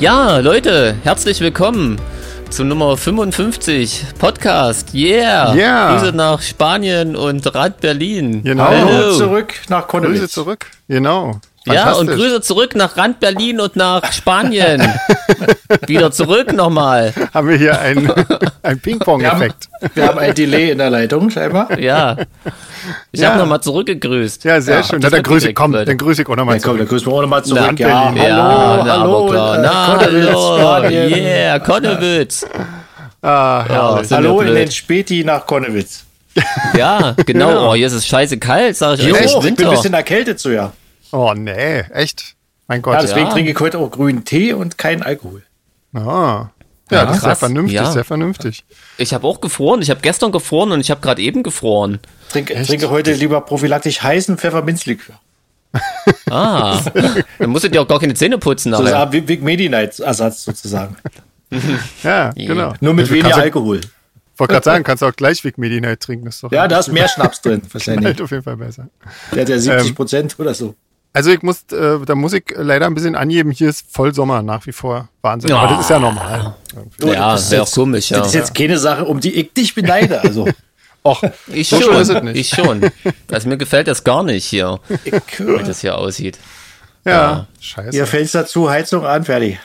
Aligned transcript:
Ja, 0.00 0.38
Leute, 0.38 0.96
herzlich 1.04 1.40
willkommen 1.42 2.00
zu 2.48 2.64
Nummer 2.64 2.96
55 2.96 4.06
Podcast. 4.18 4.94
Yeah! 4.94 5.54
Yeah. 5.54 5.92
Grüße 5.98 6.16
nach 6.16 6.40
Spanien 6.40 7.14
und 7.16 7.54
Rad 7.54 7.82
Berlin. 7.82 8.42
Genau. 8.42 8.64
Hallo 8.64 9.14
zurück 9.14 9.52
nach 9.68 9.86
Konnewitz. 9.86 10.20
Grüße 10.20 10.28
zurück. 10.30 10.68
Genau. 10.88 11.38
Ja, 11.66 11.92
und. 11.92 12.06
Grüße 12.08 12.40
zurück 12.40 12.74
nach 12.74 12.96
Rand 12.96 13.20
Berlin 13.20 13.60
und 13.60 13.76
nach 13.76 14.12
Spanien. 14.12 14.82
Wieder 15.86 16.10
zurück 16.10 16.52
nochmal. 16.54 17.12
Haben 17.34 17.48
wir 17.48 17.56
hier 17.58 17.78
einen, 17.78 18.10
einen 18.62 18.80
Ping-Pong-Effekt. 18.80 19.68
Wir 19.94 20.06
haben 20.08 20.18
ein 20.18 20.34
Delay 20.34 20.70
in 20.70 20.78
der 20.78 20.88
Leitung, 20.88 21.28
scheinbar. 21.30 21.78
Ja. 21.78 22.16
Ich 23.12 23.20
Ja. 23.20 23.30
habe 23.30 23.40
nochmal 23.40 23.60
zurückgegrüßt. 23.60 24.44
Ja, 24.44 24.60
sehr 24.62 24.76
Ja, 24.76 24.82
schön. 24.84 25.00
Na, 25.02 25.10
dann 25.10 25.22
grüße 25.22 25.36
ich, 25.36 25.42
direkt, 25.42 25.58
komm, 25.58 25.72
Leute. 25.72 25.84
dann 25.84 25.98
grüße 25.98 26.22
ich 26.22 26.28
auch 26.28 26.36
nochmal 26.36 26.56
Ja, 26.56 26.62
komm, 26.62 26.78
dann 26.78 26.88
zurück. 26.88 26.88
grüßen 26.88 27.06
wir 27.06 27.14
auch 27.14 27.22
nochmal 27.22 27.40
Na, 27.40 27.46
zurück. 27.46 27.78
Ja, 27.80 28.10
Berlin. 28.10 28.22
hallo, 28.22 28.76
ja, 28.78 28.82
na, 28.84 28.98
hallo, 29.00 29.26
klar. 29.26 29.58
äh, 29.58 29.62
Na, 29.62 29.96
Konnewitz, 29.98 30.34
hallo. 30.34 30.88
Yeah, 30.88 31.58
Konnewitz. 31.58 32.46
Ah, 33.22 34.02
sind 34.02 34.16
Hallo 34.16 34.40
wir 34.40 34.48
in 34.48 34.54
den 34.54 34.70
Späti 34.70 35.24
nach 35.24 35.44
Konnewitz. 35.46 36.04
Ja, 36.76 37.14
genau. 37.26 37.50
Ja. 37.50 37.68
Oh, 37.70 37.74
hier 37.74 37.86
ist 37.86 37.92
es 37.92 38.06
scheiße 38.06 38.38
kalt, 38.38 38.76
sag 38.76 38.98
ich 38.98 39.06
ist 39.08 39.34
ich 39.36 39.40
bin 39.40 39.66
ein 39.66 39.70
bisschen 39.70 39.92
erkältet 39.94 40.40
so, 40.40 40.48
ja. 40.50 40.72
Oh, 41.12 41.32
nee, 41.34 41.80
echt? 41.92 42.36
Mein 42.68 42.78
Ja, 42.78 42.82
Gott. 42.82 43.02
deswegen 43.02 43.26
Ja. 43.26 43.32
trinke 43.32 43.50
ich 43.50 43.58
heute 43.60 43.78
auch 43.78 43.90
grünen 43.90 44.24
Tee 44.24 44.52
und 44.52 44.78
keinen 44.78 45.02
Alkohol. 45.02 45.42
Ah. 45.92 46.46
Ja, 46.90 47.04
das 47.06 47.16
ist 47.16 47.20
sehr 47.22 47.30
krass. 47.30 47.38
vernünftig, 47.38 47.74
Ja. 47.76 47.90
sehr 47.92 48.04
vernünftig. 48.04 48.64
Ich 48.98 49.14
habe 49.14 49.26
auch 49.26 49.40
gefroren. 49.40 49.80
Ich 49.82 49.90
habe 49.90 50.00
gestern 50.00 50.32
gefroren 50.32 50.72
und 50.72 50.80
ich 50.80 50.90
habe 50.90 51.00
gerade 51.00 51.22
eben 51.22 51.42
gefroren. 51.44 52.00
Trinke, 52.30 52.60
trinke 52.64 52.90
heute 52.90 53.12
lieber 53.12 53.40
prophylaktisch 53.42 54.02
heißen 54.02 54.38
Pfefferminzlikör. 54.38 55.14
Ah, 56.28 56.80
dann 57.38 57.50
musst 57.50 57.64
du 57.64 57.68
dir 57.70 57.80
auch 57.82 57.86
gar 57.88 58.00
keine 58.00 58.14
Zähne 58.14 58.38
putzen 58.38 58.72
So 58.74 58.82
nachher. 58.82 59.08
ein 59.08 59.24
Big 59.24 59.42
Medi 59.42 59.68
Night 59.68 59.98
Ersatz 60.00 60.44
sozusagen. 60.44 60.96
Ja, 62.04 62.30
genau. 62.30 62.74
Nur 62.80 62.94
mit 62.94 63.08
Du 63.08 63.12
weniger 63.14 63.36
Alkohol. 63.36 63.80
wollte 64.36 64.52
gerade 64.52 64.64
sagen, 64.64 64.84
kannst 64.84 65.02
du 65.02 65.06
auch 65.06 65.12
gleich 65.16 65.42
Vic 65.42 65.58
Medi 65.58 65.80
Night 65.80 65.98
trinken. 66.00 66.26
Das 66.26 66.36
ist 66.36 66.44
doch 66.44 66.52
Ja, 66.52 66.68
da 66.68 66.78
ist 66.78 66.92
mehr 66.92 67.08
Schnaps 67.14 67.40
drin, 67.42 67.60
wahrscheinlich. 67.72 68.04
halt 68.04 68.20
auf 68.22 68.30
jeden 68.30 68.44
Fall 68.44 68.56
besser. 68.56 68.88
Der 69.34 69.42
hat 69.42 69.48
ja 69.48 69.58
70 69.58 69.94
Prozent 69.96 70.36
oder 70.38 70.54
so. 70.54 70.74
Also 71.12 71.30
ich 71.30 71.42
muss, 71.42 71.64
äh, 71.72 71.98
da 72.06 72.14
muss 72.14 72.32
ich 72.32 72.44
leider 72.56 72.86
ein 72.86 72.94
bisschen 72.94 73.16
angeben, 73.16 73.50
hier 73.50 73.68
ist 73.68 73.84
voll 73.90 74.14
Sommer 74.14 74.42
nach 74.42 74.64
wie 74.66 74.72
vor. 74.72 75.08
Wahnsinn. 75.22 75.52
Aber 75.52 75.68
das 75.74 75.80
ist 75.80 75.90
ja 75.90 75.98
normal. 75.98 76.54
Du, 76.98 77.08
Ja, 77.12 77.32
das 77.32 77.42
ist 77.44 77.50
wäre 77.50 77.62
auch 77.62 77.66
jetzt- 77.66 77.74
komisch, 77.74 78.10
ja. 78.10 78.18
Das 78.18 78.28
ist 78.28 78.34
jetzt 78.34 78.54
keine 78.54 78.78
Sache, 78.78 79.04
um 79.04 79.18
die 79.20 79.32
ich 79.34 79.52
dich 79.52 79.74
beneide. 79.74 80.20
Also, 80.22 80.46
Och, 81.02 81.22
Ich 81.48 81.68
so 81.68 81.80
schon, 81.80 81.96
ist 81.96 82.10
es 82.10 82.22
nicht. 82.22 82.36
ich 82.36 82.48
schon. 82.50 82.90
Also 83.32 83.48
mir 83.48 83.56
gefällt 83.56 83.88
das 83.88 84.04
gar 84.04 84.22
nicht 84.22 84.44
hier, 84.44 84.78
ich, 85.04 85.12
wie 85.38 85.62
das 85.64 85.80
hier 85.80 85.96
aussieht. 85.98 86.38
ja, 87.04 87.46
scheiße. 87.58 87.96
ihr 87.96 88.06
Fenster 88.06 88.46
zu, 88.46 88.70
Heizung 88.70 89.04
an, 89.06 89.24
fertig. 89.24 89.58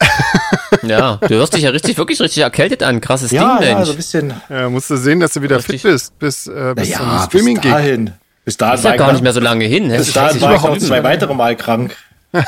Ja, 0.82 1.16
du 1.16 1.34
hörst 1.34 1.54
dich 1.54 1.62
ja 1.62 1.70
richtig, 1.70 1.96
wirklich 1.98 2.18
richtig 2.20 2.42
erkältet 2.42 2.82
an. 2.82 3.00
Krasses 3.00 3.30
Ja, 3.30 3.58
Ding, 3.58 3.68
ja, 3.68 3.74
Mensch. 3.74 3.86
so 3.86 3.92
ein 3.92 3.96
bisschen. 3.96 4.32
Ja, 4.48 4.68
musst 4.70 4.88
du 4.90 4.96
sehen, 4.96 5.20
dass 5.20 5.32
du 5.34 5.42
wieder 5.42 5.56
Richtig. 5.58 5.82
fit 5.82 5.90
bist, 5.92 6.18
bis, 6.18 6.46
äh, 6.46 6.74
bis 6.74 6.90
zum 6.92 7.06
Ja, 7.06 7.22
Streaming 7.24 7.54
bis 7.56 7.62
geht. 7.62 7.72
dahin. 7.72 8.12
Bis 8.44 8.56
dahin 8.56 8.74
ist 8.78 8.84
ja 8.84 8.96
gar 8.96 9.12
nicht 9.12 9.22
mehr 9.22 9.32
so 9.32 9.40
lange 9.40 9.64
hin. 9.64 9.84
Bis 9.88 9.92
Hättest 9.98 10.16
dahin 10.16 10.40
war 10.40 10.54
ich 10.56 10.62
noch 10.62 10.78
zwei 10.78 11.02
weitere 11.04 11.34
Mal 11.34 11.56
krank. 11.56 11.96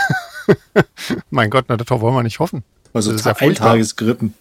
Mein 1.30 1.50
Gott, 1.50 1.66
na, 1.68 1.76
das 1.76 1.88
wollen 1.90 2.14
wir 2.14 2.22
nicht 2.22 2.38
hoffen. 2.38 2.64
Also 2.92 3.10
Das 3.12 3.20
ist 3.20 3.26
ja 3.26 3.32
ein 3.32 3.36
furchtbar. 3.36 3.68
Tagesgrippen. 3.72 4.34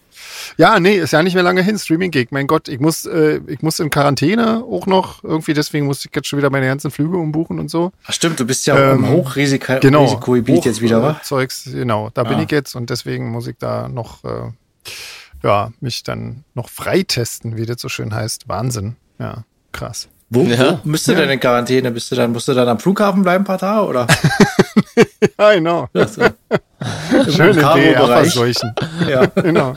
Ja, 0.56 0.78
nee, 0.78 0.96
ist 0.96 1.12
ja 1.12 1.22
nicht 1.22 1.34
mehr 1.34 1.42
lange 1.42 1.62
hin, 1.62 1.78
Streaming-Gig. 1.78 2.28
Mein 2.30 2.46
Gott, 2.46 2.68
ich 2.68 2.78
muss, 2.78 3.06
äh, 3.06 3.40
ich 3.46 3.62
muss 3.62 3.78
in 3.78 3.90
Quarantäne 3.90 4.62
auch 4.64 4.86
noch. 4.86 5.24
Irgendwie, 5.24 5.54
deswegen 5.54 5.86
muss 5.86 6.04
ich 6.04 6.10
jetzt 6.14 6.28
schon 6.28 6.38
wieder 6.38 6.50
meine 6.50 6.66
ganzen 6.66 6.90
Flüge 6.90 7.16
umbuchen 7.16 7.58
und 7.58 7.70
so. 7.70 7.92
Ach 8.06 8.12
stimmt, 8.12 8.38
du 8.40 8.44
bist 8.44 8.66
ja 8.66 8.92
im 8.92 9.08
Hochrisiko 9.08 9.78
Genau. 9.80 10.06
Hoch- 10.06 10.64
jetzt 10.64 10.80
wieder, 10.80 10.98
äh, 10.98 11.02
wa? 11.02 11.20
Zeugs, 11.22 11.64
genau, 11.64 12.10
da 12.14 12.24
bin 12.24 12.38
Ah. 12.38 12.42
ich 12.42 12.50
jetzt 12.50 12.74
und 12.74 12.90
deswegen 12.90 13.30
muss 13.30 13.46
ich 13.46 13.56
da 13.58 13.88
noch, 13.88 14.22
äh, 14.24 14.50
ja, 15.42 15.72
mich 15.80 16.02
dann 16.02 16.44
noch 16.54 16.68
freitesten, 16.68 17.56
wie 17.56 17.66
das 17.66 17.80
so 17.80 17.88
schön 17.88 18.14
heißt. 18.14 18.48
Wahnsinn. 18.48 18.96
Ja, 19.18 19.44
krass. 19.72 20.08
Wo, 20.34 20.42
Ja. 20.42 20.80
wo 20.82 20.90
bist 20.90 21.06
du 21.08 21.14
denn 21.14 21.30
in 21.30 21.40
Quarantäne? 21.40 21.90
Bist 21.90 22.10
du 22.10 22.16
dann, 22.16 22.32
musst 22.32 22.48
du 22.48 22.54
dann 22.54 22.68
am 22.68 22.78
Flughafen 22.78 23.22
bleiben 23.22 23.42
ein 23.42 23.46
paar 23.46 23.58
Tage 23.58 23.86
oder? 23.86 24.06
Ja, 25.38 25.52
genau. 25.54 25.88
Schön 25.94 27.54
in 27.54 27.60
Cargo-Bereich. 27.60 28.32
verseuchen. 28.32 28.74
ja. 29.08 29.26
Genau. 29.26 29.76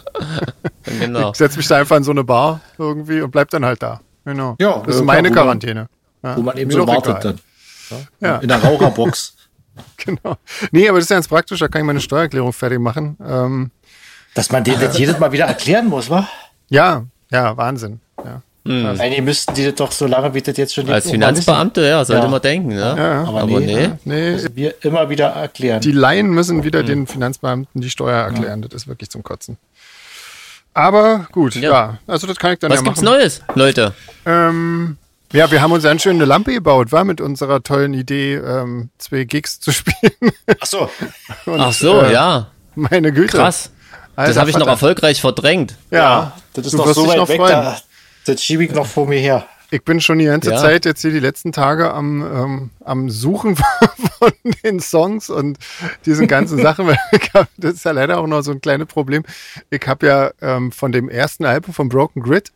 Genau. 0.84 1.32
Ich 1.32 1.38
setze 1.38 1.58
mich 1.58 1.68
da 1.68 1.78
einfach 1.78 1.98
in 1.98 2.04
so 2.04 2.12
eine 2.12 2.24
Bar 2.24 2.62
irgendwie 2.78 3.22
und 3.22 3.32
bleib 3.32 3.50
dann 3.50 3.66
halt 3.66 3.82
da. 3.82 4.02
Genau. 4.26 4.56
Ja, 4.60 4.84
das 4.86 4.96
ist 4.96 5.02
äh, 5.02 5.06
meine 5.06 5.30
wo 5.30 5.34
man- 5.34 5.44
Quarantäne. 5.44 5.88
Ja, 6.24 6.36
Wo 6.38 6.42
man 6.42 6.58
eben 6.58 6.72
so 6.72 6.86
wartet 6.88 7.18
egal. 7.20 7.36
dann. 7.90 8.08
Ja. 8.20 8.38
In 8.38 8.48
der 8.50 8.62
Raucherbox. 8.64 9.36
Genau. 9.98 10.36
Nee, 10.72 10.90
aber 10.90 10.98
das 10.98 11.06
ist 11.06 11.10
ja 11.12 11.16
ganz 11.18 11.28
praktisch, 11.28 11.60
da 11.60 11.68
kann 11.68 11.82
ich 11.82 11.86
meine 11.88 12.02
Steuererklärung 12.02 12.52
fertig 12.54 12.80
machen. 12.80 13.18
Ähm, 13.26 13.72
Dass 14.34 14.52
man 14.52 14.64
den 14.64 14.80
das 14.80 14.98
jedes 14.98 15.20
Mal 15.20 15.32
wieder 15.32 15.46
erklären 15.46 15.88
muss, 15.88 16.10
wa? 16.10 16.28
ja, 16.70 17.04
ja, 17.32 17.56
Wahnsinn. 17.56 18.00
Ja. 18.24 18.42
Eigentlich 18.70 19.22
müssten 19.22 19.54
die 19.54 19.66
das 19.66 19.76
doch 19.76 19.92
so 19.92 20.06
lange, 20.08 20.34
wie 20.34 20.42
das 20.42 20.58
jetzt 20.58 20.74
schon 20.74 20.84
Als 20.84 20.90
mal 20.90 20.98
wissen. 20.98 21.12
Finanzbeamte, 21.12 21.82
ja, 21.88 22.04
sollte 22.06 22.24
Ja. 22.26 22.30
man 22.30 22.42
denken, 22.42 22.70
ne? 22.70 22.96
Ja, 22.98 23.24
Aber, 23.24 23.42
Aber 23.42 23.60
nee, 23.60 23.66
nee. 23.66 23.90
Nee, 24.06 24.32
müssen 24.32 24.56
wir 24.56 24.74
immer 24.84 25.10
wieder 25.10 25.28
erklären. 25.28 25.82
die 25.82 25.92
Laien 25.92 26.30
müssen 26.30 26.64
wieder 26.64 26.84
den 26.84 27.08
Finanzbeamten 27.08 27.82
die 27.82 27.90
Steuer 27.90 28.24
erklären. 28.24 28.62
Das 28.62 28.74
ist 28.74 28.88
wirklich 28.88 29.10
zum 29.10 29.24
Kotzen. 29.24 29.58
Aber 30.74 31.28
gut, 31.32 31.56
ja. 31.56 31.62
Ja. 31.72 31.98
Also 32.08 32.28
das 32.28 32.38
kann 32.38 32.54
ich 32.54 32.60
dann 32.60 32.70
Was 32.72 32.80
ja 32.80 32.84
gibt's 32.84 33.02
machen. 33.02 33.16
Neues, 33.18 33.42
Leute? 33.56 33.94
Ähm, 34.26 34.98
ja, 35.34 35.50
wir 35.50 35.62
haben 35.62 35.72
uns 35.72 35.86
eine 35.86 36.00
schöne 36.00 36.26
Lampe 36.26 36.54
gebaut, 36.54 36.92
war 36.92 37.04
mit 37.04 37.20
unserer 37.20 37.64
tollen 37.64 37.94
Idee, 37.94 38.36
ähm, 38.36 38.90
zwei 39.00 39.24
Gigs 39.24 39.60
zu 39.60 39.72
spielen. 39.74 40.12
Ach 40.60 40.66
so. 40.66 40.90
Und, 41.46 41.60
Ach 41.60 41.74
so, 41.74 42.02
äh, 42.02 42.14
ja, 42.14 42.48
Meine 42.76 43.12
Güte. 43.12 43.38
krass. 43.38 43.72
Das 44.16 44.28
Alter 44.30 44.40
habe 44.42 44.50
ich 44.50 44.58
noch 44.58 44.68
erfolgreich 44.68 45.22
verdrängt. 45.22 45.76
Ja, 45.92 46.34
Das 46.54 46.66
ist 46.66 46.74
du 46.74 46.78
noch 46.78 46.86
wirst 46.88 46.96
so 46.96 47.08
weit 47.08 47.18
noch 47.18 47.30
weg, 47.30 47.40
da, 47.40 47.78
das 48.28 48.44
schiebe 48.44 48.64
ich 48.64 48.72
noch 48.72 48.86
vor 48.86 49.08
mir 49.08 49.20
her. 49.20 49.48
Ich 49.70 49.84
bin 49.84 50.00
schon 50.00 50.20
die 50.20 50.26
ganze 50.26 50.52
Ja. 50.52 50.58
Zeit 50.58 50.86
jetzt 50.86 51.02
hier 51.02 51.12
die 51.12 51.20
letzten 51.20 51.52
Tage 51.52 51.94
am, 51.94 52.22
ähm, 52.22 52.70
am 52.86 53.10
Suchen 53.10 53.56
von 54.20 54.32
den 54.64 54.80
Songs 54.80 55.30
und 55.30 55.58
diesen 56.06 56.28
ganzen 56.28 56.62
Sachen. 56.62 56.88
weil 56.88 56.98
ich 57.12 57.34
hab, 57.34 57.50
das 57.58 57.74
ist 57.74 57.86
ja 57.86 57.92
leider 57.92 58.18
auch 58.20 58.28
noch 58.28 58.42
so 58.44 58.52
ein 58.52 58.62
kleines 58.62 58.88
Problem. 58.88 59.24
Ich 59.70 59.86
habe 59.86 60.08
ja 60.08 60.32
ähm, 60.42 60.72
von 60.72 60.94
dem 60.94 61.10
ersten 61.10 61.44
Album 61.44 61.74
von 61.74 61.90
Broken 61.90 62.22
Grid 62.22 62.54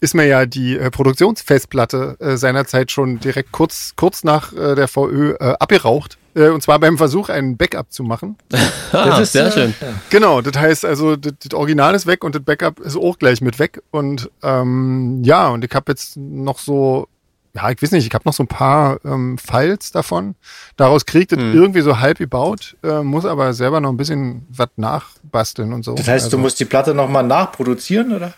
ist 0.00 0.14
mir 0.14 0.26
ja 0.26 0.46
die 0.46 0.78
äh, 0.78 0.90
Produktionsfestplatte 0.90 2.16
äh, 2.20 2.36
seinerzeit 2.36 2.92
schon 2.92 3.18
direkt 3.18 3.50
kurz, 3.50 3.94
kurz 3.96 4.22
nach 4.22 4.52
äh, 4.52 4.74
der 4.76 4.86
VÖ 4.86 5.34
äh, 5.40 5.54
abgeraucht. 5.58 6.18
Äh, 6.34 6.48
und 6.48 6.62
zwar 6.62 6.78
beim 6.78 6.98
Versuch, 6.98 7.28
einen 7.28 7.56
Backup 7.56 7.92
zu 7.92 8.02
machen. 8.02 8.36
Ah, 8.92 9.18
ist, 9.18 9.32
sehr 9.32 9.46
äh, 9.46 9.50
schön. 9.50 9.74
Genau, 10.08 10.40
das 10.40 10.56
heißt 10.56 10.84
also, 10.84 11.16
das, 11.16 11.32
das 11.42 11.52
Original 11.52 11.96
ist 11.96 12.06
weg 12.06 12.22
und 12.22 12.36
das 12.36 12.42
Backup 12.44 12.78
ist 12.78 12.96
auch 12.96 13.18
gleich 13.18 13.40
mit 13.40 13.58
weg. 13.58 13.82
Und 13.90 14.30
ähm, 14.44 15.20
ja, 15.24 15.48
und 15.48 15.64
ich 15.64 15.74
habe 15.74 15.90
jetzt 15.90 16.16
noch 16.16 16.60
so, 16.60 17.08
ja, 17.56 17.70
ich 17.70 17.82
weiß 17.82 17.90
nicht, 17.90 18.06
ich 18.06 18.14
habe 18.14 18.22
noch 18.24 18.34
so 18.34 18.44
ein 18.44 18.46
paar 18.46 19.04
ähm, 19.04 19.36
Files 19.36 19.90
davon. 19.90 20.36
Daraus 20.76 21.06
kriegt 21.06 21.32
das 21.32 21.40
irgendwie 21.40 21.80
so 21.80 21.98
halb 21.98 22.18
gebaut, 22.18 22.76
äh, 22.84 23.02
muss 23.02 23.24
aber 23.24 23.52
selber 23.52 23.80
noch 23.80 23.90
ein 23.90 23.96
bisschen 23.96 24.46
was 24.48 24.68
nachbasteln 24.76 25.72
und 25.72 25.84
so. 25.84 25.96
Das 25.96 26.06
heißt, 26.06 26.26
also, 26.26 26.36
du 26.36 26.40
musst 26.40 26.60
die 26.60 26.66
Platte 26.66 26.94
nochmal 26.94 27.24
nachproduzieren, 27.24 28.12
oder? 28.12 28.32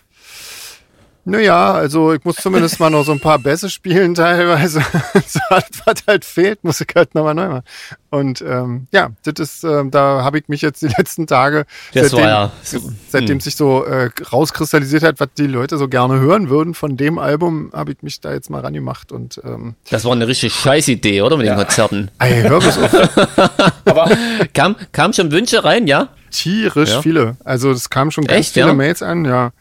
Naja, 1.28 1.72
also 1.74 2.12
ich 2.12 2.24
muss 2.24 2.36
zumindest 2.36 2.78
mal 2.78 2.88
noch 2.88 3.02
so 3.04 3.10
ein 3.10 3.18
paar 3.18 3.40
Bässe 3.40 3.68
spielen 3.68 4.14
teilweise. 4.14 4.80
was 5.50 5.96
halt 6.06 6.24
fehlt, 6.24 6.62
muss 6.62 6.80
ich 6.80 6.86
halt 6.94 7.16
nochmal 7.16 7.34
neu 7.34 7.48
machen. 7.48 7.62
Und 8.10 8.42
ähm, 8.42 8.86
ja, 8.92 9.10
das 9.24 9.34
ist, 9.40 9.64
ähm, 9.64 9.90
da 9.90 10.22
habe 10.22 10.38
ich 10.38 10.48
mich 10.48 10.62
jetzt 10.62 10.82
die 10.82 10.86
letzten 10.96 11.26
Tage, 11.26 11.66
Das 11.92 12.10
seitdem, 12.10 12.18
ja 12.28 12.52
so- 12.62 12.92
seitdem 13.08 13.40
sich 13.40 13.56
so 13.56 13.84
äh, 13.84 14.08
rauskristallisiert 14.32 15.02
hat, 15.02 15.18
was 15.18 15.28
die 15.36 15.48
Leute 15.48 15.78
so 15.78 15.88
gerne 15.88 16.20
hören 16.20 16.48
würden 16.48 16.74
von 16.74 16.96
dem 16.96 17.18
Album, 17.18 17.70
habe 17.74 17.90
ich 17.90 18.02
mich 18.02 18.20
da 18.20 18.32
jetzt 18.32 18.48
mal 18.48 18.60
rangemacht 18.60 19.10
und 19.10 19.40
ähm, 19.44 19.74
Das 19.90 20.04
war 20.04 20.12
eine 20.12 20.28
richtig 20.28 20.54
scheiß 20.54 20.86
Idee, 20.86 21.22
oder? 21.22 21.36
Mit 21.36 21.46
den 21.48 21.56
Konzerten. 21.56 22.08
ey, 22.20 22.42
hör 22.42 22.60
bis 22.60 22.78
auf, 22.78 22.94
Aber 23.84 24.10
Kam, 24.54 24.76
kam 24.92 25.12
schon 25.12 25.32
Wünsche 25.32 25.64
rein, 25.64 25.88
ja? 25.88 26.08
tierisch 26.30 26.90
Ja. 26.90 27.02
viele. 27.02 27.36
Also 27.44 27.70
es 27.70 27.88
kamen 27.88 28.10
schon 28.10 28.24
ganz 28.24 28.38
Echt, 28.40 28.52
viele 28.54 28.66
ja? 28.66 28.74
Mails 28.74 29.02
an, 29.02 29.24
ja. 29.24 29.52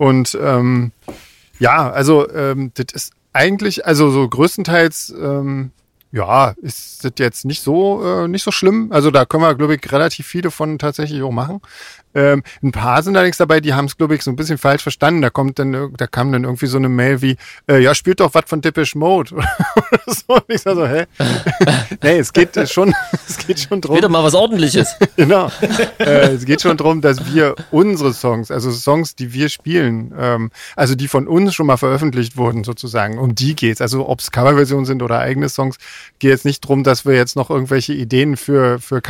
Und 0.00 0.38
ähm, 0.40 0.92
ja, 1.58 1.90
also 1.90 2.26
ähm, 2.30 2.72
das 2.72 2.86
ist 2.94 3.12
eigentlich, 3.34 3.84
also 3.84 4.10
so 4.10 4.26
größtenteils, 4.26 5.12
ähm, 5.20 5.72
ja, 6.10 6.54
ist 6.62 7.04
das 7.04 7.12
jetzt 7.18 7.44
nicht 7.44 7.62
so 7.62 8.02
äh, 8.02 8.26
nicht 8.26 8.42
so 8.42 8.50
schlimm. 8.50 8.92
Also 8.92 9.10
da 9.10 9.26
können 9.26 9.42
wir, 9.42 9.54
glaube 9.54 9.74
ich, 9.74 9.92
relativ 9.92 10.26
viele 10.26 10.50
von 10.50 10.78
tatsächlich 10.78 11.22
auch 11.22 11.32
machen. 11.32 11.60
Ähm, 12.14 12.42
ein 12.62 12.72
paar 12.72 13.02
sind 13.02 13.16
allerdings 13.16 13.36
dabei, 13.36 13.60
die 13.60 13.74
haben 13.74 13.84
es, 13.84 13.96
glaube 13.96 14.14
ich, 14.14 14.22
so 14.22 14.30
ein 14.30 14.36
bisschen 14.36 14.58
falsch 14.58 14.82
verstanden. 14.82 15.22
Da 15.22 15.30
kommt 15.30 15.58
dann, 15.58 15.92
da 15.96 16.06
kam 16.06 16.32
dann 16.32 16.44
irgendwie 16.44 16.66
so 16.66 16.78
eine 16.78 16.88
Mail 16.88 17.22
wie, 17.22 17.36
äh, 17.68 17.78
ja, 17.78 17.94
spielt 17.94 18.20
doch 18.20 18.34
was 18.34 18.44
von 18.46 18.60
Depeche 18.60 18.98
Mode 18.98 19.34
oder 19.34 20.00
so. 20.06 20.34
Und 20.34 20.44
ich 20.48 20.60
sag 20.62 20.74
so, 20.74 20.86
hä? 20.86 21.06
nee, 22.02 22.18
es 22.18 22.32
geht 22.32 22.56
äh, 22.56 22.66
schon, 22.66 22.94
es 23.28 23.38
geht 23.38 23.60
schon 23.60 23.80
drum. 23.80 23.96
Wieder 23.96 24.08
mal 24.08 24.24
was 24.24 24.34
ordentliches. 24.34 24.96
Genau. 25.16 25.50
äh, 25.98 26.32
es 26.32 26.44
geht 26.44 26.62
schon 26.62 26.76
darum, 26.76 27.00
dass 27.00 27.32
wir 27.32 27.54
unsere 27.70 28.12
Songs, 28.12 28.50
also 28.50 28.70
Songs, 28.70 29.14
die 29.14 29.32
wir 29.32 29.48
spielen, 29.48 30.12
ähm, 30.18 30.50
also 30.76 30.94
die 30.94 31.08
von 31.08 31.28
uns 31.28 31.54
schon 31.54 31.66
mal 31.66 31.76
veröffentlicht 31.76 32.36
wurden, 32.36 32.64
sozusagen, 32.64 33.18
um 33.18 33.34
die 33.34 33.54
geht's. 33.54 33.80
Also 33.80 34.08
ob 34.08 34.20
es 34.20 34.30
Coverversionen 34.30 34.86
sind 34.86 35.02
oder 35.02 35.20
eigene 35.20 35.48
Songs, 35.48 35.76
geht 36.18 36.30
jetzt 36.30 36.44
nicht 36.44 36.60
drum, 36.60 36.82
dass 36.82 37.04
wir 37.04 37.14
jetzt 37.14 37.36
noch 37.36 37.50
irgendwelche 37.50 37.92
Ideen 37.92 38.36
für, 38.36 38.78
für 38.80 39.00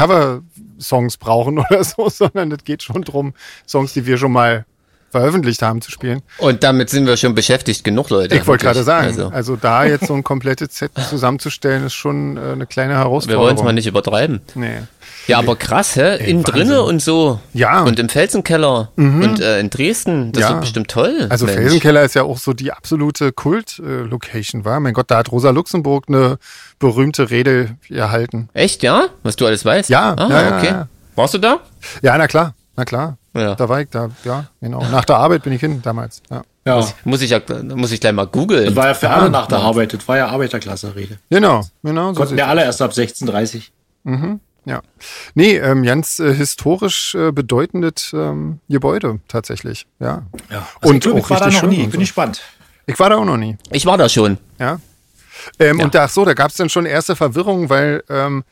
Cover-Songs 0.81 1.17
brauchen 1.19 1.59
oder 1.71 1.85
so, 1.85 2.09
sondern 2.09 2.53
es 2.53 2.65
geht 2.65 2.82
schon 2.82 3.03
drum, 3.03 3.35
Songs, 3.69 3.93
die 3.93 4.06
wir 4.06 4.19
schon 4.19 4.32
mal 4.32 4.65
veröffentlicht 5.11 5.61
haben, 5.62 5.81
zu 5.81 5.91
spielen. 5.91 6.23
Und 6.38 6.62
damit 6.62 6.88
sind 6.88 7.05
wir 7.05 7.17
schon 7.17 7.35
beschäftigt 7.35 7.82
genug, 7.82 8.11
Leute. 8.11 8.37
Ich 8.37 8.47
wollte 8.47 8.65
gerade 8.65 8.85
sagen, 8.85 9.09
Also, 9.09 9.29
also. 9.29 9.56
da 9.56 9.85
jetzt 9.85 10.06
so 10.06 10.15
ein 10.15 10.23
komplettes 10.25 10.79
Set 10.79 10.93
zusammenzustellen, 11.09 11.85
ist 11.85 11.94
schon 11.94 12.37
äh, 12.37 12.41
eine 12.53 12.67
kleine 12.67 12.93
wir 12.93 12.99
Herausforderung. 12.99 13.44
wollen 13.47 13.56
es 13.56 13.62
mal 13.65 13.73
nicht 13.73 13.88
übertreiben. 13.88 14.41
Nee. 14.55 14.82
Ja, 15.31 15.38
aber 15.38 15.56
krass, 15.56 15.97
hä? 15.97 16.17
Innen 16.29 16.43
drinne 16.43 16.82
und 16.82 17.00
so. 17.00 17.41
Ja. 17.55 17.82
Und 17.82 17.99
im 17.99 18.09
Felsenkeller. 18.09 18.91
Und 18.97 19.41
äh, 19.41 19.61
in 19.61 19.71
Dresden. 19.71 20.32
Das 20.32 20.43
Ja. 20.43 20.49
wird 20.50 20.61
bestimmt 20.61 20.88
toll. 20.88 21.27
Also 21.31 21.47
Mensch. 21.47 21.59
Felsenkeller 21.59 22.03
ist 22.03 22.15
ja 22.15 22.23
auch 22.25 22.38
so 22.38 22.53
die 22.53 22.73
absolute 22.73 23.32
Kult-Location, 23.32 24.65
war. 24.65 24.81
Mein 24.81 24.94
Gott, 24.94 25.11
da 25.11 25.19
hat 25.19 25.32
Rosa 25.32 25.50
Luxemburg 25.50 26.05
eine 26.09 26.38
berühmte 26.79 27.31
Rede 27.31 27.77
erhalten. 27.88 28.49
Echt, 28.53 28.82
ja? 28.82 29.06
Was 29.23 29.37
du 29.37 29.47
alles 29.47 29.65
weißt? 29.65 29.88
Ja, 29.88 30.15
ah, 30.15 30.29
ja, 30.29 30.43
ja, 30.43 30.59
okay. 30.59 30.67
ja. 30.67 30.88
Warst 31.15 31.35
du 31.35 31.38
da? 31.38 31.61
Ja, 32.03 32.17
na 32.19 32.27
klar, 32.27 32.55
na 32.77 32.85
klar. 32.85 33.17
Ja. 33.35 33.55
Da 33.55 33.69
war 33.69 33.81
ich 33.81 33.88
da, 33.91 34.11
ja, 34.25 34.47
genau. 34.61 34.85
Nach 34.91 35.05
der 35.05 35.17
Arbeit 35.17 35.43
bin 35.44 35.53
ich 35.53 35.61
hin 35.61 35.81
damals. 35.82 36.23
Ja. 36.31 36.43
Ja. 36.67 36.87
Muss 37.05 37.23
ich, 37.23 37.31
ja, 37.31 37.41
muss 37.75 37.91
ich 37.93 38.00
gleich 38.00 38.12
mal 38.12 38.27
googeln. 38.27 38.67
Das 38.67 38.77
war 38.77 38.88
ja 38.88 38.94
für 38.94 39.09
alle 39.09 39.31
nach 39.31 39.47
der 39.47 39.59
Arbeit, 39.59 39.93
das 39.94 40.06
war 40.09 40.17
ja 40.17 40.29
Arbeiterklasse-Rede. 40.29 41.19
Genau, 41.31 41.62
genau. 41.82 42.09
So 42.12 42.21
Konnten 42.21 42.38
ja 42.38 42.47
alle 42.47 42.65
erst 42.65 42.82
ab 42.82 42.91
16.30 42.93 43.62
Ja. 44.64 44.82
Nee, 45.34 45.56
ähm, 45.56 45.82
ganz 45.82 46.18
äh, 46.20 46.34
historisch 46.34 47.14
äh, 47.14 47.32
bedeutendes 47.32 48.12
ähm, 48.12 48.60
Gebäude 48.68 49.20
tatsächlich. 49.28 49.86
Ja. 49.98 50.22
Ja. 50.50 50.66
Und 50.82 50.96
ich, 50.96 51.00
glaub, 51.00 51.16
ich 51.18 51.24
auch 51.24 51.30
war 51.30 51.40
da 51.40 51.50
noch 51.50 51.62
nie, 51.62 51.82
bin 51.82 51.90
so. 51.92 51.94
ich 51.98 52.00
gespannt. 52.08 52.42
Ich 52.86 52.98
war 52.98 53.10
da 53.10 53.16
auch 53.16 53.24
noch 53.24 53.36
nie. 53.36 53.56
Ich 53.70 53.86
war 53.86 53.96
da 53.98 54.08
schon. 54.08 54.38
Ja. 54.58 54.80
Ähm, 55.58 55.78
Ja. 55.78 55.84
Und 55.84 55.94
da, 55.94 56.04
ach 56.04 56.10
so, 56.10 56.24
da 56.24 56.34
gab 56.34 56.50
es 56.50 56.56
dann 56.56 56.68
schon 56.68 56.86
erste 56.86 57.16
Verwirrung, 57.16 57.70
weil 57.70 58.02
ähm, 58.10 58.44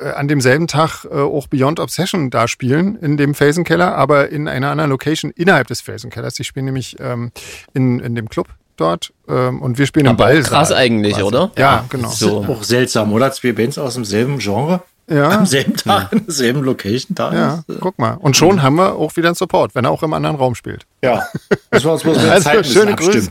äh, 0.00 0.08
an 0.10 0.28
demselben 0.28 0.66
Tag 0.66 1.04
äh, 1.04 1.14
auch 1.14 1.46
Beyond 1.48 1.80
Obsession 1.80 2.30
da 2.30 2.48
spielen, 2.48 2.96
in 2.96 3.16
dem 3.16 3.34
Felsenkeller, 3.34 3.94
aber 3.94 4.30
in 4.30 4.48
einer 4.48 4.70
anderen 4.70 4.90
Location 4.90 5.30
innerhalb 5.32 5.66
des 5.66 5.80
Felsenkellers. 5.82 6.34
Die 6.34 6.44
spielen 6.44 6.64
nämlich 6.66 6.96
ähm, 7.00 7.32
in, 7.74 8.00
in 8.00 8.14
dem 8.14 8.28
Club 8.30 8.48
dort 8.76 9.12
ähm, 9.28 9.60
und 9.60 9.76
wir 9.76 9.86
spielen 9.86 10.06
im 10.06 10.12
Aber 10.12 10.24
Ball. 10.24 10.42
krass 10.42 10.72
eigentlich, 10.72 11.22
oder? 11.22 11.50
Ja, 11.58 11.84
genau. 11.90 12.08
So. 12.08 12.44
Auch 12.46 12.62
seltsam, 12.62 13.12
oder? 13.12 13.30
Zwei 13.32 13.52
Bands 13.52 13.76
aus 13.76 13.94
demselben 13.94 14.38
Genre, 14.38 14.82
Ja, 15.10 15.30
am 15.30 15.44
selben 15.46 15.76
Tag, 15.76 16.12
in 16.12 16.24
derselben 16.24 16.62
Location 16.62 17.14
da 17.16 17.32
ja, 17.34 17.54
ist. 17.66 17.68
äh, 17.68 17.78
guck 17.80 17.98
mal. 17.98 18.12
Und 18.14 18.36
schon 18.36 18.62
haben 18.62 18.76
wir 18.76 18.94
auch 18.94 19.16
wieder 19.16 19.28
einen 19.28 19.34
Support, 19.34 19.74
wenn 19.74 19.84
er 19.84 19.90
auch 19.90 20.02
im 20.04 20.12
anderen 20.14 20.36
Raum 20.36 20.54
spielt. 20.54 20.86
Ja. 21.02 21.26
Das 21.70 21.84
war 21.84 21.94
uns 21.94 22.02
bloß 22.04 22.16
mit 22.16 22.30
Also 22.30 22.44
Zeit 22.44 22.66
schöne. 22.66 22.94
Grüße. 22.94 23.28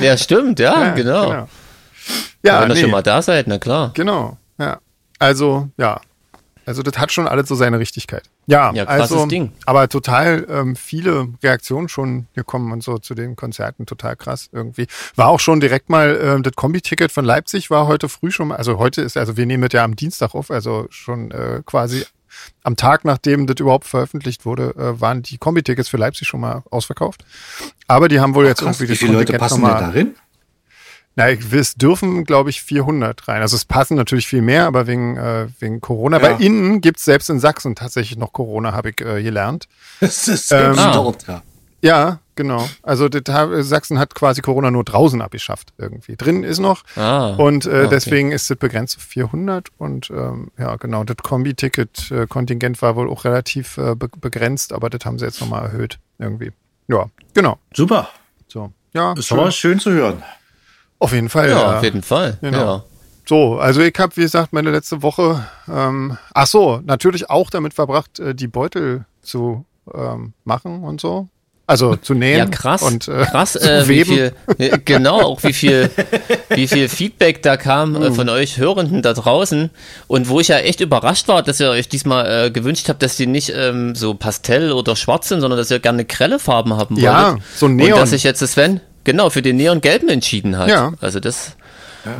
Ja, 0.00 0.16
stimmt, 0.16 0.58
ja, 0.60 0.82
Ja, 0.86 0.90
genau. 0.94 1.28
genau. 1.30 1.48
Ja, 2.42 2.62
Wenn 2.62 2.70
ihr 2.70 2.74
nee. 2.74 2.80
schon 2.80 2.90
mal 2.90 3.02
da 3.02 3.20
seid, 3.20 3.46
na 3.48 3.58
klar. 3.58 3.90
Genau, 3.94 4.38
ja. 4.58 4.78
Also, 5.18 5.68
ja. 5.76 6.00
Also, 6.64 6.82
das 6.82 6.96
hat 6.98 7.12
schon 7.12 7.26
alles 7.28 7.48
so 7.48 7.54
seine 7.54 7.78
Richtigkeit. 7.78 8.22
Ja, 8.48 8.72
Ja, 8.72 8.86
krasses 8.86 9.12
also, 9.12 9.26
Ding. 9.26 9.52
aber 9.66 9.88
total 9.90 10.46
ähm, 10.48 10.74
viele 10.74 11.28
Reaktionen 11.42 11.88
schon 11.90 12.26
gekommen 12.34 12.72
und 12.72 12.82
so 12.82 12.98
zu 12.98 13.14
den 13.14 13.36
Konzerten. 13.36 13.84
Total 13.84 14.16
krass 14.16 14.48
irgendwie. 14.52 14.86
War 15.16 15.28
auch 15.28 15.38
schon 15.38 15.60
direkt 15.60 15.90
mal, 15.90 16.18
ähm, 16.20 16.42
das 16.42 16.54
Kombi-Ticket 16.54 17.12
von 17.12 17.24
Leipzig 17.26 17.70
war 17.70 17.86
heute 17.86 18.08
früh 18.08 18.30
schon 18.30 18.48
mal, 18.48 18.56
also 18.56 18.78
heute 18.78 19.02
ist, 19.02 19.16
also 19.18 19.36
wir 19.36 19.44
nehmen 19.44 19.62
das 19.62 19.72
ja 19.74 19.84
am 19.84 19.94
Dienstag 19.96 20.34
auf, 20.34 20.50
also 20.50 20.86
schon 20.88 21.30
äh, 21.30 21.60
quasi 21.66 22.04
am 22.62 22.76
Tag, 22.76 23.04
nachdem 23.04 23.46
das 23.46 23.56
überhaupt 23.60 23.86
veröffentlicht 23.86 24.46
wurde, 24.46 24.74
äh, 24.76 25.00
waren 25.00 25.22
die 25.22 25.36
Kombi-Tickets 25.38 25.88
für 25.90 25.96
Leipzig 25.98 26.26
schon 26.28 26.40
mal 26.40 26.62
ausverkauft. 26.70 27.24
Aber 27.86 28.08
die 28.08 28.18
haben 28.20 28.34
wohl 28.34 28.46
jetzt 28.46 28.60
Krass, 28.62 28.76
irgendwie 28.80 28.84
wie 28.84 28.88
das 28.94 28.98
viele 28.98 29.12
Leute 29.12 29.32
passen 29.38 29.60
mal- 29.60 29.78
darin? 29.80 30.14
Na, 31.18 31.30
ich- 31.30 31.52
es 31.52 31.74
dürfen, 31.74 32.24
glaube 32.24 32.48
ich, 32.50 32.62
400 32.62 33.28
rein. 33.28 33.42
Also 33.42 33.56
es 33.56 33.64
passen 33.66 33.96
natürlich 33.96 34.26
viel 34.26 34.40
mehr, 34.42 34.66
aber 34.66 34.86
wegen, 34.86 35.16
äh, 35.16 35.48
wegen 35.58 35.80
Corona. 35.82 36.16
Ja. 36.16 36.22
Weil 36.22 36.40
innen 36.42 36.80
gibt's 36.80 37.04
selbst 37.04 37.28
in 37.28 37.40
Sachsen 37.40 37.74
tatsächlich 37.74 38.16
noch 38.18 38.32
Corona, 38.32 38.72
habe 38.72 38.90
ich 38.90 39.00
äh, 39.00 39.22
gelernt. 39.22 39.68
Das 40.00 40.28
ist 40.28 40.50
Ähm, 40.52 40.58
selbst 40.74 40.80
Ah. 40.80 40.92
dort, 40.92 41.26
ja. 41.26 41.42
Ja, 41.80 42.18
genau. 42.34 42.68
Also 42.82 43.08
Sachsen 43.60 44.00
hat 44.00 44.12
quasi 44.16 44.42
Corona 44.42 44.68
nur 44.72 44.82
draußen 44.82 45.22
abgeschafft 45.22 45.72
irgendwie. 45.78 46.16
Drin 46.16 46.42
ist 46.42 46.58
noch. 46.58 46.82
Ah, 46.96 47.36
Und 47.36 47.66
äh, 47.66 47.68
okay. 47.68 47.88
deswegen 47.88 48.32
ist 48.32 48.50
es 48.50 48.56
begrenzt 48.56 48.96
auf 48.96 49.04
400. 49.04 49.68
Und 49.78 50.10
ähm, 50.10 50.50
ja, 50.58 50.74
genau, 50.74 51.04
das 51.04 51.18
Kombi-Ticket-Kontingent 51.18 52.82
war 52.82 52.96
wohl 52.96 53.08
auch 53.08 53.24
relativ 53.24 53.78
äh, 53.78 53.94
be 53.94 54.08
begrenzt, 54.20 54.72
aber 54.72 54.90
das 54.90 55.04
haben 55.04 55.18
sie 55.20 55.24
jetzt 55.26 55.40
nochmal 55.40 55.66
erhöht 55.66 55.98
irgendwie. 56.18 56.50
Ja, 56.88 57.06
genau. 57.34 57.58
Super. 57.72 58.08
So. 58.48 58.72
Ja, 58.92 59.14
Das 59.14 59.26
schön. 59.26 59.38
war 59.38 59.50
schön 59.52 59.78
zu 59.78 59.92
hören. 59.92 60.22
Auf 60.98 61.12
jeden 61.12 61.28
Fall. 61.28 61.48
ja, 61.50 61.56
ja. 61.58 61.76
auf 61.78 61.82
jeden 61.82 62.02
Fall. 62.02 62.38
Genau. 62.40 62.58
Ja. 62.58 62.84
So, 63.26 63.58
also 63.58 63.80
ich 63.82 63.94
habe, 63.98 64.16
wie 64.16 64.22
gesagt, 64.22 64.52
meine 64.54 64.70
letzte 64.70 65.02
Woche, 65.02 65.44
ähm, 65.70 66.16
ach 66.32 66.46
so, 66.46 66.80
natürlich 66.84 67.28
auch 67.28 67.50
damit 67.50 67.74
verbracht, 67.74 68.18
äh, 68.20 68.34
die 68.34 68.46
Beutel 68.48 69.04
zu 69.22 69.64
ähm, 69.94 70.32
machen 70.44 70.82
und 70.82 71.00
so. 71.00 71.28
Also 71.66 71.96
zu 71.96 72.14
nähen 72.14 72.38
Ja, 72.38 72.46
krass. 72.46 72.80
und 72.80 73.08
äh, 73.08 73.26
krass, 73.26 73.52
zu 73.60 73.60
äh, 73.70 73.86
wie 73.86 73.96
weben. 73.98 74.10
viel, 74.10 74.32
äh, 74.56 74.78
genau, 74.82 75.20
auch 75.20 75.42
wie 75.42 75.52
viel, 75.52 75.90
wie 76.48 76.66
viel 76.66 76.88
Feedback 76.88 77.42
da 77.42 77.58
kam 77.58 77.92
Mhm. 77.92 78.14
von 78.14 78.30
euch 78.30 78.56
Hörenden 78.56 79.02
da 79.02 79.12
draußen. 79.12 79.68
Und 80.06 80.30
wo 80.30 80.40
ich 80.40 80.48
ja 80.48 80.56
echt 80.60 80.80
überrascht 80.80 81.28
war, 81.28 81.42
dass 81.42 81.60
ihr 81.60 81.68
euch 81.68 81.90
diesmal 81.90 82.50
gewünscht 82.50 82.88
habt, 82.88 83.02
dass 83.02 83.18
die 83.18 83.26
nicht 83.26 83.52
ähm, 83.54 83.94
so 83.94 84.14
Pastell 84.14 84.72
oder 84.72 84.96
schwarz 84.96 85.28
sind, 85.28 85.42
sondern 85.42 85.58
dass 85.58 85.70
ihr 85.70 85.78
gerne 85.80 86.06
grelle 86.06 86.38
Farben 86.38 86.72
haben 86.78 86.96
wolltet. 86.96 87.04
Ja, 87.04 87.36
so 87.54 87.66
Und 87.66 87.76
Neon. 87.76 87.98
dass 88.00 88.10
sich 88.10 88.22
jetzt 88.22 88.40
Sven 88.40 88.80
genau 89.08 89.30
für 89.30 89.40
den 89.42 89.56
Neon-Gelben 89.56 90.08
entschieden 90.10 90.58
hat. 90.58 90.68
Ja. 90.68 90.92
Also 91.00 91.18
das 91.18 91.56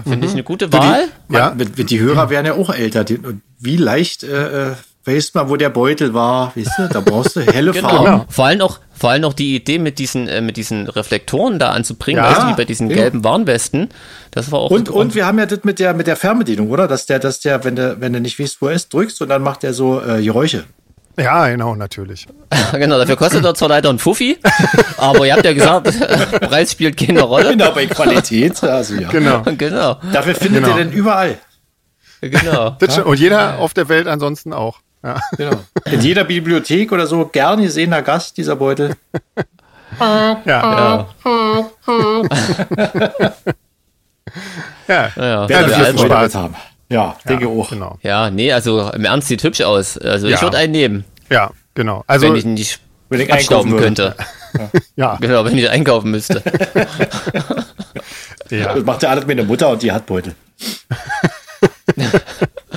finde 0.04 0.18
Mhm. 0.18 0.24
ich 0.24 0.32
eine 0.32 0.42
gute 0.42 0.72
Wahl. 0.72 1.04
Ja, 1.30 1.54
Man, 1.56 1.72
die, 1.76 1.84
die 1.84 2.00
Hörer 2.00 2.30
werden 2.30 2.46
ja 2.46 2.54
auch 2.54 2.70
älter. 2.70 3.04
Die, 3.04 3.18
und 3.18 3.42
wie 3.60 3.76
leicht 3.76 4.22
äh, 4.24 4.70
äh, 4.70 4.74
weißt 5.04 5.34
man, 5.34 5.48
wo 5.48 5.56
der 5.56 5.68
Beutel 5.70 6.12
war? 6.14 6.52
Weißt 6.56 6.72
du, 6.78 6.88
da 6.88 7.00
brauchst 7.00 7.36
du 7.36 7.40
helle 7.40 7.70
Genau. 7.78 7.88
Farben. 7.88 8.24
Vor 8.28 8.44
allem 8.46 8.60
auch, 8.62 8.80
vor 8.94 9.10
allem 9.10 9.24
auch 9.24 9.32
die 9.34 9.54
Idee 9.56 9.78
mit 9.78 9.98
diesen, 9.98 10.28
äh, 10.28 10.40
mit 10.40 10.56
diesen 10.56 10.88
Reflektoren 10.88 11.58
da 11.58 11.70
anzubringen, 11.72 12.22
Ja, 12.22 12.30
weißt 12.30 12.42
du, 12.42 12.48
wie 12.48 12.54
bei 12.54 12.64
diesen 12.64 12.88
ja. 12.90 12.96
gelben 12.96 13.22
Warnwesten. 13.24 13.88
Das 14.30 14.50
war 14.50 14.58
auch 14.60 14.70
Und, 14.70 14.88
und 14.88 15.14
wir 15.14 15.26
haben 15.26 15.38
ja 15.38 15.46
das 15.46 15.60
mit 15.64 15.78
der, 15.78 15.94
mit 15.94 16.06
der 16.06 16.16
Fernbedienung, 16.16 16.70
oder? 16.70 16.88
Dass 16.88 17.06
der, 17.06 17.18
dass 17.18 17.40
der, 17.40 17.64
wenn 17.64 17.76
du, 17.76 17.96
wenn 18.00 18.12
du 18.12 18.20
nicht 18.20 18.38
weißt, 18.40 18.60
wo 18.60 18.66
er 18.68 18.74
ist, 18.74 18.92
drückst 18.92 19.20
und 19.22 19.28
dann 19.28 19.42
macht 19.42 19.62
er 19.64 19.72
so 19.74 20.02
äh, 20.02 20.22
Geräusche. 20.22 20.64
Ja, 21.18 21.48
genau, 21.48 21.74
natürlich. 21.74 22.26
genau, 22.72 22.98
dafür 22.98 23.16
kostet 23.16 23.44
er 23.44 23.54
zwar 23.54 23.68
leider 23.68 23.90
ein 23.90 23.98
Fuffi, 23.98 24.38
aber 24.96 25.26
ihr 25.26 25.34
habt 25.34 25.44
ja 25.44 25.52
gesagt, 25.52 25.92
Preis 26.40 26.72
spielt 26.72 26.96
keine 26.96 27.22
Rolle. 27.22 27.50
Genau, 27.50 27.72
bei 27.72 27.86
Qualität. 27.86 28.62
Also, 28.62 28.94
ja. 28.94 29.08
Genau. 29.08 29.42
Genau, 29.56 29.96
Dafür 30.12 30.34
findet 30.34 30.64
Genau. 30.64 30.76
ihr 30.76 30.84
den 30.84 30.92
überall. 30.92 31.38
genau. 32.20 32.76
Und 33.04 33.18
jeder 33.18 33.58
auf 33.58 33.74
der 33.74 33.88
Welt 33.88 34.06
ansonsten 34.06 34.52
auch. 34.52 34.80
Ja. 35.02 35.20
Genau. 35.36 35.56
In 35.84 36.00
jeder 36.00 36.24
Bibliothek 36.24 36.90
oder 36.90 37.06
so 37.06 37.26
gern 37.26 37.62
gesehener 37.62 38.02
Gast, 38.02 38.36
dieser 38.36 38.56
Beutel. 38.56 38.96
Ja, 40.00 40.42
Ja, 40.44 41.08
ja. 44.88 45.06
ja, 45.16 45.48
Werden 45.48 45.70
Ja, 45.70 45.78
wird 45.78 45.98
viel 45.98 46.08
Freude 46.08 46.30
Spaß. 46.30 46.50
Ja, 46.90 47.16
denke 47.28 47.48
auch. 47.48 47.68
Genau. 47.70 47.98
ja, 48.02 48.30
nee, 48.30 48.52
also 48.52 48.90
im 48.90 49.04
Ernst 49.04 49.28
sieht 49.28 49.42
hübsch 49.42 49.60
aus. 49.60 49.98
Also 49.98 50.26
ich 50.28 50.34
Ja. 50.36 50.42
würde 50.42 50.56
einen 50.58 50.72
nehmen, 50.72 51.04
Ja, 51.30 51.50
genau. 51.74 52.04
Also, 52.06 52.28
wenn 52.28 52.36
ich 52.36 52.44
ihn 52.44 52.54
nicht 52.54 52.80
Wenn 53.10 53.20
ich 53.20 53.32
abstauben 53.32 53.72
einkaufen 53.72 53.84
könnte. 53.84 54.14
ja, 54.96 55.16
Genau, 55.20 55.44
wenn 55.44 55.58
ich 55.58 55.68
einkaufen 55.68 56.10
müsste. 56.10 56.42
ja, 58.50 58.74
Das 58.74 58.84
macht 58.84 59.02
ja 59.02 59.10
alles 59.10 59.26
mit 59.26 59.38
der 59.38 59.44
Mutter 59.44 59.68
und 59.70 59.82
die 59.82 59.92
hat 59.92 60.06
Beutel. 60.06 60.34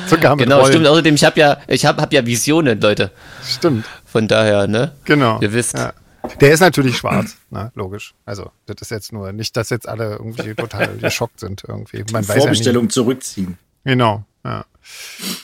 sogar 0.08 0.36
mit 0.36 0.46
Genau, 0.46 0.60
Rollen. 0.60 0.72
stimmt. 0.74 0.88
Außerdem, 0.88 1.16
ich 1.16 1.24
habe 1.24 1.40
ja, 1.40 1.58
ich 1.68 1.86
habe 1.86 2.02
hab 2.02 2.12
ja 2.14 2.26
Visionen, 2.26 2.80
Leute. 2.82 3.12
Stimmt, 3.48 3.86
Von 4.06 4.28
daher, 4.28 4.68
ne? 4.68 4.92
genau. 5.06 5.40
Ihr 5.42 5.54
wisst. 5.54 5.78
Ja. 5.78 5.94
Der 6.40 6.54
ist 6.54 6.60
natürlich 6.60 6.98
schwarz, 6.98 7.36
ne? 7.50 7.72
logisch. 7.76 8.14
Also, 8.26 8.52
das 8.68 8.76
ist 8.82 8.92
jetzt 8.92 9.12
nur, 9.12 9.32
nicht, 9.32 9.58
dass 9.58 9.70
jetzt 9.72 9.88
alle 9.90 10.12
irgendwie 10.12 10.54
total 10.54 10.96
geschockt 10.98 11.40
sind 11.40 11.64
irgendwie. 11.68 12.04
Man 12.12 12.24
ja. 12.24 12.36
Vorbestellung 12.36 12.90
zurückziehen. 12.90 13.58
Genau, 13.84 14.24
ja. 14.44 14.66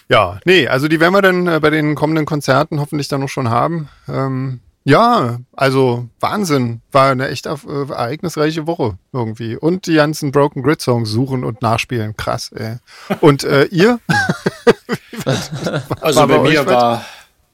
Ja, 0.10 0.40
nee, 0.46 0.68
also 0.68 0.88
die 0.88 1.00
werden 1.00 1.14
wir 1.14 1.22
dann 1.22 1.48
äh, 1.48 1.60
bei 1.60 1.70
den 1.70 1.96
kommenden 1.96 2.26
Konzerten 2.26 2.80
hoffentlich 2.80 3.08
dann 3.08 3.22
noch 3.22 3.30
schon 3.30 3.50
haben. 3.50 3.88
Ähm, 4.08 4.62
ja, 4.84 5.40
also 5.54 6.08
Wahnsinn. 6.22 6.82
War 6.94 7.12
eine 7.12 7.28
echt 7.28 7.46
äh, 7.46 7.56
ereignisreiche 7.66 8.68
Woche 8.68 8.98
irgendwie. 9.12 9.58
Und 9.58 9.86
die 9.86 9.96
ganzen 9.96 10.32
Broken 10.32 10.64
Grid 10.64 10.82
Songs 10.82 11.10
suchen 11.10 11.44
und 11.44 11.62
nachspielen. 11.62 12.16
Krass, 12.16 12.52
ey. 12.54 12.78
Und 13.20 13.44
äh, 13.44 13.66
ihr? 13.66 14.00
Also 16.00 16.26
bei 16.26 16.40
mir 16.40 16.66
war 16.66 17.06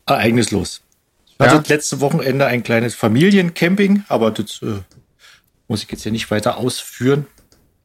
ereignislos. 0.05 0.81
Ich 1.25 1.39
hatte 1.39 1.73
letzte 1.73 2.01
Wochenende 2.01 2.45
ein 2.45 2.61
kleines 2.61 2.93
Familiencamping, 2.93 4.03
aber 4.09 4.29
das 4.29 4.61
äh, 4.61 4.81
muss 5.67 5.81
ich 5.81 5.91
jetzt 5.91 6.03
hier 6.03 6.11
nicht 6.11 6.29
weiter 6.29 6.57
ausführen. 6.57 7.25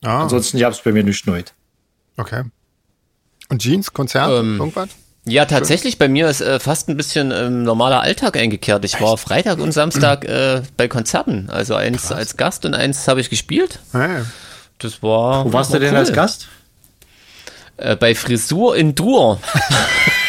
Ah, 0.04 0.22
Ansonsten 0.22 0.58
gab 0.58 0.72
es 0.72 0.82
bei 0.82 0.92
mir 0.92 1.04
nicht 1.04 1.26
neu. 1.26 1.42
okay. 2.18 2.42
Und 3.48 3.62
Jeans, 3.62 3.92
Konzert, 3.92 4.30
Ähm, 4.30 4.58
irgendwas? 4.58 4.88
Ja, 5.24 5.44
tatsächlich, 5.44 5.98
bei 5.98 6.08
mir 6.08 6.28
ist 6.28 6.40
äh, 6.40 6.58
fast 6.58 6.88
ein 6.88 6.96
bisschen 6.96 7.32
ähm, 7.32 7.62
normaler 7.62 8.00
Alltag 8.00 8.36
eingekehrt. 8.36 8.84
Ich 8.84 8.98
war 9.00 9.18
Freitag 9.18 9.58
und 9.58 9.72
Samstag 9.72 10.24
äh, 10.24 10.62
bei 10.76 10.88
Konzerten. 10.88 11.50
Also 11.50 11.74
eins 11.74 12.10
als 12.10 12.38
Gast 12.38 12.64
und 12.64 12.74
eins 12.74 13.06
habe 13.08 13.20
ich 13.20 13.28
gespielt. 13.28 13.80
Hey. 13.92 14.22
Das 14.78 15.02
war. 15.02 15.44
Wo 15.44 15.52
warst 15.52 15.72
war 15.72 15.80
du 15.80 15.84
denn 15.84 15.94
cool. 15.94 16.00
als 16.00 16.12
Gast? 16.12 16.48
Äh, 17.76 17.96
bei 17.96 18.14
Frisur 18.14 18.76
in 18.76 18.94
Dur. 18.94 19.38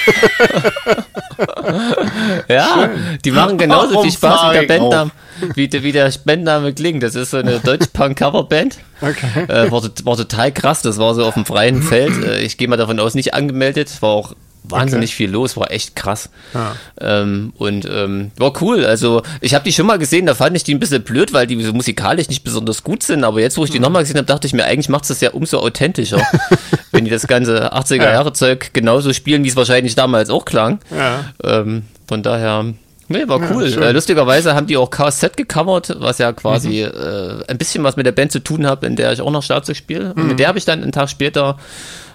ja, 2.47 2.89
die 3.23 3.31
machen 3.31 3.57
genauso 3.57 4.01
viel 4.01 4.11
Spaß 4.11 4.49
wie 4.49 4.53
der 4.53 4.61
ich 4.63 4.67
Bandname, 4.67 5.11
wie, 5.55 5.67
der- 5.67 5.84
wie 5.84 5.91
der 5.91 6.12
Bandname 6.25 6.74
klingt. 6.74 7.03
Das 7.03 7.15
ist 7.15 7.31
so 7.31 7.38
eine 7.38 7.60
Deutsch-Punk-Coverband. 7.60 8.77
Okay. 9.01 9.46
Äh, 9.48 9.72
war, 9.72 9.81
war 10.03 10.17
total 10.17 10.51
krass. 10.51 10.81
Das 10.81 10.98
war 10.98 11.13
so 11.15 11.25
auf 11.25 11.34
dem 11.36 11.46
freien 11.46 11.81
Feld. 11.81 12.24
Äh, 12.24 12.41
ich 12.41 12.58
gehe 12.58 12.67
mal 12.67 12.77
davon 12.77 13.00
aus, 13.00 13.13
nicht 13.15 13.34
angemeldet. 13.34 13.89
War 14.01 14.10
auch 14.10 14.36
wahnsinnig 14.63 15.15
viel 15.15 15.31
los. 15.31 15.55
War 15.58 15.72
echt 15.72 15.96
krass. 15.96 16.29
Ja. 16.53 16.75
Ähm, 17.00 17.53
und 17.58 17.88
ähm, 17.89 18.31
war 18.38 18.53
cool. 18.62 18.86
Also 18.86 19.24
ich 19.41 19.53
habe 19.55 19.63
die 19.63 19.72
schon 19.72 19.86
mal 19.88 19.98
gesehen. 19.98 20.25
Da 20.25 20.36
fand 20.36 20.55
ich 20.55 20.63
die 20.63 20.75
ein 20.75 20.79
bisschen 20.79 21.01
blöd, 21.03 21.34
weil 21.34 21.48
die 21.48 21.62
so 21.63 21.74
musikalisch 21.74 22.27
nicht 22.29 22.43
besonders 22.43 22.84
gut 22.84 23.01
sind. 23.03 23.24
Aber 23.24 23.39
jetzt, 23.39 23.58
wo 23.58 23.63
ich 23.63 23.72
die 23.72 23.79
nochmal 23.79 24.03
gesehen 24.03 24.17
habe, 24.17 24.27
dachte 24.27 24.48
ich 24.48 24.53
mir, 24.53 24.65
eigentlich 24.65 24.89
macht 24.89 25.10
das 25.10 25.22
ja 25.22 25.31
umso 25.31 25.60
authentischer, 25.60 26.22
wenn 26.91 27.05
die 27.05 27.12
das 27.12 27.25
ganze 27.27 27.74
80er-Jahre-Zeug 27.74 28.72
genauso 28.74 29.13
spielen, 29.13 29.43
wie 29.43 29.48
es 29.50 29.55
wahrscheinlich 29.55 29.96
damals 29.96 30.29
auch 30.29 30.46
klang. 30.46 30.79
Ja. 30.96 31.25
Ähm, 31.43 31.84
von 32.08 32.22
daher, 32.22 32.65
nee, 33.10 33.28
war 33.28 33.39
cool. 33.51 33.70
schön. 33.70 33.84
äh, 33.84 33.92
lustigerweise 33.92 34.56
haben 34.56 34.68
die 34.68 34.78
auch 34.78 34.89
KZ 34.89 35.36
gecovert, 35.36 35.96
was 36.00 36.18
ja 36.18 36.32
quasi 36.32 36.82
äh, 36.82 37.44
ein 37.48 37.58
bisschen 37.58 37.84
was 37.84 37.96
mit 37.98 38.06
der 38.06 38.12
Band 38.13 38.32
zu 38.32 38.39
tun 38.39 38.66
hat, 38.66 38.84
in 38.84 38.96
der 38.96 39.12
ich 39.12 39.22
auch 39.22 39.32
noch 39.32 39.44
Schlagzeug 39.44 39.75
spiele. 39.75 40.13
Und 40.13 40.28
mit 40.28 40.39
der 40.39 40.48
habe 40.48 40.58
ich 40.58 40.66
dann 40.66 40.82
einen 40.82 40.92
Tag 40.92 41.10
später 41.10 41.58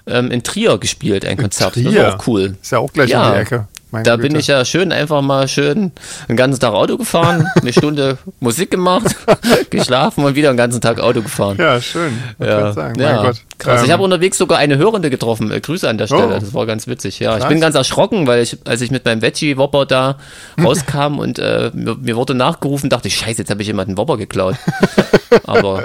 ähm, 0.07 0.31
in 0.31 0.43
Trier 0.43 0.79
gespielt, 0.79 1.25
ein 1.25 1.37
Konzert. 1.37 1.77
Das 1.77 1.83
Trier? 1.83 2.03
war 2.03 2.15
auch 2.17 2.27
cool. 2.27 2.57
Ist 2.61 2.73
ja 2.73 2.79
auch 2.79 2.93
gleich 2.93 3.11
Ja, 3.11 3.29
um 3.29 3.35
die 3.35 3.41
Ecke. 3.41 3.69
Meine 3.95 4.03
Da 4.05 4.17
Güte. 4.17 4.29
bin 4.29 4.39
ich 4.41 4.49
ja 4.49 4.65
schön 4.65 4.91
einfach 4.91 5.23
mal 5.23 5.47
schön 5.47 5.93
den 6.29 6.37
ganzen 6.37 6.59
Tag 6.59 6.73
Auto 6.75 6.97
gefahren, 6.97 7.47
eine 7.61 7.73
Stunde 7.73 8.19
Musik 8.41 8.73
gemacht, 8.73 9.15
geschlafen 9.71 10.25
und 10.25 10.35
wieder 10.35 10.53
den 10.53 10.57
ganzen 10.57 10.81
Tag 10.81 10.99
Auto 10.99 11.23
gefahren. 11.23 11.57
Ja, 11.61 11.81
schön. 11.81 12.19
Ich 12.41 12.45
Ja, 12.47 12.73
sagen. 12.73 12.99
ja 13.01 13.15
mein 13.15 13.25
Gott. 13.27 13.37
krass. 13.59 13.79
Ähm, 13.81 13.87
ich 13.87 13.93
habe 13.93 14.03
unterwegs 14.03 14.37
sogar 14.37 14.59
eine 14.59 14.77
Hörende 14.79 15.11
getroffen. 15.11 15.53
Äh, 15.53 15.61
Grüße 15.61 15.89
an 15.89 15.97
der 15.97 16.09
Stelle. 16.09 16.27
Oh. 16.37 16.41
Das 16.41 16.53
war 16.53 16.67
ganz 16.67 16.89
witzig. 16.89 17.21
Ja, 17.21 17.35
ich 17.35 17.41
Krass. 17.41 17.49
bin 17.49 17.61
ganz 17.61 17.77
erschrocken, 17.77 18.27
weil 18.27 18.43
ich, 18.43 18.59
als 18.67 18.81
ich 18.81 18.91
mit 18.91 19.05
meinem 19.05 19.23
Veggie-Wopper 19.23 19.87
da 19.87 20.19
rauskam 20.61 21.21
und 21.21 21.39
äh, 21.39 21.71
mir, 21.73 21.95
mir 21.95 22.17
wurde 22.17 22.35
nachgerufen, 22.35 22.91
dachte 22.91 23.07
ich, 23.07 23.15
scheiße, 23.17 23.43
jetzt 23.43 23.51
habe 23.51 23.63
ich 23.63 23.69
jemanden 23.69 23.97
Wopper 23.97 24.17
geklaut. 24.17 24.57
Aber 25.47 25.85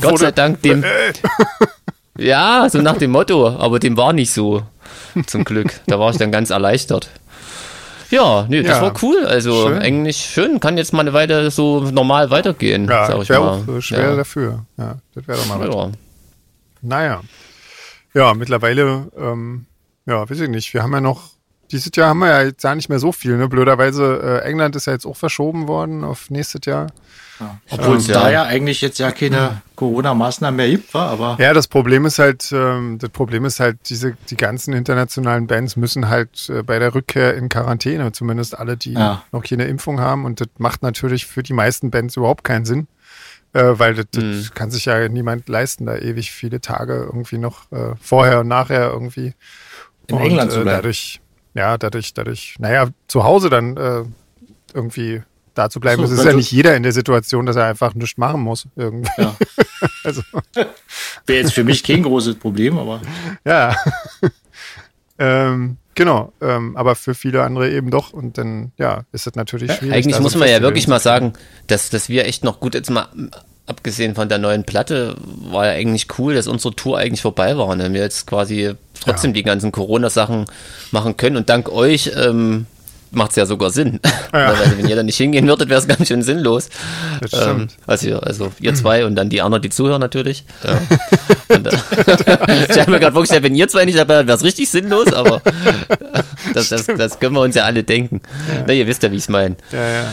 Gott 0.00 0.18
sei 0.18 0.32
Dank 0.32 0.62
dem. 0.62 0.84
Ja, 2.18 2.66
so 2.70 2.78
nach 2.80 2.96
dem 2.96 3.10
Motto, 3.10 3.48
aber 3.48 3.78
dem 3.78 3.96
war 3.96 4.12
nicht 4.12 4.32
so. 4.32 4.62
Zum 5.26 5.44
Glück. 5.44 5.72
Da 5.86 5.98
war 5.98 6.10
ich 6.10 6.16
dann 6.18 6.30
ganz 6.32 6.50
erleichtert. 6.50 7.08
Ja, 8.10 8.46
nee, 8.48 8.62
das 8.62 8.76
Ja, 8.76 8.82
war 8.82 8.94
cool. 9.02 9.24
Also 9.26 9.68
schön. 9.68 9.78
eigentlich 9.78 10.16
schön, 10.16 10.60
kann 10.60 10.76
jetzt 10.78 10.92
mal 10.92 11.00
eine 11.00 11.12
Weile 11.12 11.50
so 11.50 11.80
normal 11.80 12.30
weitergehen, 12.30 12.88
ja, 12.88 13.06
sag 13.06 13.22
ich 13.22 13.28
wäre 13.28 13.40
mal. 13.40 13.62
auch 13.62 13.68
äh, 13.68 13.82
schwer 13.82 14.00
ja. 14.10 14.16
dafür. 14.16 14.64
Ja, 14.76 14.96
das 15.14 15.26
wäre 15.26 15.38
doch 15.38 15.46
mal. 15.46 15.68
Ja. 15.68 15.90
Naja. 16.82 17.20
Ja, 18.14 18.34
mittlerweile, 18.34 19.10
ähm, 19.18 19.66
ja, 20.06 20.28
weiß 20.28 20.40
ich 20.40 20.48
nicht. 20.48 20.72
Wir 20.72 20.82
haben 20.82 20.92
ja 20.92 21.00
noch, 21.00 21.30
dieses 21.72 21.90
Jahr 21.94 22.10
haben 22.10 22.18
wir 22.20 22.28
ja 22.28 22.42
jetzt 22.42 22.62
gar 22.62 22.74
nicht 22.74 22.88
mehr 22.88 22.98
so 22.98 23.12
viel. 23.12 23.36
Ne? 23.36 23.48
Blöderweise, 23.48 24.40
äh, 24.44 24.48
England 24.48 24.76
ist 24.76 24.86
ja 24.86 24.92
jetzt 24.92 25.06
auch 25.06 25.16
verschoben 25.16 25.68
worden 25.68 26.04
auf 26.04 26.30
nächstes 26.30 26.60
Jahr. 26.64 26.86
Obwohl 27.70 27.96
es 27.96 28.06
Ja. 28.06 28.14
da 28.22 28.30
ja 28.30 28.42
eigentlich 28.44 28.80
jetzt 28.80 28.98
ja 28.98 29.10
keine 29.12 29.60
Corona-Maßnahmen 29.74 30.56
mehr 30.56 30.70
gibt, 30.70 30.94
war, 30.94 31.10
aber 31.10 31.36
Ja, 31.38 31.52
das 31.52 31.68
Problem 31.68 32.06
ist 32.06 32.18
halt, 32.18 32.50
ähm, 32.50 32.96
das 32.98 33.10
Problem 33.10 33.44
ist 33.44 33.60
halt, 33.60 33.76
diese, 33.90 34.16
die 34.30 34.36
ganzen 34.36 34.72
internationalen 34.72 35.46
Bands 35.46 35.76
müssen 35.76 36.08
halt 36.08 36.48
äh, 36.48 36.62
bei 36.62 36.78
der 36.78 36.94
Rückkehr 36.94 37.34
in 37.36 37.50
Quarantäne, 37.50 38.12
zumindest 38.12 38.58
alle, 38.58 38.78
die 38.78 38.94
Ja. 38.94 39.22
noch 39.32 39.44
keine 39.44 39.64
Impfung 39.66 40.00
haben. 40.00 40.24
Und 40.24 40.40
das 40.40 40.48
macht 40.56 40.82
natürlich 40.82 41.26
für 41.26 41.42
die 41.42 41.52
meisten 41.52 41.90
Bands 41.90 42.16
überhaupt 42.16 42.42
keinen 42.42 42.64
Sinn. 42.64 42.88
Äh, 43.52 43.78
weil 43.78 43.94
das, 43.94 44.06
das 44.12 44.24
Mhm. 44.24 44.48
kann 44.54 44.70
sich 44.70 44.86
ja 44.86 45.06
niemand 45.08 45.46
leisten, 45.48 45.84
da 45.86 45.96
ewig 45.96 46.30
viele 46.32 46.60
Tage 46.62 46.94
irgendwie 47.04 47.38
noch 47.38 47.70
äh, 47.72 47.94
vorher 48.00 48.40
und 48.40 48.48
nachher 48.48 48.90
irgendwie 48.90 49.34
In 50.08 50.16
und, 50.16 50.22
England 50.22 50.52
zu 50.52 50.60
äh, 50.60 50.62
bleiben. 50.62 50.76
dadurch, 50.78 51.20
ja, 51.56 51.78
dadurch, 51.78 52.12
dadurch, 52.14 52.56
naja, 52.58 52.88
zu 53.08 53.24
Hause 53.24 53.48
dann 53.48 53.76
äh, 53.76 54.04
irgendwie 54.74 55.22
da 55.54 55.70
zu 55.70 55.80
bleiben. 55.80 56.02
So, 56.02 56.04
es 56.04 56.18
ist 56.18 56.24
wenn 56.24 56.32
ja 56.32 56.36
nicht 56.36 56.52
jeder 56.52 56.76
in 56.76 56.82
der 56.82 56.92
Situation, 56.92 57.46
dass 57.46 57.56
er 57.56 57.64
einfach 57.64 57.94
nichts 57.94 58.18
machen 58.18 58.42
muss. 58.42 58.68
Irgendwie. 58.76 59.10
ja. 59.18 59.34
Also, 60.04 60.22
wäre 61.26 61.42
jetzt 61.42 61.52
für 61.52 61.64
mich 61.64 61.82
kein 61.82 62.02
großes 62.02 62.36
Problem, 62.36 62.78
aber 62.78 63.02
ja. 63.44 63.76
ähm, 65.18 65.76
genau, 65.94 66.32
ähm, 66.40 66.76
aber 66.76 66.94
für 66.94 67.14
viele 67.14 67.42
andere 67.42 67.70
eben 67.70 67.90
doch. 67.90 68.12
Und 68.12 68.38
dann, 68.38 68.72
ja, 68.78 69.02
ist 69.12 69.26
das 69.26 69.34
natürlich 69.34 69.72
schwierig. 69.72 69.94
Eigentlich 69.94 70.14
da 70.14 70.18
so 70.18 70.22
muss 70.22 70.36
man 70.36 70.48
ja 70.48 70.62
wirklich 70.62 70.86
mal 70.86 71.00
sagen, 71.00 71.32
dass, 71.66 71.90
dass 71.90 72.08
wir 72.08 72.24
echt 72.24 72.44
noch 72.44 72.60
gut, 72.60 72.74
jetzt 72.74 72.90
mal 72.90 73.08
abgesehen 73.66 74.14
von 74.14 74.28
der 74.28 74.38
neuen 74.38 74.64
Platte, 74.64 75.16
war 75.50 75.66
ja 75.66 75.72
eigentlich 75.72 76.06
cool, 76.18 76.34
dass 76.34 76.46
unsere 76.46 76.74
Tour 76.74 76.98
eigentlich 76.98 77.22
vorbei 77.22 77.56
war. 77.56 77.66
Und 77.66 77.78
wir 77.92 78.00
jetzt 78.00 78.26
quasi 78.26 78.72
trotzdem 79.00 79.32
die 79.32 79.42
ganzen 79.42 79.72
Corona-Sachen 79.72 80.46
machen 80.90 81.16
können. 81.16 81.36
Und 81.36 81.48
dank 81.48 81.68
euch 81.70 82.10
ähm, 82.16 82.66
macht 83.12 83.30
es 83.30 83.36
ja 83.36 83.46
sogar 83.46 83.70
Sinn. 83.70 84.00
Ja. 84.32 84.52
Weil 84.58 84.78
wenn 84.78 84.88
ihr 84.88 84.96
da 84.96 85.02
nicht 85.02 85.16
hingehen 85.16 85.46
würdet, 85.46 85.68
wäre 85.68 85.80
es 85.80 85.88
ganz 85.88 86.06
schön 86.08 86.22
sinnlos. 86.22 86.68
Das 87.20 87.32
Ähm, 87.32 87.68
also, 87.86 88.08
ihr- 88.08 88.22
also 88.26 88.52
ihr 88.60 88.74
zwei 88.74 89.04
und 89.04 89.14
dann 89.16 89.30
die 89.30 89.40
anderen, 89.42 89.62
die 89.62 89.70
zuhören 89.70 90.00
natürlich. 90.00 90.44
Ja. 90.64 90.78
Und, 91.56 91.66
äh, 91.66 91.70
ich 92.70 92.78
habe 92.80 92.90
mir 92.90 93.00
gerade 93.00 93.12
vorgestellt, 93.12 93.42
wenn 93.42 93.54
ihr 93.54 93.68
zwei 93.68 93.84
nicht 93.84 93.98
dabei 93.98 94.14
wärt, 94.16 94.26
wäre 94.28 94.36
es 94.38 94.44
richtig 94.44 94.68
sinnlos, 94.70 95.12
aber 95.12 95.40
das, 96.54 96.68
das, 96.68 96.86
das 96.86 97.18
können 97.18 97.34
wir 97.34 97.40
uns 97.42 97.54
ja 97.54 97.64
alle 97.64 97.82
denken. 97.84 98.20
Na, 98.66 98.72
ihr 98.72 98.86
wisst 98.86 99.02
ja, 99.02 99.10
wie 99.10 99.16
ich 99.16 99.22
es 99.22 99.28
meine. 99.28 99.56
Ja, 99.72 99.88
ja. 99.88 100.04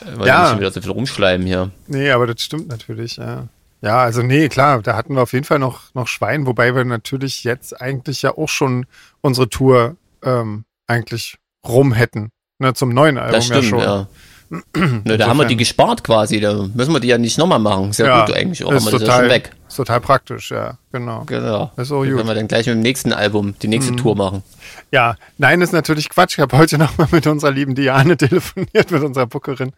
Weil 0.00 0.26
Ja. 0.26 0.42
wir 0.44 0.48
schon 0.50 0.58
wieder 0.60 0.70
so 0.70 0.80
viel 0.80 0.90
rumschleimen 0.90 1.46
hier. 1.46 1.70
Nee, 1.86 2.10
aber 2.10 2.26
das 2.26 2.40
stimmt 2.42 2.68
natürlich, 2.68 3.16
ja. 3.16 3.48
Ja, 3.82 3.98
also 3.98 4.22
nee, 4.22 4.48
klar, 4.48 4.82
da 4.82 4.96
hatten 4.96 5.14
wir 5.14 5.22
auf 5.22 5.32
jeden 5.32 5.44
Fall 5.44 5.58
noch, 5.58 5.94
noch 5.94 6.08
Schwein, 6.08 6.46
wobei 6.46 6.74
wir 6.74 6.84
natürlich 6.84 7.44
jetzt 7.44 7.80
eigentlich 7.80 8.22
ja 8.22 8.36
auch 8.36 8.48
schon 8.48 8.86
unsere 9.20 9.48
Tour 9.48 9.96
ähm, 10.22 10.64
eigentlich 10.86 11.36
rum 11.66 11.92
hätten. 11.92 12.30
Ne, 12.58 12.72
zum 12.72 12.88
neuen 12.88 13.18
Album 13.18 13.32
Das 13.34 13.44
stimmt, 13.46 13.64
ja 13.64 13.68
schon. 13.68 13.78
ja. 13.80 14.06
Nö, 14.48 15.16
da 15.16 15.26
haben 15.26 15.38
wir 15.38 15.46
die 15.46 15.56
gespart 15.56 16.04
quasi, 16.04 16.40
da 16.40 16.66
müssen 16.74 16.92
wir 16.92 17.00
die 17.00 17.08
ja 17.08 17.18
nicht 17.18 17.36
nochmal 17.38 17.58
machen. 17.58 17.92
Sehr 17.92 18.06
Ja, 18.06 18.24
gut 18.24 18.34
eigentlich 18.34 18.64
auch, 18.64 18.72
ist 18.72 18.84
haben 18.86 18.92
wir 18.92 18.92
das 18.92 19.00
ja 19.00 19.06
total, 19.06 19.20
schon 19.22 19.30
weg. 19.30 19.50
Ist 19.68 19.76
total 19.76 20.00
praktisch, 20.00 20.50
ja, 20.52 20.78
genau. 20.92 21.24
Genau. 21.26 21.72
Ist 21.76 21.90
auch 21.90 22.02
können 22.04 22.26
wir 22.26 22.34
dann 22.34 22.46
gleich 22.46 22.66
mit 22.66 22.76
dem 22.76 22.82
nächsten 22.82 23.12
Album 23.12 23.54
die 23.60 23.68
nächste 23.68 23.96
Tour 23.96 24.14
machen. 24.14 24.42
Ja, 24.92 25.16
nein, 25.38 25.60
ist 25.60 25.72
natürlich 25.72 26.08
Quatsch. 26.08 26.34
Ich 26.34 26.40
habe 26.40 26.56
heute 26.56 26.78
noch 26.78 26.96
mal 26.96 27.08
mit 27.10 27.26
unserer 27.26 27.50
lieben 27.50 27.74
Diane 27.74 28.16
telefoniert, 28.16 28.90
mit 28.90 29.02
unserer 29.02 29.26
Bookerin. 29.26 29.72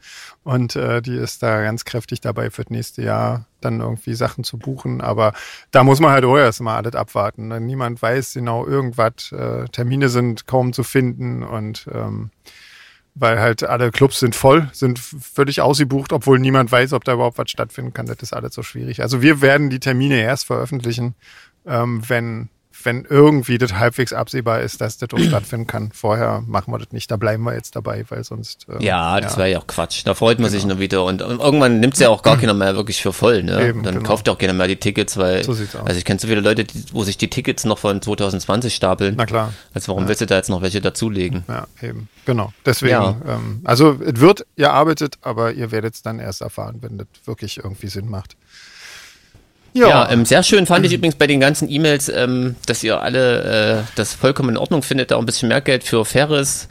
Und 0.44 0.76
äh, 0.76 1.00
die 1.00 1.16
ist 1.16 1.42
da 1.42 1.62
ganz 1.62 1.84
kräftig 1.86 2.20
dabei 2.20 2.50
für 2.50 2.64
das 2.64 2.70
nächste 2.70 3.02
Jahr 3.02 3.46
dann 3.60 3.80
irgendwie 3.80 4.14
Sachen 4.14 4.44
zu 4.44 4.58
buchen. 4.58 5.00
Aber 5.00 5.32
da 5.70 5.82
muss 5.84 6.00
man 6.00 6.10
halt 6.12 6.24
auch 6.24 6.36
erst 6.36 6.60
mal 6.60 6.76
alles 6.76 6.94
abwarten. 6.94 7.48
ne? 7.48 7.60
Niemand 7.60 8.02
weiß 8.02 8.34
genau 8.34 8.66
irgendwas. 8.66 9.32
Äh, 9.32 9.64
Termine 9.72 10.10
sind 10.10 10.46
kaum 10.46 10.74
zu 10.74 10.82
finden 10.82 11.42
und 11.42 11.88
ähm, 11.92 12.30
weil 13.20 13.40
halt 13.40 13.64
alle 13.64 13.90
Clubs 13.90 14.20
sind 14.20 14.34
voll, 14.34 14.68
sind 14.72 14.98
völlig 14.98 15.60
ausgebucht, 15.60 16.12
obwohl 16.12 16.38
niemand 16.38 16.70
weiß, 16.70 16.92
ob 16.92 17.04
da 17.04 17.14
überhaupt 17.14 17.38
was 17.38 17.50
stattfinden 17.50 17.92
kann. 17.92 18.06
Das 18.06 18.18
ist 18.20 18.32
alles 18.32 18.54
so 18.54 18.62
schwierig. 18.62 19.02
Also 19.02 19.22
wir 19.22 19.40
werden 19.40 19.70
die 19.70 19.80
Termine 19.80 20.20
erst 20.20 20.46
veröffentlichen, 20.46 21.14
ähm, 21.66 22.02
wenn, 22.08 22.48
wenn 22.88 23.04
irgendwie 23.04 23.58
das 23.58 23.74
halbwegs 23.74 24.14
absehbar 24.14 24.60
ist, 24.60 24.80
dass 24.80 24.96
das 24.96 25.10
auch 25.12 25.18
stattfinden 25.28 25.66
kann. 25.66 25.90
Vorher 25.92 26.42
machen 26.46 26.72
wir 26.72 26.78
das 26.78 26.90
nicht, 26.92 27.10
da 27.10 27.16
bleiben 27.16 27.42
wir 27.44 27.52
jetzt 27.52 27.76
dabei, 27.76 28.02
weil 28.08 28.24
sonst. 28.24 28.66
ähm, 28.70 28.80
Ja, 28.80 29.20
das 29.20 29.36
wäre 29.36 29.50
ja 29.50 29.58
auch 29.58 29.66
Quatsch. 29.66 30.02
Da 30.06 30.14
freut 30.14 30.38
man 30.38 30.48
sich 30.50 30.64
nur 30.64 30.78
wieder. 30.80 31.04
Und, 31.04 31.20
und 31.20 31.38
irgendwann 31.40 31.80
nimmt 31.80 31.94
es 31.94 32.00
ja 32.00 32.08
auch 32.08 32.22
gar 32.22 32.38
keiner 32.38 32.54
mehr 32.54 32.74
wirklich 32.76 33.02
für 33.02 33.12
voll. 33.12 33.42
Ne? 33.42 33.68
Eben, 33.68 33.82
dann 33.82 33.96
genau. 33.96 34.06
kauft 34.08 34.26
ja 34.26 34.32
auch 34.32 34.38
keiner 34.38 34.54
mehr 34.54 34.68
die 34.68 34.76
Tickets, 34.76 35.18
weil 35.18 35.44
So 35.44 35.52
sieht's 35.52 35.76
aus. 35.76 35.86
also 35.86 35.98
ich 35.98 36.04
kenne 36.06 36.18
so 36.18 36.26
viele 36.28 36.40
Leute, 36.40 36.64
die, 36.64 36.84
wo 36.92 37.04
sich 37.04 37.18
die 37.18 37.28
Tickets 37.28 37.64
noch 37.64 37.78
von 37.78 38.00
2020 38.00 38.74
stapeln. 38.74 39.14
Na 39.18 39.26
klar. 39.26 39.52
Also 39.74 39.88
warum 39.88 40.08
willst 40.08 40.22
du 40.22 40.26
da 40.26 40.36
jetzt 40.36 40.48
noch 40.48 40.62
welche 40.62 40.80
dazulegen? 40.80 41.44
Ja, 41.48 41.66
eben. 41.82 42.08
Genau. 42.24 42.52
Deswegen, 42.64 42.92
Ja. 42.92 43.16
ähm, 43.26 43.60
also 43.64 43.98
es 44.02 44.18
wird, 44.20 44.46
ihr 44.56 44.72
arbeitet, 44.72 45.18
aber 45.20 45.52
ihr 45.52 45.70
werdet 45.72 45.94
es 45.94 46.02
dann 46.02 46.18
erst 46.20 46.40
erfahren, 46.40 46.78
wenn 46.80 46.96
das 46.96 47.06
wirklich 47.26 47.58
irgendwie 47.58 47.88
Sinn 47.88 48.08
macht. 48.08 48.36
Ja, 49.78 49.88
ja 49.88 50.10
ähm, 50.10 50.24
sehr 50.24 50.42
schön 50.42 50.66
fand 50.66 50.84
ich 50.84 50.92
übrigens 50.92 51.14
bei 51.14 51.26
den 51.26 51.40
ganzen 51.40 51.70
E-Mails, 51.70 52.08
ähm, 52.08 52.56
dass 52.66 52.82
ihr 52.82 53.00
alle 53.00 53.78
äh, 53.78 53.82
das 53.94 54.14
vollkommen 54.14 54.50
in 54.50 54.56
Ordnung 54.56 54.82
findet, 54.82 55.10
da 55.10 55.16
auch 55.16 55.20
ein 55.20 55.26
bisschen 55.26 55.48
mehr 55.48 55.60
Geld 55.60 55.84
für 55.84 56.04
faires 56.04 56.68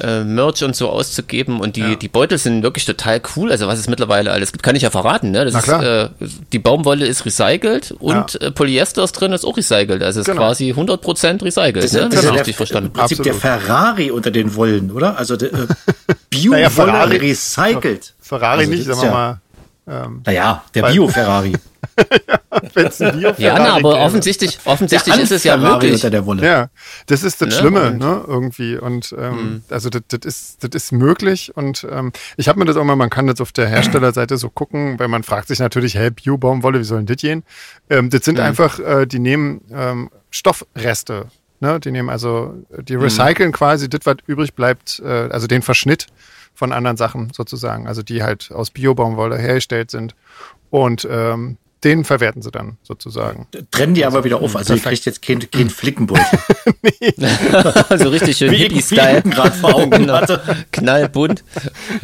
äh, 0.00 0.24
Merch 0.24 0.62
und 0.62 0.76
so 0.76 0.88
auszugeben. 0.88 1.60
Und 1.60 1.76
die, 1.76 1.80
ja. 1.80 1.94
die 1.96 2.08
Beutel 2.08 2.38
sind 2.38 2.62
wirklich 2.62 2.84
total 2.84 3.20
cool. 3.36 3.50
Also 3.50 3.66
was 3.66 3.78
es 3.78 3.88
mittlerweile 3.88 4.30
alles 4.30 4.52
gibt, 4.52 4.62
kann 4.62 4.76
ich 4.76 4.82
ja 4.82 4.90
verraten. 4.90 5.30
Ne? 5.32 5.44
Das 5.44 5.54
ist, 5.54 5.68
äh, 5.68 6.08
die 6.52 6.58
Baumwolle 6.58 7.06
ist 7.06 7.26
recycelt 7.26 7.92
und 7.98 8.34
ja. 8.34 8.48
äh, 8.48 8.50
Polyester 8.50 9.04
ist 9.04 9.12
drin, 9.12 9.32
ist 9.32 9.44
auch 9.44 9.56
recycelt. 9.56 10.02
Also 10.02 10.20
es 10.20 10.26
genau. 10.26 10.50
ist 10.50 10.58
quasi 10.58 10.72
100% 10.72 11.44
recycelt. 11.44 11.84
Das, 11.84 11.92
ne? 11.92 12.08
das 12.08 12.24
ist 12.24 12.32
richtig 12.32 12.56
verstanden. 12.56 12.88
Im 12.88 12.92
Prinzip 12.92 13.20
Absolut. 13.20 13.42
der 13.42 13.58
Ferrari 13.58 14.10
unter 14.10 14.30
den 14.30 14.54
Wollen, 14.54 14.90
oder? 14.90 15.18
Also 15.18 15.36
der, 15.36 15.52
äh, 15.52 15.66
Bio-Wolle 16.30 16.92
naja, 16.92 17.04
recycelt. 17.04 18.14
Ferrari 18.20 18.60
also, 18.60 18.70
nicht, 18.70 18.84
sagen 18.84 19.02
wir 19.02 19.10
mal. 19.10 19.40
Ähm, 19.88 20.22
naja, 20.24 20.64
der 20.74 20.82
Bio-Ferrari. 20.82 21.52
ja, 23.20 23.34
ja 23.38 23.54
aber 23.54 23.76
gäbe. 23.76 23.88
offensichtlich, 23.96 24.58
offensichtlich 24.64 25.16
ist 25.16 25.32
es 25.32 25.44
ja 25.44 25.56
möglich. 25.56 25.94
Unter 25.94 26.10
der 26.10 26.26
Wolle. 26.26 26.46
Ja, 26.46 26.68
das 27.06 27.22
ist 27.22 27.40
das 27.40 27.48
ne? 27.48 27.54
Schlimme, 27.54 27.90
und, 27.90 27.98
ne, 27.98 28.24
irgendwie. 28.26 28.76
Und 28.76 29.14
ähm, 29.18 29.34
mhm. 29.34 29.62
also 29.70 29.88
das, 29.88 30.02
das, 30.08 30.20
ist, 30.24 30.64
das 30.64 30.70
ist 30.74 30.92
möglich. 30.92 31.56
Und 31.56 31.86
ähm, 31.90 32.12
ich 32.36 32.48
habe 32.48 32.58
mir 32.58 32.64
das 32.64 32.76
auch 32.76 32.84
mal, 32.84 32.96
man 32.96 33.10
kann 33.10 33.26
das 33.26 33.40
auf 33.40 33.52
der 33.52 33.68
Herstellerseite 33.68 34.36
so 34.36 34.50
gucken, 34.50 34.98
weil 34.98 35.08
man 35.08 35.22
fragt 35.22 35.48
sich 35.48 35.58
natürlich, 35.58 35.94
hey, 35.94 36.10
Bio-Baumwolle, 36.10 36.80
wie 36.80 36.84
soll 36.84 36.98
denn 36.98 37.06
das 37.06 37.16
gehen? 37.16 37.44
Ähm, 37.88 38.10
das 38.10 38.24
sind 38.24 38.38
mhm. 38.38 38.44
einfach, 38.44 38.78
äh, 38.78 39.06
die 39.06 39.18
nehmen 39.18 39.62
ähm, 39.72 40.10
Stoffreste. 40.30 41.26
Ne? 41.60 41.80
Die 41.80 41.90
nehmen 41.90 42.10
also, 42.10 42.54
die 42.78 42.96
mhm. 42.96 43.02
recyceln 43.02 43.48
mhm. 43.48 43.54
quasi 43.54 43.88
das, 43.88 44.00
was 44.04 44.16
übrig 44.26 44.54
bleibt, 44.54 45.00
äh, 45.04 45.28
also 45.30 45.46
den 45.46 45.62
Verschnitt 45.62 46.06
von 46.54 46.72
anderen 46.72 46.96
Sachen 46.96 47.32
sozusagen, 47.32 47.86
also 47.86 48.02
die 48.02 48.22
halt 48.22 48.50
aus 48.52 48.70
Bio-Baumwolle 48.70 49.38
hergestellt 49.38 49.90
sind. 49.90 50.14
Und 50.70 51.06
ähm, 51.10 51.58
den 51.86 52.04
verwerten 52.04 52.42
sie 52.42 52.50
dann 52.50 52.78
sozusagen. 52.82 53.46
Trennen 53.70 53.94
die 53.94 54.04
aber 54.04 54.24
wieder 54.24 54.40
auf, 54.40 54.56
also 54.56 54.74
ihr 54.74 54.80
kriegt 54.80 55.06
jetzt 55.06 55.22
kein, 55.22 55.48
kein 55.48 55.70
Flickenbeutel. 55.70 56.24
nee. 56.82 57.14
also 57.88 58.08
richtig 58.08 58.36
schön 58.36 58.52
Hippie-Style. 58.52 59.22
gerade 59.22 59.52
vor 59.52 59.76
Augen 59.76 59.90
genau. 59.90 60.20
Knallbunt. 60.72 61.44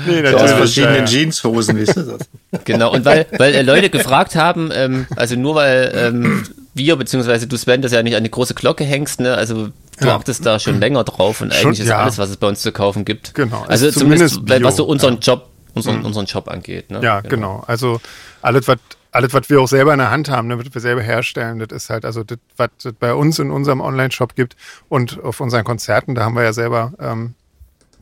Nee, 0.07 0.25
so 0.31 0.37
aus 0.37 0.53
verschiedenen 0.53 1.05
ja. 1.07 1.13
Jeanshosen, 1.13 1.77
wisst 1.77 1.97
ihr 1.97 2.05
das? 2.05 2.65
Genau, 2.65 2.93
und 2.93 3.05
weil, 3.05 3.27
weil 3.39 3.55
äh, 3.55 3.63
Leute 3.63 3.91
gefragt 3.91 4.37
haben, 4.37 4.71
ähm, 4.73 5.07
also 5.17 5.35
nur 5.35 5.57
weil 5.57 5.93
ähm, 5.97 6.45
wir, 6.75 6.95
beziehungsweise 6.95 7.49
du 7.49 7.57
Sven, 7.57 7.83
das 7.83 7.91
ja 7.91 8.05
nicht 8.05 8.15
an 8.15 8.23
die 8.23 8.31
große 8.31 8.55
Glocke 8.55 8.85
hängst, 8.85 9.19
ne? 9.21 9.35
Also 9.35 9.71
du 9.99 10.07
ja. 10.07 10.15
achtest 10.15 10.47
da 10.47 10.61
schon 10.61 10.79
länger 10.79 11.03
drauf 11.03 11.41
und 11.41 11.53
schon, 11.53 11.67
eigentlich 11.67 11.81
ist 11.81 11.89
ja. 11.89 11.99
alles, 11.99 12.19
was 12.19 12.31
es 12.31 12.37
bei 12.37 12.47
uns 12.47 12.63
zu 12.63 12.71
kaufen 12.71 13.05
gibt. 13.05 13.35
Genau. 13.35 13.63
Also, 13.67 13.87
also 13.87 13.99
zumindest, 13.99 14.35
zumindest 14.37 14.63
was 14.63 14.77
so 14.77 14.85
unseren 14.85 15.19
Job, 15.19 15.49
unseren, 15.75 15.99
mhm. 15.99 16.07
unseren 16.07 16.27
Job 16.27 16.49
angeht. 16.49 16.93
Ne? 16.93 17.01
Ja, 17.03 17.21
genau. 17.21 17.31
genau. 17.35 17.65
Also 17.67 18.01
alles, 18.43 18.69
was 18.69 18.79
alles, 19.13 19.35
was 19.35 19.49
wir 19.51 19.61
auch 19.61 19.69
selber 19.69 19.93
in 19.93 19.99
der 19.99 20.11
Hand 20.11 20.29
haben, 20.31 20.49
ne, 20.49 20.59
was 20.59 20.73
wir 20.73 20.81
selber 20.81 21.03
herstellen, 21.03 21.59
das 21.59 21.69
ist 21.71 21.91
halt, 21.91 22.05
also 22.05 22.25
das, 22.25 22.39
was 22.57 22.71
es 22.83 22.93
bei 22.95 23.15
uns 23.15 23.39
in 23.39 23.51
unserem 23.51 23.81
Online-Shop 23.81 24.35
gibt 24.35 24.57
und 24.89 25.23
auf 25.23 25.41
unseren 25.41 25.65
Konzerten, 25.65 26.15
da 26.15 26.25
haben 26.25 26.35
wir 26.35 26.43
ja 26.43 26.53
selber 26.53 26.93
ähm, 26.99 27.35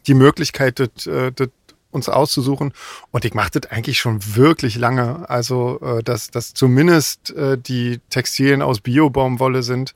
die 0.06 0.14
Möglichkeit, 0.14 0.78
das, 0.78 1.06
äh, 1.06 1.32
das 1.32 1.48
uns 1.90 2.08
auszusuchen. 2.08 2.72
Und 3.10 3.24
ich 3.24 3.34
mache 3.34 3.58
das 3.58 3.70
eigentlich 3.70 3.98
schon 3.98 4.36
wirklich 4.36 4.76
lange. 4.76 5.28
Also, 5.28 5.80
äh, 5.80 6.02
dass, 6.02 6.30
dass 6.30 6.54
zumindest 6.54 7.30
äh, 7.30 7.58
die 7.58 8.00
Textilien 8.10 8.62
aus 8.62 8.80
Bio-Baumwolle 8.80 9.62
sind 9.64 9.94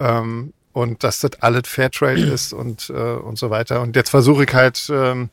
ähm, 0.00 0.52
und 0.72 1.04
dass 1.04 1.20
das 1.20 1.40
alles 1.40 1.68
Fairtrade 1.68 2.20
ist 2.34 2.52
und, 2.52 2.90
äh, 2.90 2.92
und 2.92 3.38
so 3.38 3.50
weiter. 3.50 3.80
Und 3.80 3.96
jetzt 3.96 4.10
versuche 4.10 4.44
ich 4.44 4.52
halt 4.52 4.90
ähm, 4.92 5.30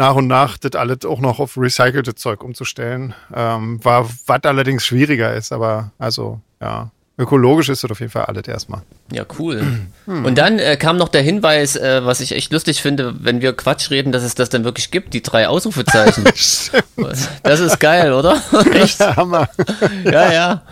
nach 0.00 0.14
und 0.14 0.28
nach 0.28 0.56
das 0.56 0.80
alles 0.80 1.04
auch 1.04 1.20
noch 1.20 1.40
auf 1.40 1.58
recyceltes 1.58 2.14
Zeug 2.14 2.42
umzustellen. 2.42 3.14
Ähm, 3.34 3.84
war, 3.84 4.08
was 4.26 4.44
allerdings 4.44 4.86
schwieriger 4.86 5.34
ist, 5.34 5.52
aber 5.52 5.92
also, 5.98 6.40
ja, 6.58 6.90
ökologisch 7.20 7.68
ist 7.68 7.84
das 7.84 7.90
auf 7.90 8.00
jeden 8.00 8.10
Fall 8.10 8.24
alles 8.24 8.48
erstmal. 8.48 8.82
Ja, 9.12 9.24
cool. 9.38 9.60
Hm. 10.06 10.24
Und 10.24 10.38
dann 10.38 10.58
äh, 10.58 10.76
kam 10.76 10.96
noch 10.96 11.08
der 11.08 11.22
Hinweis, 11.22 11.76
äh, 11.76 12.04
was 12.04 12.20
ich 12.20 12.32
echt 12.32 12.52
lustig 12.52 12.80
finde, 12.80 13.14
wenn 13.20 13.40
wir 13.42 13.52
Quatsch 13.52 13.90
reden, 13.90 14.10
dass 14.10 14.22
es 14.22 14.34
das 14.34 14.48
dann 14.48 14.64
wirklich 14.64 14.90
gibt, 14.90 15.12
die 15.14 15.22
drei 15.22 15.46
Ausrufezeichen. 15.46 16.24
das 17.42 17.60
ist 17.60 17.78
geil, 17.78 18.12
oder? 18.12 18.40
echt? 18.74 19.00
Hammer. 19.00 19.48
ja, 20.04 20.32
ja. 20.32 20.62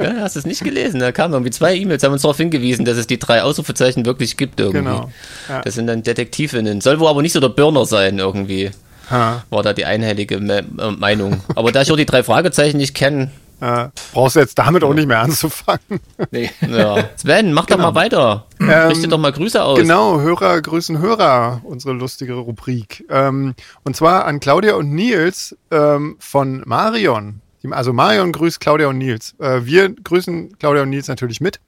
Ja, 0.00 0.14
hast 0.20 0.36
du 0.36 0.40
es 0.40 0.46
nicht 0.46 0.62
gelesen? 0.62 1.00
Da 1.00 1.12
kamen 1.12 1.34
irgendwie 1.34 1.50
zwei 1.50 1.74
E-Mails, 1.74 2.02
haben 2.04 2.12
uns 2.12 2.22
darauf 2.22 2.36
hingewiesen, 2.36 2.84
dass 2.84 2.96
es 2.96 3.06
die 3.06 3.18
drei 3.18 3.42
Ausrufezeichen 3.42 4.06
wirklich 4.06 4.36
gibt 4.36 4.60
irgendwie. 4.60 4.84
Genau. 4.84 5.10
Ja. 5.48 5.60
Das 5.62 5.74
sind 5.74 5.88
dann 5.88 6.02
Detektivinnen. 6.02 6.80
Soll 6.80 7.00
wohl 7.00 7.08
aber 7.08 7.22
nicht 7.22 7.32
so 7.32 7.40
der 7.40 7.48
Burner 7.48 7.84
sein 7.84 8.18
irgendwie. 8.18 8.70
Ha. 9.10 9.44
War 9.50 9.62
da 9.62 9.72
die 9.72 9.84
einhellige 9.84 10.40
Me 10.40 10.58
äh, 10.58 10.90
Meinung. 10.90 11.40
Aber 11.54 11.72
da 11.72 11.82
ich 11.82 11.92
auch 11.92 11.96
die 11.96 12.06
drei 12.06 12.22
Fragezeichen 12.22 12.76
nicht 12.78 12.94
kenne, 12.94 13.30
äh, 13.60 13.88
brauchst 14.12 14.36
du 14.36 14.40
jetzt 14.40 14.58
damit 14.58 14.84
auch 14.84 14.94
nicht 14.94 15.08
mehr 15.08 15.20
anzufangen. 15.20 15.80
Nee. 16.30 16.50
Ja. 16.68 17.10
Sven, 17.16 17.52
mach 17.52 17.66
genau. 17.66 17.84
doch 17.84 17.92
mal 17.92 17.94
weiter. 17.94 18.46
Ähm, 18.58 18.68
Richte 18.68 19.08
doch 19.08 19.18
mal 19.18 19.32
Grüße 19.32 19.62
aus. 19.62 19.78
Genau, 19.78 20.20
Hörer 20.20 20.60
grüßen 20.60 20.98
Hörer, 20.98 21.60
unsere 21.64 21.94
lustige 21.94 22.34
Rubrik. 22.34 23.04
Ähm, 23.10 23.54
und 23.84 23.96
zwar 23.96 24.24
an 24.24 24.40
Claudia 24.40 24.74
und 24.74 24.92
Nils 24.92 25.56
ähm, 25.70 26.16
von 26.18 26.62
Marion. 26.66 27.40
Also 27.70 27.92
Marion 27.92 28.32
grüßt 28.32 28.60
Claudia 28.60 28.88
und 28.88 28.98
Nils. 28.98 29.34
Äh, 29.38 29.64
wir 29.64 29.90
grüßen 29.90 30.58
Claudia 30.58 30.82
und 30.82 30.90
Nils 30.90 31.08
natürlich 31.08 31.40
mit. 31.40 31.60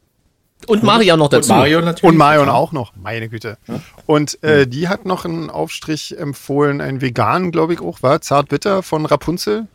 Und 0.67 0.83
Marion 0.83 1.19
noch 1.19 1.29
dazu. 1.29 1.53
Und 1.53 1.59
Marion, 1.59 1.85
natürlich. 1.85 2.11
Und 2.11 2.17
Marion 2.17 2.49
auch 2.49 2.73
noch, 2.73 2.93
meine 2.97 3.29
Güte. 3.29 3.59
Ja. 3.67 3.81
Und 4.07 4.43
äh, 4.43 4.67
die 4.67 4.89
hat 4.89 5.05
noch 5.07 5.25
einen 5.25 5.51
Aufstrich 5.51 6.19
empfohlen, 6.19 6.81
einen 6.81 7.01
veganen, 7.01 7.53
glaube 7.53 7.75
ich 7.75 7.81
auch, 7.81 8.03
war 8.03 8.21
Zartbitter 8.21 8.83
von 8.83 9.07
Rapunzel. 9.07 9.67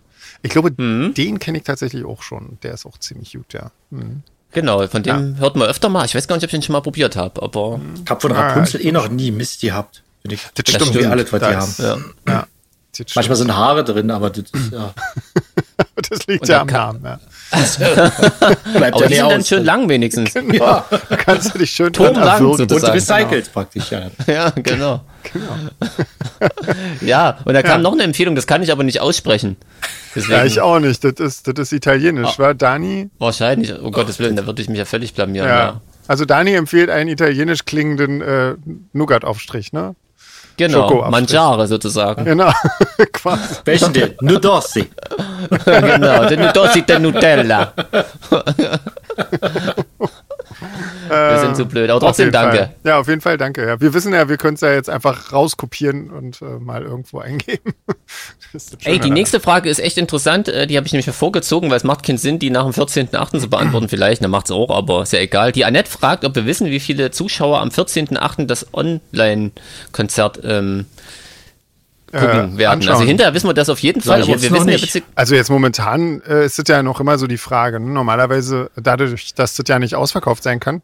Ich 0.44 0.52
glaube, 0.52 0.72
mhm. 0.76 1.14
den 1.14 1.40
kenne 1.40 1.58
ich 1.58 1.64
tatsächlich 1.64 2.06
auch 2.06 2.22
schon. 2.22 2.58
Der 2.64 2.74
ist 2.74 2.86
auch 2.86 2.98
ziemlich 2.98 3.34
gut, 3.34 3.54
ja. 3.54 3.72
Mhm. 3.90 4.24
Genau, 4.52 4.86
von 4.88 5.02
dem 5.02 5.34
ja. 5.34 5.40
hört 5.40 5.56
man 5.56 5.68
öfter 5.68 5.90
mal. 5.90 6.06
Ich 6.06 6.14
weiß 6.14 6.28
gar 6.28 6.36
nicht, 6.36 6.44
ob 6.44 6.50
ich 6.50 6.52
den 6.52 6.62
schon 6.62 6.74
mal 6.74 6.82
probiert 6.82 7.16
habe, 7.16 7.42
aber. 7.42 7.80
Ich 8.04 8.10
habe 8.10 8.22
von 8.22 8.32
Rapunzel 8.32 8.82
ah, 8.82 8.84
eh 8.84 8.92
noch 8.92 9.10
nie 9.10 9.32
Mist 9.32 9.62
gehabt. 9.62 10.04
Ich, 10.24 10.42
das, 10.54 10.66
das 10.66 10.76
stimmt, 10.76 10.96
wie 10.96 11.06
alles, 11.06 11.34
was 11.34 11.40
die 11.42 11.56
haben. 11.56 11.76
Ja. 11.80 11.98
ja. 12.32 12.48
Manchmal 13.16 13.36
sind 13.38 13.56
Haare 13.56 13.84
drin, 13.84 14.12
aber 14.12 14.30
das 14.30 14.44
ist 14.52 14.72
ja. 14.72 14.94
das 16.10 16.28
liegt 16.28 16.48
ja 16.48 16.62
am 16.62 16.68
Namen, 16.68 17.04
ja. 17.04 17.20
Bleibt 18.74 18.96
Aber 18.96 19.04
ja 19.04 19.08
die 19.08 19.16
sind 19.16 19.30
dann 19.30 19.46
schön 19.46 19.66
lang 19.66 19.90
wenigstens. 19.90 20.34
Genau. 20.34 20.54
Ja. 20.54 20.86
Da 21.10 21.16
kannst 21.16 21.54
du 21.54 21.60
dich 21.60 21.72
schön 21.72 21.92
lang 21.94 22.46
Und 22.46 22.60
recycelt 22.60 23.30
genau. 23.30 23.54
praktisch, 23.54 23.92
ja. 23.92 24.12
Ja, 24.28 24.50
genau. 24.52 25.02
Genau. 25.32 25.56
ja, 27.02 27.38
und 27.46 27.54
da 27.54 27.62
kam 27.62 27.80
ja. 27.80 27.84
noch 27.84 27.94
eine 27.94 28.04
Empfehlung, 28.04 28.36
das 28.36 28.48
kann 28.48 28.64
ich 28.64 28.72
aber 28.72 28.84
nicht 28.84 29.02
aussprechen. 29.02 29.58
Deswegen. 30.16 30.34
Ja, 30.34 30.46
ich 30.46 30.62
auch 30.62 30.80
nicht. 30.80 31.04
Das 31.04 31.14
ist, 31.14 31.48
das 31.48 31.60
ist 31.60 31.72
italienisch, 31.72 32.36
oh. 32.38 32.42
war 32.42 32.54
Dani? 32.54 33.10
Wahrscheinlich, 33.20 33.78
um 33.78 33.86
oh 33.88 33.92
Gottes 33.92 34.20
Willen, 34.20 34.36
da 34.36 34.46
würde 34.46 34.62
ich 34.62 34.70
mich 34.70 34.78
ja 34.78 34.86
völlig 34.86 35.14
blamieren. 35.14 35.48
Ja. 35.48 35.58
ja. 35.58 35.82
Also 36.08 36.26
Dani 36.26 36.54
empfiehlt 36.54 36.90
einen 36.90 37.10
italienisch 37.10 37.66
klingenden 37.66 38.22
äh, 38.22 38.56
Nougat-Aufstrich, 38.92 39.72
ne? 39.72 39.96
Genau, 40.58 41.10
Mangiare 41.10 41.68
sozusagen. 41.68 42.26
Genau, 42.26 42.52
quasi. 43.14 43.56
Welchen 43.66 43.94
denn? 43.94 44.14
Nudossi. 44.22 44.88
genau, 45.66 46.26
der 46.26 46.38
Nudossi 46.38 46.84
der 46.84 47.00
Nutella. 47.00 47.74
Wir 51.08 51.40
sind 51.40 51.58
so 51.58 51.66
blöd, 51.66 51.90
aber 51.90 52.00
trotzdem 52.00 52.32
danke. 52.32 52.58
Fall. 52.58 52.76
Ja, 52.84 53.00
auf 53.00 53.08
jeden 53.08 53.22
Fall 53.22 53.38
danke. 53.38 53.66
Ja, 53.66 53.82
wir 53.82 53.94
wissen 53.94 54.14
ja, 54.14 54.30
wir 54.30 54.38
können 54.38 54.56
es 54.56 54.62
ja 54.62 54.72
jetzt 54.72 54.90
einfach 54.90 55.32
rauskopieren 55.32 56.10
und 56.10 56.42
äh, 56.42 56.60
mal 56.60 56.84
irgendwo 56.84 57.20
eingeben. 57.20 57.74
Ey, 58.84 59.00
die 59.00 59.12
nächste 59.12 59.40
Frage 59.40 59.70
ist 59.70 59.80
echt 59.80 59.98
interessant. 59.98 60.48
Äh, 60.48 60.68
die 60.68 60.78
habe 60.78 60.86
ich 60.88 60.94
nämlich 60.94 61.10
vorgezogen, 61.14 61.70
weil 61.70 61.78
es 61.78 61.84
macht 61.84 62.04
keinen 62.04 62.18
Sinn, 62.18 62.40
die 62.40 62.50
nach 62.50 62.64
dem 62.64 62.74
14.8. 62.74 63.40
zu 63.40 63.50
beantworten. 63.50 63.90
Vielleicht, 63.90 64.24
dann 64.24 64.32
macht 64.32 64.46
es 64.46 64.52
auch, 64.52 64.70
aber 64.70 65.04
ist 65.04 65.14
ja 65.14 65.20
egal. 65.20 65.52
Die 65.52 65.66
Annette 65.66 65.90
fragt, 65.90 66.26
ob 66.26 66.36
wir 66.36 66.46
wissen, 66.46 66.68
wie 66.68 66.80
viele 66.80 67.12
Zuschauer 67.12 67.60
am 67.60 67.70
14.8. 67.70 68.46
das 68.46 68.74
Online-Konzert 68.74 70.40
ähm, 70.44 70.86
gucken 72.14 72.56
äh, 72.56 72.58
werden. 72.58 72.74
Anschauen. 72.74 72.94
Also 72.94 73.06
hinterher 73.06 73.34
wissen 73.34 73.48
wir 73.48 73.54
das 73.54 73.70
auf 73.70 73.80
jeden 73.80 74.02
Fall. 74.02 74.22
aber 74.22 74.42
wir 74.42 74.52
wissen 74.52 74.70
ja, 74.70 75.02
also 75.16 75.36
jetzt 75.36 75.50
momentan 75.50 76.22
äh, 76.28 76.46
ist 76.46 76.60
das 76.60 76.66
ja 76.68 76.84
noch 76.84 77.00
immer 77.00 77.18
so 77.18 77.28
die 77.28 77.38
Frage. 77.38 77.80
Ne? 77.80 77.92
Normalerweise, 77.92 78.70
dadurch, 78.76 79.34
dass 79.34 79.56
das 79.56 79.66
ja 79.68 79.80
nicht 79.80 79.96
ausverkauft 79.96 80.44
sein 80.44 80.60
kann, 80.60 80.82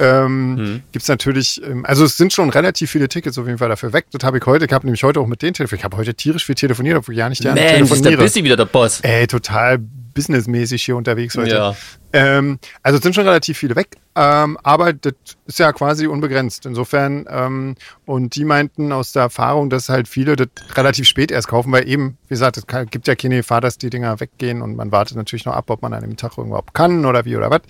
ähm, 0.00 0.56
hm. 0.56 0.82
gibt 0.92 1.02
es 1.02 1.08
natürlich, 1.08 1.60
ähm, 1.62 1.84
also 1.84 2.04
es 2.04 2.16
sind 2.16 2.32
schon 2.32 2.50
relativ 2.50 2.90
viele 2.90 3.08
Tickets 3.08 3.36
auf 3.36 3.46
jeden 3.46 3.58
Fall 3.58 3.68
dafür 3.68 3.92
weg. 3.92 4.06
Das 4.12 4.22
habe 4.22 4.38
ich 4.38 4.46
heute, 4.46 4.64
ich 4.64 4.72
habe 4.72 4.86
nämlich 4.86 5.02
heute 5.02 5.20
auch 5.20 5.26
mit 5.26 5.42
denen 5.42 5.54
telefoniert. 5.54 5.80
Ich 5.80 5.84
habe 5.84 5.96
heute 5.96 6.14
tierisch 6.14 6.46
viel 6.46 6.54
telefoniert, 6.54 6.96
obwohl 6.98 7.14
ich 7.14 7.18
ja 7.18 7.28
nicht 7.28 7.42
gerne 7.42 7.60
telefoniere. 7.60 7.94
ist 7.94 8.04
der 8.04 8.16
Busy 8.16 8.44
wieder 8.44 8.56
der 8.56 8.66
Boss. 8.66 9.00
Ey, 9.00 9.26
total 9.26 9.78
businessmäßig 9.78 10.84
hier 10.84 10.96
unterwegs 10.96 11.36
heute. 11.36 11.50
Ja. 11.54 11.76
Ähm, 12.12 12.58
also 12.82 12.98
sind 12.98 13.14
schon 13.14 13.26
relativ 13.26 13.58
viele 13.58 13.76
weg, 13.76 13.96
ähm, 14.16 14.58
aber 14.62 14.92
das 14.92 15.12
ist 15.46 15.58
ja 15.58 15.72
quasi 15.72 16.06
unbegrenzt. 16.06 16.66
Insofern, 16.66 17.26
ähm, 17.30 17.74
und 18.06 18.34
die 18.34 18.44
meinten 18.44 18.92
aus 18.92 19.12
der 19.12 19.22
Erfahrung, 19.22 19.70
dass 19.70 19.88
halt 19.88 20.08
viele 20.08 20.34
das 20.36 20.48
relativ 20.74 21.06
spät 21.06 21.30
erst 21.30 21.48
kaufen, 21.48 21.70
weil 21.70 21.86
eben, 21.88 22.16
wie 22.28 22.34
gesagt, 22.34 22.56
es 22.56 22.66
gibt 22.90 23.06
ja 23.06 23.14
keine 23.14 23.36
Gefahr, 23.36 23.60
dass 23.60 23.78
die 23.78 23.90
Dinger 23.90 24.18
weggehen 24.20 24.62
und 24.62 24.76
man 24.76 24.90
wartet 24.90 25.16
natürlich 25.16 25.44
noch 25.44 25.54
ab, 25.54 25.68
ob 25.68 25.82
man 25.82 25.92
an 25.92 26.02
dem 26.02 26.16
Tag 26.16 26.38
überhaupt 26.38 26.74
kann 26.74 27.04
oder 27.04 27.24
wie 27.24 27.36
oder 27.36 27.50
was. 27.50 27.60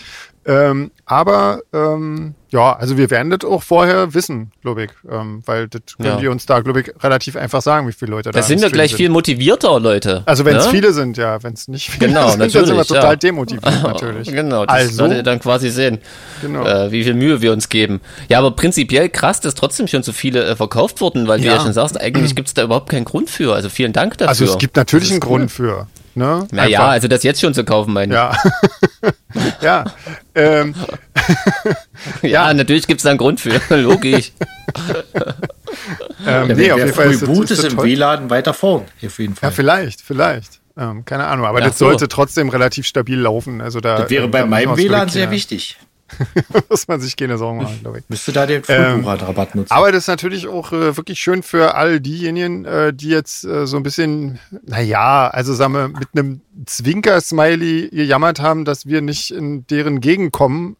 Ähm, 0.46 0.92
aber 1.04 1.60
ähm, 1.74 2.34
ja, 2.50 2.74
also 2.74 2.96
wir 2.96 3.10
werden 3.10 3.28
das 3.28 3.44
auch 3.44 3.62
vorher 3.62 4.14
wissen, 4.14 4.50
glaube 4.62 4.84
ich, 4.84 4.90
ähm, 5.10 5.42
weil 5.44 5.68
das 5.68 5.82
können 5.98 6.08
ja. 6.08 6.16
die 6.16 6.28
uns 6.28 6.46
da, 6.46 6.60
glaube 6.60 6.80
ich, 6.80 6.92
relativ 7.02 7.36
einfach 7.36 7.60
sagen, 7.60 7.86
wie 7.86 7.92
viele 7.92 8.12
Leute 8.12 8.30
da 8.30 8.32
sind. 8.32 8.40
Das 8.40 8.48
sind 8.48 8.62
ja 8.62 8.70
gleich 8.70 8.92
sind. 8.92 8.96
viel 8.96 9.10
motivierter 9.10 9.78
Leute. 9.78 10.22
Also 10.24 10.46
wenn 10.46 10.56
es 10.56 10.64
ne? 10.64 10.70
viele 10.70 10.94
sind, 10.94 11.18
ja, 11.18 11.42
wenn 11.42 11.52
es 11.52 11.68
nicht 11.68 11.90
viele 11.90 12.08
genau, 12.08 12.30
sind, 12.30 12.40
dann 12.40 12.48
sind 12.48 12.74
wir 12.74 12.84
total 12.84 13.10
ja. 13.10 13.16
demotiviert 13.16 13.82
natürlich. 13.82 14.27
Genau, 14.30 14.66
das 14.66 14.74
also, 14.74 14.94
solltet 14.94 15.18
ihr 15.18 15.22
dann 15.22 15.40
quasi 15.40 15.70
sehen, 15.70 15.98
genau. 16.40 16.66
äh, 16.66 16.90
wie 16.90 17.04
viel 17.04 17.14
Mühe 17.14 17.40
wir 17.42 17.52
uns 17.52 17.68
geben. 17.68 18.00
Ja, 18.28 18.38
aber 18.38 18.52
prinzipiell 18.52 19.08
krass, 19.08 19.40
dass 19.40 19.54
trotzdem 19.54 19.88
schon 19.88 20.02
so 20.02 20.12
viele 20.12 20.44
äh, 20.44 20.56
verkauft 20.56 21.00
wurden, 21.00 21.28
weil 21.28 21.40
ja. 21.40 21.50
du 21.50 21.56
ja 21.56 21.62
schon 21.62 21.72
sagst, 21.72 22.00
eigentlich 22.00 22.34
gibt 22.36 22.48
es 22.48 22.54
da 22.54 22.62
überhaupt 22.62 22.90
keinen 22.90 23.04
Grund 23.04 23.30
für. 23.30 23.54
Also 23.54 23.68
vielen 23.68 23.92
Dank 23.92 24.18
dafür. 24.18 24.28
Also 24.28 24.44
es 24.44 24.58
gibt 24.58 24.76
natürlich 24.76 25.10
einen 25.10 25.22
cool. 25.22 25.28
Grund 25.28 25.52
für. 25.52 25.86
Ne? 26.18 26.48
Naja, 26.50 26.88
also 26.88 27.06
das 27.06 27.22
jetzt 27.22 27.40
schon 27.40 27.54
zu 27.54 27.64
kaufen, 27.64 27.92
meine 27.92 28.12
ich. 28.12 28.18
Ja. 28.18 29.54
ja. 29.62 29.84
Ähm. 30.34 30.74
ja. 32.22 32.28
ja, 32.28 32.54
natürlich 32.54 32.88
gibt 32.88 32.98
es 32.98 33.04
da 33.04 33.10
einen 33.10 33.18
Grund 33.18 33.40
für, 33.40 33.60
logisch. 33.76 34.32
ähm, 36.26 36.48
nee, 36.56 36.72
auf 36.72 36.78
jeden 36.78 36.92
Fall 36.92 37.12
ist, 37.12 37.22
ist, 37.22 37.50
ist 37.50 37.64
im 37.64 37.78
WLAN 37.78 38.30
weiter 38.30 38.52
vorn, 38.52 38.86
auf 39.04 39.18
jeden 39.18 39.36
Fall. 39.36 39.50
Ja, 39.50 39.54
vielleicht, 39.54 40.00
vielleicht. 40.00 40.58
Ähm, 40.78 41.04
keine 41.04 41.26
Ahnung, 41.26 41.44
aber 41.44 41.58
ja, 41.58 41.66
das 41.66 41.78
so. 41.78 41.86
sollte 41.86 42.06
trotzdem 42.06 42.48
relativ 42.48 42.86
stabil 42.86 43.18
laufen. 43.18 43.60
Also 43.60 43.80
da, 43.80 43.98
das 43.98 44.10
wäre 44.10 44.28
bei 44.28 44.44
meinem 44.44 44.76
WLAN 44.76 45.08
sehr 45.08 45.30
wichtig. 45.30 45.76
muss 46.70 46.88
man 46.88 47.00
sich 47.00 47.16
keine 47.16 47.36
Sorgen 47.36 47.62
machen, 47.62 47.80
glaube 47.80 47.98
ich. 47.98 48.04
Müsste 48.08 48.32
da 48.32 48.46
den 48.46 48.62
Frühbucherrabatt 48.62 49.54
ähm, 49.54 49.60
nutzen. 49.60 49.72
Aber 49.72 49.92
das 49.92 50.04
ist 50.04 50.08
natürlich 50.08 50.46
auch 50.46 50.72
äh, 50.72 50.96
wirklich 50.96 51.20
schön 51.20 51.42
für 51.42 51.74
all 51.74 52.00
diejenigen, 52.00 52.64
äh, 52.64 52.92
die 52.94 53.08
jetzt 53.08 53.44
äh, 53.44 53.66
so 53.66 53.76
ein 53.76 53.82
bisschen, 53.82 54.38
naja, 54.62 55.28
also 55.28 55.52
sagen 55.52 55.74
wir, 55.74 55.88
mit 55.88 56.08
einem 56.14 56.40
Zwinker-Smiley 56.64 57.90
gejammert 57.90 58.40
haben, 58.40 58.64
dass 58.64 58.86
wir 58.86 59.02
nicht 59.02 59.30
in 59.32 59.66
deren 59.66 60.00
Gegend 60.00 60.32
kommen 60.32 60.76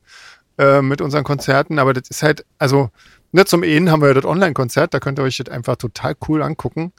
äh, 0.58 0.80
mit 0.80 1.00
unseren 1.00 1.24
Konzerten. 1.24 1.78
Aber 1.78 1.92
das 1.92 2.08
ist 2.08 2.22
halt, 2.22 2.44
also, 2.58 2.90
ne, 3.32 3.44
zum 3.44 3.62
einen 3.62 3.90
haben 3.90 4.00
wir 4.00 4.08
ja 4.08 4.14
das 4.14 4.24
Online-Konzert, 4.24 4.94
da 4.94 5.00
könnt 5.00 5.18
ihr 5.18 5.24
euch 5.24 5.37
das 5.38 5.52
einfach 5.52 5.76
total 5.76 6.16
cool 6.28 6.42
angucken. 6.42 6.92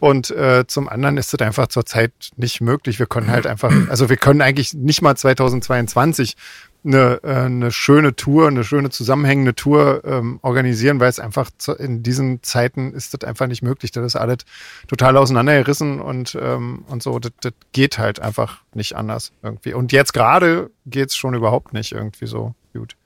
Und 0.00 0.30
äh, 0.30 0.66
zum 0.66 0.88
anderen 0.88 1.16
ist 1.16 1.32
das 1.32 1.40
einfach 1.40 1.68
zurzeit 1.68 2.12
nicht 2.36 2.60
möglich. 2.60 2.98
Wir 2.98 3.06
können 3.06 3.28
halt 3.28 3.46
einfach, 3.46 3.72
also 3.88 4.08
wir 4.08 4.16
können 4.16 4.42
eigentlich 4.42 4.74
nicht 4.74 5.02
mal 5.02 5.16
2022 5.16 6.36
eine, 6.84 7.20
äh, 7.22 7.34
eine 7.34 7.70
schöne 7.72 8.14
Tour, 8.14 8.48
eine 8.48 8.64
schöne 8.64 8.90
zusammenhängende 8.90 9.54
Tour 9.54 10.02
ähm, 10.04 10.38
organisieren, 10.42 11.00
weil 11.00 11.08
es 11.08 11.18
einfach 11.18 11.50
zu, 11.56 11.72
in 11.72 12.02
diesen 12.02 12.42
Zeiten 12.42 12.92
ist 12.92 13.14
das 13.14 13.28
einfach 13.28 13.46
nicht 13.46 13.62
möglich. 13.62 13.90
Das 13.90 14.04
ist 14.04 14.16
alles 14.16 14.38
total 14.86 15.16
auseinandergerissen 15.16 16.00
und, 16.00 16.38
ähm, 16.40 16.84
und 16.88 17.02
so. 17.02 17.18
Das, 17.18 17.32
das 17.40 17.52
geht 17.72 17.98
halt 17.98 18.20
einfach 18.20 18.62
nicht 18.74 18.96
anders 18.96 19.32
irgendwie. 19.42 19.74
Und 19.74 19.92
jetzt 19.92 20.12
gerade 20.12 20.70
geht's 20.86 21.16
schon 21.16 21.34
überhaupt 21.34 21.72
nicht 21.72 21.92
irgendwie 21.92 22.26
so 22.26 22.54
gut. 22.72 22.96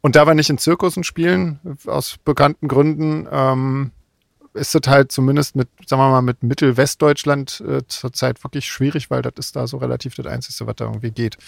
Und 0.00 0.16
da 0.16 0.26
wir 0.26 0.34
nicht 0.34 0.50
in 0.50 0.58
Zirkusen 0.58 1.04
spielen, 1.04 1.58
aus 1.86 2.16
bekannten 2.24 2.68
Gründen, 2.68 3.26
ähm, 3.30 3.92
ist 4.54 4.74
das 4.74 4.82
halt 4.86 5.12
zumindest 5.12 5.56
mit, 5.56 5.68
sagen 5.86 6.02
wir 6.02 6.10
mal, 6.10 6.22
mit 6.22 6.42
Mittelwestdeutschland 6.42 7.62
äh, 7.66 7.80
zurzeit 7.88 8.42
wirklich 8.44 8.66
schwierig, 8.66 9.10
weil 9.10 9.22
das 9.22 9.34
ist 9.38 9.56
da 9.56 9.66
so 9.66 9.78
relativ 9.78 10.14
das 10.14 10.26
Einzige, 10.26 10.66
was 10.66 10.76
da 10.76 10.84
irgendwie 10.86 11.10
geht. 11.10 11.38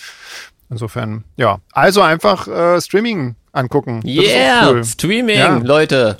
Insofern, 0.71 1.25
ja. 1.37 1.59
Also 1.73 2.03
einfach 2.03 2.49
äh, 2.49 2.81
Streaming 2.81 3.37
angucken. 3.53 4.01
Das 4.03 4.11
yeah, 4.11 4.71
cool. 4.71 4.85
Streaming, 4.85 5.39
ja. 5.39 5.57
Leute. 5.59 6.19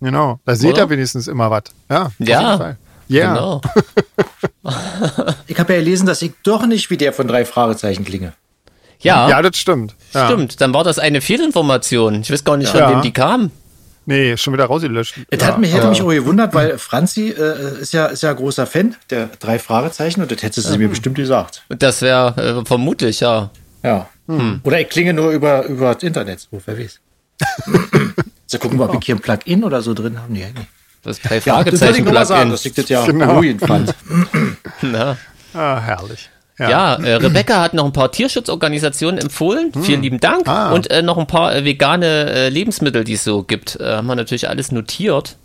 Genau, 0.00 0.40
da 0.44 0.54
seht 0.54 0.78
ihr 0.78 0.88
wenigstens 0.88 1.28
immer 1.28 1.50
was. 1.50 1.64
Ja, 1.90 2.10
ja. 2.18 2.76
Yeah. 3.10 3.34
Genau. 3.34 3.60
ich 5.48 5.58
habe 5.58 5.72
ja 5.72 5.78
gelesen, 5.80 6.06
dass 6.06 6.22
ich 6.22 6.32
doch 6.44 6.64
nicht 6.64 6.90
wie 6.90 6.96
der 6.96 7.12
von 7.12 7.26
drei 7.26 7.44
Fragezeichen 7.44 8.04
klinge. 8.04 8.34
Ja. 9.00 9.28
Ja, 9.28 9.42
das 9.42 9.56
stimmt. 9.56 9.96
Ja. 10.12 10.26
Stimmt, 10.26 10.60
dann 10.60 10.72
war 10.72 10.84
das 10.84 10.98
eine 10.98 11.20
Fehlinformation. 11.20 12.20
Ich 12.20 12.30
weiß 12.30 12.44
gar 12.44 12.56
nicht, 12.56 12.70
von 12.70 12.80
ja. 12.80 12.90
wem 12.90 13.02
die 13.02 13.12
kam. 13.12 13.50
Nee, 14.06 14.36
schon 14.36 14.52
wieder 14.54 14.64
rausgelöscht. 14.64 15.20
Es 15.28 15.44
hat 15.44 15.58
mich, 15.58 15.72
hätte 15.72 15.88
mich 15.88 16.02
auch 16.02 16.08
gewundert, 16.08 16.54
weil 16.54 16.78
Franzi 16.78 17.28
äh, 17.28 17.80
ist 17.80 17.92
ja 17.92 18.06
ist 18.06 18.22
ja 18.22 18.32
großer 18.32 18.66
Fan 18.66 18.96
der 19.10 19.28
drei 19.38 19.58
Fragezeichen 19.58 20.22
und 20.22 20.32
das 20.32 20.42
hätte 20.42 20.60
sie 20.60 20.72
mhm. 20.72 20.78
mir 20.78 20.88
bestimmt 20.88 21.16
gesagt. 21.16 21.62
Das 21.68 22.02
wäre 22.02 22.60
äh, 22.60 22.64
vermutlich, 22.64 23.20
ja. 23.20 23.50
Ja. 23.82 24.08
Hm. 24.26 24.60
Oder 24.62 24.80
ich 24.80 24.88
klinge 24.88 25.12
nur 25.12 25.30
über, 25.30 25.64
über 25.64 25.94
das 25.94 26.02
Internet, 26.02 26.40
so, 26.40 26.60
wer 26.64 26.78
weiß. 26.78 27.00
so 28.46 28.58
gucken 28.58 28.78
wir, 28.78 28.88
ob 28.88 28.94
ich 28.96 29.06
hier 29.06 29.16
ein 29.16 29.20
Plugin 29.20 29.64
oder 29.64 29.82
so 29.82 29.94
drin 29.94 30.20
habe. 30.20 30.32
Nee, 30.32 30.52
nee. 30.54 30.66
Das 31.02 31.20
drei 31.20 31.40
Fragezeichen 31.40 32.06
ja, 32.06 32.12
das 32.12 32.28
Plugin. 32.28 32.50
Das 32.50 32.64
liegt 32.64 32.78
das 32.78 32.88
ja 32.88 33.04
genau. 33.06 33.36
ruhig 33.36 33.58
fand. 33.58 33.94
Na. 34.82 35.16
Ah, 35.54 35.80
herrlich. 35.80 36.30
Ja, 36.60 36.68
ja 36.70 36.94
äh, 36.94 37.14
Rebecca 37.14 37.60
hat 37.60 37.74
noch 37.74 37.84
ein 37.84 37.92
paar 37.92 38.12
Tierschutzorganisationen 38.12 39.18
empfohlen. 39.18 39.72
Hm. 39.72 39.82
Vielen 39.82 40.02
lieben 40.02 40.20
Dank. 40.20 40.46
Ah. 40.46 40.72
Und 40.72 40.90
äh, 40.90 41.02
noch 41.02 41.16
ein 41.16 41.26
paar 41.26 41.54
äh, 41.54 41.64
vegane 41.64 42.30
äh, 42.30 42.48
Lebensmittel, 42.50 43.02
die 43.04 43.14
es 43.14 43.24
so 43.24 43.42
gibt. 43.42 43.80
Äh, 43.80 43.96
haben 43.96 44.06
wir 44.06 44.14
natürlich 44.14 44.48
alles 44.48 44.70
notiert. 44.70 45.36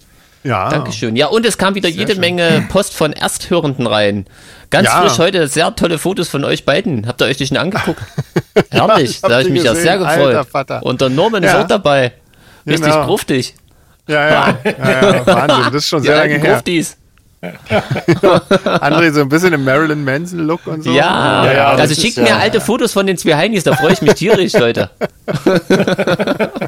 Ja. 0.43 0.69
Dankeschön. 0.69 1.15
Ja, 1.15 1.27
und 1.27 1.45
es 1.45 1.57
kam 1.57 1.73
wieder 1.73 1.89
sehr 1.89 1.97
jede 1.97 2.11
schön. 2.13 2.21
Menge 2.21 2.67
Post 2.69 2.93
von 2.93 3.13
Ersthörenden 3.13 3.87
rein. 3.87 4.27
Ganz 4.69 4.87
ja. 4.87 5.01
frisch 5.01 5.17
heute 5.17 5.47
sehr 5.47 5.75
tolle 5.75 5.97
Fotos 5.97 6.29
von 6.29 6.43
euch 6.43 6.65
beiden. 6.65 7.07
Habt 7.07 7.21
ihr 7.21 7.25
euch 7.25 7.37
die 7.37 7.47
schon 7.47 7.57
angeguckt? 7.57 8.01
Herrlich, 8.69 9.21
da 9.21 9.29
habe 9.29 9.41
ich 9.41 9.49
mich 9.49 9.63
gesehen. 9.63 9.75
ja 9.75 9.81
sehr 9.81 9.97
gefreut. 9.97 10.83
Und 10.83 11.01
der 11.01 11.09
Norman 11.09 11.41
ja. 11.41 11.49
ist 11.49 11.55
auch 11.55 11.67
dabei. 11.67 12.11
Richtig 12.67 12.91
genau. 12.91 13.05
gruftig. 13.05 13.55
Ja, 14.07 14.29
ja, 14.29 14.57
ja, 14.63 15.15
ja, 15.15 15.27
Wahnsinn, 15.27 15.63
das 15.65 15.75
ist 15.75 15.87
schon 15.87 16.03
sehr 16.03 16.15
lange 16.15 16.35
her. 16.35 16.53
Gruftis. 16.53 16.97
André 18.81 19.11
so 19.11 19.21
ein 19.21 19.29
bisschen 19.29 19.53
im 19.53 19.63
Marilyn 19.63 20.03
Manson-Look 20.03 20.65
und 20.67 20.83
so. 20.83 20.91
Ja, 20.91 21.45
ja, 21.45 21.53
ja 21.53 21.67
also 21.73 21.99
schickt 21.99 22.17
mir 22.17 22.35
alte 22.35 22.59
Fotos 22.61 22.93
von 22.93 23.05
den 23.05 23.17
zwei 23.17 23.35
Heinis, 23.35 23.63
da 23.63 23.75
freue 23.75 23.93
ich 23.93 24.01
mich 24.01 24.13
tierisch, 24.15 24.53
Leute. 24.53 24.89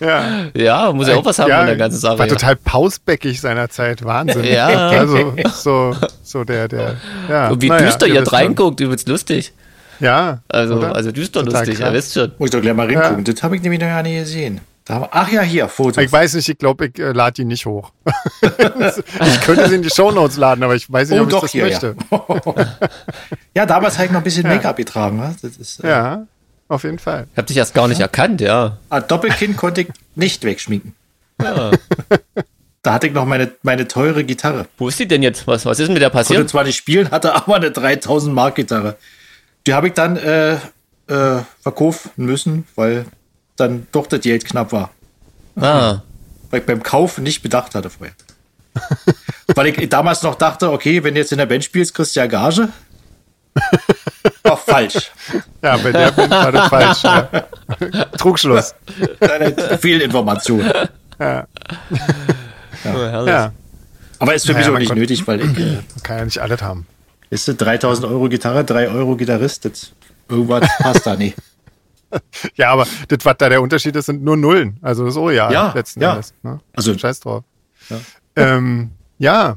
ja. 0.00 0.24
ja, 0.54 0.92
muss 0.92 1.08
ja 1.08 1.16
auch 1.16 1.24
was 1.24 1.38
haben 1.38 1.48
ja, 1.48 1.58
von 1.58 1.66
der 1.66 1.76
ganzen 1.76 1.98
Sache. 1.98 2.18
War 2.18 2.28
total 2.28 2.56
pausbäckig 2.56 3.40
seinerzeit, 3.40 4.04
Wahnsinn. 4.04 4.44
Ja. 4.44 4.66
Also 4.66 5.34
so, 5.52 5.96
so 6.22 6.44
der, 6.44 6.68
der, 6.68 6.96
ja. 7.28 7.48
Und 7.48 7.62
wie 7.62 7.68
naja, 7.68 7.86
düster 7.86 8.06
ihr 8.06 8.26
reinguckt, 8.26 8.80
übelst 8.80 9.08
lustig. 9.08 9.52
Ja. 10.00 10.40
Also, 10.48 10.80
also 10.80 11.12
düster 11.12 11.44
total 11.44 11.60
lustig, 11.60 11.78
krass. 11.78 11.90
ihr 11.90 11.94
wisst 11.94 12.14
schon. 12.14 12.32
Muss 12.38 12.48
ich 12.48 12.52
doch 12.52 12.60
gleich 12.60 12.74
mal 12.74 12.86
reingucken, 12.86 13.24
das 13.24 13.42
habe 13.42 13.56
ich 13.56 13.62
nämlich 13.62 13.80
noch 13.80 13.88
gar 13.88 14.02
nicht 14.02 14.18
gesehen. 14.18 14.60
Da, 14.84 15.08
ach 15.12 15.30
ja, 15.30 15.40
hier, 15.40 15.68
Fotos. 15.68 16.02
Ich 16.02 16.12
weiß 16.12 16.34
nicht, 16.34 16.46
ich 16.46 16.58
glaube, 16.58 16.86
ich 16.86 16.98
äh, 16.98 17.12
lade 17.12 17.32
die 17.32 17.46
nicht 17.46 17.64
hoch. 17.64 17.92
ich 18.42 19.40
könnte 19.40 19.68
sie 19.68 19.76
in 19.76 19.82
die 19.82 19.88
Shownotes 19.88 20.36
laden, 20.36 20.62
aber 20.62 20.74
ich 20.74 20.92
weiß 20.92 21.08
nicht, 21.08 21.20
oh, 21.20 21.22
ob 21.22 21.30
doch, 21.30 21.44
ich 21.44 21.52
das 21.52 21.52
hier, 21.52 21.64
möchte. 21.64 21.96
Ja. 22.10 22.78
ja, 23.54 23.66
damals 23.66 23.94
habe 23.94 24.06
ich 24.06 24.12
noch 24.12 24.20
ein 24.20 24.24
bisschen 24.24 24.46
Make-up 24.46 24.76
getragen. 24.76 25.36
Das 25.40 25.56
ist, 25.56 25.82
äh, 25.82 25.88
ja, 25.88 26.26
auf 26.68 26.84
jeden 26.84 26.98
Fall. 26.98 27.26
Ich 27.32 27.38
habe 27.38 27.46
dich 27.46 27.56
erst 27.56 27.72
gar 27.72 27.88
nicht 27.88 28.00
ja. 28.00 28.06
erkannt, 28.06 28.42
ja. 28.42 28.76
Ah, 28.90 29.00
Doppelkinn 29.00 29.56
konnte 29.56 29.82
ich 29.82 29.88
nicht 30.16 30.44
wegschminken. 30.44 30.94
Ja. 31.42 31.70
Da 32.82 32.92
hatte 32.92 33.06
ich 33.06 33.14
noch 33.14 33.24
meine, 33.24 33.50
meine 33.62 33.88
teure 33.88 34.24
Gitarre. 34.24 34.66
Wo 34.76 34.88
ist 34.88 34.98
die 34.98 35.08
denn 35.08 35.22
jetzt? 35.22 35.46
Was, 35.46 35.64
was 35.64 35.80
ist 35.80 35.88
mit 35.88 36.02
der 36.02 36.10
passiert? 36.10 36.40
Konnte 36.40 36.50
zwar 36.50 36.64
nicht 36.64 36.76
spielen, 36.76 37.10
hatte 37.10 37.34
aber 37.34 37.56
eine 37.56 37.70
3000 37.70 38.34
Mark 38.34 38.56
Gitarre. 38.56 38.98
Die 39.66 39.72
habe 39.72 39.86
ich 39.86 39.94
dann 39.94 40.18
äh, 40.18 40.56
äh, 41.06 41.42
verkaufen 41.62 42.10
müssen, 42.16 42.66
weil 42.74 43.06
dann 43.56 43.86
doch 43.92 44.06
das 44.06 44.20
Geld 44.20 44.44
knapp 44.44 44.72
war. 44.72 44.90
Ah. 45.56 46.02
Weil 46.50 46.60
ich 46.60 46.66
beim 46.66 46.82
Kauf 46.82 47.18
nicht 47.18 47.42
bedacht 47.42 47.74
hatte 47.74 47.90
vorher. 47.90 48.14
Weil 49.54 49.68
ich 49.68 49.88
damals 49.88 50.22
noch 50.22 50.34
dachte, 50.34 50.70
okay, 50.70 51.04
wenn 51.04 51.14
du 51.14 51.20
jetzt 51.20 51.32
in 51.32 51.38
der 51.38 51.46
Band 51.46 51.64
spielst, 51.64 51.94
kriegst 51.94 52.16
du 52.16 52.20
ja 52.20 52.26
Gage. 52.26 52.68
War 54.42 54.56
falsch. 54.56 55.12
Ja, 55.62 55.76
bei 55.76 55.92
der 55.92 56.10
Band 56.10 56.30
war 56.30 56.52
das 56.52 56.68
falsch. 56.68 57.02
Ja. 57.04 58.04
Trugschluss. 58.18 58.74
Eine 59.20 59.78
Fehlinformation. 59.78 60.64
Ja. 60.64 60.88
Ja. 61.18 61.46
Oh, 62.94 63.26
ja. 63.26 63.52
Aber 64.18 64.34
ist 64.34 64.46
für 64.46 64.52
naja, 64.52 64.66
mich 64.66 64.74
auch 64.74 64.78
nicht 64.80 64.94
nötig, 64.94 65.26
weil 65.26 65.40
ich. 65.40 65.58
Äh, 65.58 65.78
kann 66.02 66.18
ja 66.18 66.24
nicht 66.24 66.38
alles 66.38 66.62
haben. 66.62 66.86
Ist 67.30 67.46
3000 67.46 68.06
Euro 68.06 68.28
Gitarre, 68.28 68.64
3 68.64 68.88
Euro 68.88 69.16
Gitarrist? 69.16 69.64
Das, 69.64 69.92
irgendwas 70.28 70.68
passt 70.78 71.06
da 71.06 71.16
nicht. 71.16 71.36
ja, 72.56 72.70
aber 72.70 72.86
das, 73.08 73.18
was 73.22 73.36
da 73.38 73.48
der 73.48 73.62
Unterschied 73.62 73.96
ist, 73.96 74.06
sind 74.06 74.22
nur 74.22 74.36
Nullen. 74.36 74.78
Also 74.82 75.10
so 75.10 75.30
ja, 75.30 75.50
ja 75.50 75.72
letzten 75.72 76.02
ja. 76.02 76.12
Endes. 76.12 76.34
Ne? 76.42 76.60
Also 76.74 76.96
scheiß 76.96 77.20
drauf. 77.20 77.44
Ja, 77.90 78.00
ähm, 78.36 78.90
ja. 79.18 79.56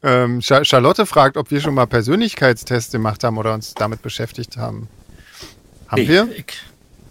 Ähm, 0.00 0.40
Charlotte 0.40 1.06
fragt, 1.06 1.36
ob 1.36 1.50
wir 1.50 1.60
schon 1.60 1.74
mal 1.74 1.86
Persönlichkeitstests 1.86 2.92
gemacht 2.92 3.24
haben 3.24 3.36
oder 3.36 3.52
uns 3.52 3.74
damit 3.74 4.00
beschäftigt 4.00 4.56
haben. 4.56 4.88
Haben 5.88 6.02
ich, 6.02 6.08
wir? 6.08 6.28
Ich, 6.36 6.44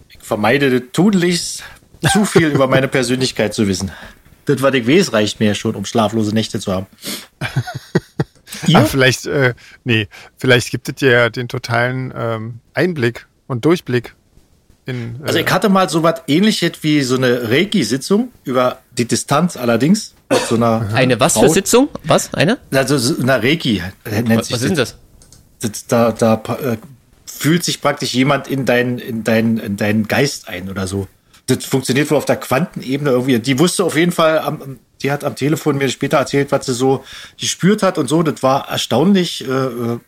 ich 0.10 0.20
vermeide 0.22 0.92
tunlichst 0.92 1.64
zu 2.12 2.26
viel 2.26 2.48
über 2.48 2.68
meine 2.68 2.88
Persönlichkeit 2.88 3.54
zu 3.54 3.68
wissen. 3.68 3.92
Das, 4.46 4.62
was 4.62 4.74
ich 4.74 4.88
weiß, 4.88 5.12
reicht 5.12 5.42
mir 5.42 5.54
schon, 5.56 5.76
um 5.76 5.84
schlaflose 5.84 6.34
Nächte 6.34 6.60
zu 6.60 6.72
haben. 6.72 6.86
Ach, 8.74 8.88
vielleicht, 8.88 9.26
äh, 9.26 9.54
nee, 9.84 10.08
vielleicht 10.38 10.72
gibt 10.72 10.88
es 10.88 10.96
dir 10.96 11.12
ja 11.12 11.30
den 11.30 11.48
totalen 11.48 12.14
ähm, 12.16 12.60
Einblick 12.74 13.28
und 13.48 13.66
Durchblick. 13.66 14.16
In, 14.88 15.20
äh 15.22 15.28
also 15.28 15.40
ich 15.40 15.52
hatte 15.52 15.70
mal 15.70 15.90
so 15.90 16.02
was 16.02 16.22
ähnliches 16.28 16.72
wie 16.82 17.04
so 17.04 17.16
eine 17.16 17.50
Reiki-Sitzung 17.50 18.32
über 18.44 18.80
die 18.98 19.06
Distanz 19.06 19.58
allerdings. 19.58 20.14
So 20.50 20.56
einer 20.56 20.90
eine 20.94 21.20
was 21.20 21.38
für 21.38 21.50
Sitzung? 21.50 21.90
Was? 22.04 22.34
Eine? 22.34 22.58
Also 22.74 22.98
so 22.98 23.22
eine 23.22 23.44
Reiki 23.44 23.84
nennt 24.06 24.30
was, 24.30 24.48
sich 24.48 24.56
Was 24.56 24.64
ist 24.64 24.78
das? 24.78 24.96
das 25.62 25.88
da, 25.88 26.12
da 26.12 26.42
äh, 26.62 26.78
fühlt 27.26 27.64
sich 27.64 27.82
praktisch 27.82 28.14
jemand 28.14 28.48
in 28.48 28.66
deinen 28.66 28.98
in 28.98 29.24
deinen 29.24 29.58
in 29.58 29.78
deinen 29.78 30.08
Geist 30.08 30.48
ein 30.48 30.70
oder 30.70 30.88
so. 30.88 31.08
Das 31.48 31.64
funktioniert 31.64 32.12
wohl 32.12 32.18
auf 32.18 32.26
der 32.26 32.36
Quantenebene 32.38 33.12
irgendwie. 33.12 33.40
Die 33.40 33.58
wusste 33.58 33.86
auf 33.86 33.96
jeden 33.96 34.12
Fall, 34.12 34.40
am, 34.40 34.80
die 35.02 35.12
hat 35.12 35.24
am 35.24 35.36
Telefon 35.36 35.78
mir 35.78 35.88
später 35.88 36.18
erzählt, 36.18 36.52
was 36.52 36.66
sie 36.66 36.74
so 36.74 37.06
gespürt 37.40 37.84
hat 37.84 37.98
und 37.98 38.08
so. 38.08 38.22
Das 38.22 38.44
war 38.44 38.70
erstaunlich 38.70 39.48
äh, 39.48 39.52
äh 39.52 40.00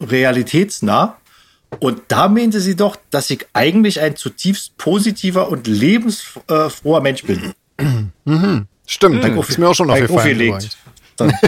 realitätsnah. 0.00 1.18
Und 1.80 2.02
da 2.08 2.28
meinte 2.28 2.60
sie 2.60 2.76
doch, 2.76 2.96
dass 3.10 3.30
ich 3.30 3.46
eigentlich 3.52 4.00
ein 4.00 4.16
zutiefst 4.16 4.76
positiver 4.78 5.48
und 5.48 5.66
lebensfroher 5.66 7.00
Mensch 7.00 7.24
bin. 7.24 7.52
Mhm. 8.24 8.66
Stimmt, 8.86 9.22
mhm. 9.22 9.38
ist 9.38 9.58
mir 9.58 9.68
auch 9.68 9.74
schon 9.74 9.90
aufgefallen. 9.90 10.58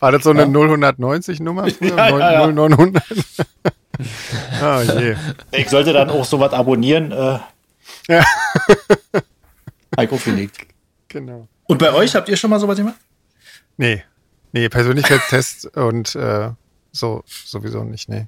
War 0.00 0.12
das 0.12 0.24
so 0.24 0.30
eine 0.30 0.40
ja. 0.40 0.46
090-Nummer? 0.46 1.68
Ja, 1.80 2.18
ja, 2.18 2.46
0900? 2.48 3.02
ah, 4.60 4.82
je. 4.82 5.14
Ich 5.52 5.68
sollte 5.68 5.92
dann 5.92 6.10
auch 6.10 6.24
sowas 6.24 6.52
abonnieren. 6.52 7.12
Äh, 7.12 7.38
ja. 8.08 8.24
Heiko. 9.96 10.18
Genau. 11.08 11.48
Und 11.64 11.78
bei 11.78 11.92
euch, 11.92 12.14
habt 12.14 12.28
ihr 12.28 12.36
schon 12.36 12.50
mal 12.50 12.58
sowas 12.58 12.76
gemacht? 12.76 12.96
Nee. 13.76 14.02
Nee, 14.52 14.68
Persönlichkeitstest 14.68 15.76
und 15.76 16.14
äh, 16.16 16.50
so 16.92 17.22
sowieso 17.26 17.84
nicht, 17.84 18.08
nee. 18.08 18.26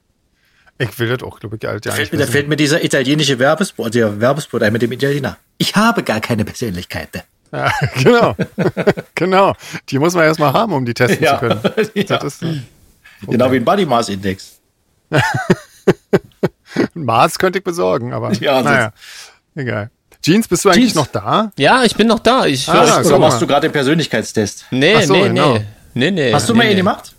Ich 0.78 0.98
will 0.98 1.08
das 1.08 1.22
auch, 1.22 1.38
glaube 1.38 1.56
ich, 1.60 1.68
alt 1.68 1.84
ja 1.86 1.92
fällt 1.92 2.12
mir, 2.12 2.18
Da 2.18 2.26
fällt 2.26 2.48
mir 2.48 2.56
dieser 2.56 2.82
italienische 2.82 3.38
Werbespot, 3.38 3.94
der 3.94 4.20
Werbespot 4.20 4.62
ein 4.62 4.72
mit 4.72 4.82
dem 4.82 4.92
Italiener. 4.92 5.36
Ich 5.58 5.76
habe 5.76 6.02
gar 6.02 6.20
keine 6.20 6.44
Persönlichkeit. 6.44 7.24
Ja, 7.52 7.70
genau. 8.02 8.34
genau. 9.14 9.54
Die 9.88 9.98
muss 9.98 10.14
man 10.14 10.24
erstmal 10.24 10.52
haben, 10.52 10.72
um 10.72 10.84
die 10.84 10.94
testen 10.94 11.22
ja. 11.22 11.34
zu 11.34 11.40
können. 11.40 11.60
Ja. 11.94 12.16
Ist, 12.16 12.42
okay. 12.42 12.62
Genau 13.28 13.52
wie 13.52 13.56
ein 13.56 13.64
Body 13.64 13.86
Mass 13.86 14.08
Index. 14.08 14.58
Maß 16.94 17.38
könnte 17.38 17.58
ich 17.58 17.64
besorgen, 17.64 18.12
aber 18.12 18.32
ja, 18.32 18.62
naja, 18.62 18.92
egal. 19.54 19.90
Jeans, 20.22 20.48
bist 20.48 20.64
du 20.64 20.70
eigentlich 20.70 20.92
Jeans. 20.92 20.94
noch 20.94 21.06
da? 21.06 21.52
Ja, 21.56 21.84
ich 21.84 21.94
bin 21.94 22.06
noch 22.06 22.20
da. 22.20 22.46
Ich, 22.46 22.68
ah, 22.68 23.00
oder 23.00 23.18
machst 23.18 23.42
du 23.42 23.46
gerade 23.46 23.68
den 23.68 23.72
Persönlichkeitstest? 23.72 24.66
Nee, 24.70 25.02
so, 25.04 25.12
nee, 25.12 25.28
genau. 25.28 25.54
nee, 25.54 25.64
nee, 25.94 26.10
nee. 26.10 26.32
Hast 26.32 26.48
du 26.48 26.54
nee, 26.54 26.58
mal 26.58 26.70
ihn 26.70 26.76
gemacht? 26.76 27.14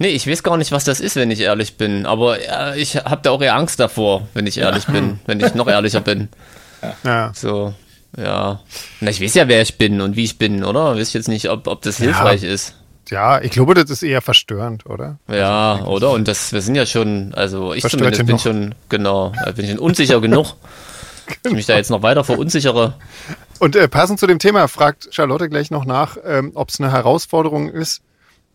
Nee, 0.00 0.08
ich 0.08 0.26
weiß 0.26 0.42
gar 0.42 0.56
nicht, 0.56 0.72
was 0.72 0.84
das 0.84 0.98
ist, 0.98 1.16
wenn 1.16 1.30
ich 1.30 1.40
ehrlich 1.40 1.76
bin. 1.76 2.06
Aber 2.06 2.38
äh, 2.40 2.80
ich 2.80 2.96
habe 2.96 3.20
da 3.22 3.32
auch 3.32 3.42
eher 3.42 3.54
Angst 3.54 3.78
davor, 3.78 4.26
wenn 4.32 4.46
ich 4.46 4.56
ehrlich 4.56 4.86
ja. 4.86 4.92
bin, 4.92 5.20
wenn 5.26 5.40
ich 5.40 5.54
noch 5.54 5.68
ehrlicher 5.68 6.00
bin. 6.00 6.30
Ja. 7.04 7.32
So, 7.34 7.74
ja. 8.16 8.60
Na, 9.00 9.10
ich 9.10 9.20
weiß 9.20 9.34
ja, 9.34 9.46
wer 9.46 9.60
ich 9.60 9.76
bin 9.76 10.00
und 10.00 10.16
wie 10.16 10.24
ich 10.24 10.38
bin, 10.38 10.64
oder? 10.64 10.96
Weiß 10.96 11.08
ich 11.08 11.14
jetzt 11.14 11.28
nicht, 11.28 11.50
ob, 11.50 11.66
ob 11.66 11.82
das 11.82 11.98
hilfreich 11.98 12.42
ja. 12.42 12.48
ist. 12.48 12.76
Ja, 13.10 13.42
ich 13.42 13.50
glaube, 13.50 13.74
das 13.74 13.90
ist 13.90 14.02
eher 14.02 14.22
verstörend, 14.22 14.86
oder? 14.86 15.18
Ja, 15.28 15.74
also, 15.74 15.86
oder? 15.88 16.10
Und 16.12 16.28
das, 16.28 16.54
wir 16.54 16.62
sind 16.62 16.76
ja 16.76 16.86
schon, 16.86 17.34
also 17.34 17.74
ich 17.74 17.84
zumindest 17.84 18.24
bin 18.24 18.38
schon, 18.38 18.74
genau, 18.88 19.34
äh, 19.44 19.52
bin 19.52 19.66
ich 19.66 19.72
schon 19.72 19.80
unsicher 19.80 20.20
genug. 20.20 20.54
Genau. 21.44 21.52
Ich 21.52 21.52
mich 21.52 21.66
da 21.66 21.76
jetzt 21.76 21.90
noch 21.90 22.02
weiter 22.02 22.24
verunsichere. 22.24 22.94
Und 23.60 23.76
äh, 23.76 23.86
passend 23.86 24.18
zu 24.18 24.26
dem 24.26 24.40
Thema 24.40 24.66
fragt 24.66 25.14
Charlotte 25.14 25.48
gleich 25.48 25.70
noch 25.70 25.84
nach, 25.84 26.16
ähm, 26.24 26.50
ob 26.54 26.70
es 26.70 26.80
eine 26.80 26.90
Herausforderung 26.90 27.68
ist, 27.68 28.02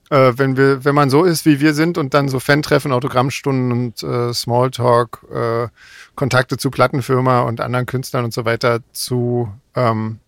äh, 0.10 0.34
wenn 0.36 0.58
wir, 0.58 0.86
wenn 0.86 0.96
man 0.96 1.10
so 1.10 1.24
ist, 1.24 1.46
wie 1.46 1.60
wir 1.60 1.74
sind 1.74 1.98
und 1.98 2.13
dann 2.13 2.30
so 2.30 2.39
Fan-Treffen, 2.39 2.91
Autogrammstunden 2.91 3.72
und 3.72 4.04
äh, 4.04 4.34
Smalltalk, 4.34 5.26
äh, 5.34 5.68
Kontakte 6.15 6.58
zu 6.58 6.72
Plattenfirma 6.72 7.41
und 7.41 7.62
anderen 7.62 7.86
Künstlern 7.86 8.26
und 8.26 8.34
so 8.34 8.46
weiter 8.46 8.80
zu, 8.94 9.52
ähm, 9.76 10.20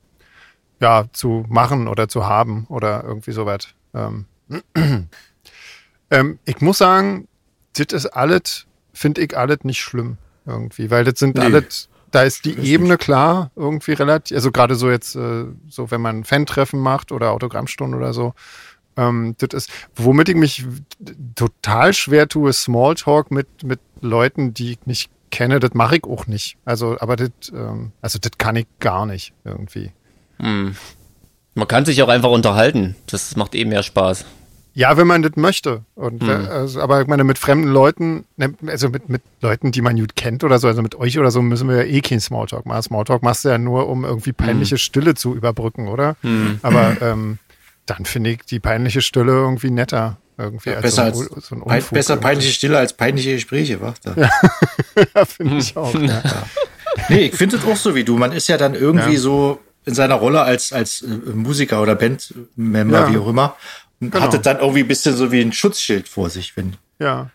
ja, 0.80 1.06
zu 1.14 1.46
machen 1.48 1.88
oder 1.88 2.08
zu 2.08 2.26
haben 2.26 2.66
oder 2.70 3.04
irgendwie 3.04 3.32
so 3.32 3.46
weit. 3.46 3.74
Ähm, 3.94 4.26
ähm, 6.12 6.40
ich 6.46 6.62
muss 6.62 6.78
sagen, 6.78 7.28
das 7.74 7.94
ist 7.94 8.08
alles, 8.08 8.66
finde 8.94 9.22
ich 9.22 9.38
alles 9.38 9.60
nicht 9.64 9.82
schlimm 9.82 10.18
irgendwie, 10.46 10.90
weil 10.90 11.04
das 11.04 11.20
sind 11.20 11.36
nee. 11.36 11.44
alles 11.44 11.90
da 12.12 12.24
ist 12.24 12.46
die 12.46 12.58
Ebene 12.58 12.98
klar, 12.98 13.52
irgendwie 13.56 13.94
relativ, 13.94 14.36
also 14.36 14.52
gerade 14.52 14.76
so 14.76 14.90
jetzt, 14.90 15.16
äh, 15.16 15.46
so 15.68 15.92
wenn 15.92 16.02
man 16.02 16.24
Fan-Treffen 16.24 16.80
macht 16.80 17.12
oder 17.12 17.32
Autogrammstunden 17.32 17.98
oder 17.98 18.14
so, 18.14 18.34
ähm, 18.98 19.36
das 19.38 19.50
ist, 19.54 19.70
womit 19.96 20.30
ich 20.30 20.36
mich 20.36 20.66
total 21.36 21.94
schwer 21.94 22.28
tue, 22.28 22.52
Smalltalk 22.52 23.32
mit, 23.32 23.48
mit 23.64 23.80
Leuten, 24.02 24.54
die 24.54 24.74
ich 24.74 24.86
nicht 24.86 25.10
kenne, 25.32 25.60
das 25.60 25.74
mache 25.74 25.98
ich 25.98 26.04
auch 26.04 26.28
nicht. 26.28 26.58
Also, 26.66 26.98
aber 27.00 27.16
das, 27.16 27.30
ähm, 27.54 27.92
also 28.02 28.20
das 28.20 28.32
kann 28.38 28.56
ich 28.56 28.68
gar 28.80 29.06
nicht 29.06 29.34
irgendwie. 29.44 29.92
Hm. 30.40 30.76
Man 31.56 31.68
kann 31.68 31.86
sich 31.86 32.02
auch 32.04 32.10
einfach 32.10 32.30
unterhalten. 32.30 32.96
Das 33.08 33.36
macht 33.36 33.56
eben 33.56 33.72
eh 33.72 33.76
mehr 33.76 33.84
Spaß. 33.84 34.26
Ja, 34.74 34.96
wenn 34.96 35.08
man 35.08 35.24
das 35.24 35.36
möchte. 35.38 35.84
Und, 35.96 36.22
hm. 36.22 36.30
also, 36.30 36.80
aber 36.82 37.02
ich 37.02 37.08
meine, 37.08 37.24
mit 37.24 37.40
fremden 37.40 37.68
Leuten, 37.68 38.26
ne, 38.36 38.54
also 38.68 38.90
mit, 38.90 39.10
mit 39.10 39.24
Leuten, 39.42 39.72
die 39.72 39.82
man 39.82 39.98
gut 39.98 40.16
kennt 40.16 40.44
oder 40.44 40.60
so, 40.60 40.68
also 40.68 40.84
mit 40.84 40.94
euch 40.94 41.18
oder 41.18 41.32
so, 41.32 41.42
müssen 41.42 41.68
wir 41.68 41.78
ja 41.78 41.84
eh 41.84 42.02
kein 42.02 42.20
Smalltalk 42.20 42.68
machen. 42.68 42.84
Smalltalk 42.84 43.24
machst 43.24 43.44
du 43.44 43.50
ja 43.50 43.58
nur, 43.58 43.90
um 43.90 44.06
irgendwie 44.06 44.34
peinliche 44.34 44.76
hm. 44.76 44.78
Stille 44.78 45.16
zu 45.16 45.34
überbrücken, 45.34 45.88
oder? 45.88 46.16
Hm. 46.22 46.60
Aber 46.62 46.96
ähm, 47.02 47.40
dann 47.88 48.06
finde 48.06 48.32
ich 48.32 48.46
die 48.46 48.60
peinliche 48.60 49.02
Stille 49.02 49.32
irgendwie 49.32 49.72
netter. 49.72 50.18
Irgendwie 50.38 50.70
ja, 50.70 50.82
besser, 50.82 51.06
als, 51.06 51.20
als 51.32 51.48
so 51.48 51.56
ein 51.56 51.62
Unfug 51.64 51.90
besser 51.90 52.14
irgendwie. 52.14 52.28
peinliche 52.28 52.52
Stille 52.52 52.78
als 52.78 52.94
peinliche 52.94 53.34
Gespräche, 53.34 53.82
wa? 53.82 53.96
Ja, 54.16 54.30
ja 55.16 55.26
finde 55.26 55.58
ich 55.58 55.76
auch. 55.76 55.94
Ja. 55.96 56.22
Nee, 57.10 57.26
ich 57.26 57.36
finde 57.36 57.58
es 57.58 57.66
auch 57.66 57.76
so 57.76 57.96
wie 57.96 58.04
du. 58.04 58.18
Man 58.18 58.32
ist 58.32 58.48
ja 58.48 58.58
dann 58.58 58.76
irgendwie 58.76 59.18
so 59.18 59.60
in 59.86 59.96
seiner 59.96 60.16
Rolle 60.16 60.42
als, 60.42 60.74
als 60.74 61.02
äh, 61.02 61.08
Musiker 61.08 61.82
oder 61.82 61.96
Bandmember, 61.96 63.12
wie 63.12 63.18
auch 63.18 63.28
immer. 63.28 63.56
Und 64.00 64.12
genau. 64.12 64.24
hatte 64.24 64.40
dann 64.40 64.60
irgendwie 64.60 64.82
ein 64.82 64.88
bisschen 64.88 65.16
so 65.16 65.32
wie 65.32 65.42
ein 65.42 65.54
Schutzschild 65.54 66.08
vor 66.08 66.30
sich, 66.30 66.56
wenn. 66.56 66.76
Ja. 67.00 67.32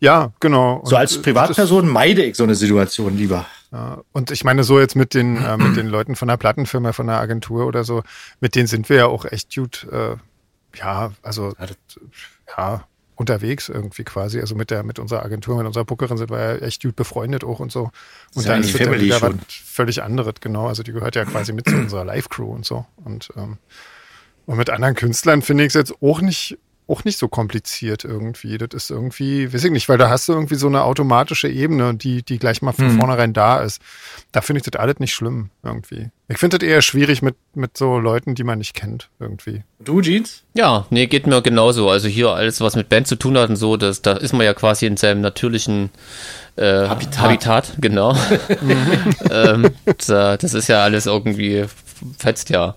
Ja, 0.00 0.32
genau. 0.40 0.82
So 0.84 0.96
als 0.96 1.20
Privatperson 1.22 1.88
meide 1.88 2.24
ich 2.24 2.36
so 2.36 2.44
eine 2.44 2.54
Situation 2.54 3.16
lieber. 3.16 3.46
Ja, 3.74 4.04
und 4.12 4.30
ich 4.30 4.44
meine, 4.44 4.62
so 4.62 4.78
jetzt 4.78 4.94
mit 4.94 5.14
den, 5.14 5.36
äh, 5.36 5.56
mit 5.56 5.76
den 5.76 5.88
Leuten 5.88 6.14
von 6.14 6.28
der 6.28 6.36
Plattenfirma, 6.36 6.92
von 6.92 7.08
der 7.08 7.18
Agentur 7.18 7.66
oder 7.66 7.82
so, 7.82 8.04
mit 8.38 8.54
denen 8.54 8.68
sind 8.68 8.88
wir 8.88 8.96
ja 8.96 9.06
auch 9.06 9.24
echt 9.24 9.52
gut, 9.52 9.88
äh, 9.90 10.14
ja, 10.76 11.10
also 11.22 11.54
ja, 12.56 12.86
unterwegs 13.16 13.68
irgendwie 13.68 14.04
quasi. 14.04 14.38
Also 14.38 14.54
mit 14.54 14.70
der, 14.70 14.84
mit 14.84 15.00
unserer 15.00 15.24
Agentur, 15.24 15.56
mit 15.56 15.66
unserer 15.66 15.84
Bookerin 15.84 16.16
sind 16.16 16.30
wir 16.30 16.38
ja 16.38 16.54
echt 16.58 16.82
gut 16.82 16.94
befreundet 16.94 17.42
auch 17.42 17.58
und 17.58 17.72
so. 17.72 17.90
Und 18.36 18.46
dann 18.46 18.60
ist 18.60 18.78
ja 18.78 18.92
wieder 18.92 19.20
was 19.20 19.34
völlig 19.48 20.04
anderes, 20.04 20.34
genau. 20.40 20.68
Also 20.68 20.84
die 20.84 20.92
gehört 20.92 21.16
ja 21.16 21.24
quasi 21.24 21.52
mit 21.52 21.68
zu 21.68 21.74
unserer 21.74 22.04
Live-Crew 22.04 22.52
und 22.52 22.64
so. 22.64 22.86
Und, 23.04 23.30
ähm, 23.36 23.58
und 24.46 24.56
mit 24.56 24.70
anderen 24.70 24.94
Künstlern 24.94 25.42
finde 25.42 25.64
ich 25.64 25.68
es 25.68 25.74
jetzt 25.74 26.00
auch 26.00 26.20
nicht 26.20 26.58
auch 26.86 27.04
nicht 27.04 27.18
so 27.18 27.28
kompliziert 27.28 28.04
irgendwie. 28.04 28.58
Das 28.58 28.68
ist 28.74 28.90
irgendwie, 28.90 29.52
weiß 29.52 29.64
ich 29.64 29.70
nicht, 29.70 29.88
weil 29.88 29.96
da 29.96 30.10
hast 30.10 30.28
du 30.28 30.32
irgendwie 30.32 30.56
so 30.56 30.66
eine 30.66 30.82
automatische 30.82 31.48
Ebene, 31.48 31.94
die, 31.94 32.22
die 32.22 32.38
gleich 32.38 32.60
mal 32.60 32.72
von 32.72 32.92
mhm. 32.92 32.98
vornherein 32.98 33.32
da 33.32 33.58
ist. 33.60 33.80
Da 34.32 34.42
finde 34.42 34.58
ich 34.58 34.70
das 34.70 34.78
alles 34.78 34.98
nicht 34.98 35.14
schlimm 35.14 35.50
irgendwie. 35.62 36.10
Ich 36.28 36.38
finde 36.38 36.58
das 36.58 36.68
eher 36.68 36.82
schwierig 36.82 37.22
mit, 37.22 37.36
mit 37.54 37.76
so 37.76 37.98
Leuten, 37.98 38.34
die 38.34 38.44
man 38.44 38.58
nicht 38.58 38.74
kennt 38.74 39.08
irgendwie. 39.18 39.62
Du, 39.78 40.02
Jeans? 40.02 40.42
Ja, 40.54 40.86
nee, 40.90 41.06
geht 41.06 41.26
mir 41.26 41.40
genauso. 41.42 41.88
Also 41.88 42.08
hier 42.08 42.30
alles, 42.30 42.60
was 42.60 42.76
mit 42.76 42.88
Band 42.88 43.06
zu 43.06 43.16
tun 43.16 43.38
hat 43.38 43.48
und 43.48 43.56
so, 43.56 43.76
das, 43.76 44.02
da 44.02 44.12
ist 44.12 44.32
man 44.32 44.44
ja 44.44 44.52
quasi 44.52 44.86
in 44.86 44.96
seinem 44.96 45.22
natürlichen 45.22 45.90
äh, 46.56 46.86
Habitat. 46.86 47.18
Habitat, 47.18 47.72
genau. 47.78 48.16
ähm, 49.30 49.70
das 49.96 50.54
ist 50.54 50.68
ja 50.68 50.82
alles 50.82 51.06
irgendwie 51.06 51.66
fetzt 52.18 52.50
ja. 52.50 52.74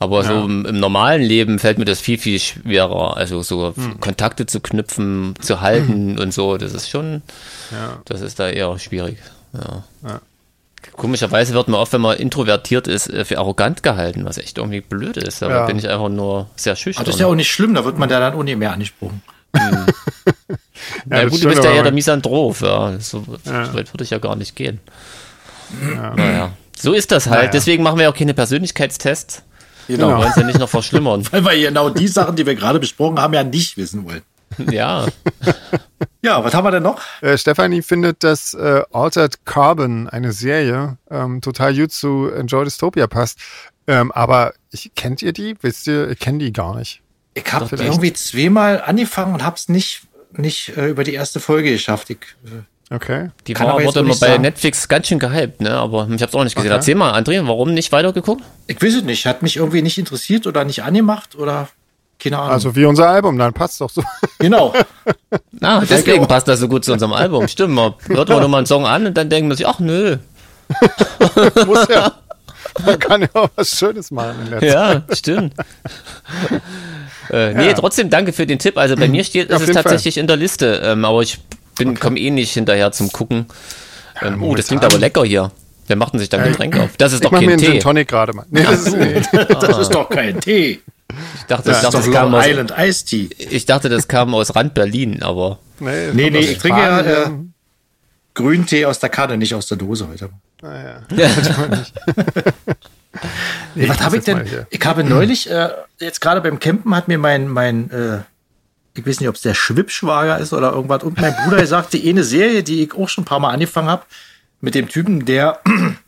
Aber 0.00 0.22
ja. 0.22 0.28
so 0.28 0.44
im, 0.44 0.64
im, 0.64 0.78
normalen 0.78 1.22
Leben 1.22 1.58
fällt 1.58 1.78
mir 1.78 1.84
das 1.84 2.00
viel, 2.00 2.18
viel 2.18 2.38
schwerer. 2.38 3.16
Also 3.16 3.42
so 3.42 3.74
hm. 3.74 3.98
Kontakte 4.00 4.46
zu 4.46 4.60
knüpfen, 4.60 5.34
zu 5.40 5.60
halten 5.60 6.16
hm. 6.16 6.18
und 6.18 6.32
so, 6.32 6.56
das 6.56 6.72
ist 6.72 6.88
schon, 6.88 7.22
ja. 7.72 7.98
das 8.04 8.20
ist 8.20 8.38
da 8.38 8.48
eher 8.48 8.78
schwierig. 8.78 9.18
Ja. 9.52 9.82
ja. 10.06 10.20
Komischerweise 10.92 11.54
wird 11.54 11.68
man 11.68 11.80
oft, 11.80 11.92
wenn 11.92 12.00
man 12.00 12.16
introvertiert 12.16 12.86
ist, 12.86 13.08
äh, 13.08 13.24
für 13.24 13.38
arrogant 13.38 13.82
gehalten, 13.82 14.24
was 14.24 14.38
echt 14.38 14.58
irgendwie 14.58 14.80
blöd 14.80 15.16
ist. 15.16 15.42
Aber 15.42 15.66
bin 15.66 15.78
ich 15.78 15.88
einfach 15.88 16.08
nur 16.08 16.48
sehr 16.54 16.76
schüchtern. 16.76 17.02
Aber 17.02 17.06
das 17.06 17.16
ist 17.16 17.20
ja 17.20 17.26
auch 17.26 17.34
nicht 17.34 17.50
schlimm, 17.50 17.74
da 17.74 17.84
wird 17.84 17.98
man 17.98 18.08
ja 18.08 18.20
dann 18.20 18.34
ohne 18.34 18.54
mehr 18.54 18.72
angesprochen. 18.72 19.22
Hm. 19.56 19.86
ja, 21.10 21.24
gut, 21.24 21.42
du 21.42 21.48
bist 21.48 21.64
ja 21.64 21.72
eher 21.72 21.82
der 21.82 21.92
Misanthrop, 21.92 22.60
ja. 22.60 22.98
So, 23.00 23.24
so 23.44 23.52
weit 23.52 23.92
würde 23.92 24.04
ich 24.04 24.10
ja 24.10 24.18
gar 24.18 24.36
nicht 24.36 24.54
gehen. 24.54 24.80
Ja. 25.94 26.14
Naja. 26.14 26.52
So 26.76 26.92
ist 26.92 27.10
das 27.10 27.26
halt. 27.26 27.38
Naja. 27.38 27.50
Deswegen 27.50 27.82
machen 27.82 27.98
wir 27.98 28.08
auch 28.08 28.14
keine 28.14 28.34
Persönlichkeitstests. 28.34 29.42
Genau. 29.88 30.08
Wir 30.08 30.16
wollen 30.18 30.30
es 30.30 30.36
ja 30.36 30.44
nicht 30.44 30.58
noch 30.58 30.68
verschlimmern. 30.68 31.26
Weil 31.30 31.44
wir 31.44 31.56
genau 31.70 31.90
die 31.90 32.08
Sachen, 32.08 32.36
die 32.36 32.46
wir 32.46 32.54
gerade 32.54 32.78
besprochen 32.78 33.18
haben, 33.18 33.34
ja 33.34 33.42
nicht 33.42 33.76
wissen 33.76 34.04
wollen. 34.04 34.22
Ja. 34.70 35.06
ja, 36.22 36.44
was 36.44 36.54
haben 36.54 36.64
wir 36.64 36.70
denn 36.70 36.82
noch? 36.82 37.00
Äh, 37.20 37.36
Stefanie 37.36 37.82
findet, 37.82 38.22
dass 38.24 38.54
äh, 38.54 38.82
Altered 38.92 39.44
Carbon, 39.44 40.08
eine 40.08 40.32
Serie, 40.32 40.98
ähm, 41.10 41.40
total 41.40 41.74
gut 41.74 41.92
zu 41.92 42.28
Enjoy 42.28 42.64
Dystopia 42.64 43.06
passt. 43.06 43.38
Ähm, 43.86 44.12
aber 44.12 44.52
ich, 44.70 44.92
kennt 44.94 45.22
ihr 45.22 45.32
die? 45.32 45.56
Wisst 45.62 45.86
ihr, 45.86 46.10
ich 46.10 46.18
kenne 46.18 46.38
die 46.38 46.52
gar 46.52 46.76
nicht. 46.76 47.00
Ich 47.34 47.52
habe 47.52 47.76
irgendwie 47.76 48.12
zweimal 48.12 48.82
angefangen 48.82 49.34
und 49.34 49.44
habe 49.44 49.56
es 49.56 49.68
nicht, 49.68 50.02
nicht 50.32 50.76
äh, 50.76 50.88
über 50.88 51.04
die 51.04 51.14
erste 51.14 51.40
Folge 51.40 51.70
geschafft. 51.72 52.10
Ich, 52.10 52.18
äh, 52.44 52.62
Okay. 52.90 53.30
Die 53.46 53.58
war, 53.58 53.82
wurde 53.84 54.00
immer 54.00 54.10
bei 54.10 54.14
sagen. 54.14 54.42
Netflix 54.42 54.88
ganz 54.88 55.08
schön 55.08 55.18
gehypt, 55.18 55.60
ne? 55.60 55.72
aber 55.72 56.08
ich 56.10 56.22
habe 56.22 56.30
es 56.30 56.34
auch 56.34 56.44
nicht 56.44 56.56
gesehen. 56.56 56.70
Okay. 56.70 56.78
Erzähl 56.78 56.94
mal, 56.94 57.12
André, 57.12 57.46
warum 57.46 57.74
nicht 57.74 57.92
weitergeguckt? 57.92 58.42
Ich 58.66 58.80
weiß 58.80 58.94
es 58.94 59.02
nicht. 59.04 59.26
Hat 59.26 59.42
mich 59.42 59.56
irgendwie 59.56 59.82
nicht 59.82 59.98
interessiert 59.98 60.46
oder 60.46 60.64
nicht 60.64 60.82
angemacht 60.82 61.34
oder 61.36 61.68
keine 62.18 62.38
Ahnung. 62.38 62.50
Also 62.50 62.74
wie 62.74 62.84
unser 62.86 63.08
Album, 63.08 63.38
dann 63.38 63.52
passt 63.52 63.80
doch 63.80 63.90
so. 63.90 64.02
Genau. 64.38 64.72
ah, 65.62 65.82
deswegen 65.88 66.26
passt 66.26 66.48
das 66.48 66.60
so 66.60 66.68
gut 66.68 66.84
zu 66.84 66.92
unserem 66.92 67.12
Album. 67.12 67.46
Stimmt, 67.48 67.74
man 67.74 67.94
hört 68.06 68.28
man 68.28 68.40
nochmal 68.40 68.58
einen 68.58 68.66
Song 68.66 68.86
an 68.86 69.06
und 69.06 69.16
dann 69.16 69.28
denkt 69.28 69.48
man 69.48 69.56
sich, 69.56 69.66
ach 69.66 69.80
nö. 69.80 70.16
Muss 71.66 71.88
ja. 71.88 72.12
Man 72.84 72.98
kann 72.98 73.22
ja 73.22 73.28
auch 73.32 73.48
was 73.56 73.70
Schönes 73.76 74.10
machen 74.10 74.36
in 74.44 74.50
der 74.50 74.62
Ja, 74.62 74.92
Zeit. 75.06 75.18
stimmt. 75.18 75.54
äh, 77.30 77.54
nee, 77.54 77.66
ja. 77.68 77.72
trotzdem 77.72 78.10
danke 78.10 78.32
für 78.32 78.46
den 78.46 78.58
Tipp. 78.58 78.76
Also 78.76 78.94
bei 78.94 79.08
mir 79.08 79.24
steht, 79.24 79.50
ist 79.50 79.68
es 79.68 79.74
tatsächlich 79.74 80.14
Fall. 80.14 80.20
in 80.20 80.26
der 80.26 80.36
Liste, 80.36 80.80
ähm, 80.84 81.04
aber 81.04 81.22
ich 81.22 81.38
bin, 81.78 81.90
okay. 81.90 82.00
komme 82.00 82.18
eh 82.18 82.30
nicht 82.30 82.52
hinterher 82.52 82.92
zum 82.92 83.10
Gucken. 83.10 83.46
Ähm, 84.20 84.42
oh, 84.42 84.54
das 84.54 84.66
klingt 84.66 84.84
aber 84.84 84.98
lecker 84.98 85.24
hier. 85.24 85.50
Wer 85.86 85.96
macht 85.96 86.12
denn 86.12 86.20
sich 86.20 86.28
dann 86.28 86.44
Getränk 86.44 86.78
auf? 86.78 86.90
Das 86.98 87.12
ist 87.14 87.24
doch 87.24 87.30
kein 87.30 87.46
mir 87.46 87.56
Tee. 87.56 87.72
Gin 87.72 87.80
Tonic 87.80 88.08
gerade 88.08 88.34
mal. 88.34 88.44
Nee, 88.50 88.62
das, 88.62 88.86
ist, 88.86 88.96
nee. 88.96 89.22
das 89.48 89.78
ist 89.78 89.94
doch 89.94 90.08
kein 90.08 90.38
Tee. 90.40 90.80
Ich 91.36 91.44
dachte, 91.48 91.70
das, 91.70 91.80
das, 91.80 91.92
das 91.92 92.10
kam 92.10 92.34
aus, 92.34 92.46
Island 92.46 92.74
Ice 92.76 93.06
Tea. 93.06 93.30
Ich 93.38 93.64
dachte, 93.64 93.88
das 93.88 94.06
kam 94.06 94.34
aus 94.34 94.54
Rand 94.54 94.74
Berlin, 94.74 95.22
aber. 95.22 95.58
Nee, 95.80 96.10
nee, 96.12 96.30
nee 96.30 96.38
ich 96.40 96.58
trinke 96.58 96.78
ja 96.78 97.00
äh, 97.00 97.30
Grüntee 98.34 98.84
aus 98.84 98.98
der 98.98 99.08
Kanne, 99.08 99.38
nicht 99.38 99.54
aus 99.54 99.66
der 99.66 99.78
Dose 99.78 100.06
heute. 100.08 100.28
Ah, 100.62 100.66
ja. 100.66 101.16
ja. 101.16 101.30
nee, 103.74 103.88
was 103.88 104.00
habe 104.00 104.18
ich 104.18 104.24
denn? 104.24 104.44
Ich 104.68 104.84
habe 104.84 105.04
neulich, 105.04 105.50
äh, 105.50 105.70
jetzt 105.98 106.20
gerade 106.20 106.42
beim 106.42 106.58
Campen 106.60 106.94
hat 106.94 107.08
mir 107.08 107.18
mein, 107.18 107.48
mein 107.48 107.90
äh, 107.90 108.18
ich 108.98 109.06
weiß 109.06 109.20
nicht, 109.20 109.28
ob 109.28 109.36
es 109.36 109.42
der 109.42 109.54
Schwippschwager 109.54 110.38
ist 110.38 110.52
oder 110.52 110.72
irgendwas. 110.72 111.02
Und 111.02 111.20
mein 111.20 111.34
Bruder 111.34 111.66
sagte, 111.66 111.98
eine 111.98 112.24
Serie, 112.24 112.62
die 112.62 112.82
ich 112.82 112.94
auch 112.94 113.08
schon 113.08 113.22
ein 113.22 113.26
paar 113.26 113.40
Mal 113.40 113.52
angefangen 113.52 113.88
habe, 113.88 114.04
mit 114.60 114.74
dem 114.74 114.88
Typen, 114.88 115.24
der 115.24 115.60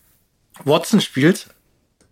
Watson 0.65 1.01
spielt 1.01 1.49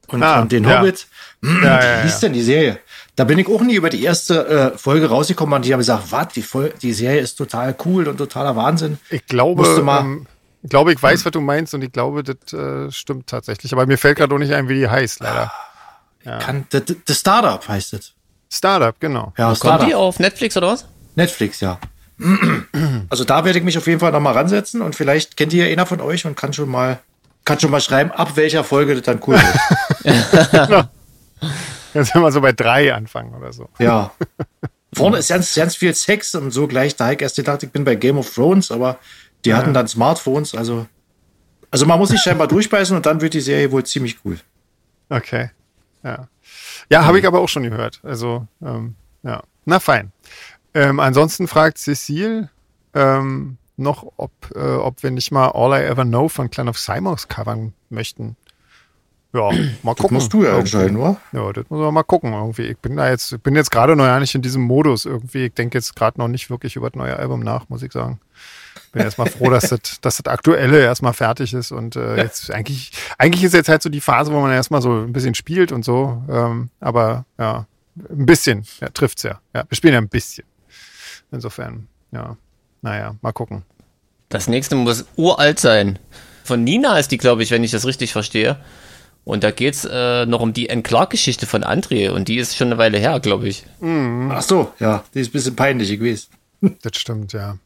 und, 0.09 0.23
ah, 0.23 0.41
und 0.41 0.53
den 0.53 0.65
ja. 0.65 0.81
Hobbit. 0.81 1.07
Ja, 1.43 1.81
ja, 1.81 2.05
Wie 2.05 2.09
ist 2.09 2.21
denn 2.21 2.33
die 2.33 2.43
Serie? 2.43 2.79
Da 3.17 3.25
bin 3.25 3.39
ich 3.39 3.49
auch 3.49 3.61
nie 3.61 3.75
über 3.75 3.91
die 3.91 4.03
erste 4.03 4.47
äh, 4.47 4.79
Folge 4.79 5.09
rausgekommen 5.09 5.55
und 5.55 5.65
die 5.65 5.73
haben 5.73 5.81
gesagt, 5.81 6.11
was, 6.11 6.29
die, 6.29 6.45
die 6.81 6.93
Serie 6.93 7.21
ist 7.21 7.37
total 7.37 7.77
cool 7.85 8.09
und 8.09 8.17
totaler 8.17 8.57
Wahnsinn. 8.57 8.99
Ich 9.11 9.27
glaube, 9.27 9.67
ähm, 9.67 10.27
ich 10.63 10.71
glaube, 10.71 10.93
ich 10.93 11.03
weiß, 11.03 11.25
was 11.25 11.33
du 11.33 11.41
meinst 11.41 11.75
und 11.75 11.83
ich 11.83 11.93
glaube, 11.93 12.23
das 12.23 12.53
äh, 12.53 12.91
stimmt 12.91 13.27
tatsächlich. 13.29 13.73
Aber 13.73 13.87
mir 13.87 13.99
fällt 13.99 14.19
gerade 14.19 14.35
auch 14.35 14.39
nicht 14.39 14.53
ein, 14.53 14.69
wie 14.69 14.75
die 14.75 14.89
heißt, 14.89 15.21
leider. 15.21 15.53
Ja. 16.25 16.39
Kann, 16.39 16.67
the, 16.71 16.81
the 17.07 17.15
Startup 17.15 17.67
heißt 17.67 17.95
es. 17.95 18.15
Startup, 18.51 18.99
genau. 18.99 19.33
Ja, 19.37 19.55
Startup. 19.55 19.81
Kommt 19.81 19.91
die 19.91 19.95
auf 19.95 20.19
Netflix 20.19 20.57
oder 20.57 20.69
was? 20.69 20.87
Netflix, 21.15 21.61
ja. 21.61 21.79
Also 23.11 23.25
da 23.25 23.45
werde 23.45 23.59
ich 23.59 23.65
mich 23.65 23.79
auf 23.79 23.87
jeden 23.87 24.01
Fall 24.01 24.13
nochmal 24.13 24.35
ransetzen 24.35 24.83
und 24.83 24.95
vielleicht 24.95 25.37
kennt 25.37 25.53
ihr 25.53 25.67
ja 25.67 25.73
einer 25.73 25.87
von 25.87 26.01
euch 26.01 26.27
und 26.27 26.37
kann 26.37 26.53
schon 26.53 26.69
mal, 26.69 26.99
kann 27.45 27.59
schon 27.59 27.71
mal 27.71 27.81
schreiben, 27.81 28.11
ab 28.11 28.37
welcher 28.37 28.65
Folge 28.65 28.95
das 28.95 29.05
dann 29.05 29.21
cool 29.27 29.37
wird. 29.37 30.51
genau. 30.69 30.85
Kannst 31.93 32.15
du 32.15 32.21
mal 32.21 32.33
so 32.33 32.41
bei 32.41 32.53
drei 32.53 32.93
anfangen 32.93 33.35
oder 33.35 33.53
so. 33.53 33.69
Ja. 33.79 34.13
Vorne 34.93 35.19
ist 35.19 35.29
ganz, 35.29 35.55
ganz 35.55 35.77
viel 35.77 35.95
Sex 35.95 36.35
und 36.35 36.51
so 36.51 36.67
gleich. 36.67 36.97
Da 36.97 37.13
ich 37.13 37.21
erst 37.21 37.37
gedacht, 37.37 37.63
ich 37.63 37.71
bin 37.71 37.85
bei 37.85 37.95
Game 37.95 38.19
of 38.19 38.33
Thrones, 38.35 38.71
aber 38.71 38.99
die 39.45 39.51
ja. 39.51 39.57
hatten 39.57 39.75
dann 39.75 39.89
Smartphones, 39.89 40.55
also. 40.55 40.87
Also 41.71 41.85
man 41.85 41.99
muss 41.99 42.09
sich 42.09 42.21
scheinbar 42.21 42.49
durchbeißen 42.49 42.97
und 42.97 43.05
dann 43.05 43.21
wird 43.21 43.35
die 43.35 43.41
Serie 43.41 43.71
wohl 43.71 43.85
ziemlich 43.85 44.19
cool. 44.25 44.39
Okay. 45.11 45.51
Ja. 46.03 46.29
Ja, 46.91 47.05
habe 47.05 47.19
ich 47.19 47.27
aber 47.27 47.41
auch 47.41 47.49
schon 47.49 47.65
gehört. 47.65 48.01
Also, 48.03 48.47
ähm, 48.63 48.95
ja. 49.23 49.43
Na 49.65 49.81
fein. 49.81 50.13
Ähm, 50.75 51.01
ansonsten 51.01 51.49
fragt 51.49 51.79
Cecile 51.79 52.51
ähm, 52.95 53.59
noch, 53.77 54.13
ob, 54.17 54.33
äh, 54.55 54.77
ob 54.77 55.03
wir 55.03 55.11
nicht 55.11 55.31
mal 55.31 55.49
All 55.49 55.79
I 55.79 55.85
Ever 55.85 56.05
Know 56.05 56.29
von 56.29 56.51
Clan 56.51 56.69
of 56.69 56.79
Simons 56.79 57.29
covern 57.29 57.75
möchten. 57.91 58.37
Ja, 59.35 59.51
mal 59.83 59.95
gucken. 59.95 60.03
Das 60.03 60.11
musst 60.11 60.33
du 60.33 60.43
ja 60.43 60.51
irgendwie. 60.51 60.77
entscheiden, 60.77 60.97
oder? 60.97 61.17
Ja, 61.33 61.53
das 61.53 61.69
muss 61.69 61.81
man 61.81 61.93
mal 61.93 62.03
gucken 62.03 62.33
irgendwie. 62.33 62.63
Ich 62.63 62.79
bin 62.79 62.97
da 62.97 63.11
jetzt, 63.11 63.43
bin 63.43 63.55
jetzt 63.55 63.71
gerade 63.71 63.95
noch 63.95 64.07
ja 64.07 64.19
nicht 64.19 64.35
in 64.35 64.41
diesem 64.41 64.63
Modus 64.63 65.05
irgendwie. 65.05 65.47
Ich 65.47 65.55
denke 65.55 65.77
jetzt 65.77 65.95
gerade 65.95 66.19
noch 66.19 66.29
nicht 66.29 66.49
wirklich 66.49 66.77
über 66.77 66.89
das 66.89 66.97
neue 66.97 67.17
Album 67.17 67.41
nach, 67.41 67.69
muss 67.69 67.83
ich 67.83 67.93
sagen 67.93 68.21
bin 68.93 69.03
erstmal 69.03 69.29
froh, 69.29 69.51
dass 69.51 69.69
das, 69.69 70.01
dass 70.01 70.17
das 70.17 70.33
Aktuelle 70.33 70.81
erstmal 70.83 71.13
fertig 71.13 71.55
ist. 71.55 71.73
Und 71.73 71.97
äh, 71.97 72.17
jetzt 72.17 72.51
eigentlich, 72.51 72.93
eigentlich 73.19 73.45
ist 73.45 73.55
jetzt 73.55 73.69
halt 73.69 73.83
so 73.83 73.89
die 73.89 74.01
Phase, 74.01 74.33
wo 74.33 74.41
man 74.41 74.53
erstmal 74.53 74.83
so 74.83 75.03
ein 75.03 75.13
bisschen 75.13 75.35
spielt 75.35 75.73
und 75.73 75.85
so. 75.85 76.23
Ähm, 76.31 76.71
aber 76.81 77.25
ja, 77.39 77.67
ein 78.11 78.27
bisschen, 78.27 78.65
ja, 78.81 78.89
trifft's 78.89 79.23
ja. 79.23 79.41
Ja, 79.55 79.65
wir 79.69 79.77
spielen 79.77 79.95
ja 79.95 80.01
ein 80.01 80.09
bisschen. 80.09 80.45
Insofern, 81.31 81.89
ja, 82.13 82.37
naja, 82.83 83.15
mal 83.21 83.33
gucken. 83.33 83.63
Das 84.29 84.49
nächste 84.49 84.77
muss 84.77 85.07
uralt 85.17 85.59
sein. 85.59 85.99
Von 86.45 86.65
Nina 86.65 86.99
ist 86.99 87.11
die, 87.11 87.19
glaube 87.19 87.43
ich, 87.43 87.51
wenn 87.51 87.65
ich 87.65 87.71
das 87.71 87.87
richtig 87.87 88.13
verstehe. 88.13 88.59
Und 89.25 89.45
da 89.45 89.51
geht's 89.51 89.85
äh, 89.85 90.25
noch 90.25 90.41
um 90.41 90.55
die 90.55 90.71
N-Clark-Geschichte 90.71 91.45
von 91.45 91.63
André 91.63 92.11
und 92.11 92.29
die 92.29 92.39
ist 92.39 92.57
schon 92.57 92.69
eine 92.69 92.79
Weile 92.79 92.99
her, 92.99 93.21
glaube 93.21 93.47
ich. 93.47 93.67
Mhm. 93.81 94.31
Ach 94.33 94.41
so, 94.41 94.73
ja, 94.79 95.05
die 95.13 95.21
ist 95.21 95.29
ein 95.29 95.33
bisschen 95.33 95.57
peinlich 95.57 95.91
gewesen. 95.91 96.29
Das 96.83 96.97
stimmt, 96.97 97.35
ja. 97.35 97.59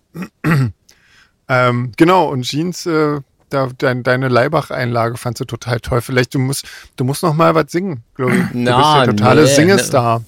Ähm, 1.48 1.92
genau, 1.96 2.28
und 2.28 2.42
Jeans, 2.42 2.86
äh, 2.86 3.20
da, 3.50 3.68
dein, 3.76 4.02
deine 4.02 4.28
Leibach-Einlage 4.28 5.16
fandst 5.16 5.40
du 5.40 5.44
total 5.44 5.80
toll. 5.80 6.00
Vielleicht 6.00 6.34
du 6.34 6.38
musst, 6.38 6.66
du 6.96 7.04
musst 7.04 7.22
noch 7.22 7.34
mal 7.34 7.54
was 7.54 7.70
singen, 7.70 8.02
glaube 8.14 8.36
ich. 8.36 8.42
Na, 8.52 8.70
du 8.70 8.76
bist 8.76 8.94
ja 8.94 9.06
totale 9.06 9.42
nee, 9.42 9.54
Singestar. 9.54 10.22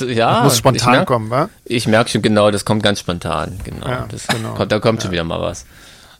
Ja, 0.00 0.34
das 0.34 0.44
muss 0.44 0.58
spontan 0.58 0.92
merk, 0.92 1.06
kommen, 1.08 1.30
wa? 1.30 1.48
Ich 1.64 1.88
merke 1.88 2.08
schon 2.08 2.22
genau, 2.22 2.50
das 2.50 2.64
kommt 2.64 2.82
ganz 2.84 3.00
spontan, 3.00 3.58
genau. 3.64 3.88
Ja, 3.88 4.06
das 4.08 4.28
genau. 4.28 4.54
Kommt, 4.54 4.70
da 4.70 4.78
kommt 4.78 5.00
ja. 5.00 5.02
schon 5.02 5.12
wieder 5.12 5.24
mal 5.24 5.40
was. 5.40 5.66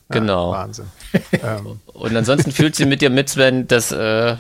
Genau. 0.09 0.53
Ja, 0.53 0.59
Wahnsinn. 0.59 0.87
Ähm. 1.33 1.79
Und 1.93 2.17
ansonsten 2.17 2.53
fühlt 2.53 2.75
sie 2.75 2.87
mit 2.87 3.03
dir 3.03 3.11
mit, 3.11 3.29
Sven, 3.29 3.69
dass 3.69 3.93
äh, 3.93 4.37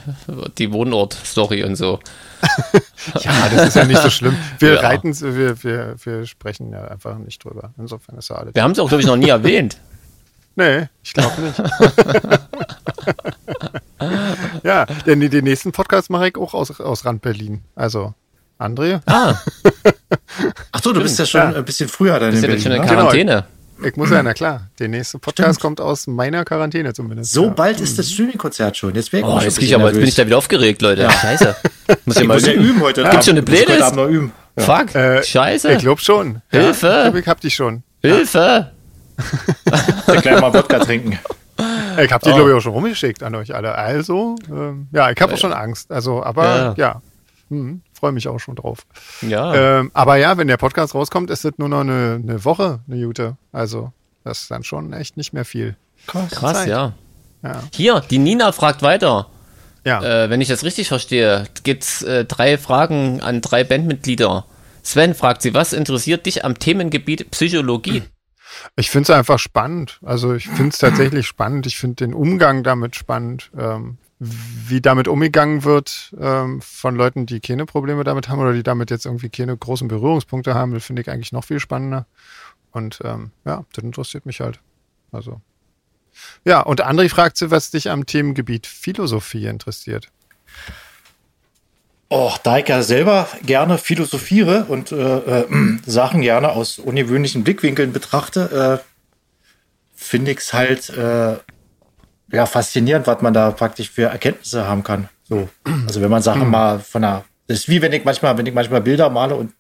die 0.56 0.72
Wohnort-Story 0.72 1.64
und 1.64 1.76
so. 1.76 2.00
ja, 3.20 3.48
das 3.54 3.68
ist 3.68 3.76
ja 3.76 3.84
nicht 3.84 4.00
so 4.00 4.08
schlimm. 4.08 4.36
Wir 4.58 4.74
ja. 4.74 4.80
reiten, 4.80 5.18
wir, 5.20 5.62
wir, 5.62 5.96
wir 6.02 6.26
sprechen 6.26 6.72
ja 6.72 6.84
einfach 6.88 7.18
nicht 7.18 7.44
drüber. 7.44 7.74
Insofern 7.76 8.16
ist 8.16 8.30
ja 8.30 8.36
alles. 8.36 8.54
Wir 8.54 8.62
haben 8.62 8.72
es 8.72 8.78
auch, 8.78 8.88
glaube 8.88 9.02
ich, 9.02 9.06
noch 9.06 9.16
nie 9.16 9.28
erwähnt. 9.28 9.76
Nee, 10.54 10.88
ich 11.02 11.12
glaube 11.14 11.40
nicht. 11.40 11.62
ja, 14.64 14.86
denn 15.06 15.20
den 15.20 15.44
nächsten 15.44 15.72
Podcast 15.72 16.10
mache 16.10 16.28
ich 16.28 16.36
auch 16.36 16.54
aus, 16.54 16.78
aus 16.80 17.04
Rand 17.04 17.22
Berlin. 17.22 17.62
Also, 17.74 18.14
André. 18.58 19.00
Ah. 19.06 19.34
Ach 20.72 20.82
so, 20.82 20.92
du 20.92 21.02
bist 21.02 21.18
ja 21.18 21.26
schon 21.26 21.40
ja. 21.40 21.56
ein 21.56 21.64
bisschen 21.64 21.88
früher 21.88 22.18
dann 22.18 22.34
in 22.34 22.40
Berlin. 22.40 22.56
Jetzt 22.56 22.62
schon 22.64 22.72
in 22.72 22.82
Quarantäne. 22.82 23.32
Genau. 23.32 23.46
Ich 23.84 23.96
muss 23.96 24.10
ja, 24.10 24.22
na 24.22 24.32
klar. 24.32 24.68
Der 24.78 24.88
nächste 24.88 25.18
Podcast 25.18 25.58
Stimmt. 25.58 25.60
kommt 25.60 25.80
aus 25.80 26.06
meiner 26.06 26.44
Quarantäne 26.44 26.92
zumindest. 26.92 27.32
So 27.32 27.46
ja. 27.46 27.50
bald 27.50 27.80
ist 27.80 27.98
das 27.98 28.10
Streaming-Konzert 28.10 28.76
schon. 28.76 28.94
Jetzt, 28.94 29.12
oh, 29.12 29.40
jetzt, 29.40 29.60
ich 29.60 29.74
aber, 29.74 29.88
jetzt 29.88 29.98
bin 29.98 30.06
ich 30.06 30.14
da 30.14 30.24
wieder 30.24 30.38
aufgeregt, 30.38 30.82
Leute. 30.82 31.02
Ja. 31.02 31.10
Scheiße. 31.10 31.56
Muss 32.04 32.16
ich 32.20 32.26
mal 32.26 32.34
muss 32.34 32.46
ja 32.46 32.52
üben 32.52 32.80
heute. 32.80 33.02
Ja. 33.02 33.10
Gibt's 33.10 33.26
schon 33.26 33.34
eine 33.34 33.42
Playlist? 33.42 33.96
Noch 33.96 34.06
üben. 34.06 34.32
Fuck. 34.56 34.94
Äh, 34.94 35.22
Scheiße. 35.22 35.72
Ich 35.72 35.78
glaube 35.78 36.00
schon. 36.00 36.42
Hilfe. 36.50 36.86
ich 36.86 37.02
glaube, 37.02 37.20
ich 37.20 37.26
hab 37.26 37.40
die 37.40 37.50
schon. 37.50 37.82
Hilfe. 38.02 38.72
Ja. 40.06 40.20
gleich 40.20 40.40
mal 40.40 40.52
Wodka 40.52 40.78
trinken. 40.80 41.18
Ich 41.98 42.12
habe 42.12 42.24
die, 42.24 42.30
oh. 42.30 42.35
glaube 42.35 42.50
ich, 42.50 42.56
auch 42.56 42.61
schon 42.61 42.72
rumgeschickt 42.72 43.22
an 43.22 43.35
euch 43.35 43.54
alle. 43.54 43.74
Also, 43.74 44.37
ähm, 44.50 44.88
ja, 44.92 45.11
ich 45.11 45.20
habe 45.20 45.35
auch 45.35 45.38
schon 45.38 45.52
Angst. 45.52 45.90
Also, 45.92 46.22
aber 46.22 46.74
ja. 46.76 47.00
Hm, 47.50 47.82
Freue 47.92 48.12
mich 48.12 48.26
auch 48.28 48.40
schon 48.40 48.56
drauf. 48.56 48.87
Ja. 49.20 49.54
Ähm, 49.54 49.90
aber 49.92 50.16
ja, 50.16 50.37
wenn 50.38 50.48
der 50.48 50.56
Podcast 50.56 50.94
rauskommt, 50.94 51.30
ist 51.30 51.44
es 51.44 51.52
nur 51.58 51.68
noch 51.68 51.80
eine, 51.80 52.18
eine 52.22 52.44
Woche, 52.44 52.80
eine 52.88 52.96
Jute. 52.96 53.37
Also, 53.52 53.92
das 54.24 54.40
ist 54.40 54.50
dann 54.50 54.64
schon 54.64 54.92
echt 54.92 55.16
nicht 55.16 55.32
mehr 55.32 55.44
viel. 55.44 55.76
Krass, 56.06 56.30
Krass 56.30 56.66
ja. 56.66 56.94
ja. 57.42 57.62
Hier, 57.72 58.00
die 58.11 58.18
Nina 58.18 58.52
fragt 58.52 58.82
weiter. 58.82 59.28
Ja. 59.85 60.02
Äh, 60.02 60.30
wenn 60.30 60.40
ich 60.40 60.48
das 60.48 60.64
richtig 60.64 60.88
verstehe, 60.88 61.44
gibt 61.62 61.85
es 61.85 62.02
äh, 62.02 62.24
drei 62.24 62.56
Fragen 62.56 63.20
an 63.20 63.40
drei 63.40 63.64
Bandmitglieder. 63.64 64.46
Sven 64.82 65.14
fragt 65.14 65.42
sie, 65.42 65.54
was 65.54 65.72
interessiert 65.72 66.26
dich 66.26 66.44
am 66.44 66.58
Themengebiet 66.58 67.30
Psychologie? 67.30 68.02
Ich 68.76 68.90
finde 68.90 69.12
es 69.12 69.18
einfach 69.18 69.38
spannend. 69.38 69.98
Also 70.02 70.34
ich 70.34 70.48
finde 70.48 70.68
es 70.68 70.78
tatsächlich 70.78 71.26
spannend. 71.26 71.66
Ich 71.66 71.78
finde 71.78 71.96
den 71.96 72.14
Umgang 72.14 72.62
damit 72.62 72.96
spannend. 72.96 73.50
Ähm, 73.56 73.98
wie 74.24 74.80
damit 74.80 75.08
umgegangen 75.08 75.64
wird 75.64 76.14
ähm, 76.20 76.60
von 76.60 76.94
Leuten, 76.94 77.26
die 77.26 77.40
keine 77.40 77.66
Probleme 77.66 78.04
damit 78.04 78.28
haben 78.28 78.38
oder 78.38 78.52
die 78.52 78.62
damit 78.62 78.90
jetzt 78.90 79.04
irgendwie 79.04 79.30
keine 79.30 79.56
großen 79.56 79.88
Berührungspunkte 79.88 80.54
haben, 80.54 80.78
finde 80.80 81.02
ich 81.02 81.10
eigentlich 81.10 81.32
noch 81.32 81.44
viel 81.44 81.58
spannender. 81.58 82.06
Und 82.70 83.00
ähm, 83.04 83.32
ja, 83.44 83.64
das 83.72 83.82
interessiert 83.82 84.24
mich 84.24 84.40
halt. 84.40 84.60
Also. 85.10 85.40
Ja, 86.44 86.60
und 86.60 86.84
André 86.84 87.08
fragt 87.08 87.36
sie, 87.36 87.50
was 87.50 87.70
dich 87.70 87.90
am 87.90 88.06
Themengebiet 88.06 88.66
Philosophie 88.66 89.46
interessiert. 89.46 90.08
Oh, 92.14 92.31
da 92.42 92.59
ich 92.59 92.68
ja 92.68 92.83
selber 92.83 93.27
gerne 93.42 93.79
philosophiere 93.79 94.66
und 94.68 94.92
äh, 94.92 94.96
äh, 95.40 95.46
Sachen 95.87 96.20
gerne 96.20 96.51
aus 96.51 96.79
ungewöhnlichen 96.79 97.42
Blickwinkeln 97.42 97.94
betrachte, 97.94 98.83
äh, 98.83 99.44
finde 99.94 100.33
ich 100.33 100.40
es 100.40 100.53
halt 100.53 100.90
äh, 100.90 101.37
ja, 102.31 102.44
faszinierend, 102.44 103.07
was 103.07 103.22
man 103.22 103.33
da 103.33 103.51
praktisch 103.53 103.90
für 103.90 104.11
Erkenntnisse 104.11 104.68
haben 104.68 104.83
kann. 104.83 105.09
So. 105.27 105.48
Also 105.87 106.03
wenn 106.03 106.11
man 106.11 106.20
Sachen 106.20 106.44
mhm. 106.44 106.51
mal 106.51 106.81
von 106.81 107.01
der, 107.01 107.25
das 107.46 107.61
ist 107.61 107.68
wie 107.70 107.81
wenn 107.81 107.92
ich 107.94 108.05
manchmal, 108.05 108.37
wenn 108.37 108.44
ich 108.44 108.53
manchmal 108.53 108.83
Bilder 108.83 109.09
male 109.09 109.35
und 109.35 109.55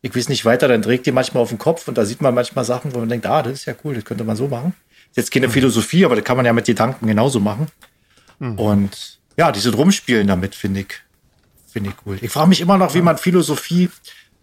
ich 0.00 0.16
weiß 0.16 0.30
nicht 0.30 0.46
weiter, 0.46 0.68
dann 0.68 0.80
trägt 0.80 1.04
die 1.04 1.12
manchmal 1.12 1.42
auf 1.42 1.50
den 1.50 1.58
Kopf 1.58 1.86
und 1.86 1.98
da 1.98 2.06
sieht 2.06 2.22
man 2.22 2.34
manchmal 2.34 2.64
Sachen, 2.64 2.94
wo 2.94 3.00
man 3.00 3.10
denkt, 3.10 3.26
ah, 3.26 3.42
das 3.42 3.52
ist 3.52 3.64
ja 3.66 3.74
cool, 3.84 3.94
das 3.94 4.06
könnte 4.06 4.24
man 4.24 4.36
so 4.36 4.48
machen. 4.48 4.72
Jetzt 5.16 5.30
keine 5.30 5.48
mhm. 5.48 5.52
Philosophie, 5.52 6.06
aber 6.06 6.16
das 6.16 6.24
kann 6.24 6.38
man 6.38 6.46
ja 6.46 6.54
mit 6.54 6.64
Gedanken 6.64 7.06
genauso 7.06 7.40
machen. 7.40 7.66
Mhm. 8.38 8.58
Und 8.58 9.20
ja, 9.36 9.52
diese 9.52 9.74
rumspielen 9.74 10.26
damit, 10.26 10.54
finde 10.54 10.80
ich, 10.80 11.02
finde 11.72 11.90
ich 11.90 11.96
cool. 12.06 12.18
Ich 12.20 12.30
frage 12.30 12.48
mich 12.48 12.60
immer 12.60 12.78
noch, 12.78 12.94
wie 12.94 13.02
man 13.02 13.18
Philosophie 13.18 13.90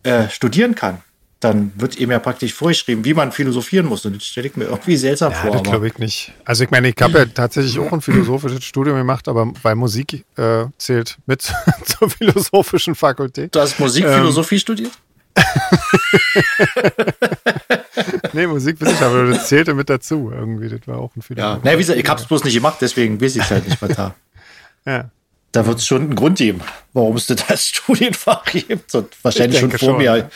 äh, 0.04 0.30
studieren 0.30 0.76
kann 0.76 1.02
dann 1.40 1.72
wird 1.76 1.98
ihm 1.98 2.10
ja 2.10 2.20
praktisch 2.20 2.54
vorgeschrieben, 2.54 3.06
wie 3.06 3.14
man 3.14 3.32
philosophieren 3.32 3.86
muss. 3.86 4.06
Und 4.06 4.16
das 4.16 4.26
stelle 4.26 4.48
ich 4.48 4.56
mir 4.56 4.66
irgendwie 4.66 4.98
seltsam 4.98 5.32
ja, 5.32 5.38
vor. 5.38 5.52
Das 5.52 5.64
glaube 5.64 5.88
ich 5.88 5.98
nicht. 6.00 6.34
Also 6.46 6.64
ich 6.64 6.72
meine, 6.72 6.90
ich 6.90 6.96
habe 7.00 7.20
ja 7.20 7.26
tatsächlich 7.34 7.78
auch 7.80 7.92
ein 7.92 8.02
philosophisches 8.02 8.64
Studium 8.64 8.98
gemacht, 8.98 9.28
aber 9.28 9.52
weil 9.62 9.76
Musik 9.76 10.26
äh, 10.36 10.66
zählt 10.78 11.18
mit 11.28 11.44
zur 11.86 12.10
philosophischen 12.10 12.96
Fakultät. 12.96 13.54
Du 13.54 13.60
hast 13.60 13.80
Musikphilosophie 13.80 14.56
ähm, 14.56 14.60
studiert? 14.60 14.92
nee, 18.34 18.48
Musikwissenschaft, 18.48 19.16
das 19.30 19.48
zählte 19.48 19.76
mit 19.76 19.88
dazu 19.88 20.32
irgendwie. 20.34 20.70
Das 20.70 20.80
war 20.88 20.98
auch 20.98 21.16
ein 21.16 21.22
Philosoph. 21.22 21.64
Ja, 21.64 21.64
nee, 21.64 21.74
wie 21.74 21.82
gesagt, 21.82 22.00
ich 22.00 22.10
habe 22.10 22.20
es 22.20 22.26
bloß 22.26 22.44
nicht 22.46 22.56
gemacht, 22.56 22.78
deswegen 22.82 23.22
weiß 23.22 23.36
ich 23.36 23.44
es 23.44 23.52
halt 23.52 23.68
nicht 23.68 23.80
weiter. 23.80 24.16
ja. 24.86 25.12
Da 25.58 25.66
wird 25.66 25.80
es 25.80 25.88
schon 25.88 26.04
einen 26.04 26.16
Grund 26.16 26.38
geben, 26.38 26.62
warum 26.94 27.16
es 27.16 27.26
das 27.26 27.68
Studienfach 27.68 28.44
gibt. 28.46 28.94
Und 28.94 29.08
wahrscheinlich 29.24 29.60
schon 29.60 29.72
vor 29.72 29.80
schon, 29.80 29.98
mir. 29.98 30.18
Ja 30.18 30.30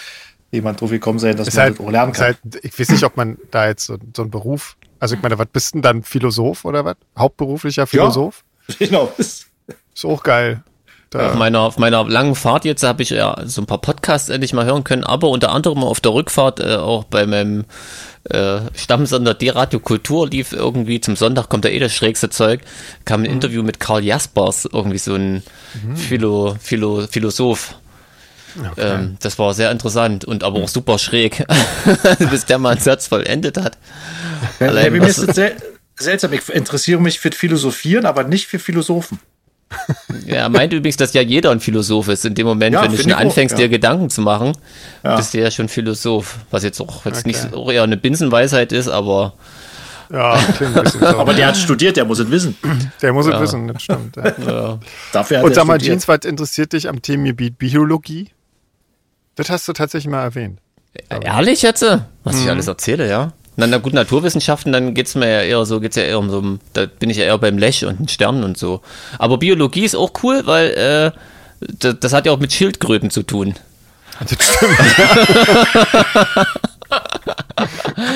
jemand 0.52 0.82
drauf 0.82 0.90
gekommen 0.90 1.18
sein, 1.18 1.38
dass 1.38 1.48
ist 1.48 1.54
man 1.54 1.64
halt, 1.64 1.80
das 1.80 1.86
auch 1.86 1.92
lernen 1.92 2.12
kann. 2.12 2.26
Halt, 2.26 2.38
ich 2.62 2.78
weiß 2.78 2.90
nicht, 2.90 3.04
ob 3.06 3.16
man 3.16 3.38
da 3.52 3.68
jetzt 3.68 3.86
so, 3.86 3.98
so 4.14 4.24
einen 4.24 4.32
Beruf, 4.32 4.76
also 5.00 5.16
ich 5.16 5.22
meine, 5.22 5.38
was 5.38 5.48
bist 5.48 5.76
denn 5.76 5.82
dann 5.82 6.04
Philosoph 6.04 6.66
oder 6.66 6.84
was? 6.84 6.96
Hauptberuflicher 7.18 7.88
Philosoph? 7.88 8.44
Ja, 8.68 8.76
genau. 8.80 9.14
Ist 9.18 9.48
auch 10.04 10.24
geil. 10.24 10.64
Auf 11.14 11.36
meiner, 11.36 11.60
auf 11.60 11.78
meiner 11.78 12.04
langen 12.04 12.36
Fahrt 12.36 12.66
jetzt 12.66 12.84
habe 12.84 13.04
ich 13.04 13.12
ja 13.12 13.38
so 13.46 13.62
ein 13.62 13.66
paar 13.66 13.78
Podcasts 13.78 14.30
endlich 14.30 14.54
mal 14.54 14.66
hören 14.66 14.84
können, 14.84 15.04
aber 15.04 15.30
unter 15.30 15.52
anderem 15.52 15.84
auf 15.84 16.00
der 16.02 16.14
Rückfahrt 16.14 16.60
äh, 16.60 16.76
auch 16.76 17.04
bei 17.04 17.26
meinem 17.26 17.66
äh, 18.26 18.62
Stammsonder 18.76 19.34
D-Radio 19.34 19.80
Kultur 19.80 20.28
lief 20.28 20.54
irgendwie, 20.54 21.02
zum 21.02 21.16
Sonntag 21.16 21.50
kommt 21.50 21.66
da 21.66 21.70
eh 21.70 21.80
das 21.80 21.94
schrägste 21.94 22.30
Zeug, 22.30 22.62
kam 23.06 23.22
ein 23.22 23.28
mhm. 23.28 23.34
Interview 23.34 23.64
mit 23.64 23.80
Karl 23.80 24.04
Jaspers, 24.04 24.70
irgendwie 24.72 25.00
so 25.00 25.16
ein 25.16 25.44
mhm. 25.84 25.96
Philo, 25.96 26.56
Philo, 26.62 27.08
Philosoph. 27.08 27.76
Okay. 28.60 28.72
Ähm, 28.78 29.18
das 29.22 29.40
war 29.40 29.54
sehr 29.54 29.72
interessant 29.72 30.26
und 30.26 30.44
aber 30.44 30.60
auch 30.60 30.68
super 30.68 31.00
schräg, 31.00 31.46
bis 32.30 32.46
der 32.46 32.60
mal 32.60 32.72
einen 32.72 32.82
Satz 32.82 33.08
vollendet 33.08 33.58
hat. 33.58 33.78
Ja, 34.60 34.68
Allein, 34.68 34.92
mir 34.92 35.08
ist 35.08 35.18
es 35.18 35.36
sel 35.36 35.56
seltsam, 35.96 36.34
ich 36.34 36.50
interessiere 36.50 37.00
mich 37.00 37.20
für 37.20 37.32
Philosophieren, 37.32 38.06
aber 38.06 38.24
nicht 38.24 38.48
für 38.48 38.60
Philosophen. 38.60 39.20
Ja, 40.26 40.36
er 40.36 40.50
meint 40.50 40.74
übrigens, 40.74 40.98
dass 40.98 41.14
ja 41.14 41.22
jeder 41.22 41.52
ein 41.52 41.60
Philosoph 41.60 42.08
ist. 42.08 42.26
In 42.26 42.36
dem 42.36 42.48
Moment, 42.48 42.74
ja, 42.74 42.84
wenn 42.84 42.92
du 42.92 42.98
schon 42.98 43.12
anfängst, 43.12 43.56
auch, 43.56 43.60
ja. 43.60 43.68
dir 43.68 43.70
Gedanken 43.70 44.10
zu 44.10 44.22
machen, 44.22 44.54
ja. 45.04 45.16
bist 45.16 45.34
du 45.34 45.40
ja 45.40 45.52
schon 45.52 45.68
Philosoph. 45.68 46.38
Was 46.52 46.64
jetzt 46.64 46.80
auch 46.80 47.06
jetzt 47.06 47.20
okay. 47.20 47.28
nicht 47.28 47.54
auch 47.54 47.72
eher 47.72 47.84
eine 47.84 47.98
Binsenweisheit 47.98 48.72
ist, 48.72 48.88
aber. 48.88 49.34
Ja, 50.12 50.38
so. 50.86 51.06
Aber 51.06 51.34
der 51.34 51.48
hat 51.48 51.58
studiert, 51.58 51.96
der 51.96 52.06
muss 52.06 52.20
es 52.20 52.30
wissen. 52.30 52.58
Der 53.02 53.14
muss 53.14 53.28
es 53.28 53.40
wissen, 53.40 53.68
das 53.70 53.82
stimmt. 53.82 54.18
Ja. 54.18 54.78
Dafür 55.14 55.38
hat 55.38 55.46
Und 55.46 55.56
sag 55.56 55.66
mal, 55.66 55.80
Jeans, 55.80 56.08
was 56.08 56.26
interessiert 56.26 56.74
dich 56.74 56.90
am 56.90 57.02
Themengebiet 57.02 57.58
Biologie? 57.58 58.30
Das 59.36 59.50
hast 59.50 59.68
du 59.68 59.74
tatsächlich 59.74 60.12
mal 60.12 60.24
erwähnt. 60.24 60.60
Ehrlich 61.10 61.62
jetzt? 61.62 61.82
Was 62.24 62.36
mhm. 62.36 62.42
ich 62.42 62.50
alles 62.50 62.68
erzähle, 62.68 63.10
ja? 63.10 63.32
Na, 63.58 63.68
na 63.68 63.78
gut, 63.78 63.94
Naturwissenschaften, 63.94 64.72
dann 64.72 64.94
geht 64.94 65.08
es 65.08 65.16
mir 65.16 65.28
ja 65.28 65.42
eher 65.42 65.66
so, 65.66 65.80
geht's 65.80 65.98
ja 65.98 66.04
eher 66.04 66.20
um 66.20 66.30
so, 66.30 66.58
da 66.74 66.86
bin 66.86 67.10
ich 67.10 67.18
ja 67.18 67.26
eher 67.26 67.38
beim 67.38 67.58
Lech 67.58 67.86
und 67.86 68.00
den 68.00 68.08
Sternen 68.08 68.44
und 68.44 68.58
so. 68.58 68.82
Aber 69.20 69.38
Biologie 69.38 69.84
ist 69.84 69.96
auch 69.96 70.12
cool, 70.24 70.44
weil 70.46 70.70
äh, 70.72 71.12
das, 71.60 71.98
das 72.00 72.14
hat 72.14 72.26
ja 72.26 72.32
auch 72.32 72.40
mit 72.40 72.54
Schildkröten 72.54 73.10
zu 73.10 73.24
tun. 73.24 73.56
Das 74.22 74.34
stimmt. 74.34 74.78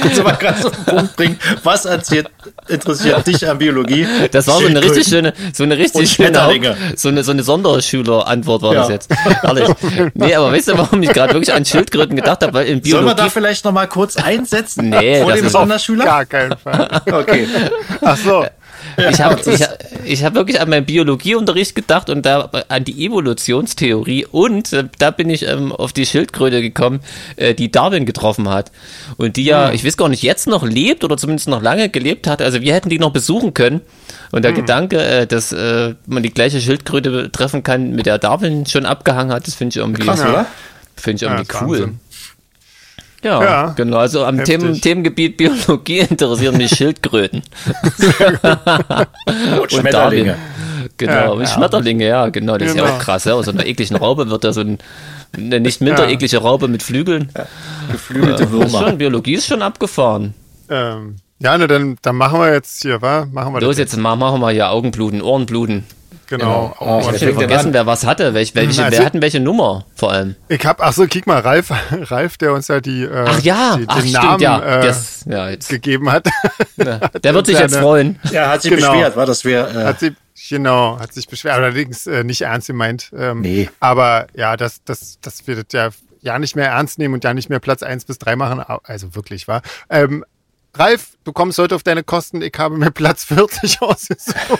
Kannst 0.01 0.17
du 0.17 0.23
mal 0.23 0.35
gerade 0.35 0.61
so 0.61 0.71
einen 0.71 0.85
Punkt 0.85 1.15
bringen, 1.15 1.39
was 1.63 1.85
erzählt, 1.85 2.29
interessiert 2.67 3.25
dich 3.27 3.47
an 3.47 3.57
Biologie? 3.57 4.07
Das 4.31 4.47
war 4.47 4.59
so 4.59 4.67
eine 4.67 4.81
richtig 4.81 5.07
schöne, 5.07 5.33
so 5.53 5.63
eine 5.63 5.77
richtig 5.77 6.11
schöne, 6.11 6.75
so 6.95 7.09
eine, 7.09 7.23
so 7.23 7.31
eine 7.31 7.43
Sonderschüler-Antwort 7.43 8.61
war 8.61 8.73
ja. 8.73 8.79
das 8.81 8.89
jetzt. 8.89 9.11
Ehrlich. 9.43 9.69
Nee, 10.13 10.35
aber 10.35 10.51
weißt 10.51 10.69
du, 10.69 10.77
warum 10.77 11.03
ich 11.03 11.11
gerade 11.11 11.33
wirklich 11.33 11.53
an 11.53 11.65
Schildkröten 11.65 12.15
gedacht 12.15 12.41
habe? 12.41 12.53
Weil 12.53 12.65
in 12.67 12.81
Biologie. 12.81 12.91
Sollen 12.91 13.05
wir 13.05 13.15
da 13.15 13.29
vielleicht 13.29 13.65
noch 13.65 13.71
mal 13.71 13.87
kurz 13.87 14.17
einsetzen? 14.17 14.89
Nee, 14.89 15.21
vor 15.21 15.33
dem 15.33 15.49
Sonderschüler? 15.49 16.05
Gar 16.05 16.25
keinen 16.25 16.57
Fall. 16.57 17.01
Okay. 17.11 17.47
Ach 18.01 18.17
so. 18.17 18.45
Ich 18.97 19.21
habe 19.21 19.39
ich, 19.45 19.61
ich 20.05 20.23
hab 20.23 20.35
wirklich 20.35 20.59
an 20.59 20.69
meinen 20.69 20.85
Biologieunterricht 20.85 21.75
gedacht 21.75 22.09
und 22.09 22.25
da 22.25 22.49
an 22.67 22.83
die 22.83 23.05
Evolutionstheorie 23.05 24.25
und 24.25 24.73
äh, 24.73 24.85
da 24.99 25.11
bin 25.11 25.29
ich 25.29 25.47
ähm, 25.47 25.71
auf 25.71 25.93
die 25.93 26.05
Schildkröte 26.05 26.61
gekommen, 26.61 26.99
äh, 27.35 27.53
die 27.53 27.71
Darwin 27.71 28.05
getroffen 28.05 28.49
hat. 28.49 28.71
Und 29.17 29.37
die 29.37 29.45
ja, 29.45 29.67
hm. 29.67 29.75
ich 29.75 29.85
weiß 29.85 29.97
gar 29.97 30.09
nicht, 30.09 30.23
jetzt 30.23 30.47
noch 30.47 30.63
lebt 30.63 31.03
oder 31.03 31.17
zumindest 31.17 31.47
noch 31.47 31.61
lange 31.61 31.89
gelebt 31.89 32.27
hat. 32.27 32.41
Also 32.41 32.61
wir 32.61 32.73
hätten 32.73 32.89
die 32.89 32.99
noch 32.99 33.11
besuchen 33.11 33.53
können. 33.53 33.81
Und 34.31 34.43
der 34.43 34.51
hm. 34.51 34.61
Gedanke, 34.61 35.01
äh, 35.01 35.27
dass 35.27 35.51
äh, 35.51 35.95
man 36.05 36.23
die 36.23 36.33
gleiche 36.33 36.59
Schildkröte 36.59 37.31
treffen 37.31 37.63
kann, 37.63 37.91
mit 37.91 38.05
der 38.05 38.17
Darwin 38.17 38.65
schon 38.65 38.85
abgehangen 38.85 39.33
hat, 39.33 39.47
das 39.47 39.55
finde 39.55 39.73
ich 39.73 39.77
irgendwie, 39.77 40.03
Krass, 40.03 40.23
Finde 40.95 41.15
ich 41.17 41.21
irgendwie 41.23 41.53
ja, 41.53 41.61
cool. 41.61 41.79
Wahnsinn. 41.79 41.99
Ja, 43.25 43.43
ja, 43.43 43.73
genau. 43.75 43.97
Also 43.97 44.23
am 44.23 44.43
Themen, 44.43 44.79
Themengebiet 44.79 45.35
Biologie 45.35 45.97
interessieren 46.09 46.57
mich 46.57 46.69
Schildkröten. 46.75 47.41
und 49.61 49.71
Schmetterlinge. 49.71 50.37
Genau, 50.97 51.11
ja, 51.11 51.29
und 51.29 51.49
Schmetterlinge, 51.49 52.05
ja, 52.05 52.29
genau. 52.29 52.55
Das 52.59 52.71
genau. 52.71 52.71
ist 52.71 52.77
ja 52.77 52.83
auch 52.83 52.99
genau. 52.99 53.03
krass. 53.03 53.25
Ja. 53.25 53.33
Aus 53.33 53.47
einer 53.47 53.65
ekligen 53.65 53.97
Raupe 53.97 54.29
wird 54.29 54.43
da 54.43 54.53
so 54.53 54.61
ein, 54.61 54.77
eine 55.35 55.59
nicht 55.59 55.81
minder 55.81 56.07
eklige 56.07 56.37
Raupe 56.37 56.67
mit 56.67 56.83
Flügeln. 56.83 57.31
Geflügelte 57.91 58.51
Würmer. 58.51 58.65
Ist 58.65 58.77
schon, 58.77 58.97
Biologie 58.99 59.33
ist 59.33 59.47
schon 59.47 59.63
abgefahren. 59.63 60.35
Ähm, 60.69 61.15
ja, 61.39 61.57
ne, 61.57 61.67
dann, 61.67 61.97
dann 62.03 62.15
machen 62.15 62.39
wir 62.39 62.53
jetzt 62.53 62.83
hier, 62.83 63.01
wa? 63.01 63.25
Machen 63.31 63.55
wir 63.55 63.61
Los, 63.61 63.79
jetzt 63.79 63.97
machen 63.97 64.39
wir 64.39 64.51
hier 64.51 64.69
Augenbluten, 64.69 65.23
Ohrenbluten. 65.23 65.83
Genau. 66.27 66.75
genau. 66.79 66.97
Oh, 67.05 67.11
ich 67.13 67.21
habe 67.21 67.33
vergessen, 67.33 67.73
wer 67.73 67.85
was 67.85 68.05
hatte. 68.05 68.33
Welch, 68.33 68.55
welche, 68.55 68.83
also, 68.83 68.97
wer 68.97 69.05
hatten 69.05 69.21
welche 69.21 69.39
Nummer 69.39 69.85
vor 69.95 70.11
allem? 70.11 70.35
Ich 70.47 70.65
habe, 70.65 70.83
ach 70.83 70.93
so, 70.93 71.05
kick 71.07 71.27
mal, 71.27 71.39
Ralf, 71.39 71.71
Ralf, 71.91 72.37
der 72.37 72.53
uns 72.53 72.67
ja 72.67 72.81
die, 72.81 73.03
äh, 73.03 73.25
ach 73.27 73.39
ja, 73.41 73.77
die, 73.77 73.85
ach, 73.87 73.99
den 73.99 74.09
stimmt, 74.09 74.23
Namen 74.23 74.41
ja. 74.41 74.59
Äh, 74.59 74.85
yes. 74.85 75.25
ja, 75.27 75.55
gegeben 75.55 76.11
hat. 76.11 76.27
Ja. 76.77 76.97
Der 76.97 77.33
wird 77.33 77.45
sich 77.45 77.57
jetzt 77.57 77.75
freuen. 77.77 78.19
Ja, 78.31 78.49
hat 78.49 78.61
sich 78.61 78.71
genau. 78.71 78.91
beschwert, 78.91 79.15
war 79.15 79.25
das 79.25 79.45
wir. 79.45 79.67
Äh, 79.69 79.85
hat 79.85 79.99
sie, 80.01 80.13
genau, 80.49 80.99
hat 80.99 81.13
sich 81.13 81.27
beschwert, 81.27 81.55
allerdings 81.55 82.05
äh, 82.05 82.25
nicht 82.25 82.41
ernst 82.41 82.67
gemeint. 82.67 83.11
Ähm, 83.17 83.41
nee. 83.41 83.69
Aber 83.79 84.27
ja, 84.35 84.57
das, 84.57 84.83
das, 84.83 85.17
das 85.21 85.47
wird 85.47 85.71
ja 85.71 85.89
ja 86.25 86.39
nicht 86.39 86.55
mehr 86.55 86.69
ernst 86.69 86.99
nehmen 86.99 87.13
und 87.13 87.23
ja 87.23 87.33
nicht 87.33 87.49
mehr 87.49 87.59
Platz 87.59 87.83
1 87.83 88.05
bis 88.05 88.17
3 88.17 88.35
machen. 88.35 88.61
Also 88.83 89.15
wirklich, 89.15 89.47
war. 89.47 89.61
Ähm, 89.89 90.25
Ralf, 90.77 91.11
du 91.23 91.31
kommst 91.31 91.57
heute 91.57 91.73
auf 91.73 91.83
deine 91.83 92.03
Kosten, 92.03 92.41
ich 92.41 92.53
habe 92.57 92.77
mir 92.77 92.91
Platz 92.91 93.23
40 93.25 93.81
ausgesucht. 93.81 94.59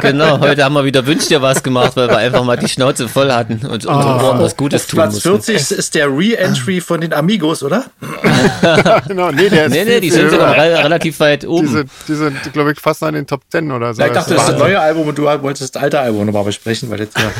Genau, 0.00 0.40
heute 0.40 0.64
haben 0.64 0.72
wir 0.72 0.84
wieder 0.84 1.06
Wünsch 1.06 1.26
dir 1.26 1.42
was 1.42 1.62
gemacht, 1.62 1.96
weil 1.96 2.08
wir 2.08 2.16
einfach 2.16 2.44
mal 2.44 2.56
die 2.56 2.68
Schnauze 2.68 3.08
voll 3.08 3.30
hatten 3.30 3.66
und 3.66 3.84
unseren 3.84 4.20
oh, 4.20 4.24
Ohren 4.24 4.40
was 4.40 4.56
Gutes 4.56 4.86
tun 4.86 4.98
Platz 4.98 5.14
mussten. 5.14 5.42
40 5.42 5.78
ist 5.78 5.94
der 5.94 6.08
Re-Entry 6.08 6.80
von 6.80 7.02
den 7.02 7.12
Amigos, 7.12 7.62
oder? 7.62 7.84
genau, 9.06 9.30
nee, 9.30 9.50
der 9.50 9.66
ist 9.66 9.72
nee, 9.72 9.84
nee, 9.84 10.00
die 10.00 10.10
sind 10.10 10.30
sogar 10.30 10.56
relativ 10.56 11.20
weit 11.20 11.46
oben. 11.46 11.66
Die 11.66 11.72
sind, 11.72 11.90
die 12.08 12.14
sind 12.14 12.52
glaube 12.54 12.72
ich, 12.72 12.80
fast 12.80 13.02
an 13.02 13.12
den 13.14 13.26
Top 13.26 13.42
10 13.50 13.70
oder 13.70 13.92
so. 13.92 14.00
Ja, 14.00 14.08
ich 14.08 14.14
dachte, 14.14 14.34
das 14.34 14.44
ist 14.44 14.52
das 14.52 14.58
neue 14.58 14.80
Album 14.80 15.08
und 15.08 15.18
du 15.18 15.24
wolltest 15.24 15.74
das 15.74 15.82
alte 15.82 16.00
Album 16.00 16.24
nochmal 16.24 16.44
besprechen, 16.44 16.88
weil 16.90 17.00
jetzt 17.00 17.18
ja. 17.18 17.30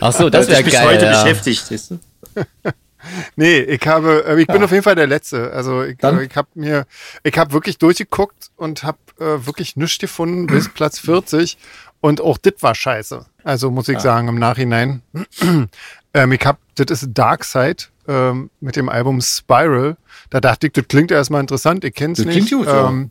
Ach 0.00 0.12
so, 0.12 0.30
das 0.30 0.48
wäre 0.48 0.62
geil. 0.62 0.72
Ich 0.72 0.82
heute 0.82 1.04
ja. 1.04 1.22
beschäftigt, 1.22 1.66
siehst 1.66 1.90
du? 1.90 1.98
Nee, 3.36 3.60
ich 3.60 3.86
habe, 3.86 4.24
äh, 4.26 4.40
ich 4.40 4.46
bin 4.46 4.56
ja. 4.56 4.64
auf 4.64 4.70
jeden 4.70 4.82
Fall 4.82 4.94
der 4.94 5.06
Letzte. 5.06 5.52
Also 5.52 5.82
ich, 5.82 6.02
äh, 6.02 6.24
ich 6.24 6.36
habe 6.36 6.48
mir, 6.54 6.86
ich 7.22 7.36
habe 7.36 7.52
wirklich 7.52 7.78
durchgeguckt 7.78 8.50
und 8.56 8.82
habe 8.82 8.98
äh, 9.18 9.46
wirklich 9.46 9.76
nichts 9.76 9.98
gefunden 9.98 10.46
bis 10.46 10.68
Platz 10.74 10.98
40 10.98 11.58
und 12.00 12.20
auch 12.20 12.38
das 12.38 12.54
war 12.60 12.74
scheiße. 12.74 13.24
Also 13.44 13.70
muss 13.70 13.88
ich 13.88 13.94
ja. 13.94 14.00
sagen 14.00 14.28
im 14.28 14.38
Nachhinein. 14.38 15.02
ähm, 16.14 16.32
ich 16.32 16.44
habe, 16.44 16.58
das 16.74 17.02
ist 17.02 17.10
Dark 17.12 17.44
Side 17.44 17.84
ähm, 18.08 18.50
mit 18.60 18.76
dem 18.76 18.88
Album 18.88 19.20
Spiral. 19.20 19.96
Da 20.30 20.40
dachte 20.40 20.66
ich, 20.68 20.72
das 20.72 20.88
klingt 20.88 21.10
erstmal 21.10 21.40
interessant. 21.40 21.84
Ich 21.84 21.94
kenne 21.94 22.12
es 22.14 22.24
nicht. 22.24 22.46
Klingt 22.46 22.50
gut, 22.50 22.68
ähm, 22.68 23.10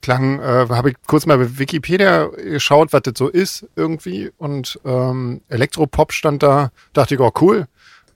klang, 0.00 0.40
äh, 0.40 0.66
habe 0.68 0.90
ich 0.90 0.96
kurz 1.06 1.26
mal 1.26 1.38
bei 1.38 1.58
Wikipedia 1.58 2.26
geschaut, 2.26 2.92
was 2.92 3.02
das 3.02 3.14
so 3.16 3.28
ist 3.28 3.66
irgendwie 3.76 4.30
und 4.38 4.78
ähm, 4.84 5.40
Elektropop 5.48 6.12
stand 6.12 6.42
da. 6.42 6.70
Dachte 6.92 7.14
ich, 7.14 7.20
oh 7.20 7.32
cool, 7.40 7.66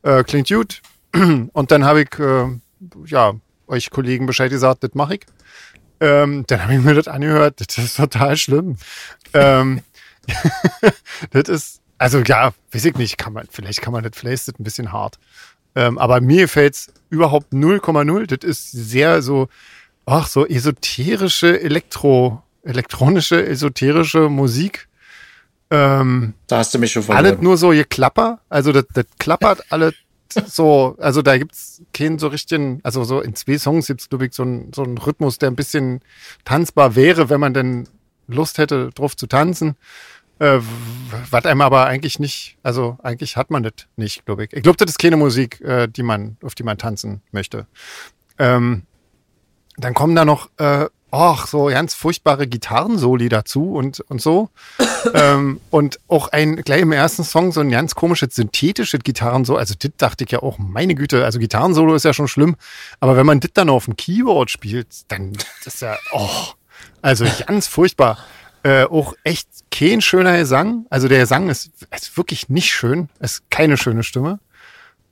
äh, 0.03 0.23
klingt 0.25 0.49
gut 0.49 0.83
und 1.53 1.71
dann 1.71 1.85
habe 1.85 2.03
ich, 2.03 2.19
äh, 2.19 2.47
ja, 3.07 3.35
euch 3.67 3.91
Kollegen 3.91 4.27
Bescheid 4.27 4.51
gesagt, 4.51 4.85
das 4.85 4.95
mache 4.95 5.17
ich. 5.17 5.27
Ähm, 6.01 6.45
dann 6.47 6.63
habe 6.63 6.75
ich 6.75 6.81
mir 6.81 6.95
das 6.95 7.09
angehört, 7.09 7.61
das 7.61 7.79
ist 7.79 7.97
total 7.97 8.37
schlimm. 8.37 8.77
ähm, 9.35 9.83
das 11.31 11.49
ist, 11.49 11.81
also 11.99 12.19
ja, 12.21 12.53
weiß 12.73 12.85
ich 12.85 12.97
nicht, 12.97 13.19
kann 13.19 13.33
man, 13.33 13.47
vielleicht 13.51 13.83
kann 13.83 13.93
man 13.93 14.03
das, 14.03 14.13
vielleicht 14.15 14.35
ist 14.35 14.49
das 14.49 14.59
ein 14.59 14.65
bisschen 14.65 14.93
hart. 14.93 15.19
Ähm, 15.75 15.99
aber 15.99 16.21
mir 16.21 16.49
fällt 16.49 16.75
es 16.75 16.93
überhaupt 17.09 17.53
0,0. 17.53 18.27
Das 18.27 18.49
ist 18.49 18.71
sehr 18.73 19.23
so, 19.23 19.49
ach, 20.07 20.27
so 20.27 20.47
esoterische 20.47 21.61
Elektro, 21.61 22.43
elektronische, 22.63 23.45
esoterische 23.47 24.29
Musik. 24.29 24.89
Ähm, 25.71 26.35
da 26.49 26.59
hast 26.59 26.75
du 26.75 26.79
mich 26.79 26.93
schon 26.93 27.03
verloren. 27.03 27.25
Alles 27.25 27.41
nur 27.41 27.57
so 27.57 27.71
geklapper, 27.71 28.41
also 28.51 28.73
das, 28.73 28.85
das 28.93 29.07
klappert 29.19 29.73
alle 29.73 29.95
so, 30.35 30.97
also 30.99 31.23
da 31.23 31.39
gibt's 31.39 31.83
keinen 31.93 32.19
so 32.19 32.29
richtigen, 32.29 32.81
also 32.83 33.05
so 33.05 33.21
in 33.21 33.35
zwei 33.35 33.59
Songs 33.59 33.87
gibt's, 33.87 34.09
glaube 34.09 34.27
ich, 34.27 34.35
so 34.35 34.43
einen 34.43 34.73
so 34.73 34.83
Rhythmus, 34.83 35.39
der 35.39 35.51
ein 35.51 35.57
bisschen 35.57 36.01
tanzbar 36.45 36.95
wäre, 36.95 37.31
wenn 37.31 37.41
man 37.41 37.55
denn 37.55 37.89
Lust 38.27 38.59
hätte, 38.59 38.91
drauf 38.95 39.17
zu 39.17 39.27
tanzen. 39.27 39.77
Äh, 40.39 40.61
was 41.31 41.45
einem 41.45 41.61
aber 41.61 41.87
eigentlich 41.87 42.19
nicht, 42.19 42.57
also 42.63 42.99
eigentlich 43.03 43.37
hat 43.37 43.51
man 43.51 43.63
das 43.63 43.73
nicht, 43.97 44.27
glaube 44.27 44.45
ich. 44.45 44.53
Ich 44.53 44.63
glaube, 44.63 44.77
das 44.77 44.91
ist 44.91 44.99
keine 44.99 45.17
Musik, 45.17 45.61
äh, 45.61 45.87
die 45.87 46.03
man, 46.03 46.37
auf 46.43 46.55
die 46.55 46.65
man 46.65 46.79
tanzen 46.79 47.23
möchte. 47.31 47.67
Ähm, 48.39 48.83
dann 49.77 49.95
kommen 49.95 50.17
da 50.17 50.25
noch, 50.25 50.51
äh, 50.57 50.87
ach, 51.13 51.47
so 51.47 51.67
ganz 51.67 51.95
furchtbare 51.95 52.49
Gitarrensoli 52.49 53.29
dazu 53.29 53.75
und, 53.75 54.01
und 54.01 54.21
so. 54.21 54.49
ähm, 55.15 55.61
und 55.71 56.01
auch 56.09 56.29
ein, 56.29 56.57
gleich 56.57 56.81
im 56.81 56.91
ersten 56.91 57.23
Song 57.23 57.53
so 57.53 57.61
ein 57.61 57.71
ganz 57.71 57.95
komisches 57.95 58.35
synthetisches 58.35 59.01
Gitarrensolo. 59.05 59.59
Also, 59.59 59.75
das 59.79 59.91
dachte 59.99 60.25
ich 60.25 60.31
ja 60.31 60.43
auch, 60.43 60.59
meine 60.59 60.95
Güte, 60.95 61.25
also 61.25 61.39
Gitarrensolo 61.39 61.95
ist 61.95 62.05
ja 62.05 62.15
schon 62.15 62.29
schlimm. 62.29 62.57
Aber 62.99 63.17
wenn 63.17 63.27
man 63.27 63.41
das 63.41 63.53
dann 63.53 63.69
auf 63.69 63.85
dem 63.85 63.97
Keyboard 63.97 64.51
spielt, 64.51 64.89
dann 65.09 65.35
das 65.65 65.75
ist 65.75 65.83
ja, 65.83 65.97
oh, 66.13 66.29
also 67.03 67.27
ganz 67.47 67.69
furchtbar. 67.69 68.19
Äh, 68.65 68.85
auch 68.85 69.15
echt 69.25 69.49
kein 69.71 70.01
schöner 70.01 70.39
Gesang. 70.39 70.87
Also 70.89 71.09
der 71.09 71.19
Gesang 71.19 71.49
ist, 71.51 71.73
ist 71.95 72.17
wirklich 72.17 72.49
nicht 72.49 72.71
schön. 72.71 73.09
Es 73.19 73.35
ist 73.35 73.51
keine 73.51 73.77
schöne 73.77 74.03
Stimme. 74.03 74.39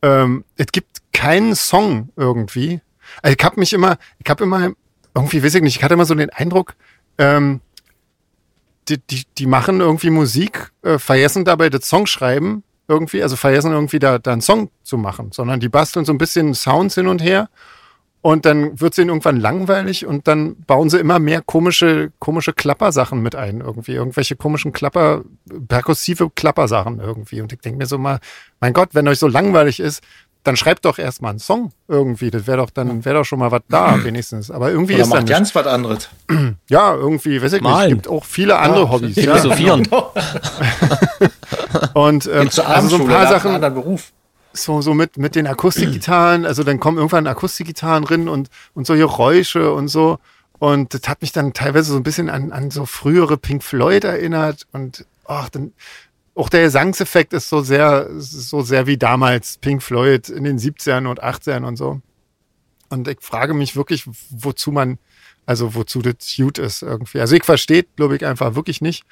Ähm, 0.02 0.44
es 0.56 0.66
gibt 0.72 1.02
keinen 1.12 1.54
Song 1.56 2.10
irgendwie. 2.16 2.80
Also 3.22 3.36
ich 3.36 3.44
habe 3.44 3.58
mich 3.58 3.72
immer, 3.72 3.98
ich 4.18 4.30
habe 4.30 4.44
immer, 4.44 4.70
irgendwie 5.14 5.42
weiß 5.42 5.56
ich 5.56 5.62
nicht, 5.62 5.76
ich 5.76 5.84
hatte 5.84 5.94
immer 5.94 6.06
so 6.06 6.14
den 6.14 6.30
Eindruck, 6.30 6.74
ähm, 7.18 7.60
die, 8.88 8.98
die, 8.98 9.22
die 9.38 9.46
machen 9.46 9.80
irgendwie 9.80 10.10
Musik, 10.10 10.72
äh, 10.82 10.98
vergessen 10.98 11.44
dabei 11.44 11.70
das 11.70 11.88
Songschreiben 11.88 12.64
irgendwie, 12.88 13.22
also 13.22 13.36
vergessen 13.36 13.72
irgendwie 13.72 13.98
da, 13.98 14.18
da 14.18 14.32
einen 14.32 14.40
Song 14.40 14.70
zu 14.82 14.98
machen, 14.98 15.30
sondern 15.32 15.60
die 15.60 15.68
basteln 15.68 16.04
so 16.04 16.12
ein 16.12 16.18
bisschen 16.18 16.54
Sounds 16.54 16.94
hin 16.94 17.06
und 17.06 17.22
her 17.22 17.48
und 18.22 18.44
dann 18.44 18.78
wird 18.78 18.92
es 18.92 18.98
ihnen 18.98 19.08
irgendwann 19.08 19.40
langweilig 19.40 20.04
und 20.04 20.28
dann 20.28 20.56
bauen 20.66 20.90
sie 20.90 20.98
immer 20.98 21.18
mehr 21.18 21.40
komische, 21.40 22.12
komische 22.18 22.52
Klappersachen 22.52 23.22
mit 23.22 23.34
ein, 23.34 23.60
irgendwie. 23.60 23.92
Irgendwelche 23.92 24.36
komischen 24.36 24.72
Klapper, 24.72 25.22
perkussive 25.68 26.28
Klappersachen 26.28 27.00
irgendwie. 27.00 27.40
Und 27.40 27.52
ich 27.52 27.60
denke 27.60 27.78
mir 27.78 27.86
so 27.86 27.96
mal, 27.96 28.20
mein 28.60 28.74
Gott, 28.74 28.90
wenn 28.92 29.08
euch 29.08 29.18
so 29.18 29.26
langweilig 29.26 29.80
ist, 29.80 30.02
dann 30.42 30.56
schreibt 30.56 30.84
doch 30.84 30.98
erstmal 30.98 31.30
einen 31.30 31.38
Song 31.38 31.72
irgendwie. 31.88 32.30
Das 32.30 32.46
wäre 32.46 32.58
doch, 32.58 32.70
dann 32.70 33.04
wäre 33.04 33.16
doch 33.16 33.24
schon 33.24 33.38
mal 33.38 33.50
was 33.50 33.62
da, 33.68 34.02
wenigstens. 34.04 34.50
Aber 34.50 34.70
irgendwie 34.70 34.94
Oder 34.94 35.02
ist 35.04 35.12
dann. 35.12 35.26
ganz 35.26 35.54
was 35.54 35.66
anderes. 35.66 36.08
Ja, 36.68 36.94
irgendwie, 36.94 37.42
weiß 37.42 37.54
ich 37.54 37.62
Malen. 37.62 37.76
nicht. 37.78 37.98
Es 37.98 38.02
gibt 38.04 38.08
auch 38.08 38.24
viele 38.24 38.56
andere 38.58 38.84
ja, 38.84 38.90
Hobbys. 38.90 39.14
Philosophieren. 39.14 39.88
Ja. 39.90 40.12
und 41.94 42.26
ähm, 42.26 42.48
also 42.64 42.96
so 42.96 43.02
ein 43.02 43.08
paar 43.08 43.26
Sachen. 43.26 43.48
Einen 43.48 43.56
anderen 43.56 43.74
Beruf 43.74 44.12
so, 44.52 44.80
so 44.80 44.94
mit, 44.94 45.16
mit 45.16 45.34
den 45.34 45.46
Akustikgitarren, 45.46 46.44
also 46.44 46.64
dann 46.64 46.80
kommen 46.80 46.96
irgendwann 46.96 47.26
Akustikgitarren 47.26 48.04
drin 48.04 48.28
und, 48.28 48.48
und 48.74 48.86
so 48.86 48.94
Geräusche 48.94 49.72
und 49.72 49.88
so. 49.88 50.18
Und 50.58 50.92
das 50.92 51.08
hat 51.08 51.22
mich 51.22 51.32
dann 51.32 51.52
teilweise 51.52 51.92
so 51.92 51.96
ein 51.96 52.02
bisschen 52.02 52.28
an, 52.28 52.52
an 52.52 52.70
so 52.70 52.84
frühere 52.84 53.36
Pink 53.36 53.62
Floyd 53.62 54.04
erinnert 54.04 54.66
und 54.72 55.06
ach, 55.24 55.48
dann, 55.48 55.72
auch 56.34 56.48
der 56.48 56.62
Gesangseffekt 56.62 57.32
ist 57.32 57.48
so 57.48 57.62
sehr, 57.62 58.08
so 58.18 58.62
sehr 58.62 58.86
wie 58.86 58.96
damals 58.96 59.58
Pink 59.58 59.82
Floyd 59.82 60.28
in 60.28 60.44
den 60.44 60.58
70ern 60.58 61.06
und 61.06 61.22
80ern 61.22 61.64
und 61.64 61.76
so. 61.76 62.00
Und 62.88 63.08
ich 63.08 63.18
frage 63.20 63.54
mich 63.54 63.76
wirklich, 63.76 64.04
wozu 64.30 64.72
man, 64.72 64.98
also 65.46 65.74
wozu 65.74 66.02
das 66.02 66.34
gut 66.36 66.58
ist 66.58 66.82
irgendwie. 66.82 67.20
Also 67.20 67.36
ich 67.36 67.44
verstehe, 67.44 67.84
glaube 67.96 68.16
ich, 68.16 68.26
einfach 68.26 68.54
wirklich 68.54 68.80
nicht. 68.80 69.04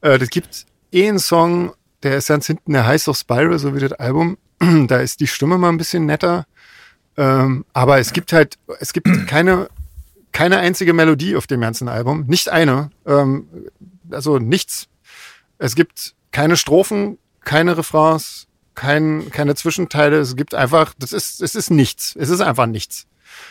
Äh, 0.00 0.18
das 0.18 0.30
gibt 0.30 0.66
eh 0.92 1.08
einen 1.08 1.18
Song, 1.18 1.72
der 2.02 2.16
ist 2.16 2.28
ganz 2.28 2.46
hinten, 2.46 2.72
der 2.72 2.86
heißt 2.86 3.08
auch 3.08 3.16
Spiral, 3.16 3.58
so 3.58 3.74
wie 3.74 3.80
das 3.80 3.92
Album. 3.92 4.38
da 4.86 4.98
ist 4.98 5.20
die 5.20 5.26
Stimme 5.26 5.58
mal 5.58 5.68
ein 5.68 5.78
bisschen 5.78 6.06
netter. 6.06 6.46
Ähm, 7.16 7.64
aber 7.72 7.98
es 7.98 8.12
gibt 8.12 8.32
halt, 8.32 8.58
es 8.80 8.92
gibt 8.92 9.08
keine, 9.26 9.68
keine 10.32 10.58
einzige 10.58 10.92
Melodie 10.92 11.36
auf 11.36 11.46
dem 11.46 11.60
ganzen 11.60 11.88
Album. 11.88 12.24
Nicht 12.26 12.48
eine. 12.48 12.90
Ähm, 13.06 13.48
also 14.10 14.38
nichts. 14.38 14.88
Es 15.58 15.74
gibt 15.74 16.14
keine 16.32 16.56
Strophen, 16.56 17.18
keine 17.44 17.76
Refrains, 17.76 18.46
kein, 18.74 19.30
keine 19.30 19.54
Zwischenteile. 19.54 20.18
Es 20.18 20.36
gibt 20.36 20.54
einfach, 20.54 20.94
das 20.98 21.12
ist, 21.12 21.42
es 21.42 21.54
ist 21.54 21.70
nichts. 21.70 22.14
Es 22.18 22.28
ist 22.28 22.40
einfach 22.40 22.66
nichts. 22.66 23.06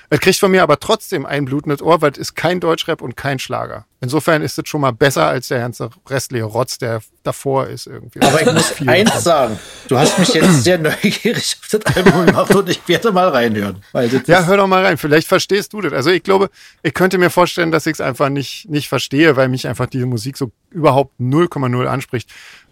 Es 0.09 0.19
kriegt 0.19 0.39
von 0.39 0.51
mir 0.51 0.63
aber 0.63 0.79
trotzdem 0.79 1.25
ein 1.25 1.45
blutendes 1.45 1.81
Ohr, 1.81 2.01
weil 2.01 2.11
es 2.11 2.17
ist 2.17 2.35
kein 2.35 2.59
Deutschrap 2.59 3.01
und 3.01 3.17
kein 3.17 3.39
Schlager. 3.39 3.85
Insofern 3.99 4.41
ist 4.41 4.57
es 4.57 4.67
schon 4.69 4.81
mal 4.81 4.91
besser 4.91 5.25
als 5.25 5.47
der 5.47 5.59
ganze 5.59 5.89
restliche 6.07 6.45
Rotz, 6.45 6.77
der 6.77 7.01
davor 7.23 7.67
ist 7.67 7.87
irgendwie. 7.87 8.21
Aber 8.21 8.41
ich 8.41 8.51
muss 8.51 8.73
eins 8.87 9.09
davon. 9.09 9.21
sagen. 9.23 9.59
Du 9.87 9.97
hast 9.97 10.17
mich 10.19 10.29
jetzt 10.29 10.51
sehr 10.63 10.77
neugierig 10.77 11.57
auf 11.61 11.67
das 11.69 11.95
Album 11.95 12.25
gemacht 12.25 12.55
und 12.55 12.69
ich 12.69 12.87
werde 12.87 13.11
mal 13.11 13.27
reinhören. 13.29 13.83
ja, 14.27 14.45
hör 14.45 14.57
doch 14.57 14.67
mal 14.67 14.85
rein. 14.85 14.97
Vielleicht 14.97 15.27
verstehst 15.27 15.73
du 15.73 15.81
das. 15.81 15.93
Also 15.93 16.09
ich 16.09 16.23
glaube, 16.23 16.49
ich 16.83 16.93
könnte 16.93 17.17
mir 17.17 17.29
vorstellen, 17.29 17.71
dass 17.71 17.85
ich 17.85 17.93
es 17.93 18.01
einfach 18.01 18.29
nicht, 18.29 18.69
nicht 18.69 18.87
verstehe, 18.87 19.35
weil 19.35 19.49
mich 19.49 19.67
einfach 19.67 19.87
diese 19.87 20.05
Musik 20.05 20.37
so 20.37 20.51
überhaupt 20.69 21.19
0,0 21.19 21.85
anspricht. 21.85 22.29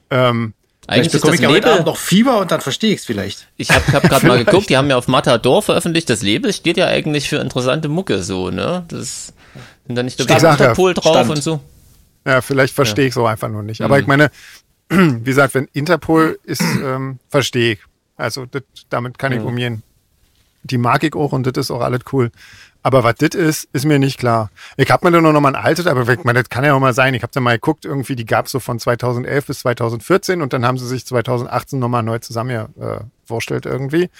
Ähm, 0.09 0.53
eigentlich 0.87 1.11
bekomme 1.11 1.35
ich 1.35 1.41
ja 1.41 1.49
heute 1.49 1.71
Abend 1.71 1.87
noch 1.87 1.97
Fieber 1.97 2.39
und 2.39 2.51
dann 2.51 2.61
verstehe 2.61 2.93
ich 2.93 2.99
es 2.99 3.05
vielleicht. 3.05 3.47
Ich 3.57 3.71
habe 3.71 3.85
hab, 3.87 4.03
hab 4.03 4.09
gerade 4.09 4.27
mal 4.27 4.37
geguckt, 4.45 4.69
die 4.69 4.77
haben 4.77 4.89
ja 4.89 4.97
auf 4.97 5.07
Matador 5.07 5.63
veröffentlicht, 5.63 6.09
das 6.09 6.21
Label 6.21 6.53
steht 6.53 6.77
ja 6.77 6.87
eigentlich 6.87 7.27
für 7.27 7.37
interessante 7.37 7.87
Mucke 7.87 8.21
so, 8.21 8.51
ne? 8.51 8.85
Das 8.87 9.33
sind 9.87 9.95
da 9.95 10.03
nicht 10.03 10.19
der 10.19 10.29
Interpol 10.29 10.93
drauf 10.93 11.15
Stand. 11.15 11.29
und 11.29 11.43
so. 11.43 11.59
Ja, 12.25 12.41
vielleicht 12.41 12.73
verstehe 12.73 13.05
ja. 13.05 13.09
ich 13.09 13.13
so 13.13 13.25
einfach 13.25 13.49
nur 13.49 13.63
nicht. 13.63 13.81
Aber 13.81 13.95
mhm. 13.95 14.01
ich 14.01 14.07
meine, 14.07 14.31
wie 14.89 15.23
gesagt, 15.23 15.53
wenn 15.55 15.67
Interpol 15.73 16.39
ist, 16.43 16.61
ähm, 16.61 17.19
verstehe 17.29 17.73
ich. 17.73 17.79
Also 18.15 18.45
das, 18.45 18.63
damit 18.89 19.17
kann 19.17 19.31
ich 19.31 19.39
mhm. 19.39 19.47
umgehen. 19.47 19.83
Die 20.63 20.77
mag 20.77 21.03
ich 21.03 21.15
auch 21.15 21.31
und 21.31 21.45
das 21.45 21.65
ist 21.65 21.71
auch 21.71 21.81
alles 21.81 22.01
cool. 22.11 22.31
Aber 22.85 23.03
was 23.03 23.15
das 23.15 23.29
ist, 23.29 23.67
ist 23.73 23.83
mir 23.83 23.97
nicht 23.97 24.19
klar. 24.19 24.51
Ich 24.77 24.91
habe 24.91 25.09
mir 25.09 25.11
da 25.11 25.19
noch 25.19 25.41
mal 25.41 25.55
ein 25.55 25.55
altes, 25.55 25.87
aber 25.87 26.05
das 26.05 26.49
kann 26.49 26.63
ja 26.63 26.75
auch 26.75 26.79
mal 26.79 26.93
sein. 26.93 27.15
Ich 27.15 27.23
habe 27.23 27.33
da 27.33 27.39
mal 27.39 27.55
geguckt, 27.55 27.83
irgendwie, 27.83 28.15
die 28.15 28.27
gab 28.27 28.45
es 28.45 28.51
so 28.51 28.59
von 28.59 28.77
2011 28.77 29.47
bis 29.47 29.59
2014 29.61 30.39
und 30.39 30.53
dann 30.53 30.67
haben 30.67 30.77
sie 30.77 30.85
sich 30.85 31.03
2018 31.03 31.79
nochmal 31.79 32.03
neu 32.03 32.19
zusammen 32.19 32.51
äh, 32.79 32.99
vorstellt 33.25 33.65
irgendwie. 33.65 34.11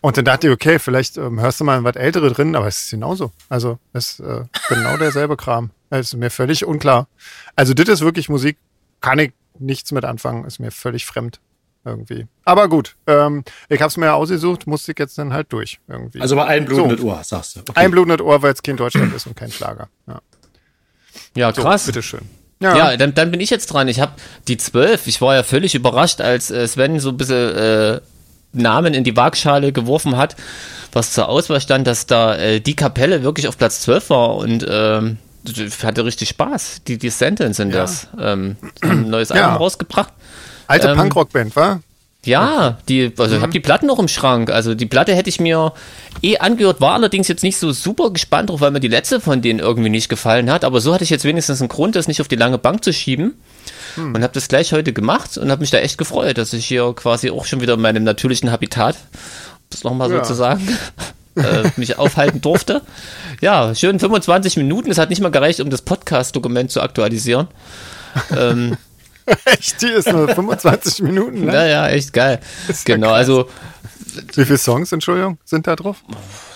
Und 0.00 0.16
dann 0.16 0.24
dachte 0.24 0.46
ich, 0.46 0.52
okay, 0.52 0.78
vielleicht 0.78 1.16
ähm, 1.16 1.40
hörst 1.40 1.58
du 1.58 1.64
mal 1.64 1.82
was 1.82 1.96
Ältere 1.96 2.30
drin, 2.30 2.54
aber 2.54 2.68
es 2.68 2.84
ist 2.84 2.90
genauso. 2.92 3.32
Also 3.48 3.80
es 3.92 4.20
ist 4.20 4.20
äh, 4.20 4.44
genau 4.68 4.96
derselbe 4.96 5.36
Kram. 5.36 5.70
Es 5.90 6.12
ist 6.12 6.16
mir 6.16 6.30
völlig 6.30 6.64
unklar. 6.64 7.08
Also 7.56 7.74
das 7.74 7.88
ist 7.88 8.02
wirklich 8.02 8.28
Musik, 8.28 8.58
kann 9.00 9.18
ich 9.18 9.32
nichts 9.58 9.90
mit 9.90 10.04
anfangen, 10.04 10.44
ist 10.44 10.60
mir 10.60 10.70
völlig 10.70 11.04
fremd 11.04 11.40
irgendwie. 11.84 12.26
Aber 12.44 12.68
gut, 12.68 12.96
ähm, 13.06 13.44
ich 13.68 13.80
habe 13.80 13.88
es 13.88 13.96
mir 13.96 14.06
ja 14.06 14.14
ausgesucht, 14.14 14.66
musste 14.66 14.92
ich 14.92 14.98
jetzt 14.98 15.18
dann 15.18 15.32
halt 15.32 15.52
durch 15.52 15.78
irgendwie. 15.88 16.20
Also 16.20 16.36
bei 16.36 16.46
ein 16.46 16.64
blutendes 16.64 17.00
so. 17.00 17.08
Ohr, 17.08 17.20
sagst 17.22 17.56
du. 17.56 17.60
Okay. 17.60 17.72
Ein 17.74 17.90
blutendes 17.90 18.20
Ohr, 18.20 18.42
weil 18.42 18.52
es 18.52 18.62
kein 18.62 18.76
Deutschland 18.76 19.14
ist 19.14 19.26
und 19.26 19.36
kein 19.36 19.50
Schlager. 19.50 19.88
Ja, 20.06 20.20
ja 21.34 21.52
krass. 21.52 21.84
So, 21.84 21.92
bitteschön. 21.92 22.22
Ja, 22.60 22.76
ja 22.76 22.96
dann, 22.96 23.14
dann 23.14 23.30
bin 23.30 23.40
ich 23.40 23.50
jetzt 23.50 23.66
dran. 23.66 23.88
Ich 23.88 24.00
habe 24.00 24.12
die 24.48 24.56
zwölf. 24.56 25.06
Ich 25.06 25.20
war 25.20 25.34
ja 25.34 25.42
völlig 25.42 25.74
überrascht, 25.74 26.20
als 26.20 26.50
äh, 26.50 26.66
Sven 26.66 27.00
so 27.00 27.10
ein 27.10 27.16
bisschen 27.16 27.56
äh, 27.56 28.00
Namen 28.52 28.94
in 28.94 29.04
die 29.04 29.16
Waagschale 29.16 29.72
geworfen 29.72 30.16
hat, 30.16 30.36
was 30.92 31.12
zur 31.12 31.28
Auswahl 31.28 31.60
stand, 31.60 31.86
dass 31.86 32.06
da 32.06 32.36
äh, 32.36 32.60
die 32.60 32.76
Kapelle 32.76 33.22
wirklich 33.22 33.48
auf 33.48 33.58
Platz 33.58 33.80
12 33.82 34.10
war 34.10 34.36
und 34.36 34.64
ähm, 34.68 35.18
hatte 35.82 36.04
richtig 36.04 36.30
Spaß. 36.30 36.82
Die, 36.86 36.98
die 36.98 37.10
Sentence 37.10 37.56
sind 37.56 37.70
ja. 37.74 37.82
das. 37.82 38.08
Ähm, 38.18 38.56
ein 38.80 39.10
neues 39.10 39.28
ja. 39.28 39.36
Album 39.36 39.56
rausgebracht. 39.56 40.12
Alte 40.66 40.88
ähm, 40.88 40.96
Punkrock-Band, 40.96 41.56
wa? 41.56 41.80
Ja, 42.26 42.78
die, 42.88 43.12
also 43.18 43.32
mhm. 43.32 43.36
ich 43.36 43.42
habe 43.42 43.52
die 43.52 43.60
Platten 43.60 43.86
noch 43.86 43.98
im 43.98 44.08
Schrank. 44.08 44.50
Also 44.50 44.74
die 44.74 44.86
Platte 44.86 45.14
hätte 45.14 45.28
ich 45.28 45.40
mir 45.40 45.72
eh 46.22 46.38
angehört, 46.38 46.80
war 46.80 46.94
allerdings 46.94 47.28
jetzt 47.28 47.42
nicht 47.42 47.58
so 47.58 47.72
super 47.72 48.10
gespannt 48.10 48.50
drauf, 48.50 48.60
weil 48.60 48.70
mir 48.70 48.80
die 48.80 48.88
letzte 48.88 49.20
von 49.20 49.42
denen 49.42 49.58
irgendwie 49.58 49.90
nicht 49.90 50.08
gefallen 50.08 50.50
hat. 50.50 50.64
Aber 50.64 50.80
so 50.80 50.94
hatte 50.94 51.04
ich 51.04 51.10
jetzt 51.10 51.24
wenigstens 51.24 51.60
einen 51.60 51.68
Grund, 51.68 51.96
das 51.96 52.08
nicht 52.08 52.20
auf 52.20 52.28
die 52.28 52.36
lange 52.36 52.58
Bank 52.58 52.82
zu 52.82 52.92
schieben. 52.92 53.34
Mhm. 53.96 54.14
Und 54.14 54.22
habe 54.22 54.32
das 54.32 54.48
gleich 54.48 54.72
heute 54.72 54.92
gemacht 54.92 55.36
und 55.36 55.50
habe 55.50 55.60
mich 55.60 55.70
da 55.70 55.78
echt 55.78 55.98
gefreut, 55.98 56.38
dass 56.38 56.52
ich 56.52 56.66
hier 56.66 56.92
quasi 56.94 57.30
auch 57.30 57.44
schon 57.44 57.60
wieder 57.60 57.74
in 57.74 57.80
meinem 57.80 58.04
natürlichen 58.04 58.50
Habitat, 58.50 58.96
das 59.70 59.84
nochmal 59.84 60.10
ja. 60.10 60.18
sozusagen, 60.18 60.66
äh, 61.36 61.70
mich 61.76 61.98
aufhalten 61.98 62.40
durfte. 62.40 62.82
Ja, 63.40 63.74
schön 63.74 63.98
25 63.98 64.56
Minuten. 64.56 64.90
Es 64.90 64.98
hat 64.98 65.10
nicht 65.10 65.20
mal 65.20 65.30
gereicht, 65.30 65.60
um 65.60 65.68
das 65.68 65.82
Podcast-Dokument 65.82 66.70
zu 66.70 66.80
aktualisieren. 66.80 67.48
ähm, 68.36 68.76
echt, 69.44 69.80
die 69.82 69.88
ist 69.88 70.10
nur 70.12 70.28
25 70.28 71.02
Minuten 71.02 71.44
lang. 71.44 71.54
Ja, 71.54 71.66
ja, 71.66 71.88
echt 71.88 72.12
geil. 72.12 72.40
Genau, 72.84 73.08
ja 73.08 73.14
also. 73.14 73.48
Wie 74.34 74.44
viele 74.44 74.58
Songs, 74.58 74.92
Entschuldigung, 74.92 75.38
sind 75.44 75.66
da 75.66 75.74
drauf? 75.74 76.04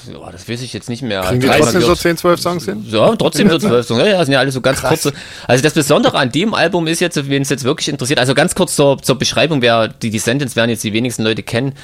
Ja, 0.07 0.31
das 0.31 0.49
weiß 0.49 0.63
ich 0.63 0.73
jetzt 0.73 0.89
nicht 0.89 1.03
mehr. 1.03 1.23
Kriegen 1.23 1.41
die 1.41 1.49
trotzdem 1.49 1.83
so 1.83 1.95
10, 1.95 2.17
12 2.17 2.41
Songs 2.41 2.65
hin? 2.65 2.85
Ja, 2.89 3.17
trotzdem 3.17 3.51
so 3.51 3.59
12 3.59 3.87
Songs. 3.87 4.01
Ja, 4.01 4.07
ja, 4.07 4.25
sind 4.25 4.33
ja 4.33 4.39
alle 4.39 4.53
so 4.53 4.61
ganz 4.61 4.79
Krass. 4.79 5.03
kurze. 5.03 5.13
Also 5.49 5.63
das 5.63 5.75
Besondere 5.75 6.19
an 6.19 6.31
dem 6.31 6.55
Album 6.55 6.87
ist 6.87 7.01
jetzt, 7.01 7.29
wenn 7.29 7.43
es 7.43 7.49
jetzt 7.49 7.65
wirklich 7.65 7.89
interessiert, 7.89 8.21
also 8.21 8.35
ganz 8.35 8.55
kurz 8.55 8.77
zur, 8.77 9.03
zur 9.03 9.19
Beschreibung, 9.19 9.61
wer 9.61 9.89
die 9.89 10.11
Descendants 10.11 10.55
werden 10.55 10.71
jetzt 10.71 10.85
die 10.85 10.93
wenigsten 10.93 11.25
Leute 11.25 11.43
kennen. 11.43 11.75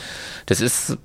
Das 0.47 0.61
ist 0.61 0.97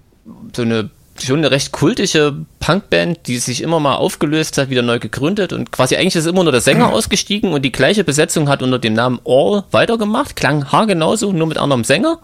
so 0.55 0.61
eine 0.61 0.91
schon 1.23 1.39
eine 1.39 1.51
recht 1.51 1.71
kultische 1.71 2.45
Punkband, 2.59 3.27
die 3.27 3.37
sich 3.39 3.61
immer 3.61 3.79
mal 3.79 3.95
aufgelöst 3.95 4.57
hat, 4.57 4.69
wieder 4.69 4.81
neu 4.81 4.99
gegründet 4.99 5.53
und 5.53 5.71
quasi 5.71 5.95
eigentlich 5.95 6.15
ist 6.15 6.25
immer 6.25 6.43
nur 6.43 6.51
der 6.51 6.61
Sänger 6.61 6.89
ausgestiegen 6.93 7.53
und 7.53 7.63
die 7.63 7.71
gleiche 7.71 8.03
Besetzung 8.03 8.49
hat 8.49 8.61
unter 8.61 8.79
dem 8.79 8.93
Namen 8.93 9.19
All 9.25 9.63
weitergemacht, 9.71 10.35
klang 10.35 10.71
haargenauso, 10.71 11.31
nur 11.31 11.47
mit 11.47 11.57
anderem 11.57 11.83
Sänger 11.83 12.19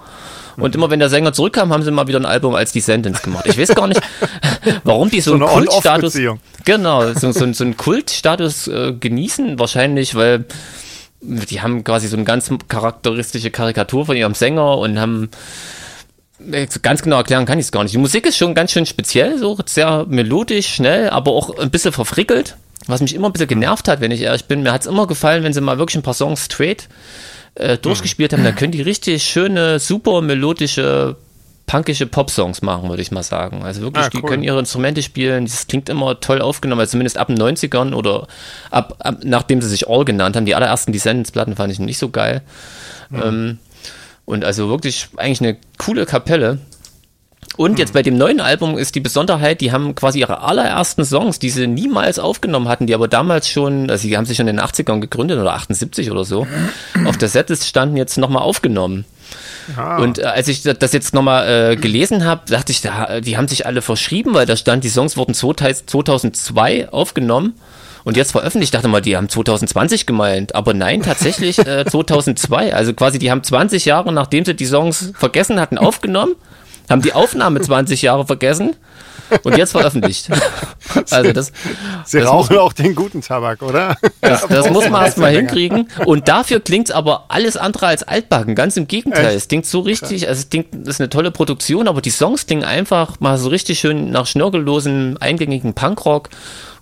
Und 0.58 0.76
immer 0.76 0.90
wenn 0.90 1.00
der 1.00 1.10
Sänger 1.10 1.34
zurückkam, 1.34 1.74
haben 1.74 1.84
sie 1.84 1.92
mal 1.92 2.08
wieder 2.08 2.20
ein 2.20 2.26
Album 2.26 2.56
als 2.56 2.72
Descendants 2.72 3.22
gemacht. 3.22 3.46
Ich 3.48 3.58
weiß 3.58 3.76
gar 3.76 3.88
nicht, 3.88 4.02
warum 4.84 5.10
die 5.10 5.22
so, 5.22 5.38
so 5.38 5.46
einen 5.46 5.54
Kultstatus, 5.54 6.18
genau, 6.64 7.14
so, 7.14 7.32
so, 7.32 7.52
so 7.52 7.64
einen 7.64 7.78
Kultstatus 7.78 8.68
äh, 8.68 8.94
genießen. 8.94 9.60
Wahrscheinlich, 9.60 10.16
weil 10.16 10.46
die 11.22 11.62
haben 11.62 11.84
quasi 11.84 12.08
so 12.08 12.16
eine 12.16 12.26
ganz 12.26 12.50
charakteristische 12.68 13.52
Karikatur 13.52 14.06
von 14.06 14.16
ihrem 14.16 14.34
Sänger 14.34 14.78
und 14.78 15.00
haben 15.00 15.30
ganz 16.82 17.02
genau 17.02 17.18
erklären 17.18 17.46
kann 17.46 17.60
ich 17.60 17.66
es 17.66 17.72
gar 17.72 17.84
nicht. 17.84 17.94
Die 17.94 18.00
Musik 18.00 18.26
ist 18.26 18.38
schon 18.38 18.54
ganz 18.56 18.72
schön 18.72 18.86
speziell, 18.86 19.38
so 19.38 19.58
sehr 19.66 20.06
melodisch, 20.08 20.68
schnell, 20.68 21.10
aber 21.10 21.32
auch 21.32 21.58
ein 21.58 21.70
bisschen 21.70 21.92
verfrickelt, 21.92 22.58
was 22.88 23.02
mich 23.02 23.16
immer 23.16 23.30
ein 23.30 23.34
bisschen 23.34 23.48
genervt 23.48 23.88
hat, 23.88 24.02
wenn 24.02 24.12
ich 24.12 24.22
ehrlich 24.22 24.46
bin. 24.46 24.64
Mir 24.64 24.72
hat 24.72 24.82
es 24.82 24.88
immer 24.88 25.08
gefallen, 25.08 25.44
wenn 25.44 25.54
sie 25.54 25.62
mal 25.62 25.78
wirklich 25.78 25.96
ein 25.96 26.04
paar 26.04 26.14
Songs 26.14 26.46
straight 26.46 26.88
äh, 27.56 27.78
durchgespielt 27.78 28.34
haben, 28.34 28.44
dann 28.44 28.56
können 28.56 28.72
die 28.72 28.82
richtig 28.82 29.24
schöne, 29.24 29.80
super 29.80 30.22
melodische, 30.22 31.16
punkische 31.68 32.06
Pop-Songs 32.06 32.62
machen, 32.62 32.90
würde 32.90 33.02
ich 33.02 33.12
mal 33.12 33.24
sagen. 33.24 33.64
Also 33.64 33.82
wirklich, 33.82 34.06
ah, 34.06 34.10
cool. 34.14 34.22
die 34.22 34.28
können 34.28 34.44
ihre 34.44 34.60
Instrumente 34.60 35.02
spielen, 35.02 35.46
das 35.46 35.68
klingt 35.68 35.90
immer 35.90 36.20
toll 36.20 36.42
aufgenommen, 36.42 36.82
also 36.82 36.92
zumindest 36.92 37.18
ab 37.18 37.28
den 37.28 37.38
90ern 37.38 37.94
oder 37.94 38.28
ab, 38.72 38.96
ab 39.00 39.20
nachdem 39.24 39.62
sie 39.62 39.70
sich 39.70 39.88
All 39.88 40.06
genannt 40.06 40.36
haben. 40.36 40.46
Die 40.46 40.56
allerersten 40.56 40.92
Descendants-Platten 40.92 41.56
fand 41.56 41.72
ich 41.72 41.80
nicht 41.80 41.98
so 41.98 42.10
geil. 42.10 42.42
Mhm. 43.10 43.22
Ähm, 43.24 43.60
und 44.26 44.44
also 44.44 44.70
wirklich 44.70 45.10
eigentlich 45.18 45.42
eine 45.42 45.58
coole 45.78 46.06
Kapelle. 46.06 46.60
Und 47.58 47.72
hm. 47.72 47.78
jetzt 47.78 47.94
bei 47.94 48.02
dem 48.02 48.18
neuen 48.18 48.42
Album 48.42 48.78
ist 48.78 48.96
die 48.96 49.00
Besonderheit, 49.00 49.62
die 49.62 49.72
haben 49.72 49.96
quasi 49.96 50.20
ihre 50.20 50.42
allerersten 50.42 51.06
Songs, 51.06 51.40
die 51.40 51.50
sie 51.50 51.68
niemals 51.68 52.20
aufgenommen 52.20 52.68
hatten, 52.68 52.88
die 52.88 52.96
aber 52.96 53.08
damals 53.08 53.50
schon, 53.50 53.90
also 53.90 54.08
die 54.08 54.18
haben 54.18 54.26
sich 54.26 54.38
schon 54.38 54.48
in 54.48 54.58
den 54.58 54.66
80ern 54.66 55.00
gegründet 55.00 55.40
oder 55.40 55.54
78 55.54 56.12
oder 56.12 56.26
so, 56.26 56.48
auf 57.06 57.18
der 57.18 57.30
Setlist 57.30 57.66
standen 57.66 57.98
jetzt 57.98 58.18
nochmal 58.18 58.44
aufgenommen. 58.44 59.06
Ah. 59.76 59.98
Und 59.98 60.20
äh, 60.20 60.24
als 60.24 60.48
ich 60.48 60.64
das 60.64 60.94
jetzt 60.94 61.14
nochmal 61.14 61.72
äh, 61.72 61.76
gelesen 61.76 62.26
habe, 62.26 62.42
dachte 62.48 62.72
ich, 62.72 62.82
da, 62.82 63.22
die 63.22 63.38
haben 63.38 63.48
sich 63.48 63.66
alle 63.66 63.82
verschrieben, 63.82 64.34
weil 64.34 64.46
da 64.46 64.56
stand, 64.56 64.84
die 64.84 64.90
Songs 64.90 65.18
wurden 65.18 65.34
2002 65.34 66.90
aufgenommen 66.90 67.54
und 68.06 68.16
jetzt 68.16 68.32
veröffentlicht. 68.32 68.68
Ich 68.68 68.72
dachte 68.72 68.88
mal, 68.88 69.02
die 69.02 69.18
haben 69.18 69.28
2020 69.28 70.06
gemeint, 70.06 70.56
aber 70.56 70.74
nein, 70.74 71.02
tatsächlich 71.02 71.60
äh, 71.60 71.86
2002. 71.90 72.74
Also 72.74 72.94
quasi, 72.94 73.20
die 73.20 73.30
haben 73.30 73.44
20 73.44 73.84
Jahre, 73.84 74.14
nachdem 74.14 74.46
sie 74.46 74.56
die 74.56 74.66
Songs 74.66 75.12
vergessen 75.16 75.60
hatten, 75.60 75.78
aufgenommen, 75.78 76.36
haben 76.90 77.02
die 77.02 77.14
Aufnahme 77.14 77.60
20 77.60 78.04
Jahre 78.04 78.26
vergessen 78.26 78.76
und 79.44 79.58
jetzt 79.58 79.72
veröffentlicht. 79.72 80.30
Also 81.12 81.34
das, 81.34 81.52
Sie 82.06 82.20
das 82.20 82.30
rauchen 82.30 82.58
auch 82.58 82.72
den 82.72 82.96
guten 82.96 83.22
Tabak, 83.22 83.62
oder? 83.64 83.98
Das, 84.22 84.48
das 84.48 84.70
muss 84.72 84.88
man 84.90 85.04
erstmal 85.04 85.32
hinkriegen. 85.32 85.90
Und 86.06 86.30
dafür 86.30 86.62
klingt 86.62 86.90
es 86.90 86.96
aber 86.96 87.26
alles 87.28 87.58
andere 87.58 87.88
als 87.88 88.04
altbacken. 88.04 88.56
Ganz 88.56 88.78
im 88.78 88.88
Gegenteil. 88.88 89.28
Echt? 89.28 89.36
Es 89.36 89.48
klingt 89.50 89.66
so 89.66 89.82
richtig, 89.82 90.30
also 90.30 90.40
es 90.40 90.50
klingt, 90.50 90.88
ist 90.88 91.02
eine 91.02 91.10
tolle 91.10 91.32
Produktion, 91.32 91.88
aber 91.88 92.02
die 92.02 92.12
Songs 92.12 92.46
klingen 92.46 92.64
einfach 92.64 93.20
mal 93.20 93.38
so 93.38 93.50
richtig 93.50 93.80
schön 93.80 94.12
nach 94.12 94.26
schnörkellosen, 94.26 95.18
eingängigen 95.18 95.74
Punkrock 95.74 96.30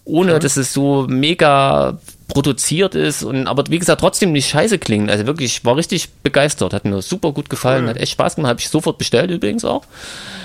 ohne 0.06 0.36
mhm. 0.36 0.40
dass 0.40 0.58
es 0.58 0.74
so 0.74 1.06
mega 1.08 1.98
produziert 2.28 2.96
ist 2.96 3.24
und 3.24 3.48
aber 3.48 3.66
wie 3.70 3.80
gesagt 3.80 4.02
trotzdem 4.02 4.32
nicht 4.32 4.50
scheiße 4.50 4.80
klingen. 4.80 5.10
Also 5.10 5.26
wirklich, 5.26 5.58
ich 5.58 5.66
war 5.66 5.76
richtig 5.76 6.10
begeistert, 6.24 6.74
hat 6.74 6.86
mir 6.86 7.02
super 7.02 7.32
gut 7.32 7.50
gefallen, 7.50 7.84
cool. 7.84 7.90
hat 7.90 7.98
echt 7.98 8.14
Spaß 8.14 8.36
gemacht, 8.36 8.50
habe 8.50 8.60
ich 8.60 8.70
sofort 8.70 8.98
bestellt 8.98 9.32
übrigens 9.32 9.66
auch. 9.66 9.84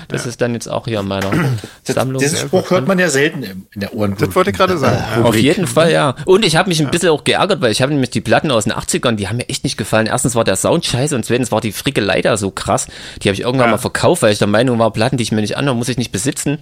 Das 0.09 0.23
ja. 0.23 0.29
ist 0.29 0.41
dann 0.41 0.55
jetzt 0.55 0.67
auch 0.67 0.85
hier 0.85 0.99
in 1.01 1.07
meiner 1.07 1.31
Sammlung. 1.83 2.19
Diesen 2.19 2.39
Spruch 2.39 2.71
hört 2.71 2.87
man 2.87 2.97
ja 2.97 3.09
selten 3.09 3.43
in 3.43 3.79
der 3.79 3.93
Ohren. 3.93 4.15
Das 4.17 4.33
wollte 4.33 4.49
ich 4.49 4.57
gerade 4.57 4.77
sagen. 4.77 4.97
Ja. 5.17 5.23
Auf 5.23 5.37
jeden 5.37 5.67
Fall, 5.67 5.91
ja. 5.91 6.15
Und 6.25 6.43
ich 6.43 6.55
habe 6.55 6.67
mich 6.67 6.81
ein 6.81 6.89
bisschen 6.89 7.09
auch 7.09 7.23
geärgert, 7.23 7.61
weil 7.61 7.71
ich 7.71 7.83
habe 7.83 7.93
nämlich 7.93 8.09
die 8.09 8.21
Platten 8.21 8.49
aus 8.49 8.63
den 8.63 8.73
80ern, 8.73 9.15
die 9.15 9.27
haben 9.27 9.37
mir 9.37 9.47
echt 9.49 9.63
nicht 9.63 9.77
gefallen. 9.77 10.07
Erstens 10.07 10.33
war 10.33 10.43
der 10.43 10.55
Sound 10.55 10.83
scheiße 10.83 11.15
und 11.15 11.25
zweitens 11.25 11.51
war 11.51 11.61
die 11.61 11.71
Frickelei 11.71 12.23
da 12.23 12.37
so 12.37 12.49
krass. 12.49 12.87
Die 13.21 13.29
habe 13.29 13.35
ich 13.35 13.41
irgendwann 13.41 13.67
ja. 13.67 13.71
mal 13.73 13.77
verkauft, 13.77 14.23
weil 14.23 14.33
ich 14.33 14.39
der 14.39 14.47
Meinung 14.47 14.79
war, 14.79 14.91
Platten, 14.91 15.17
die 15.17 15.23
ich 15.23 15.31
mir 15.31 15.41
nicht 15.41 15.57
anhöre, 15.57 15.75
muss 15.75 15.89
ich 15.89 15.97
nicht 15.97 16.11
besitzen. 16.11 16.57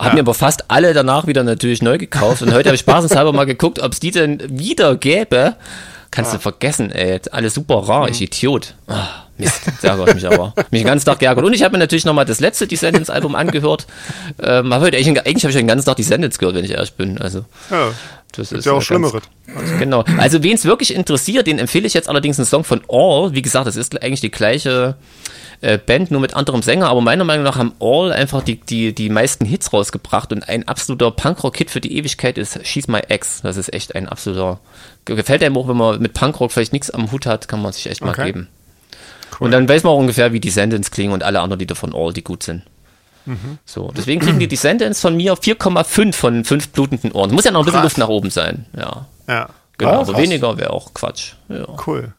Habe 0.00 0.14
mir 0.14 0.20
aber 0.20 0.34
fast 0.34 0.68
alle 0.68 0.92
danach 0.92 1.28
wieder 1.28 1.44
natürlich 1.44 1.82
neu 1.82 1.96
gekauft. 1.96 2.42
Und 2.42 2.52
heute 2.52 2.70
habe 2.70 2.74
ich 2.74 2.80
spaßenshalber 2.90 3.32
mal 3.32 3.44
geguckt, 3.46 3.78
ob 3.78 3.92
es 3.92 4.00
die 4.00 4.10
denn 4.10 4.49
wieder 4.50 4.96
gäbe. 4.96 5.56
Kannst 6.10 6.34
du 6.34 6.38
vergessen, 6.38 6.90
ey. 6.90 7.20
Alle 7.30 7.50
super 7.50 7.76
rar, 7.76 8.06
mhm. 8.06 8.12
ich 8.12 8.22
Idiot. 8.22 8.74
Ah. 8.88 9.24
Mist, 9.40 9.62
das 9.66 9.84
ärgert 9.84 10.14
mich 10.14 10.26
aber. 10.26 10.52
Mich 10.70 10.82
den 10.82 10.86
ganzen 10.86 11.06
Tag 11.06 11.18
geärgert. 11.18 11.44
Und 11.44 11.52
ich 11.52 11.62
habe 11.62 11.72
mir 11.72 11.78
natürlich 11.78 12.04
nochmal 12.04 12.24
das 12.24 12.40
letzte 12.40 12.66
Descendants-Album 12.66 13.34
angehört. 13.34 13.86
Ähm, 14.42 14.72
hab 14.72 14.82
heute 14.82 14.96
eigentlich, 14.96 15.26
eigentlich 15.26 15.44
habe 15.44 15.50
ich 15.50 15.56
den 15.56 15.66
ganzen 15.66 15.86
Tag 15.86 15.96
Descendants 15.96 16.38
gehört, 16.38 16.56
wenn 16.56 16.64
ich 16.64 16.72
ehrlich 16.72 16.92
bin. 16.92 17.18
Also, 17.18 17.44
ja, 17.70 17.92
das 18.32 18.52
ist 18.52 18.66
ja 18.66 18.72
auch 18.72 18.82
Schlimmeres. 18.82 19.22
Also, 19.56 19.76
genau. 19.78 20.04
Also, 20.18 20.42
wen 20.42 20.54
es 20.54 20.64
wirklich 20.64 20.94
interessiert, 20.94 21.46
den 21.46 21.58
empfehle 21.58 21.86
ich 21.86 21.94
jetzt 21.94 22.08
allerdings 22.08 22.38
einen 22.38 22.46
Song 22.46 22.64
von 22.64 22.82
All. 22.88 23.32
Wie 23.32 23.42
gesagt, 23.42 23.66
das 23.66 23.76
ist 23.76 24.00
eigentlich 24.02 24.20
die 24.20 24.30
gleiche 24.30 24.96
äh, 25.60 25.78
Band, 25.78 26.10
nur 26.10 26.20
mit 26.20 26.34
anderem 26.34 26.62
Sänger. 26.62 26.88
Aber 26.88 27.00
meiner 27.00 27.24
Meinung 27.24 27.44
nach 27.44 27.56
haben 27.56 27.72
All 27.80 28.12
einfach 28.12 28.42
die, 28.42 28.60
die, 28.60 28.94
die 28.94 29.10
meisten 29.10 29.44
Hits 29.44 29.72
rausgebracht. 29.72 30.32
Und 30.32 30.48
ein 30.48 30.66
absoluter 30.66 31.10
Punkrock-Hit 31.10 31.70
für 31.70 31.80
die 31.80 31.96
Ewigkeit 31.96 32.38
ist 32.38 32.66
She's 32.66 32.88
My 32.88 33.00
Ex. 33.00 33.42
Das 33.42 33.56
ist 33.56 33.72
echt 33.72 33.94
ein 33.94 34.08
absoluter. 34.08 34.60
Gefällt 35.04 35.42
einem 35.42 35.56
auch, 35.56 35.68
wenn 35.68 35.76
man 35.76 36.00
mit 36.00 36.14
Punkrock 36.14 36.52
vielleicht 36.52 36.72
nichts 36.72 36.90
am 36.90 37.10
Hut 37.12 37.26
hat, 37.26 37.48
kann 37.48 37.62
man 37.62 37.72
sich 37.72 37.86
echt 37.86 38.02
mal 38.02 38.10
okay. 38.10 38.26
geben. 38.26 38.48
Cool. 39.32 39.46
Und 39.46 39.52
dann 39.52 39.68
weiß 39.68 39.84
man 39.84 39.92
auch 39.92 39.98
ungefähr, 39.98 40.32
wie 40.32 40.40
die 40.40 40.48
Descendants 40.48 40.90
klingen 40.90 41.12
und 41.12 41.22
alle 41.22 41.40
anderen 41.40 41.60
Lieder 41.60 41.74
von 41.74 41.94
All, 41.94 42.12
die 42.12 42.24
gut 42.24 42.42
sind. 42.42 42.62
Mhm. 43.26 43.58
So, 43.64 43.92
deswegen 43.96 44.20
kriegen 44.20 44.38
die 44.38 44.48
Descendants 44.48 45.00
von 45.00 45.16
mir 45.16 45.34
4,5 45.34 46.12
von 46.14 46.44
5 46.44 46.68
blutenden 46.70 47.12
Ohren. 47.12 47.32
Muss 47.32 47.44
ja 47.44 47.50
noch 47.50 47.60
ein 47.60 47.66
bisschen 47.66 47.82
Luft 47.82 47.98
nach 47.98 48.08
oben 48.08 48.30
sein. 48.30 48.66
Ja. 48.76 49.06
Ja. 49.28 49.48
Genau, 49.78 49.98
oh, 49.98 50.00
aber 50.02 50.18
weniger 50.18 50.58
wäre 50.58 50.70
auch 50.70 50.92
Quatsch. 50.92 51.34
Ja. 51.48 51.66
Cool. 51.86 52.12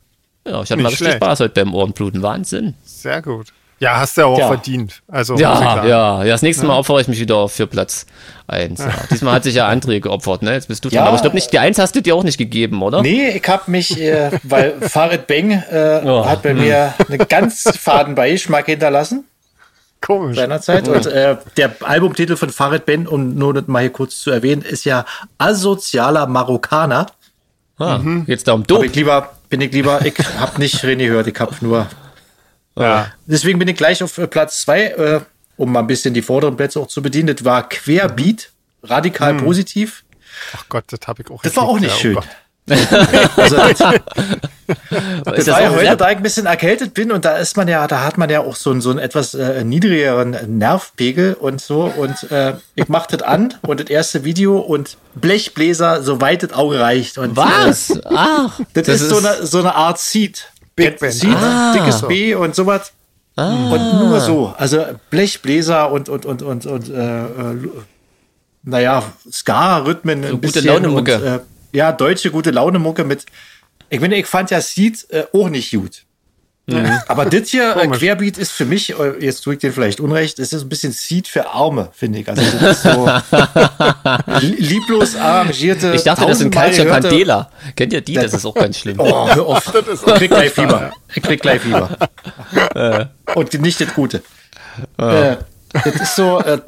Ja, 0.46 0.62
ich 0.62 0.72
hatte 0.72 0.76
Nicht 0.76 0.84
mal 0.84 0.90
richtig 0.90 1.08
schlecht. 1.08 1.18
Spaß 1.18 1.40
heute 1.42 1.64
beim 1.64 1.74
Ohrenbluten. 1.74 2.22
Wahnsinn. 2.22 2.76
Sehr 2.84 3.22
gut. 3.22 3.48
Ja, 3.82 4.00
hast 4.00 4.16
du 4.16 4.22
ja 4.22 4.28
auch 4.28 4.38
ja. 4.38 4.48
verdient. 4.48 5.02
Also 5.08 5.36
ja, 5.38 5.84
ja, 5.88 6.24
ja. 6.24 6.32
Das 6.32 6.44
nächste 6.44 6.68
Mal 6.68 6.78
opfere 6.78 7.02
ich 7.02 7.08
mich 7.08 7.20
wieder 7.20 7.50
für 7.50 7.66
Platz 7.66 8.06
1. 8.46 8.80
Ja. 8.80 8.94
Diesmal 9.10 9.34
hat 9.34 9.44
sich 9.44 9.56
ja 9.56 9.68
André 9.68 10.00
geopfert, 10.00 10.44
ne? 10.44 10.54
Jetzt 10.54 10.68
bist 10.68 10.86
du 10.86 10.90
dran. 10.90 11.08
Aber 11.08 11.16
ich 11.16 11.22
glaube 11.22 11.36
nicht, 11.36 11.52
die 11.52 11.58
1 11.58 11.80
hast 11.80 11.96
du 11.96 12.02
dir 12.02 12.16
auch 12.16 12.24
nicht 12.24 12.38
gegeben, 12.38 12.84
oder? 12.84 13.02
Nee, 13.02 13.30
ich 13.30 13.48
habe 13.50 13.72
mich, 13.72 14.00
äh, 14.00 14.30
weil 14.44 14.80
Farid 14.82 15.26
Beng 15.26 15.52
äh, 15.52 16.02
oh. 16.06 16.24
hat 16.28 16.44
bei 16.44 16.54
mir 16.54 16.94
einen 17.10 17.28
ganz 17.28 17.64
faden 17.76 18.14
Beigeschmack 18.14 18.68
hinterlassen. 18.68 19.26
Komisch. 20.00 20.38
Seinerzeit. 20.38 20.88
Und 20.88 21.08
äh, 21.08 21.38
der 21.58 21.76
Albumtitel 21.82 22.36
von 22.36 22.50
Farid 22.50 22.86
Ben, 22.86 23.08
um 23.08 23.34
nur 23.34 23.56
das 23.56 23.68
mal 23.68 23.82
hier 23.82 23.92
kurz 23.92 24.20
zu 24.20 24.30
erwähnen, 24.30 24.62
ist 24.62 24.86
ja 24.86 25.06
Asozialer 25.40 26.28
Marokkaner. 26.28 27.08
Ah, 27.80 27.98
mhm. 27.98 28.26
Jetzt 28.28 28.48
da 28.48 28.54
um 28.54 28.66
Dope. 28.66 28.86
Ich 28.86 28.94
lieber, 28.94 29.32
bin 29.52 29.62
ich 29.62 29.72
lieber, 29.72 30.04
ich 30.04 30.18
habe 30.40 30.60
nicht 30.60 30.84
René 30.84 31.06
gehört, 31.06 31.28
ich 31.28 31.40
habe 31.40 31.56
nur 31.62 31.88
ja. 32.76 33.12
Deswegen 33.26 33.60
bin 33.60 33.68
ich 33.68 33.76
gleich 33.76 34.02
auf 34.02 34.18
äh, 34.18 34.28
Platz 34.28 34.62
zwei, 34.62 34.86
äh, 34.86 35.22
um 35.58 35.72
mal 35.72 35.82
ein 35.82 35.88
bisschen 35.88 36.14
die 36.14 36.22
vorderen 36.22 36.56
Plätze 36.56 36.80
auch 36.80 36.88
zu 36.88 37.02
bedienen. 37.02 37.36
Das 37.36 37.46
war 37.46 37.68
Querbeat, 37.68 38.50
radikal 38.82 39.38
hm. 39.38 39.46
positiv. 39.46 40.04
Ach 40.56 40.66
Gott, 40.70 40.86
das 40.88 41.02
habe 41.06 41.22
ich 41.22 41.30
auch. 41.30 41.42
Das 41.44 41.56
war 41.58 41.64
auch 41.64 41.80
nicht 41.80 41.96
schön. 41.98 42.18
Oh 42.18 42.24
also, 43.36 43.56
das, 43.56 43.80
das 45.26 45.48
war 45.48 45.62
ja 45.62 45.72
heute, 45.72 45.98
da 45.98 46.10
ich 46.10 46.18
ein 46.18 46.24
bisschen 46.24 46.46
erkältet 46.46 46.94
bin 46.94 47.12
und 47.12 47.26
da 47.26 47.38
ist 47.38 47.58
man 47.58 47.68
ja, 47.68 47.88
da 47.88 48.04
hat 48.04 48.18
man 48.18 48.30
ja 48.30 48.42
auch 48.42 48.56
so 48.56 48.72
einen, 48.72 48.82
so 48.82 48.90
einen 48.90 49.00
etwas 49.00 49.34
äh, 49.34 49.64
niedrigeren 49.64 50.38
Nervpegel 50.58 51.34
und 51.34 51.62
so 51.62 51.84
und 51.84 52.32
äh, 52.32 52.54
ich 52.76 52.88
mach 52.88 53.08
das 53.08 53.22
an 53.22 53.54
und 53.62 53.80
das 53.80 53.90
erste 53.90 54.24
Video 54.24 54.60
und 54.60 54.98
Blechbläser, 55.16 56.04
soweit 56.04 56.44
das 56.44 56.54
Auge 56.54 56.80
reicht. 56.80 57.18
Und, 57.18 57.36
Was? 57.36 57.90
Äh, 57.90 58.02
Ach, 58.06 58.60
das, 58.74 58.86
das 58.86 58.96
ist, 58.96 59.02
ist, 59.02 59.10
so 59.10 59.18
eine, 59.18 59.46
so 59.46 59.60
eine 59.60 59.76
Art 59.76 60.00
Seed. 60.00 60.48
Big 60.76 61.00
Band. 61.00 61.14
Sieht, 61.14 61.36
ah. 61.36 61.74
dickes 61.74 62.02
B 62.08 62.34
und 62.34 62.56
sowas. 62.56 62.94
Ah. 63.36 63.72
Und 63.72 64.00
nur 64.00 64.20
so. 64.20 64.54
Also 64.58 64.86
Blechbläser 65.10 65.92
und, 65.92 66.10
und, 66.10 66.26
und, 66.26 66.42
und, 66.42 66.66
und 66.66 66.90
äh, 66.90 67.24
äh, 67.24 67.28
naja, 68.64 69.04
Ska-Rhythmen. 69.30 70.24
So 70.24 70.38
gute 70.38 70.60
Laune-Mucke. 70.62 71.42
Ja, 71.72 71.92
deutsche 71.92 72.32
gute 72.32 72.52
Laune-Mucke 72.52 73.04
mit. 73.04 73.26
Ich 73.90 74.00
finde, 74.00 74.18
ich 74.18 74.26
fand 74.26 74.52
ja 74.52 74.62
Seed 74.62 75.06
äh, 75.10 75.26
auch 75.34 75.50
nicht 75.50 75.72
gut. 75.72 76.04
Mhm. 76.68 77.00
Aber 77.08 77.26
das 77.26 77.50
hier, 77.50 77.76
äh, 77.76 77.88
Querbeat, 77.88 78.38
ist 78.38 78.52
für 78.52 78.66
mich, 78.66 78.98
äh, 78.98 79.14
jetzt 79.20 79.42
tue 79.42 79.56
ich 79.56 79.60
dir 79.60 79.74
vielleicht 79.74 80.00
Unrecht, 80.00 80.40
es 80.40 80.54
ist 80.54 80.62
ein 80.62 80.70
bisschen 80.70 80.92
Seed 80.92 81.28
für 81.28 81.50
Arme, 81.50 81.90
finde 81.92 82.20
ich. 82.20 82.30
Also 82.30 82.42
das 82.42 82.78
ist 82.78 82.84
so 82.84 83.10
lieblos 84.58 85.16
arrangierte. 85.16 85.94
Ich 85.96 86.04
dachte, 86.04 86.26
das 86.26 86.38
sind 86.38 86.54
Culture 86.54 86.88
Candela. 86.88 87.50
Kennt 87.76 87.94
ihr 87.94 88.02
die? 88.02 88.14
Das 88.14 88.34
ist 88.34 88.46
auch 88.46 88.54
ganz 88.54 88.78
schlimm. 88.78 89.00
Oh, 89.00 89.28
hör 89.34 89.46
auf. 89.48 89.74
Ich 89.74 90.14
krieg 90.16 90.30
gleich 90.30 90.52
Fieber. 90.52 90.92
Ich 91.14 91.24
krieg 91.24 91.42
gleich 91.42 91.62
Fieber. 91.62 91.90
Und 93.36 93.54
nicht 93.62 93.82
das 93.82 93.94
Gute. 93.94 94.22
Äh, 94.98 95.38
das 95.74 95.96
ist 95.96 96.16
so 96.16 96.40
äh, 96.40 96.60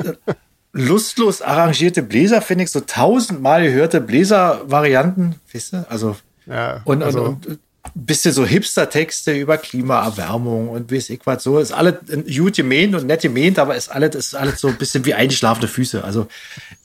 lustlos 0.74 1.42
arrangierte 1.42 2.04
Bläser, 2.04 2.42
finde 2.42 2.66
ich, 2.66 2.72
so 2.72 2.82
tausendmal 2.82 3.64
gehörte 3.64 4.02
Bläser-Varianten, 4.02 5.36
weißt 5.54 5.74
du? 5.74 5.86
Also, 5.90 6.16
ja, 6.46 6.82
und, 6.84 7.04
also 7.04 7.24
und, 7.24 7.48
und 7.48 7.60
bisschen 7.94 8.34
so 8.34 8.46
Hipster-Texte 8.46 9.34
über 9.34 9.58
Klimaerwärmung 9.58 10.70
und 10.70 10.92
weiß 10.92 11.10
ich 11.12 11.22
was 11.26 11.44
so. 11.44 11.60
Ist 11.60 11.72
alles 11.72 11.96
gut 12.36 12.56
gemeint 12.56 12.96
und 12.96 13.06
nett 13.06 13.22
gemeint, 13.22 13.60
aber 13.60 13.76
ist 13.76 13.90
alles, 13.90 14.16
ist 14.16 14.36
alles 14.36 14.60
so 14.60 14.70
ein 14.70 14.78
bisschen 14.78 15.06
wie 15.06 15.14
eingeschlafene 15.14 15.68
Füße. 15.68 16.04
Also 16.04 16.28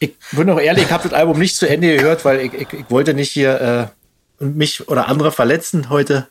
ich 0.01 0.15
bin 0.33 0.51
auch 0.51 0.61
ehrlich, 0.61 0.85
ich 0.85 0.93
habe 0.93 1.09
das 1.09 1.13
Album 1.13 1.39
nicht 1.39 1.57
zu 1.57 1.69
Ende 1.69 1.97
gehört, 1.97 2.25
weil 2.25 2.41
ich, 2.41 2.53
ich, 2.53 2.73
ich 2.73 2.91
wollte 2.91 3.15
nicht 3.15 3.31
hier 3.31 3.91
äh, 4.41 4.45
mich 4.45 4.89
oder 4.89 5.09
andere 5.09 5.33
verletzen 5.33 5.89
heute. 5.89 6.27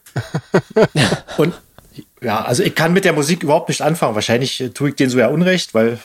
und 1.38 1.54
Ja, 2.22 2.44
also 2.44 2.64
ich 2.64 2.76
kann 2.76 2.94
mit 2.94 3.06
der 3.06 3.14
Musik 3.14 3.44
überhaupt 3.44 3.70
nicht 3.70 3.82
anfangen. 3.82 4.16
Wahrscheinlich 4.16 4.62
äh, 4.62 4.70
tue 4.70 4.90
ich 4.90 4.96
denen 4.96 5.10
so 5.10 5.18
ja 5.18 5.28
Unrecht, 5.28 5.74
weil 5.74 5.98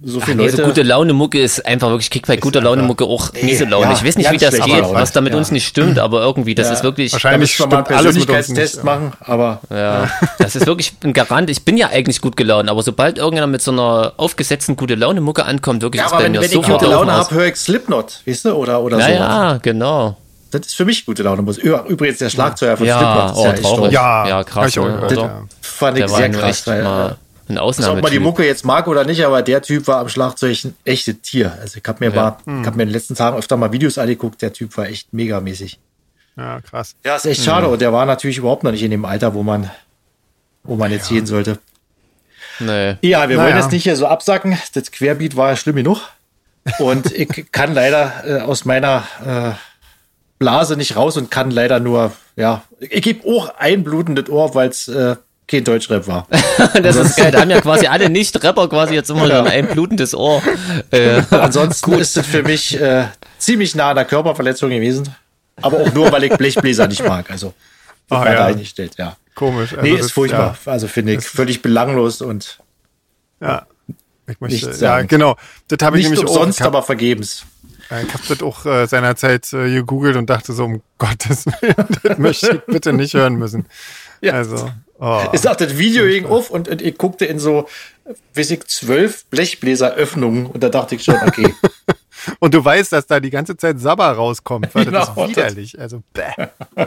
so 0.00 0.20
viele 0.20 0.36
nee, 0.36 0.44
Leute. 0.44 0.56
so 0.58 0.62
gute 0.62 0.82
Laune 0.82 1.12
Mucke 1.12 1.40
ist 1.42 1.66
einfach 1.66 1.88
wirklich, 1.88 2.08
kriegt 2.10 2.26
bei 2.28 2.36
guter 2.36 2.60
Laune 2.60 2.82
Mucke 2.82 3.04
auch 3.04 3.32
miese 3.42 3.64
Laune. 3.64 3.86
ja, 3.86 3.92
ich 3.92 4.04
weiß 4.04 4.16
nicht, 4.16 4.30
wie 4.30 4.36
das 4.36 4.54
geht, 4.54 4.84
was 4.92 5.10
da 5.12 5.20
mit 5.20 5.32
Ja. 5.32 5.38
uns 5.38 5.50
nicht 5.50 5.66
stimmt, 5.66 5.98
aber 5.98 6.22
irgendwie, 6.22 6.54
das 6.54 6.68
Ja. 6.68 6.74
ist 6.74 6.84
wirklich, 6.84 7.12
Wahrscheinlich 7.12 7.58
müssen 7.58 7.70
wir 7.70 7.76
mal 7.78 7.84
einen 7.84 7.86
stimmt 7.86 7.98
uns 7.98 8.26
Persönlichkeitstest 8.26 8.74
nicht, 8.76 8.84
machen, 8.84 9.12
aber 9.20 9.60
ja, 9.70 10.08
das 10.38 10.54
ist 10.54 10.66
wirklich 10.66 10.92
ein 11.02 11.12
Garant. 11.12 11.50
Ich 11.50 11.64
bin 11.64 11.76
ja 11.76 11.88
eigentlich 11.88 12.20
gut 12.20 12.36
gelaunt, 12.36 12.68
aber 12.70 12.82
sobald 12.84 13.18
irgendjemand 13.18 13.52
mit 13.52 13.62
so 13.62 13.72
einer 13.72 14.12
aufgesetzten 14.16 14.76
gute 14.76 14.94
Laune 14.94 15.20
Mucke 15.20 15.44
ankommt, 15.44 15.82
wirklich 15.82 16.00
ja, 16.00 16.06
ist 16.06 16.12
aber 16.12 16.22
bei 16.22 16.32
wenn, 16.32 16.40
wenn 16.40 16.42
ich 16.52 16.62
gute 16.62 16.86
Laune 16.86 17.12
habe, 17.12 17.34
höre 17.34 17.46
ich 17.46 17.56
Slipknot, 17.56 18.20
weißt 18.24 18.44
du, 18.44 18.52
oder, 18.52 18.80
oder 18.80 18.98
Ja, 19.00 19.04
so. 19.06 19.10
ja, 19.12 19.58
genau. 19.60 20.16
Das 20.50 20.62
ist 20.66 20.76
für 20.76 20.86
mich 20.86 21.04
gute 21.04 21.22
Laune. 21.24 21.42
Musik. 21.42 21.62
Übrigens, 21.88 22.18
der 22.18 22.30
Schlagzeuger 22.30 22.76
von 22.78 22.86
Ja, 22.86 22.98
Slipknot 22.98 23.30
ist 23.32 23.36
oh, 23.36 23.44
ja 23.44 23.76
toll. 23.76 23.92
Ja, 23.92 24.28
Ja, 24.28 24.44
krass, 24.44 24.74
ne. 24.76 25.46
Fand 25.60 25.98
ich 25.98 26.08
sehr 26.08 26.30
krass. 26.30 26.66
mal 26.66 27.16
ein 27.48 27.56
ob 27.58 27.64
man 27.66 27.72
die 27.74 27.80
Ausnahmetyp. 27.80 28.22
Mucke 28.22 28.44
jetzt 28.46 28.64
mag 28.64 28.86
oder 28.88 29.04
nicht, 29.04 29.24
aber 29.24 29.42
der 29.42 29.62
Typ 29.62 29.86
war 29.86 29.98
am 30.00 30.08
Schlagzeug 30.08 30.64
ein 30.64 30.74
echtes 30.84 31.20
Tier. 31.22 31.56
Also 31.60 31.78
ich 31.78 31.88
habe 31.88 32.04
mir, 32.04 32.14
mal- 32.14 32.36
ich 32.44 32.66
hab 32.66 32.76
mir 32.76 32.82
in 32.82 32.88
den 32.88 32.92
letzten 32.94 33.14
Tagen 33.14 33.36
öfter 33.36 33.56
mal 33.56 33.72
Videos 33.72 33.98
angeguckt, 33.98 34.42
der 34.42 34.52
Typ 34.52 34.76
war 34.76 34.86
echt 34.86 35.12
megamäßig. 35.12 35.78
Ja, 36.36 36.60
krass. 36.60 36.94
Ja, 37.04 37.16
ist 37.16 37.26
echt 37.26 37.42
schade. 37.44 37.66
Und 37.68 37.80
der 37.80 37.92
war 37.92 38.06
natürlich 38.06 38.38
überhaupt 38.38 38.62
noch 38.64 38.70
nicht 38.70 38.82
in 38.82 38.90
dem 38.92 39.04
Alter, 39.04 39.34
wo 39.34 39.42
man, 39.42 39.70
wo 40.62 40.76
man 40.76 40.92
jetzt 40.92 41.08
gehen 41.08 41.26
sollte. 41.26 41.58
Nee. 42.60 42.96
Ja, 43.02 43.28
wir 43.28 43.36
Naja. 43.36 43.42
wollen 43.50 43.56
jetzt 43.56 43.72
nicht 43.72 43.82
hier 43.84 43.96
so 43.96 44.06
absacken. 44.06 44.58
Das 44.74 44.90
Querbeat 44.92 45.36
war 45.36 45.50
ja 45.50 45.56
schlimm 45.56 45.76
genug. 45.76 46.00
Und 46.78 47.10
ich 47.12 47.50
kann 47.52 47.74
leider 47.74 48.12
äh, 48.24 48.40
aus 48.42 48.64
meiner 48.64 49.04
äh, 49.24 49.52
Blase 50.38 50.76
nicht 50.76 50.94
raus 50.96 51.16
und 51.16 51.30
kann 51.30 51.50
leider 51.50 51.80
nur, 51.80 52.12
ja, 52.36 52.62
ich 52.78 53.02
gebe 53.02 53.26
auch 53.28 53.54
ein 53.58 53.82
blutendes 53.82 54.28
Ohr, 54.28 54.54
weil 54.54 54.68
es 54.68 54.86
äh, 54.88 55.16
kein 55.48 55.64
Deutschrap 55.64 56.06
war. 56.06 56.28
Das 56.82 56.94
ist 56.96 57.16
geil. 57.16 57.32
Da 57.32 57.40
haben 57.40 57.50
ja 57.50 57.60
quasi 57.60 57.86
alle 57.86 58.08
Nicht-Rapper 58.10 58.68
quasi 58.68 58.94
jetzt 58.94 59.10
immer 59.10 59.26
Ja. 59.26 59.42
so 59.42 59.50
ein 59.50 59.66
blutendes 59.66 60.14
Ohr. 60.14 60.42
Äh, 60.92 61.22
Ansonsten 61.30 61.92
ist 61.94 62.16
es 62.16 62.26
für 62.26 62.42
mich 62.44 62.78
äh, 62.80 63.06
ziemlich 63.38 63.74
nah 63.74 63.90
an 63.90 63.96
der 63.96 64.04
Körperverletzung 64.04 64.70
gewesen. 64.70 65.14
Aber 65.60 65.78
auch 65.80 65.92
nur, 65.92 66.12
weil 66.12 66.24
ich 66.24 66.32
Blechbläser 66.36 66.86
nicht 66.86 67.04
mag. 67.04 67.30
Also, 67.30 67.54
Ah, 68.10 68.24
ja. 68.24 68.34
da 68.34 68.46
eingestellt, 68.46 68.94
ja. 68.98 69.16
Komisch. 69.34 69.72
Also 69.72 69.82
Nee, 69.82 69.96
das- 69.96 70.06
ist 70.06 70.12
furchtbar. 70.12 70.56
Also 70.66 70.86
finde 70.88 71.14
ich 71.14 71.24
völlig 71.24 71.62
belanglos 71.62 72.20
und 72.22 72.58
Ja. 73.40 73.48
ja. 73.48 73.66
Ich 74.30 74.40
möchte, 74.40 74.56
Nichts 74.56 74.80
ja, 74.80 74.88
sagen. 74.88 75.08
genau. 75.08 75.36
Das 75.68 75.78
habe 75.86 75.98
ich 75.98 76.04
nicht 76.04 76.18
nämlich 76.18 76.28
umsonst, 76.28 76.58
auch. 76.58 76.60
Ich 76.60 76.66
habe 76.66 76.76
aber 76.78 76.86
vergebens. 76.86 77.44
hab 77.90 78.26
das 78.28 78.42
auch 78.42 78.66
äh, 78.66 78.86
seinerzeit 78.86 79.50
äh, 79.54 79.70
gegoogelt 79.72 80.16
und 80.16 80.28
dachte 80.28 80.52
so, 80.52 80.64
um 80.66 80.82
Gottes 80.98 81.46
Willen, 81.46 81.74
das 82.02 82.18
möchte 82.18 82.50
ich 82.56 82.60
bitte 82.72 82.92
nicht 82.92 83.14
hören 83.14 83.36
müssen. 83.36 83.66
Ja. 84.20 84.34
Also, 84.34 84.70
oh. 84.98 85.22
Ich 85.32 85.40
sag, 85.40 85.58
das 85.58 85.76
Video 85.78 86.04
ging 86.04 86.26
auf 86.26 86.50
und, 86.50 86.68
und 86.68 86.82
ich 86.82 86.96
guckte 86.98 87.24
in 87.24 87.38
so, 87.38 87.68
weiß 88.34 88.50
ich, 88.50 88.64
zwölf 88.66 89.24
Blechbläseröffnungen 89.26 90.46
und 90.46 90.62
da 90.62 90.68
dachte 90.68 90.94
ich 90.94 91.04
schon, 91.04 91.16
okay. 91.26 91.54
Und 92.40 92.52
du 92.52 92.62
weißt, 92.62 92.92
dass 92.92 93.06
da 93.06 93.20
die 93.20 93.30
ganze 93.30 93.56
Zeit 93.56 93.78
Sabber 93.80 94.10
rauskommt, 94.10 94.74
weil 94.74 94.84
das 94.86 95.08
Genau, 95.14 95.24
ist 95.24 95.30
widerlich. 95.30 95.78
Also, 95.78 96.02
bäh. 96.12 96.24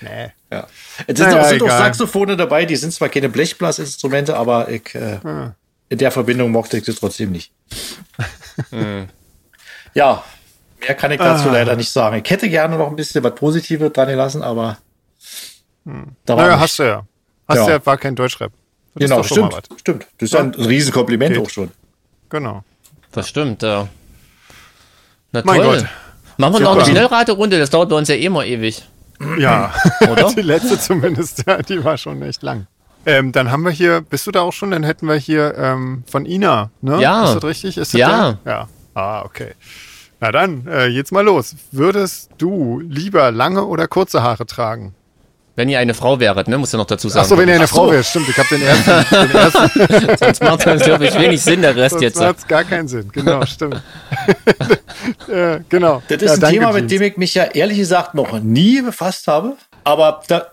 Nee. 0.00 0.32
ja. 0.50 0.66
Es 1.06 1.18
sind, 1.18 1.28
Naja, 1.30 1.42
auch, 1.42 1.48
sind 1.48 1.62
auch. 1.62 1.68
Saxophone 1.68 2.36
dabei, 2.36 2.64
die 2.64 2.76
sind 2.76 2.92
zwar 2.92 3.08
keine 3.08 3.28
Blechblasinstrumente, 3.28 4.36
aber 4.36 4.68
ich, 4.70 4.94
äh, 4.94 5.18
Ah. 5.24 5.54
in 5.90 5.98
der 5.98 6.10
Verbindung 6.10 6.50
mochte 6.50 6.78
ich 6.78 6.84
sie 6.84 6.94
trotzdem 6.94 7.30
nicht. 7.32 7.52
ja, 9.94 10.24
mehr 10.80 10.94
kann 10.94 11.10
ich 11.12 11.18
dazu 11.18 11.48
Ah. 11.48 11.52
leider 11.52 11.76
nicht 11.76 11.90
sagen. 11.90 12.20
Ich 12.24 12.30
hätte 12.30 12.48
gerne 12.48 12.76
noch 12.76 12.88
ein 12.88 12.96
bisschen 12.96 13.22
was 13.24 13.34
Positives 13.34 13.92
dran 13.92 14.08
gelassen, 14.08 14.42
aber 14.42 14.78
da 15.84 16.36
war 16.36 16.44
Naja, 16.44 16.48
nichts. 16.56 16.62
hast 16.62 16.78
du 16.78 16.82
ja. 16.84 17.06
Hast 17.50 17.66
Ja. 17.68 17.70
ja, 17.74 17.86
war 17.86 17.96
kein 17.98 18.14
Deutschrap. 18.16 18.52
Das 18.94 19.04
Genau, 19.08 19.20
ist 19.20 19.30
doch 19.30 19.34
schon 19.36 19.44
mal 19.44 19.50
stimmt, 19.52 19.70
was. 19.70 19.80
stimmt. 19.80 20.06
Das 20.18 20.26
ist 20.28 20.32
ja 20.32 20.40
ein 20.40 20.54
Riesenkompliment 20.54 21.34
Geht. 21.34 21.42
auch 21.46 21.50
schon. 21.50 21.70
Genau. 22.28 22.64
das 23.12 23.28
stimmt, 23.28 23.62
ja. 23.62 23.88
Na 25.32 25.42
Mein 25.44 25.60
toll. 25.62 25.76
Gott. 25.78 25.86
Machen 26.38 26.52
wir 26.54 26.60
noch 26.60 26.70
eine 26.72 26.80
Super. 26.80 26.90
Schnellraterunde, 26.92 27.58
das 27.58 27.70
dauert 27.70 27.88
bei 27.90 27.96
uns 27.96 28.08
ja 28.08 28.14
eh 28.14 28.24
immer 28.24 28.44
ewig. 28.44 28.82
Ja, 29.38 29.74
Oder? 30.10 30.32
die 30.32 30.40
letzte 30.42 30.78
zumindest, 30.78 31.44
ja, 31.46 31.60
die 31.60 31.84
war 31.84 31.98
schon 31.98 32.22
echt 32.22 32.42
lang. 32.42 32.66
Ähm, 33.06 33.32
dann 33.32 33.50
haben 33.50 33.62
wir 33.62 33.70
hier, 33.70 34.00
bist 34.00 34.26
du 34.26 34.30
da 34.30 34.40
auch 34.40 34.52
schon? 34.52 34.70
Dann 34.70 34.82
hätten 34.82 35.06
wir 35.06 35.14
hier 35.16 35.54
ähm, 35.56 36.04
von 36.10 36.24
Ina, 36.26 36.70
ne? 36.80 37.00
Ja. 37.00 37.24
Ist 37.28 37.34
das 37.36 37.44
richtig? 37.44 37.76
Ist 37.78 37.94
das 37.94 37.98
Ja. 38.00 38.38
der? 38.44 38.52
Ja. 38.52 38.68
Ah, 38.94 39.22
okay. 39.22 39.52
Na 40.20 40.32
dann, 40.32 40.66
äh, 40.66 40.86
jetzt 40.86 41.12
mal 41.12 41.24
los. 41.24 41.54
Würdest 41.72 42.30
du 42.38 42.80
lieber 42.80 43.30
lange 43.30 43.64
oder 43.64 43.88
kurze 43.88 44.22
Haare 44.22 44.44
tragen? 44.46 44.94
Wenn 45.56 45.68
ihr 45.68 45.78
eine 45.78 45.94
Frau 45.94 46.18
wäret, 46.20 46.48
ne, 46.48 46.56
muss 46.58 46.72
ja 46.72 46.78
noch 46.78 46.86
dazu 46.86 47.08
sagen. 47.08 47.24
Achso, 47.24 47.36
wenn 47.36 47.48
ihr 47.48 47.56
eine 47.56 47.64
Ach 47.64 47.68
so. 47.68 47.74
Frau 47.76 47.90
wäre, 47.90 48.04
stimmt. 48.04 48.28
Ich 48.28 48.38
habe 48.38 48.48
den 48.50 48.62
ersten, 48.66 48.90
den 49.10 49.30
ersten 49.36 50.16
Sonst 50.18 50.42
macht 50.42 50.66
es, 50.66 50.82
glaube 50.84 51.04
ich, 51.06 51.18
wenig 51.18 51.42
Sinn, 51.42 51.60
der 51.62 51.74
Rest 51.76 51.90
sonst 51.90 52.02
jetzt. 52.02 52.18
macht's 52.18 52.46
gar 52.46 52.64
keinen 52.64 52.88
Sinn. 52.88 53.10
Genau, 53.12 53.44
stimmt. 53.46 53.82
äh, 55.28 55.60
genau. 55.68 56.02
Das 56.08 56.22
ist 56.22 56.28
Ja, 56.28 56.34
ein 56.34 56.40
danke, 56.40 56.56
Thema, 56.58 56.72
mit 56.72 56.90
dem 56.90 57.02
ich 57.02 57.16
mich 57.16 57.34
ja 57.34 57.44
ehrlich 57.44 57.78
gesagt 57.78 58.14
noch 58.14 58.38
nie 58.40 58.80
befasst 58.82 59.26
habe. 59.26 59.56
Aber 59.84 60.22
da, 60.28 60.46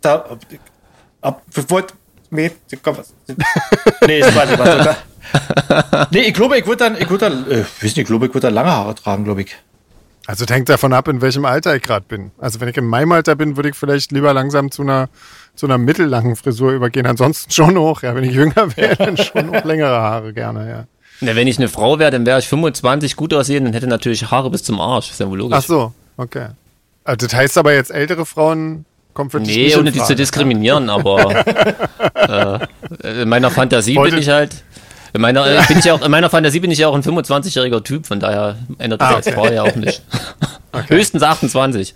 da, 0.00 0.24
ab, 1.22 1.42
wollt, 1.68 1.94
nee, 2.30 2.50
komm, 2.82 2.98
was- 2.98 3.14
nee, 4.06 4.20
das 4.20 4.34
war 4.34 4.46
nicht, 4.46 4.58
warte, 4.58 4.96
da, 5.82 6.06
nee, 6.10 6.20
ich 6.22 6.34
glaube, 6.34 6.58
ich 6.58 6.66
würde 6.66 6.84
dann, 6.84 6.96
ich 7.00 7.08
würde 7.08 7.30
dann, 7.30 7.50
äh, 7.50 7.60
weiß 7.60 7.82
nicht, 7.82 7.98
ich 7.98 8.06
glaube, 8.06 8.26
ich 8.26 8.34
würde 8.34 8.48
dann 8.48 8.54
lange 8.54 8.70
Haare 8.70 8.94
tragen, 8.94 9.24
glaube 9.24 9.42
ich. 9.42 9.56
Also 10.26 10.46
hängt 10.46 10.68
davon 10.70 10.92
ab, 10.94 11.06
in 11.08 11.20
welchem 11.20 11.44
Alter 11.44 11.76
ich 11.76 11.82
gerade 11.82 12.06
bin. 12.08 12.30
Also 12.38 12.60
wenn 12.60 12.68
ich 12.68 12.76
in 12.76 12.86
meinem 12.86 13.12
Alter 13.12 13.34
bin, 13.36 13.56
würde 13.56 13.68
ich 13.68 13.74
vielleicht 13.76 14.10
lieber 14.10 14.32
langsam 14.32 14.70
zu 14.70 14.82
einer, 14.82 15.08
zu 15.54 15.66
einer 15.66 15.76
mittellangen 15.76 16.34
Frisur 16.36 16.72
übergehen. 16.72 17.06
Ansonsten 17.06 17.50
schon 17.50 17.76
hoch. 17.78 18.02
Ja, 18.02 18.14
wenn 18.14 18.24
ich 18.24 18.32
jünger 18.34 18.74
wäre, 18.76 18.96
dann 18.96 19.16
schon 19.18 19.54
auch 19.54 19.64
längere 19.64 20.00
Haare 20.00 20.32
gerne, 20.32 20.68
ja. 20.68 20.84
Na, 21.20 21.36
wenn 21.36 21.46
ich 21.46 21.58
eine 21.58 21.68
Frau 21.68 21.98
wäre, 21.98 22.10
dann 22.10 22.24
wäre 22.26 22.38
ich 22.38 22.48
25 22.48 23.16
gut 23.16 23.34
aussehen 23.34 23.66
und 23.66 23.74
hätte 23.74 23.86
natürlich 23.86 24.30
Haare 24.30 24.50
bis 24.50 24.62
zum 24.64 24.80
Arsch. 24.80 25.10
Ist 25.10 25.20
ja 25.20 25.28
wohl 25.28 25.38
logisch. 25.38 25.58
Ach 25.58 25.62
so, 25.62 25.92
okay. 26.16 26.48
Also 27.04 27.26
das 27.26 27.34
heißt 27.34 27.58
aber 27.58 27.74
jetzt 27.74 27.90
ältere 27.90 28.24
Frauen 28.24 28.86
kommen 29.12 29.30
für 29.30 29.40
dich 29.40 29.54
Nee, 29.54 29.64
nicht 29.66 29.76
ohne 29.76 29.92
die 29.92 30.02
zu 30.02 30.16
diskriminieren, 30.16 30.90
aber 30.90 31.44
äh, 33.02 33.22
in 33.22 33.28
meiner 33.28 33.50
Fantasie 33.50 33.96
Wollte- 33.96 34.12
bin 34.14 34.22
ich 34.22 34.28
halt. 34.30 34.64
In 35.14 35.20
meiner, 35.20 35.46
äh, 35.46 35.62
bin 35.68 35.78
ich 35.78 35.84
ja 35.84 35.94
auch, 35.94 36.02
in 36.04 36.10
meiner 36.10 36.28
Fantasie 36.28 36.60
bin 36.60 36.70
ich 36.72 36.78
ja 36.78 36.88
auch 36.88 36.94
ein 36.94 37.02
25-jähriger 37.02 37.82
Typ, 37.84 38.04
von 38.06 38.18
daher 38.20 38.56
ändert 38.78 39.00
das 39.00 39.08
Ah, 39.10 39.14
als 39.14 39.26
okay. 39.28 39.36
Frau 39.36 39.46
ja 39.48 39.62
auch 39.62 39.76
nicht. 39.76 40.02
Höchstens 40.88 41.22
28. 41.22 41.94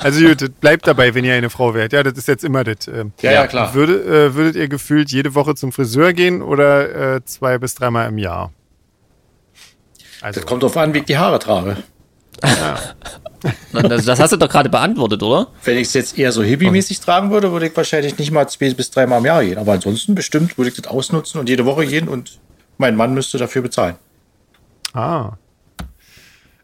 Also 0.00 0.20
gut, 0.26 0.42
das 0.42 0.50
bleibt 0.50 0.86
dabei, 0.86 1.14
wenn 1.14 1.24
ihr 1.24 1.34
eine 1.34 1.50
Frau 1.50 1.74
wärt. 1.74 1.92
Ja, 1.92 2.02
das 2.02 2.12
ist 2.18 2.28
jetzt 2.28 2.44
immer 2.44 2.62
das. 2.62 2.86
Ähm, 2.88 3.12
Ja, 3.20 3.32
ja, 3.32 3.46
klar. 3.46 3.74
Würde, 3.74 3.94
äh, 4.04 4.34
würdet 4.34 4.54
ihr 4.56 4.68
gefühlt 4.68 5.10
jede 5.10 5.34
Woche 5.34 5.54
zum 5.54 5.72
Friseur 5.72 6.12
gehen 6.12 6.40
oder 6.42 7.16
äh, 7.16 7.24
zwei 7.24 7.58
bis 7.58 7.74
dreimal 7.74 8.08
im 8.08 8.18
Jahr? 8.18 8.52
Also, 10.20 10.40
Das 10.40 10.46
kommt 10.48 10.62
drauf 10.62 10.76
an, 10.76 10.94
wie 10.94 10.98
ich 10.98 11.04
die 11.04 11.16
Haare 11.18 11.38
trage. 11.38 11.78
Das, 13.72 14.04
das 14.04 14.20
hast 14.20 14.32
du 14.32 14.36
doch 14.36 14.48
gerade 14.48 14.68
beantwortet, 14.68 15.22
oder? 15.22 15.48
Wenn 15.64 15.78
ich 15.78 15.88
es 15.88 15.94
jetzt 15.94 16.16
eher 16.18 16.30
so 16.30 16.42
hippie-mäßig 16.42 17.00
tragen 17.00 17.30
würde, 17.30 17.50
würde 17.50 17.66
ich 17.66 17.76
wahrscheinlich 17.76 18.16
nicht 18.18 18.30
mal 18.30 18.46
zwei 18.48 18.72
bis 18.74 18.90
dreimal 18.90 19.18
im 19.18 19.24
Jahr 19.26 19.42
gehen. 19.44 19.58
Aber 19.58 19.72
ansonsten 19.72 20.14
bestimmt 20.14 20.56
würde 20.58 20.70
ich 20.70 20.76
das 20.76 20.86
ausnutzen 20.86 21.40
und 21.40 21.48
jede 21.48 21.64
Woche 21.64 21.86
gehen 21.86 22.08
und 22.08 22.38
mein 22.82 22.96
Mann 22.96 23.14
müsste 23.14 23.38
dafür 23.38 23.62
bezahlen. 23.62 23.94
Ah. 24.92 25.32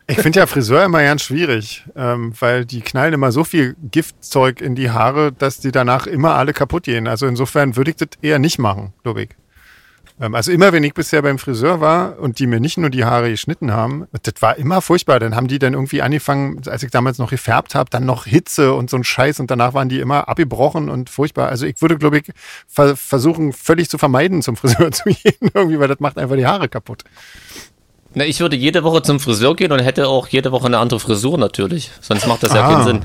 Ich 0.08 0.18
finde 0.18 0.40
ja 0.40 0.46
Friseur 0.46 0.84
immer 0.84 1.02
ganz 1.02 1.22
schwierig, 1.22 1.84
ähm, 1.94 2.32
weil 2.40 2.64
die 2.64 2.80
knallen 2.80 3.14
immer 3.14 3.30
so 3.30 3.44
viel 3.44 3.76
Giftzeug 3.90 4.60
in 4.60 4.74
die 4.74 4.90
Haare, 4.90 5.32
dass 5.32 5.60
die 5.60 5.70
danach 5.70 6.06
immer 6.06 6.34
alle 6.34 6.52
kaputt 6.52 6.84
gehen. 6.84 7.06
Also 7.06 7.26
insofern 7.26 7.76
würde 7.76 7.90
ich 7.90 7.96
das 7.98 8.08
eher 8.20 8.38
nicht 8.38 8.58
machen, 8.58 8.94
glaube. 9.02 9.28
Ähm, 10.20 10.34
also 10.34 10.50
immer, 10.50 10.72
wenn 10.72 10.82
ich 10.84 10.94
bisher 10.94 11.22
beim 11.22 11.38
Friseur 11.38 11.80
war 11.80 12.18
und 12.18 12.38
die 12.38 12.46
mir 12.46 12.60
nicht 12.60 12.76
nur 12.78 12.90
die 12.90 13.04
Haare 13.04 13.30
geschnitten 13.30 13.72
haben, 13.72 14.06
das 14.22 14.34
war 14.40 14.56
immer 14.56 14.80
furchtbar. 14.82 15.20
Dann 15.20 15.36
haben 15.36 15.46
die 15.48 15.58
dann 15.58 15.74
irgendwie 15.74 16.02
angefangen, 16.02 16.60
als 16.66 16.82
ich 16.82 16.90
damals 16.90 17.18
noch 17.18 17.30
gefärbt 17.30 17.74
habe, 17.74 17.88
dann 17.90 18.04
noch 18.04 18.24
Hitze 18.26 18.72
und 18.74 18.90
so 18.90 18.96
ein 18.96 19.04
Scheiß 19.04 19.38
und 19.40 19.50
danach 19.50 19.74
waren 19.74 19.88
die 19.88 20.00
immer 20.00 20.28
abgebrochen 20.28 20.88
und 20.88 21.08
furchtbar. 21.10 21.48
Also 21.48 21.66
ich 21.66 21.80
würde, 21.80 21.98
glaube 21.98 22.18
ich, 22.18 22.32
ver 22.66 22.96
versuchen, 22.96 23.52
völlig 23.52 23.88
zu 23.88 23.98
vermeiden, 23.98 24.42
zum 24.42 24.56
Friseur 24.56 24.90
zu 24.92 25.04
gehen, 25.04 25.50
irgendwie, 25.54 25.78
weil 25.78 25.88
das 25.88 26.00
macht 26.00 26.18
einfach 26.18 26.36
die 26.36 26.46
Haare 26.46 26.68
kaputt. 26.68 27.04
Na, 28.14 28.24
ich 28.24 28.40
würde 28.40 28.56
jede 28.56 28.82
Woche 28.84 29.02
zum 29.02 29.20
Friseur 29.20 29.54
gehen 29.54 29.70
und 29.70 29.78
hätte 29.80 30.08
auch 30.08 30.26
jede 30.28 30.50
Woche 30.50 30.66
eine 30.66 30.78
andere 30.78 30.98
Frisur 30.98 31.38
natürlich. 31.38 31.90
Sonst 32.00 32.26
macht 32.26 32.42
das 32.42 32.54
ja 32.54 32.64
Ah. 32.66 32.72
keinen 32.72 32.84
Sinn. 32.84 33.04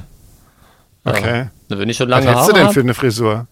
Okay. 1.05 1.49
Na, 1.67 1.77
wenn 1.77 1.89
ich 1.89 1.97
schon 1.97 2.07
Was 2.09 2.23
lange 2.23 2.27
hättest 2.31 2.47
du 2.47 2.53
Haare 2.53 2.53
denn 2.59 2.67
hab, 2.67 2.73
für 2.73 2.79
eine 2.79 2.93
Frisur? 2.93 3.47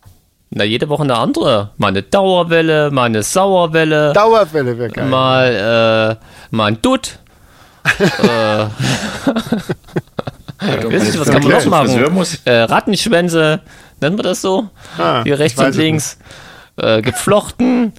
Na, 0.54 0.64
jede 0.66 0.90
Woche 0.90 1.04
eine 1.04 1.18
andere. 1.18 1.70
Mal 1.78 1.88
eine 1.88 2.04
Dauerwelle, 2.04 2.92
mal 2.92 3.06
eine 3.06 3.24
Sauerwelle, 3.24 4.12
Dauerwelle 4.14 4.78
wäre 4.78 4.90
geil. 4.90 5.06
mal, 5.06 6.18
äh, 6.20 6.56
mal 6.56 6.66
ein 6.66 6.82
Dutt. 6.82 7.18
äh, 8.00 8.66
weiß 10.60 11.04
nicht, 11.04 11.20
was 11.20 11.30
kann 11.30 11.42
man 11.42 11.52
noch 11.52 11.66
machen? 11.66 12.26
Äh, 12.46 12.52
Rattenschwänze, 12.64 13.62
nennen 14.02 14.18
wir 14.18 14.24
das 14.24 14.42
so? 14.42 14.70
Ah, 14.98 15.24
Hier 15.24 15.40
rechts 15.40 15.60
und 15.60 15.76
links. 15.76 16.18
Äh, 16.78 17.02
geflochten. 17.02 17.94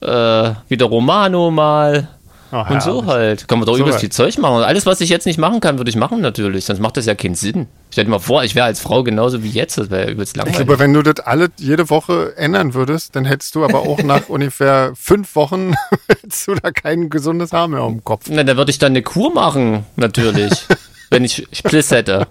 Äh, 0.00 0.50
wieder 0.68 0.86
Romano 0.86 1.50
mal. 1.50 2.08
Oh, 2.56 2.64
und 2.72 2.80
so 2.84 3.04
halt. 3.06 3.48
Kann 3.48 3.58
man 3.58 3.66
doch 3.66 3.74
so 3.74 3.82
übelst 3.82 3.98
viel 3.98 4.10
Zeug 4.10 4.38
machen. 4.38 4.62
alles, 4.62 4.86
was 4.86 5.00
ich 5.00 5.08
jetzt 5.08 5.26
nicht 5.26 5.38
machen 5.38 5.58
kann, 5.58 5.78
würde 5.78 5.88
ich 5.90 5.96
machen 5.96 6.20
natürlich. 6.20 6.66
Sonst 6.66 6.78
macht 6.78 6.96
das 6.96 7.04
ja 7.04 7.16
keinen 7.16 7.34
Sinn. 7.34 7.66
Stell 7.90 8.04
dir 8.04 8.10
mal 8.12 8.20
vor, 8.20 8.44
ich 8.44 8.54
wäre 8.54 8.66
als 8.66 8.78
Frau 8.78 9.02
genauso 9.02 9.42
wie 9.42 9.48
jetzt. 9.48 9.76
Das 9.76 9.90
wäre 9.90 10.04
ja 10.04 10.10
übelst 10.12 10.36
langweilig. 10.36 10.60
Aber 10.60 10.78
wenn 10.78 10.92
du 10.94 11.02
das 11.02 11.26
alle 11.26 11.48
jede 11.58 11.90
Woche 11.90 12.36
ändern 12.36 12.72
würdest, 12.72 13.16
dann 13.16 13.24
hättest 13.24 13.56
du 13.56 13.64
aber 13.64 13.80
auch 13.80 14.04
nach 14.04 14.28
ungefähr 14.28 14.92
fünf 14.94 15.34
Wochen 15.34 15.74
hättest 16.06 16.46
du 16.46 16.54
da 16.54 16.70
kein 16.70 17.10
gesundes 17.10 17.52
Haar 17.52 17.66
mehr 17.66 17.82
um 17.82 18.04
Kopf. 18.04 18.26
Na, 18.30 18.44
da 18.44 18.56
würde 18.56 18.70
ich 18.70 18.78
dann 18.78 18.92
eine 18.92 19.02
Kur 19.02 19.34
machen, 19.34 19.84
natürlich. 19.96 20.52
wenn 21.10 21.24
ich 21.24 21.48
Spliss 21.50 21.90
hätte. 21.90 22.28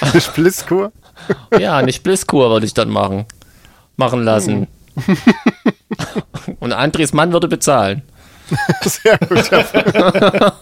Eine 0.00 0.20
Splisskur? 0.20 0.92
ja, 1.58 1.76
eine 1.76 1.92
Splisskur 1.92 2.50
würde 2.50 2.66
ich 2.66 2.74
dann 2.74 2.88
machen. 2.88 3.24
Machen 3.96 4.22
lassen. 4.22 4.68
Hm. 5.06 5.16
Und 6.60 6.72
Andres 6.72 7.12
Mann 7.12 7.32
würde 7.32 7.48
bezahlen. 7.48 8.02
Sehr 8.82 9.18
gut. 9.18 9.50
Ja. 9.50 10.52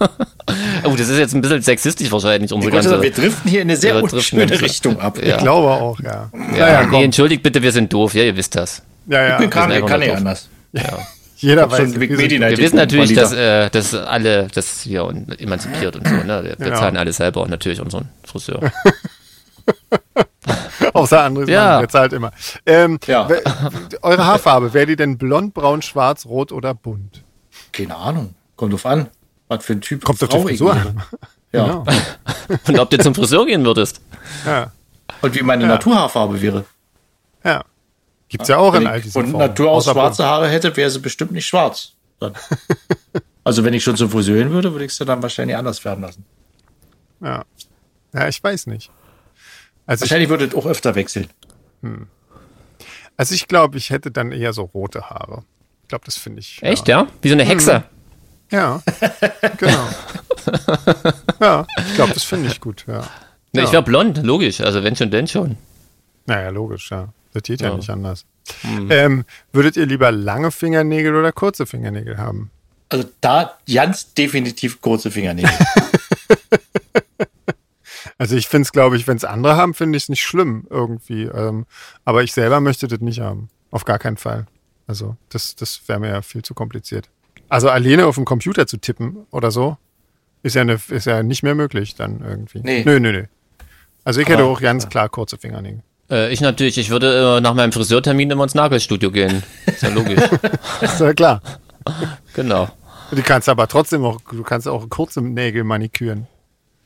oh, 0.85 0.95
das 0.97 1.09
ist 1.09 1.19
jetzt 1.19 1.35
ein 1.35 1.41
bisschen 1.41 1.63
sexistisch 1.63 2.11
wahrscheinlich. 2.11 2.53
Unsere 2.53 2.73
ganze, 2.73 2.91
sagen, 2.91 3.03
wir 3.03 3.13
driften 3.13 3.51
hier 3.51 3.63
in 3.63 3.69
eine 3.69 3.77
sehr 3.77 4.03
unschöne 4.03 4.61
Richtung 4.61 5.01
ab. 5.01 5.19
Ja. 5.23 5.37
Ich 5.37 5.43
glaube 5.43 5.69
auch, 5.69 6.01
ja. 6.01 6.31
ja, 6.57 6.69
ja 6.69 6.87
nee, 6.87 7.05
entschuldigt 7.05 7.43
bitte, 7.43 7.63
wir 7.63 7.73
sind 7.73 7.93
doof. 7.93 8.15
Ja, 8.15 8.23
ihr 8.23 8.37
wisst 8.37 8.55
das. 8.57 8.83
Ja, 9.07 9.23
ja. 9.23 9.35
Ich 9.35 9.41
bin 9.41 9.51
krank, 9.51 9.75
ich 9.75 9.87
kann 9.87 10.01
nicht 10.01 10.15
anders. 10.15 10.49
Ja. 10.73 10.83
Jeder 11.37 11.71
weiß. 11.71 11.99
Wir, 11.99 12.11
wir 12.11 12.59
wissen 12.59 12.77
natürlich, 12.77 13.15
dass, 13.15 13.33
äh, 13.33 13.71
dass 13.71 13.95
alle, 13.95 14.49
dass 14.49 14.87
wir 14.87 15.09
emanzipiert 15.39 15.97
und 15.97 16.07
so. 16.07 16.15
Ne? 16.15 16.45
Wir 16.45 16.57
genau. 16.57 16.79
zahlen 16.79 16.99
alle 16.99 17.15
selber 17.15 17.41
und 17.41 17.49
natürlich 17.49 17.81
unseren 17.81 18.11
Friseur. 18.25 18.71
Außer 20.93 21.23
Andres 21.23 21.49
ja. 21.49 21.65
Mann, 21.65 21.81
der 21.81 21.89
zahlt 21.89 22.13
immer. 22.13 22.33
Ähm, 22.67 22.99
ja. 23.07 23.27
Eure 24.03 24.27
Haarfarbe, 24.27 24.75
wäre 24.75 24.87
die 24.87 24.97
denn 24.97 25.17
blond, 25.17 25.55
braun, 25.55 25.81
schwarz, 25.81 26.27
rot 26.27 26.53
oder 26.53 26.75
bunt? 26.75 27.23
Keine 27.73 27.97
Ahnung. 27.97 28.35
Kommt 28.57 28.73
drauf 28.73 28.87
an. 28.87 29.09
Was 29.49 29.65
für 29.65 29.73
ein 29.73 29.81
Typ 29.81 30.05
Kommt 30.05 30.23
auf 30.23 30.29
die 30.29 30.41
Frisur 30.41 30.73
an. 30.73 31.03
Ja. 31.53 31.67
Genau. 31.67 31.85
Und 32.67 32.79
ob 32.79 32.91
du 32.91 32.99
zum 32.99 33.15
Friseur 33.15 33.47
gehen 33.47 33.65
würdest. 33.65 34.01
Ja. 34.47 34.71
Und 35.21 35.35
wie 35.35 35.43
meine 35.43 35.65
ja. 35.65 35.69
Naturhaarfarbe 35.69 36.41
wäre. 36.41 36.65
Ja. 37.45 37.65
Gibt's 38.29 38.49
ja 38.49 38.59
auch 38.59 38.73
wenn 38.75 38.83
in 38.83 38.89
all 38.89 39.01
diesen 39.01 39.25
Und 39.25 39.33
Natur 39.33 39.73
aus 39.73 39.87
schwarze 39.87 40.25
Haare 40.25 40.49
hätte, 40.49 40.77
wäre 40.77 40.91
sie 40.91 41.01
bestimmt 41.01 41.33
nicht 41.33 41.47
schwarz. 41.47 41.95
also 43.45 43.65
wenn 43.65 43.75
ich 43.75 43.83
schon 43.83 43.97
zum 43.97 44.11
Friseur 44.11 44.37
gehen 44.37 44.51
würde, 44.51 44.73
würde 44.73 44.85
ich 44.85 44.95
sie 44.95 45.05
dann 45.05 45.23
wahrscheinlich 45.23 45.57
anders 45.57 45.85
werden 45.85 46.03
lassen. 46.03 46.25
Ja. 47.21 47.45
Ja, 48.13 48.29
ich 48.29 48.43
weiß 48.43 48.67
nicht. 48.69 48.91
Also 49.87 50.03
wahrscheinlich 50.03 50.27
ich, 50.27 50.31
würde 50.31 50.45
es 50.45 50.55
auch 50.55 50.67
öfter 50.67 50.95
wechseln. 50.95 51.29
Hm. 51.83 52.07
Also 53.17 53.35
ich 53.35 53.49
glaube, 53.49 53.79
ich 53.79 53.91
hätte 53.91 54.11
dann 54.11 54.31
eher 54.33 54.53
so 54.53 54.63
rote 54.63 55.11
Haare 55.11 55.43
glaube, 55.91 56.05
das 56.07 56.17
finde 56.17 56.41
ich. 56.41 56.63
Echt, 56.63 56.89
ja. 56.89 57.03
ja? 57.03 57.09
Wie 57.21 57.29
so 57.29 57.35
eine 57.35 57.45
Hexe. 57.45 57.79
Mhm. 57.79 57.85
Ja, 58.51 58.83
genau. 59.59 59.79
ja, 61.41 61.67
ich 61.87 61.95
glaube, 61.95 62.15
das 62.15 62.25
finde 62.25 62.49
ich 62.49 62.61
gut, 62.61 62.85
ja. 62.89 63.01
Ne, 63.53 63.61
ja. 63.61 63.65
Ich 63.65 63.73
wäre 63.73 63.83
blond, 63.83 64.25
logisch. 64.25 64.61
Also 64.61 64.83
wenn 64.83 64.97
schon, 64.97 65.11
denn 65.11 65.29
schon. 65.29 65.57
Naja, 66.27 66.49
logisch, 66.49 66.91
ja. 66.91 67.13
Das 67.33 67.45
geht 67.45 67.61
ja, 67.61 67.69
ja 67.69 67.77
nicht 67.77 67.91
anders. 67.91 68.25
Mhm. 68.65 68.89
Ähm, 68.91 69.25
würdet 69.53 69.77
ihr 69.77 69.87
lieber 69.87 70.11
lange 70.11 70.51
Fingernägel 70.51 71.15
oder 71.15 71.31
kurze 71.31 71.67
Fingernägel 71.67 72.19
haben? 72.19 72.51
Also 72.89 73.09
da 73.21 73.57
ganz 73.73 74.15
definitiv 74.15 74.81
kurze 74.81 75.13
Fingernägel. 75.13 75.51
also 78.19 78.35
ich 78.35 78.49
finde 78.49 78.63
es, 78.63 78.73
glaube 78.73 78.97
ich, 78.97 79.07
wenn 79.07 79.17
es 79.17 79.25
andere 79.25 79.57
haben, 79.57 79.75
finde 79.75 79.97
ich 79.97 80.05
es 80.05 80.09
nicht 80.09 80.23
schlimm 80.23 80.67
irgendwie. 80.71 81.25
Ähm, 81.25 81.67
aber 82.05 82.25
ich 82.25 82.33
selber 82.33 82.61
möchte 82.61 82.89
das 82.89 83.01
nicht 83.01 83.21
haben. 83.21 83.49
Auf 83.71 83.85
gar 83.85 84.01
keinen 84.01 84.17
Fall. 84.17 84.47
Also 84.91 85.17
das, 85.29 85.55
das 85.55 85.83
wäre 85.87 86.01
mir 86.01 86.09
ja 86.09 86.21
viel 86.21 86.43
zu 86.43 86.53
kompliziert. 86.53 87.09
Also 87.49 87.71
alleine 87.71 88.07
auf 88.07 88.17
dem 88.17 88.25
Computer 88.25 88.67
zu 88.67 88.77
tippen 88.77 89.25
oder 89.31 89.53
so, 89.53 89.77
ist 90.43 90.57
ja, 90.57 90.63
eine, 90.63 90.81
ist 90.89 91.07
ja 91.07 91.23
nicht 91.23 91.45
mehr 91.45 91.55
möglich 91.55 91.95
dann 91.95 92.23
irgendwie. 92.27 92.59
Nee. 92.65 92.83
Nö, 92.85 92.99
nö, 92.99 93.13
nö. 93.13 93.25
Also 94.03 94.21
ich 94.21 94.27
hätte 94.27 94.43
auch 94.43 94.61
ganz 94.61 94.89
klar 94.89 95.09
kurze 95.09 95.39
Fingernägel. 95.39 95.85
Äh, 96.11 96.33
ich 96.33 96.41
natürlich, 96.41 96.77
ich 96.77 96.91
würde 96.91 97.37
äh, 97.37 97.41
nach 97.41 97.55
meinem 97.55 97.71
Friseurtermin 97.71 98.33
immer 98.33 98.43
ins 98.43 98.57
Nagelstudio 98.57 99.13
gehen. 99.13 99.45
Ist 99.67 99.85
ja 99.85 99.91
logisch. 99.91 100.25
ist 100.81 100.99
ja 100.99 101.15
klar. 101.15 101.41
Genau. 102.35 102.69
Du 103.13 103.23
kannst 103.23 103.49
aber 103.49 103.69
trotzdem 103.69 104.05
auch, 104.05 104.21
du 104.23 104.43
kannst 104.43 104.67
auch 104.67 104.91
kurze 104.91 105.21
Nägel 105.21 105.63
maniküren. 105.63 106.27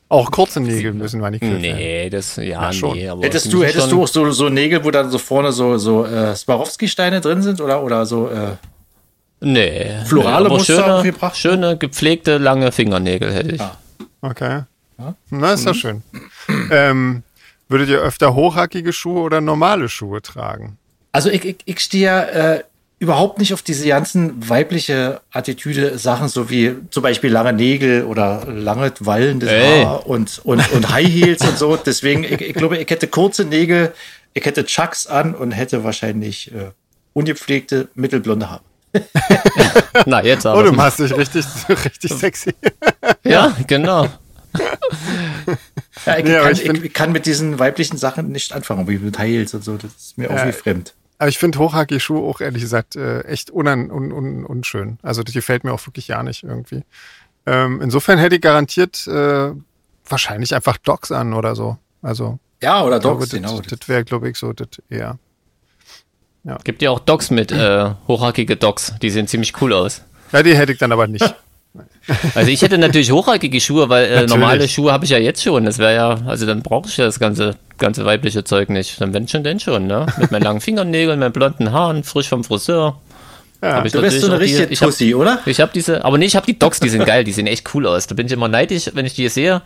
Auch 0.07 0.29
kurze 0.29 0.59
Nägel 0.59 0.93
müssen 0.93 1.19
manikürt 1.19 1.59
nee, 1.59 1.63
werden. 1.63 1.77
Nee, 1.77 2.09
das, 2.09 2.35
ja, 2.35 2.43
ja 2.43 2.73
schon. 2.73 2.95
nee. 2.95 3.09
Aber 3.09 3.23
hättest 3.23 3.51
du, 3.51 3.63
hättest 3.63 3.91
du 3.91 4.03
auch 4.03 4.07
so, 4.07 4.29
so 4.31 4.49
Nägel, 4.49 4.83
wo 4.83 4.91
dann 4.91 5.09
so 5.09 5.17
vorne 5.17 5.51
so, 5.51 5.77
so 5.77 6.05
äh, 6.05 6.35
Swarovski-Steine 6.35 7.21
drin 7.21 7.41
sind 7.41 7.59
oder, 7.59 7.83
oder 7.83 8.05
so 8.05 8.29
äh, 8.29 8.51
Nee. 9.41 9.91
Florale 10.05 10.49
nee, 10.49 10.59
schöne, 10.59 11.13
schöne, 11.33 11.77
gepflegte, 11.77 12.37
lange 12.37 12.71
Fingernägel 12.71 13.33
hätte 13.33 13.55
ich. 13.55 13.61
Ah. 13.61 13.77
Okay. 14.21 14.63
Ja? 14.97 15.15
Na, 15.29 15.53
ist 15.53 15.61
mhm. 15.61 15.67
ja 15.67 15.73
schön. 15.73 16.03
Ähm, 16.71 17.23
würdet 17.67 17.89
ihr 17.89 17.99
öfter 17.99 18.33
hochhackige 18.33 18.93
Schuhe 18.93 19.21
oder 19.21 19.41
normale 19.41 19.89
Schuhe 19.89 20.21
tragen? 20.21 20.77
Also 21.11 21.29
ich, 21.29 21.45
ich, 21.45 21.57
ich 21.65 21.79
stehe 21.79 22.27
äh, 22.27 22.63
überhaupt 23.05 23.37
nicht 23.37 23.53
auf 23.53 23.61
diese 23.61 23.87
ganzen 23.87 24.49
weibliche 24.49 25.21
Attitüde 25.31 25.99
Sachen, 25.99 26.27
so 26.27 26.49
wie 26.49 26.75
zum 26.89 27.03
Beispiel 27.03 27.31
lange 27.31 27.53
Nägel 27.53 28.03
oder 28.03 28.45
lange 28.47 28.91
wallendes 28.99 29.49
Ey. 29.49 29.83
Haar 29.83 30.07
und, 30.07 30.41
und, 30.43 30.71
und 30.71 30.89
High 30.89 31.07
Heels 31.07 31.41
und 31.47 31.57
so. 31.57 31.75
Deswegen, 31.75 32.23
ich, 32.23 32.41
ich, 32.41 32.53
glaube, 32.55 32.77
ich 32.77 32.89
hätte 32.89 33.07
kurze 33.07 33.45
Nägel, 33.45 33.93
ich 34.33 34.43
hätte 34.43 34.65
Chucks 34.65 35.05
an 35.05 35.35
und 35.35 35.51
hätte 35.51 35.83
wahrscheinlich 35.83 36.51
äh, 36.51 36.71
ungepflegte, 37.13 37.89
mittelblonde 37.93 38.49
Haare. 38.49 38.61
Na, 40.07 40.23
jetzt 40.23 40.47
aber. 40.47 40.59
Oh, 40.59 40.63
du 40.63 40.71
machst 40.71 40.99
dich 40.99 41.15
richtig, 41.15 41.45
richtig 41.69 42.13
sexy. 42.13 42.55
ja, 43.23 43.55
genau. 43.67 44.09
Ja, 46.05 46.17
ich, 46.17 46.27
ja, 46.27 46.41
kann, 46.41 46.51
ich, 46.53 46.65
ich, 46.65 46.93
kann, 46.93 47.11
mit 47.11 47.25
diesen 47.25 47.59
weiblichen 47.59 47.97
Sachen 47.97 48.31
nicht 48.31 48.51
anfangen, 48.53 48.87
wie 48.87 48.97
mit 48.97 49.19
High 49.19 49.29
Heels 49.29 49.53
und 49.53 49.63
so. 49.63 49.77
Das 49.77 49.91
ist 49.91 50.17
mir 50.17 50.25
ja, 50.25 50.31
irgendwie 50.31 50.53
fremd. 50.53 50.93
Aber 51.17 51.29
ich 51.29 51.37
finde 51.37 51.59
Hochhackig-Schuhe 51.59 52.27
auch 52.27 52.41
ehrlich 52.41 52.61
gesagt 52.61 52.95
äh, 52.95 53.21
echt 53.21 53.49
unan, 53.49 53.89
un, 53.89 54.11
un, 54.11 54.45
unschön. 54.45 54.99
Also 55.01 55.23
das 55.23 55.33
gefällt 55.33 55.63
mir 55.63 55.73
auch 55.73 55.85
wirklich 55.87 56.07
ja 56.07 56.21
nicht 56.23 56.43
irgendwie. 56.43 56.83
Ähm, 57.45 57.81
insofern 57.81 58.17
hätte 58.17 58.35
ich 58.35 58.41
garantiert 58.41 59.07
äh, 59.07 59.51
wahrscheinlich 60.07 60.53
einfach 60.55 60.77
Docs 60.77 61.11
an 61.11 61.33
oder 61.33 61.55
so. 61.55 61.77
Also 62.01 62.39
ja, 62.61 62.83
oder 62.83 62.99
Docs, 62.99 63.29
genau. 63.29 63.59
Das, 63.59 63.79
das 63.79 63.87
wäre, 63.87 64.03
glaube 64.03 64.29
ich, 64.29 64.37
so 64.37 64.53
das 64.53 64.67
eher. 64.89 65.17
Ja. 66.43 66.57
Gibt 66.63 66.81
ja 66.81 66.91
auch 66.91 66.99
Docs 66.99 67.31
mit 67.31 67.51
äh, 67.51 67.91
hochhackige 68.07 68.55
Docs. 68.55 68.95
Die 69.01 69.09
sehen 69.09 69.27
ziemlich 69.27 69.59
cool 69.61 69.73
aus. 69.73 70.01
Ja, 70.31 70.43
die 70.43 70.55
hätte 70.55 70.73
ich 70.73 70.79
dann 70.79 70.91
aber 70.91 71.07
nicht. 71.07 71.35
Also 72.35 72.51
ich 72.51 72.61
hätte 72.61 72.77
natürlich 72.77 73.11
hochhackige 73.11 73.59
Schuhe, 73.59 73.89
weil 73.89 74.05
äh, 74.05 74.27
normale 74.27 74.67
Schuhe 74.67 74.91
habe 74.91 75.05
ich 75.05 75.11
ja 75.11 75.17
jetzt 75.17 75.41
schon. 75.41 75.65
Das 75.65 75.79
wäre 75.79 75.95
ja, 75.95 76.17
also 76.27 76.45
dann 76.45 76.61
brauche 76.61 76.87
ich 76.87 76.97
ja 76.97 77.05
das 77.05 77.19
ganze, 77.19 77.55
ganze 77.77 78.05
weibliche 78.05 78.43
Zeug 78.43 78.69
nicht. 78.69 79.01
Dann 79.01 79.13
wenn 79.13 79.27
schon, 79.27 79.43
denn 79.43 79.59
schon, 79.59 79.87
ne? 79.87 80.05
Mit 80.17 80.31
meinen 80.31 80.43
langen 80.43 80.61
Fingernägeln, 80.61 81.19
meinen 81.19 81.33
blonden 81.33 81.71
Haaren, 81.71 82.03
frisch 82.03 82.29
vom 82.29 82.43
Friseur. 82.43 82.99
Ja, 83.61 83.81
du 83.81 84.01
bist 84.01 84.21
so 84.21 84.27
eine 84.27 84.39
richtige 84.39 84.67
die, 84.67 84.75
Tussi, 84.75 85.11
hab, 85.11 85.19
oder? 85.19 85.39
Ich 85.45 85.59
habe 85.59 85.71
diese, 85.73 86.05
aber 86.05 86.17
nee, 86.17 86.25
ich 86.25 86.35
habe 86.35 86.45
die 86.45 86.59
Docs, 86.59 86.81
die 86.81 86.89
sind 86.89 87.05
geil, 87.05 87.23
die 87.23 87.31
sehen 87.31 87.47
echt 87.47 87.73
cool 87.73 87.87
aus. 87.87 88.05
Da 88.05 88.13
bin 88.13 88.27
ich 88.27 88.33
immer 88.33 88.47
neidisch, 88.47 88.91
wenn 88.93 89.05
ich 89.05 89.15
die 89.15 89.27
sehe, 89.29 89.61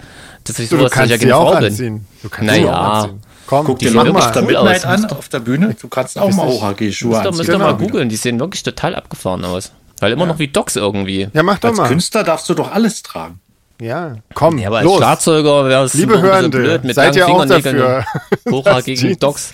dass 0.45 0.59
ich 0.59 0.69
sowas, 0.69 0.85
du 0.85 0.89
kannst 0.91 1.11
dass 1.11 1.21
ich 1.21 1.27
ja 1.27 1.35
Frau 1.35 1.59
bin. 1.59 2.05
Du 2.21 2.29
kannst 2.29 2.45
naja. 2.45 2.71
auch 2.71 2.93
anziehen. 3.03 3.21
Komm, 3.47 3.65
Guck 3.65 3.79
dir 3.79 3.91
mal 3.91 4.07
auf 4.15 4.31
der 4.31 4.43
Midnight 4.43 4.85
an, 4.85 5.05
auf 5.05 5.27
der 5.27 5.39
Bühne. 5.39 5.75
Du 5.81 5.87
kannst 5.87 6.19
auch 6.19 6.31
mal 6.31 6.47
OHG-Schuhe 6.47 7.17
anziehen. 7.17 7.35
Müsst 7.35 7.49
ihr 7.49 7.53
genau. 7.53 7.71
mal 7.71 7.77
googeln, 7.77 8.07
die 8.07 8.15
sehen 8.15 8.39
wirklich 8.39 8.61
total 8.61 8.95
abgefahren 8.95 9.43
aus. 9.43 9.71
Weil 9.99 10.13
immer 10.13 10.23
ja. 10.23 10.27
noch 10.27 10.39
wie 10.39 10.47
Docs 10.47 10.75
irgendwie. 10.75 11.27
Ja, 11.33 11.43
mach 11.43 11.59
doch 11.59 11.69
als 11.69 11.77
mal. 11.77 11.83
Als 11.83 11.91
Künstler 11.91 12.23
darfst 12.23 12.49
du 12.49 12.53
doch 12.53 12.71
alles 12.71 13.03
tragen. 13.03 13.39
Ja, 13.81 14.15
komm, 14.33 14.57
ja, 14.57 14.67
aber 14.67 14.79
als 14.79 14.85
los. 14.85 14.97
Schlagzeuger 14.97 15.69
wäre 15.69 15.85
es 15.85 15.93
Liebe 15.93 16.21
Hörende, 16.21 16.57
blöd 16.57 16.83
mit 16.83 16.95
seid 16.95 17.15
ihr 17.15 17.25
auch 17.25 17.45
dafür? 17.45 18.03
Hochhackigen 18.49 19.17
Docs. 19.19 19.53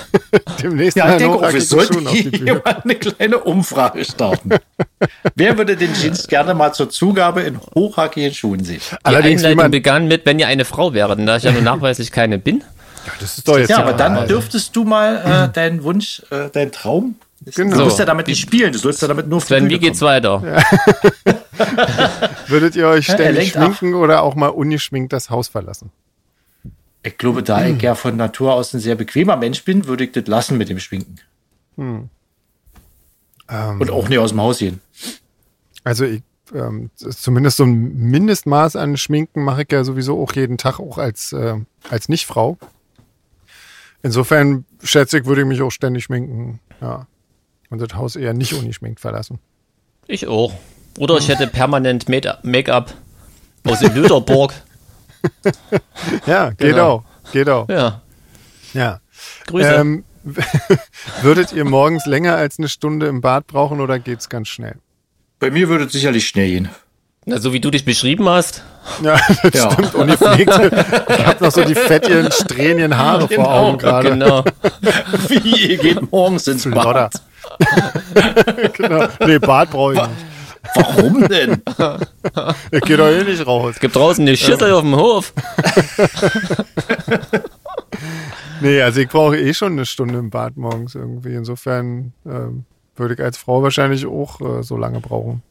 Demnächst 0.62 0.96
ja, 0.96 1.12
ich 1.12 1.18
denke 1.18 1.36
auch, 1.36 1.52
wir 1.52 1.62
sollten 1.62 2.08
hier 2.08 2.60
mal 2.64 2.82
eine 2.82 2.96
kleine 2.96 3.38
Umfrage 3.38 4.04
starten. 4.04 4.50
Wer 5.36 5.56
würde 5.56 5.76
den 5.76 5.94
Jeans 5.94 6.26
gerne 6.26 6.52
mal 6.54 6.72
zur 6.72 6.90
Zugabe 6.90 7.42
in 7.42 7.60
hochhackigen 7.76 8.34
Schuhen 8.34 8.64
sehen? 8.64 8.80
Die 8.90 9.04
Allerdings 9.04 9.44
Einleitung 9.44 9.70
begann 9.70 10.08
mit, 10.08 10.26
wenn 10.26 10.40
ihr 10.40 10.48
eine 10.48 10.64
Frau 10.64 10.92
wäre, 10.92 11.16
da 11.16 11.36
ich 11.36 11.44
ja 11.44 11.52
nur 11.52 11.62
nachweislich 11.62 12.10
keine 12.10 12.38
bin. 12.38 12.64
Ja, 13.06 13.12
das 13.20 13.38
ist 13.38 13.46
doch 13.46 13.56
jetzt 13.56 13.70
ja, 13.70 13.78
aber 13.78 13.92
dann 13.92 14.26
dürftest 14.26 14.74
du 14.74 14.82
mal 14.82 15.48
äh, 15.48 15.52
deinen 15.52 15.84
Wunsch, 15.84 16.22
äh, 16.30 16.50
deinen 16.50 16.72
Traum 16.72 17.14
Genau. 17.42 17.76
Du 17.78 17.84
musst 17.84 17.98
ja 17.98 18.04
damit 18.04 18.26
nicht 18.26 18.40
spielen, 18.40 18.72
du 18.72 18.78
sollst 18.78 19.00
ja 19.00 19.08
damit 19.08 19.26
nur 19.28 19.40
Sven, 19.40 19.70
wie 19.70 19.78
geht's 19.78 20.02
weiter? 20.02 20.42
Ja. 20.44 21.40
Würdet 22.48 22.76
ihr 22.76 22.86
euch 22.86 23.06
ständig 23.06 23.54
ja, 23.54 23.62
schminken 23.62 23.94
ab. 23.94 24.00
oder 24.00 24.22
auch 24.22 24.34
mal 24.34 24.48
ungeschminkt 24.48 25.12
das 25.12 25.30
Haus 25.30 25.48
verlassen? 25.48 25.90
Ich 27.02 27.16
glaube, 27.16 27.42
da 27.42 27.60
hm. 27.60 27.76
ich 27.76 27.82
ja 27.82 27.94
von 27.94 28.16
Natur 28.16 28.52
aus 28.52 28.74
ein 28.74 28.80
sehr 28.80 28.94
bequemer 28.94 29.36
Mensch 29.36 29.64
bin, 29.64 29.86
würde 29.86 30.04
ich 30.04 30.12
das 30.12 30.26
lassen 30.26 30.58
mit 30.58 30.68
dem 30.68 30.78
Schminken. 30.78 31.16
Hm. 31.78 32.10
Ähm, 33.48 33.80
Und 33.80 33.90
auch 33.90 34.08
nicht 34.10 34.18
aus 34.18 34.30
dem 34.30 34.40
Haus 34.42 34.58
gehen. 34.58 34.80
Also 35.82 36.04
ich, 36.04 36.22
ähm, 36.54 36.90
zumindest 36.96 37.56
so 37.56 37.64
ein 37.64 37.96
Mindestmaß 37.96 38.76
an 38.76 38.98
Schminken 38.98 39.44
mache 39.44 39.62
ich 39.62 39.72
ja 39.72 39.82
sowieso 39.82 40.22
auch 40.22 40.34
jeden 40.34 40.58
Tag, 40.58 40.78
auch 40.78 40.98
als, 40.98 41.32
äh, 41.32 41.54
als 41.88 42.10
Nichtfrau. 42.10 42.58
Insofern 44.02 44.66
schätze 44.82 45.18
ich, 45.18 45.24
würde 45.24 45.40
ich 45.40 45.46
mich 45.46 45.62
auch 45.62 45.70
ständig 45.70 46.04
schminken. 46.04 46.60
Ja 46.82 47.06
und 47.70 47.80
das 47.80 47.94
Haus 47.94 48.16
eher 48.16 48.34
nicht 48.34 48.52
ungeschminkt 48.52 49.00
verlassen. 49.00 49.38
Ich 50.06 50.26
auch. 50.26 50.52
Oder 50.98 51.16
ich 51.16 51.28
hätte 51.28 51.46
permanent 51.46 52.08
Make-up 52.08 52.94
aus 53.64 53.80
Lüderburg. 53.80 54.52
ja, 56.26 56.50
geht 56.50 56.58
genau. 56.58 56.88
auch. 56.88 57.04
Geht 57.32 57.48
auch. 57.48 57.68
Ja. 57.68 58.02
Ja. 58.74 59.00
Grüße. 59.46 59.74
Ähm, 59.74 60.04
würdet 61.22 61.52
ihr 61.52 61.64
morgens 61.64 62.06
länger 62.06 62.34
als 62.34 62.58
eine 62.58 62.68
Stunde 62.68 63.06
im 63.06 63.20
Bad 63.20 63.46
brauchen 63.46 63.80
oder 63.80 63.98
geht's 63.98 64.28
ganz 64.28 64.48
schnell? 64.48 64.76
Bei 65.38 65.50
mir 65.50 65.68
würde 65.68 65.84
es 65.84 65.92
sicherlich 65.92 66.26
schnell 66.26 66.48
gehen. 66.48 66.68
Na, 67.26 67.38
so 67.38 67.52
wie 67.52 67.60
du 67.60 67.70
dich 67.70 67.84
beschrieben 67.84 68.28
hast. 68.28 68.62
Ja, 69.02 69.18
das 69.42 69.54
ja. 69.54 69.70
stimmt. 69.70 69.94
Ungepflegt. 69.94 70.50
Ich 70.50 71.26
habe 71.26 71.44
noch 71.44 71.52
so 71.52 71.64
die 71.64 71.74
fettigen, 71.74 72.30
strähnigen 72.32 72.96
Haare 72.96 73.28
genau, 73.28 73.44
vor 73.44 73.54
Augen 73.54 73.78
gerade. 73.78 74.10
Genau. 74.10 74.44
Wie, 75.28 75.68
ihr 75.68 75.78
geht 75.78 76.10
morgens 76.10 76.46
ins 76.48 76.68
Bad. 76.68 77.12
genau. 78.76 79.08
Nee, 79.26 79.38
Bad 79.38 79.70
brauche 79.70 79.94
ich 79.94 80.00
nicht. 80.00 80.30
Warum 80.74 81.22
denn? 81.28 81.62
Ich 82.70 82.80
gehe 82.82 82.96
doch 82.96 83.08
eh 83.08 83.24
nicht 83.24 83.46
raus. 83.46 83.74
Es 83.74 83.80
gibt 83.80 83.96
draußen 83.96 84.26
eine 84.26 84.36
Schüssel 84.36 84.72
auf 84.72 84.82
dem 84.82 84.96
Hof. 84.96 85.32
nee, 88.60 88.80
also 88.82 89.00
ich 89.00 89.08
brauche 89.08 89.38
eh 89.38 89.54
schon 89.54 89.72
eine 89.72 89.86
Stunde 89.86 90.18
im 90.18 90.30
Bad 90.30 90.56
morgens 90.56 90.94
irgendwie. 90.94 91.34
Insofern 91.34 92.12
ähm, 92.26 92.64
würde 92.96 93.14
ich 93.14 93.20
als 93.20 93.38
Frau 93.38 93.62
wahrscheinlich 93.62 94.06
auch 94.06 94.40
äh, 94.40 94.62
so 94.62 94.76
lange 94.76 95.00
brauchen. 95.00 95.42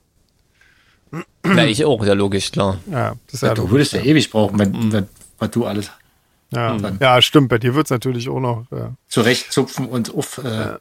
Na, 1.43 1.65
ich 1.65 1.83
auch, 1.85 2.05
ja 2.05 2.13
logisch, 2.13 2.51
klar. 2.51 2.77
Ja, 2.91 3.15
das 3.25 3.35
ist 3.35 3.41
ja, 3.41 3.49
ja 3.49 3.53
du 3.55 3.71
würdest 3.71 3.93
ja 3.93 4.01
ewig 4.01 4.29
brauchen, 4.29 4.59
wenn, 4.59 4.71
mhm. 4.71 4.91
wenn, 4.91 5.07
wenn 5.39 5.51
du 5.51 5.65
alles. 5.65 5.89
Ja, 6.51 6.77
ja 6.99 7.21
stimmt. 7.21 7.49
Bei 7.49 7.57
dir 7.57 7.75
wird 7.75 7.87
es 7.87 7.91
natürlich 7.91 8.29
auch 8.29 8.39
noch 8.39 8.65
ja. 8.71 8.93
zurechtzupfen 9.07 9.87
und 9.87 10.13
auf 10.13 10.39
äh, 10.39 10.77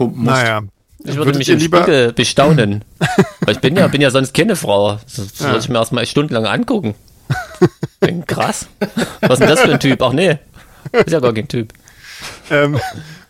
pumpen 0.00 0.24
musst. 0.24 0.36
Naja. 0.36 0.62
Ich 1.04 1.16
würde 1.16 1.38
mich 1.38 1.48
im 1.48 1.58
lieber 1.58 1.82
Spiegel 1.82 2.12
bestaunen. 2.12 2.84
Weil 3.40 3.54
ich 3.54 3.60
bin 3.60 3.76
ja, 3.76 3.86
bin 3.88 4.00
ja 4.00 4.10
sonst 4.10 4.34
keine 4.34 4.56
Frau. 4.56 4.98
Das 5.16 5.38
ja. 5.38 5.56
ich 5.56 5.68
mir 5.68 5.78
erstmal 5.78 6.04
stundenlang 6.06 6.46
angucken. 6.46 6.94
Bin 8.00 8.26
krass. 8.26 8.66
Was 9.20 9.32
ist 9.32 9.40
denn 9.40 9.48
das 9.48 9.60
für 9.60 9.72
ein 9.72 9.80
Typ? 9.80 10.02
Ach 10.02 10.12
nee. 10.12 10.38
Ist 10.92 11.10
ja 11.10 11.20
gar 11.20 11.32
kein 11.32 11.48
Typ. 11.48 11.72
Ähm, 12.50 12.78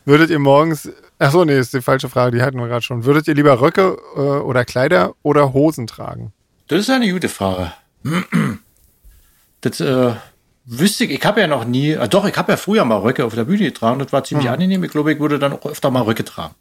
würdet 0.05 0.31
ihr 0.31 0.39
morgens 0.39 0.89
Achso, 1.21 1.45
nee, 1.45 1.59
ist 1.59 1.75
die 1.75 1.83
falsche 1.83 2.09
Frage, 2.09 2.39
die 2.39 2.43
hatten 2.43 2.59
wir 2.59 2.67
gerade 2.67 2.81
schon. 2.81 3.05
Würdet 3.05 3.29
ihr 3.29 3.35
lieber 3.35 3.61
Röcke 3.61 3.99
äh, 4.17 4.21
oder 4.21 4.65
Kleider 4.65 5.13
oder 5.23 5.53
Hosen 5.53 5.87
tragen? 5.87 6.33
Das 6.69 6.81
ist 6.81 6.91
eine 6.91 7.13
gute 7.13 7.29
Frage. 7.29 7.73
Das 9.63 9.79
äh, 9.79 10.15
wüsste 10.71 11.05
ich, 11.05 11.11
ich 11.11 11.25
habe 11.25 11.41
ja 11.41 11.47
noch 11.47 11.65
nie, 11.65 11.93
äh, 11.93 12.09
doch, 12.09 12.25
ich 12.25 12.37
habe 12.37 12.53
ja 12.53 12.57
früher 12.57 12.85
mal 12.85 12.99
Röcke 12.99 13.25
auf 13.25 13.35
der 13.35 13.45
Bühne 13.45 13.65
getragen, 13.65 13.99
das 13.99 14.13
war 14.13 14.25
ziemlich 14.25 14.47
hm. 14.47 14.55
angenehm. 14.55 14.85
Ich 14.85 14.91
glaube, 14.91 15.13
ich 15.13 15.21
würde 15.21 15.39
dann 15.39 15.53
auch 15.53 15.67
öfter 15.67 15.91
mal 15.91 16.03
Röcke 16.03 16.25
tragen. 16.25 16.55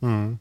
Hm. 0.00 0.38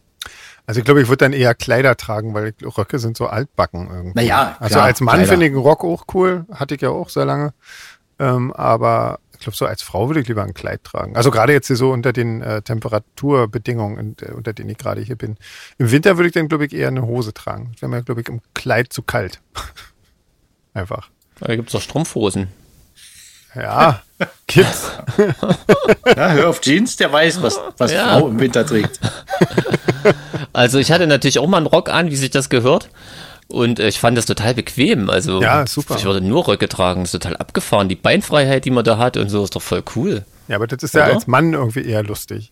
Also 0.65 0.79
ich 0.79 0.85
glaube, 0.85 1.01
ich 1.01 1.09
würde 1.09 1.25
dann 1.25 1.33
eher 1.33 1.53
Kleider 1.55 1.97
tragen, 1.97 2.33
weil 2.33 2.53
Röcke 2.61 2.97
sind 2.97 3.17
so 3.17 3.27
altbacken 3.27 3.89
irgendwie. 3.89 4.13
Naja, 4.15 4.55
also 4.59 4.75
klar, 4.75 4.85
als 4.85 5.01
Mann 5.01 5.25
finde 5.25 5.45
ich 5.45 5.51
einen 5.51 5.61
Rock 5.61 5.83
auch 5.83 6.05
cool, 6.13 6.45
hatte 6.53 6.75
ich 6.75 6.81
ja 6.81 6.89
auch 6.89 7.09
sehr 7.09 7.25
lange. 7.25 7.53
Ähm, 8.17 8.53
aber 8.53 9.19
glaube, 9.43 9.55
so 9.55 9.65
als 9.65 9.81
Frau 9.81 10.09
würde 10.09 10.21
ich 10.21 10.27
lieber 10.27 10.43
ein 10.43 10.53
Kleid 10.53 10.83
tragen. 10.83 11.15
Also 11.15 11.31
gerade 11.31 11.53
jetzt 11.53 11.67
hier 11.67 11.75
so 11.75 11.91
unter 11.91 12.13
den 12.13 12.41
äh, 12.41 12.61
Temperaturbedingungen, 12.61 14.15
äh, 14.21 14.31
unter 14.31 14.53
denen 14.53 14.69
ich 14.69 14.77
gerade 14.77 15.01
hier 15.01 15.15
bin. 15.15 15.37
Im 15.77 15.91
Winter 15.91 16.17
würde 16.17 16.27
ich 16.27 16.33
dann, 16.33 16.47
glaube 16.47 16.65
ich, 16.65 16.73
eher 16.73 16.87
eine 16.87 17.03
Hose 17.03 17.33
tragen. 17.33 17.73
Wäre 17.79 17.89
mir, 17.89 18.03
glaube 18.03 18.21
ich, 18.21 18.27
im 18.27 18.41
Kleid 18.53 18.91
zu 18.91 19.03
kalt. 19.03 19.41
Einfach. 20.73 21.09
Da 21.39 21.55
gibt 21.55 21.69
es 21.69 21.73
doch 21.73 21.81
Strumpfhosen. 21.81 22.47
Ja, 23.55 24.01
gibt's. 24.47 24.91
ja, 26.17 26.31
hör 26.31 26.49
auf 26.49 26.61
Jeans, 26.61 26.95
der 26.95 27.11
weiß, 27.11 27.41
was, 27.41 27.59
was 27.77 27.91
ja. 27.91 28.17
Frau 28.17 28.27
im 28.27 28.39
Winter 28.39 28.65
trägt. 28.65 28.99
Also 30.55 30.77
ich 30.77 30.91
hatte 30.91 31.07
natürlich 31.07 31.39
auch 31.39 31.47
mal 31.47 31.57
einen 31.57 31.65
Rock 31.65 31.89
an, 31.89 32.11
wie 32.11 32.15
sich 32.15 32.29
das 32.29 32.49
gehört. 32.49 32.89
Und 33.47 33.79
äh, 33.79 33.87
ich 33.87 33.99
fand 33.99 34.17
das 34.17 34.25
total 34.25 34.53
bequem. 34.53 35.09
Also 35.09 35.41
ja, 35.41 35.65
super. 35.65 35.95
ich 35.97 36.05
würde 36.05 36.21
nur 36.21 36.47
Röcke 36.47 36.69
tragen, 36.69 37.01
das 37.01 37.13
ist 37.13 37.21
total 37.21 37.37
abgefahren. 37.37 37.89
Die 37.89 37.95
Beinfreiheit, 37.95 38.65
die 38.65 38.69
man 38.69 38.83
da 38.83 38.97
hat 38.97 39.17
und 39.17 39.29
so, 39.29 39.43
ist 39.43 39.55
doch 39.55 39.61
voll 39.61 39.83
cool. 39.95 40.25
Ja, 40.47 40.57
aber 40.57 40.67
das 40.67 40.83
ist 40.83 40.95
Oder? 40.95 41.07
ja 41.07 41.13
als 41.13 41.27
Mann 41.27 41.53
irgendwie 41.53 41.85
eher 41.85 42.03
lustig. 42.03 42.51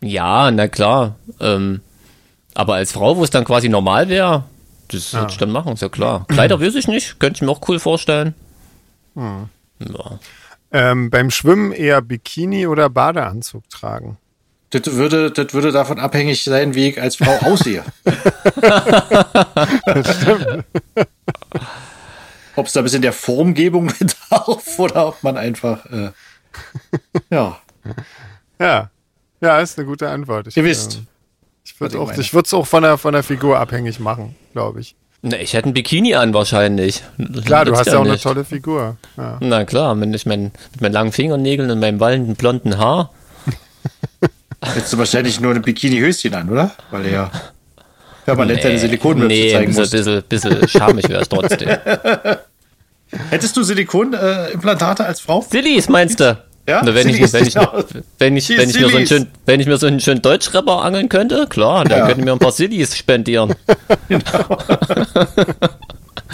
Ja, 0.00 0.50
na 0.50 0.68
klar. 0.68 1.16
Ähm, 1.40 1.80
aber 2.54 2.74
als 2.74 2.92
Frau, 2.92 3.16
wo 3.16 3.24
es 3.24 3.30
dann 3.30 3.44
quasi 3.44 3.68
normal 3.68 4.08
wäre, 4.08 4.44
das 4.88 5.12
ja. 5.12 5.20
würde 5.20 5.32
ich 5.32 5.38
dann 5.38 5.50
machen, 5.50 5.72
ist 5.72 5.82
ja 5.82 5.88
klar. 5.88 6.26
Kleider 6.28 6.60
weiß 6.60 6.74
ich 6.74 6.86
nicht, 6.86 7.18
könnte 7.18 7.38
ich 7.38 7.42
mir 7.42 7.50
auch 7.50 7.68
cool 7.68 7.78
vorstellen. 7.78 8.34
Hm. 9.14 9.48
Ja. 9.78 10.18
Ähm, 10.72 11.10
beim 11.10 11.30
Schwimmen 11.30 11.72
eher 11.72 12.02
Bikini 12.02 12.66
oder 12.66 12.90
Badeanzug 12.90 13.68
tragen? 13.70 14.18
Das 14.70 14.92
würde, 14.92 15.30
das 15.30 15.54
würde 15.54 15.70
davon 15.70 16.00
abhängig 16.00 16.42
sein, 16.42 16.74
wie 16.74 16.88
ich 16.88 17.00
als 17.00 17.16
Frau 17.16 17.36
aussehe. 17.46 17.84
das 19.86 20.16
stimmt. 20.20 20.64
Ob 22.56 22.66
es 22.66 22.72
da 22.72 22.80
ein 22.80 22.84
bisschen 22.84 23.02
der 23.02 23.12
Formgebung 23.12 23.86
bedarf 23.98 24.78
oder 24.78 25.08
ob 25.08 25.22
man 25.22 25.36
einfach, 25.36 25.86
äh, 25.86 26.10
ja. 27.30 27.60
Ja. 28.58 28.90
Ja, 29.40 29.60
ist 29.60 29.78
eine 29.78 29.86
gute 29.86 30.08
Antwort. 30.08 30.48
Ich, 30.48 30.56
Ihr 30.56 30.64
wisst. 30.64 30.96
Äh, 30.96 31.00
ich 31.64 31.80
würde 31.80 31.96
es 32.42 32.54
auch, 32.54 32.60
auch 32.60 32.66
von 32.66 32.82
der, 32.82 32.98
von 32.98 33.12
der 33.12 33.22
Figur 33.22 33.58
abhängig 33.58 34.00
machen, 34.00 34.34
glaube 34.52 34.80
ich. 34.80 34.96
Na, 35.28 35.40
ich 35.40 35.54
hätte 35.54 35.68
ein 35.68 35.74
Bikini 35.74 36.14
an 36.14 36.32
wahrscheinlich. 36.34 37.02
Klar, 37.44 37.64
du 37.64 37.72
hast 37.76 37.86
ja 37.86 37.98
auch 37.98 38.04
nicht. 38.04 38.12
eine 38.12 38.20
tolle 38.20 38.44
Figur. 38.44 38.96
Ja. 39.16 39.38
Na 39.40 39.64
klar, 39.64 40.00
wenn 40.00 40.14
ich 40.14 40.24
mein, 40.24 40.52
mit 40.72 40.80
meinen 40.80 40.92
langen 40.92 41.10
Fingernägeln 41.10 41.68
und 41.68 41.80
meinem 41.80 41.98
wallenden 41.98 42.36
blonden 42.36 42.78
Haar 42.78 43.10
Hättest 44.62 44.92
du 44.92 44.98
wahrscheinlich 44.98 45.40
nur 45.40 45.52
ein 45.52 45.62
Bikini-Höschen 45.62 46.32
an, 46.32 46.48
oder? 46.48 46.70
Weil 46.92 47.06
er 47.06 47.12
ja 47.12 47.30
permanent 48.24 48.58
nee, 48.58 48.62
deine 48.62 48.78
Silikonmütze 48.78 49.26
nee, 49.26 49.52
zeigen 49.52 49.72
muss. 49.72 49.92
Nee, 49.92 49.98
ein 49.98 50.22
bisschen, 50.28 50.50
bisschen 50.52 50.68
schamig 50.68 51.08
wäre 51.08 51.22
es 51.22 51.28
trotzdem. 51.28 51.68
Hättest 53.30 53.56
du 53.56 53.64
Silikonimplantate 53.64 55.02
äh, 55.02 55.06
als 55.06 55.20
Frau? 55.20 55.44
Sillies, 55.48 55.88
meinst 55.88 56.20
du? 56.20 56.38
Ja, 56.68 56.82
Na, 56.84 56.94
wenn, 56.94 57.08
ich, 57.08 57.32
wenn, 57.32 57.46
ich, 57.46 57.54
wenn, 58.18 58.36
ich, 58.36 58.48
wenn, 58.48 58.68
ich 58.68 58.80
mir 58.80 58.88
so 58.88 58.96
einen 58.96 59.06
schönen, 59.06 59.26
wenn 59.46 59.60
ich 59.60 59.66
mir 59.66 59.76
so 59.78 59.86
einen 59.86 60.00
schönen 60.00 60.22
Deutschrapper 60.22 60.82
angeln 60.82 61.08
könnte, 61.08 61.46
klar, 61.48 61.84
dann 61.84 62.00
ja. 62.00 62.06
könnten 62.06 62.24
wir 62.24 62.32
ein 62.32 62.38
paar 62.38 62.52
Sillies 62.52 62.96
spendieren. 62.96 63.54
genau. 64.08 64.58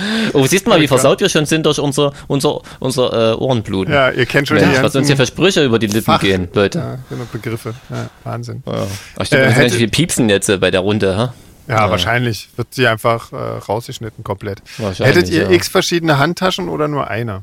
Oh, 0.33 0.47
siehst 0.47 0.67
du 0.67 0.71
mal, 0.71 0.81
wie 0.81 0.89
versaut 0.89 1.21
wir 1.21 1.29
schon 1.29 1.45
sind 1.45 1.67
durch 1.67 1.79
unser, 1.79 2.13
unser, 2.27 2.63
unser 2.81 3.33
äh, 3.33 3.35
Ohrenblut. 3.35 3.89
Ja, 3.89 4.11
ihr 4.11 4.27
kennt 4.27 4.49
schon 4.49 4.57
Mensch, 4.57 4.77
die 4.77 4.83
Was 4.83 4.97
uns 4.97 5.07
hier 5.07 5.17
für 5.17 5.27
Sprüche 5.27 5.65
über 5.65 5.79
die 5.79 5.87
Lippen 5.87 6.05
Fach. 6.05 6.21
gehen, 6.21 6.49
Leute. 6.55 6.79
Ja, 6.79 6.99
genau, 7.11 7.25
Begriffe. 7.31 7.75
Ja, 7.91 8.09
Wahnsinn. 8.25 8.63
Ja. 8.67 8.87
Ach, 9.19 9.27
stimmt, 9.27 9.43
äh, 9.43 9.51
hätte, 9.51 9.77
viel 9.77 9.89
piepsen 9.89 10.31
jetzt 10.31 10.49
äh, 10.49 10.57
bei 10.57 10.71
der 10.71 10.81
Runde, 10.81 11.17
ha? 11.17 11.35
Ja, 11.69 11.77
ja, 11.77 11.91
wahrscheinlich 11.91 12.49
wird 12.57 12.69
sie 12.73 12.87
einfach 12.87 13.33
äh, 13.33 13.37
rausgeschnitten 13.37 14.25
komplett. 14.25 14.63
Hättet 14.99 15.29
ihr 15.29 15.43
ja. 15.43 15.51
x 15.51 15.69
verschiedene 15.69 16.19
Handtaschen 16.19 16.69
oder 16.69 16.89
nur 16.89 17.09
eine? 17.09 17.43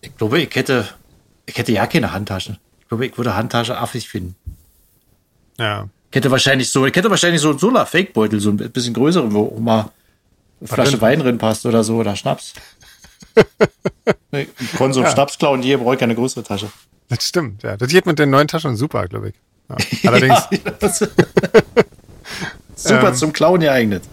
Ich 0.00 0.16
glaube, 0.16 0.40
ich 0.40 0.54
hätte, 0.54 0.88
ich 1.50 1.58
hätte 1.58 1.72
ja 1.72 1.86
keine 1.86 2.12
Handtaschen. 2.12 2.58
Ich 2.80 2.88
glaube, 2.88 3.06
ich 3.06 3.16
würde 3.16 3.34
Handtasche 3.34 3.76
affig 3.76 4.08
finden. 4.08 4.36
Ja. 5.58 5.88
Ich 6.10 6.16
hätte 6.16 6.30
wahrscheinlich 6.30 6.70
so, 6.70 6.86
ich 6.86 6.94
hätte 6.94 7.10
wahrscheinlich 7.10 7.40
so 7.40 7.50
einen 7.50 7.58
Solar-Fake-Beutel, 7.58 8.40
so 8.40 8.50
ein 8.50 8.56
bisschen 8.56 8.94
größeren, 8.94 9.32
wo 9.32 9.58
mal 9.58 9.90
Flasche 10.62 10.92
drin? 10.92 11.00
Wein 11.00 11.20
drin 11.20 11.38
passt 11.38 11.66
oder 11.66 11.84
so 11.84 11.96
oder 11.96 12.16
Schnaps. 12.16 12.54
Konsum 14.76 15.04
ja. 15.04 15.10
Schnaps 15.10 15.38
klauen, 15.38 15.62
die 15.62 15.76
brauche 15.76 15.96
keine 15.96 16.14
größere 16.14 16.44
Tasche. 16.44 16.70
Das 17.08 17.26
stimmt, 17.26 17.62
ja. 17.62 17.76
Das 17.76 17.88
geht 17.88 18.06
mit 18.06 18.18
den 18.18 18.30
neuen 18.30 18.48
Taschen 18.48 18.76
super, 18.76 19.06
glaube 19.08 19.30
ich. 19.30 19.34
Ja. 19.68 19.76
Allerdings. 20.10 20.48
super 22.76 23.08
ähm, 23.08 23.14
zum 23.14 23.32
Klauen 23.32 23.60
geeignet. 23.60 24.04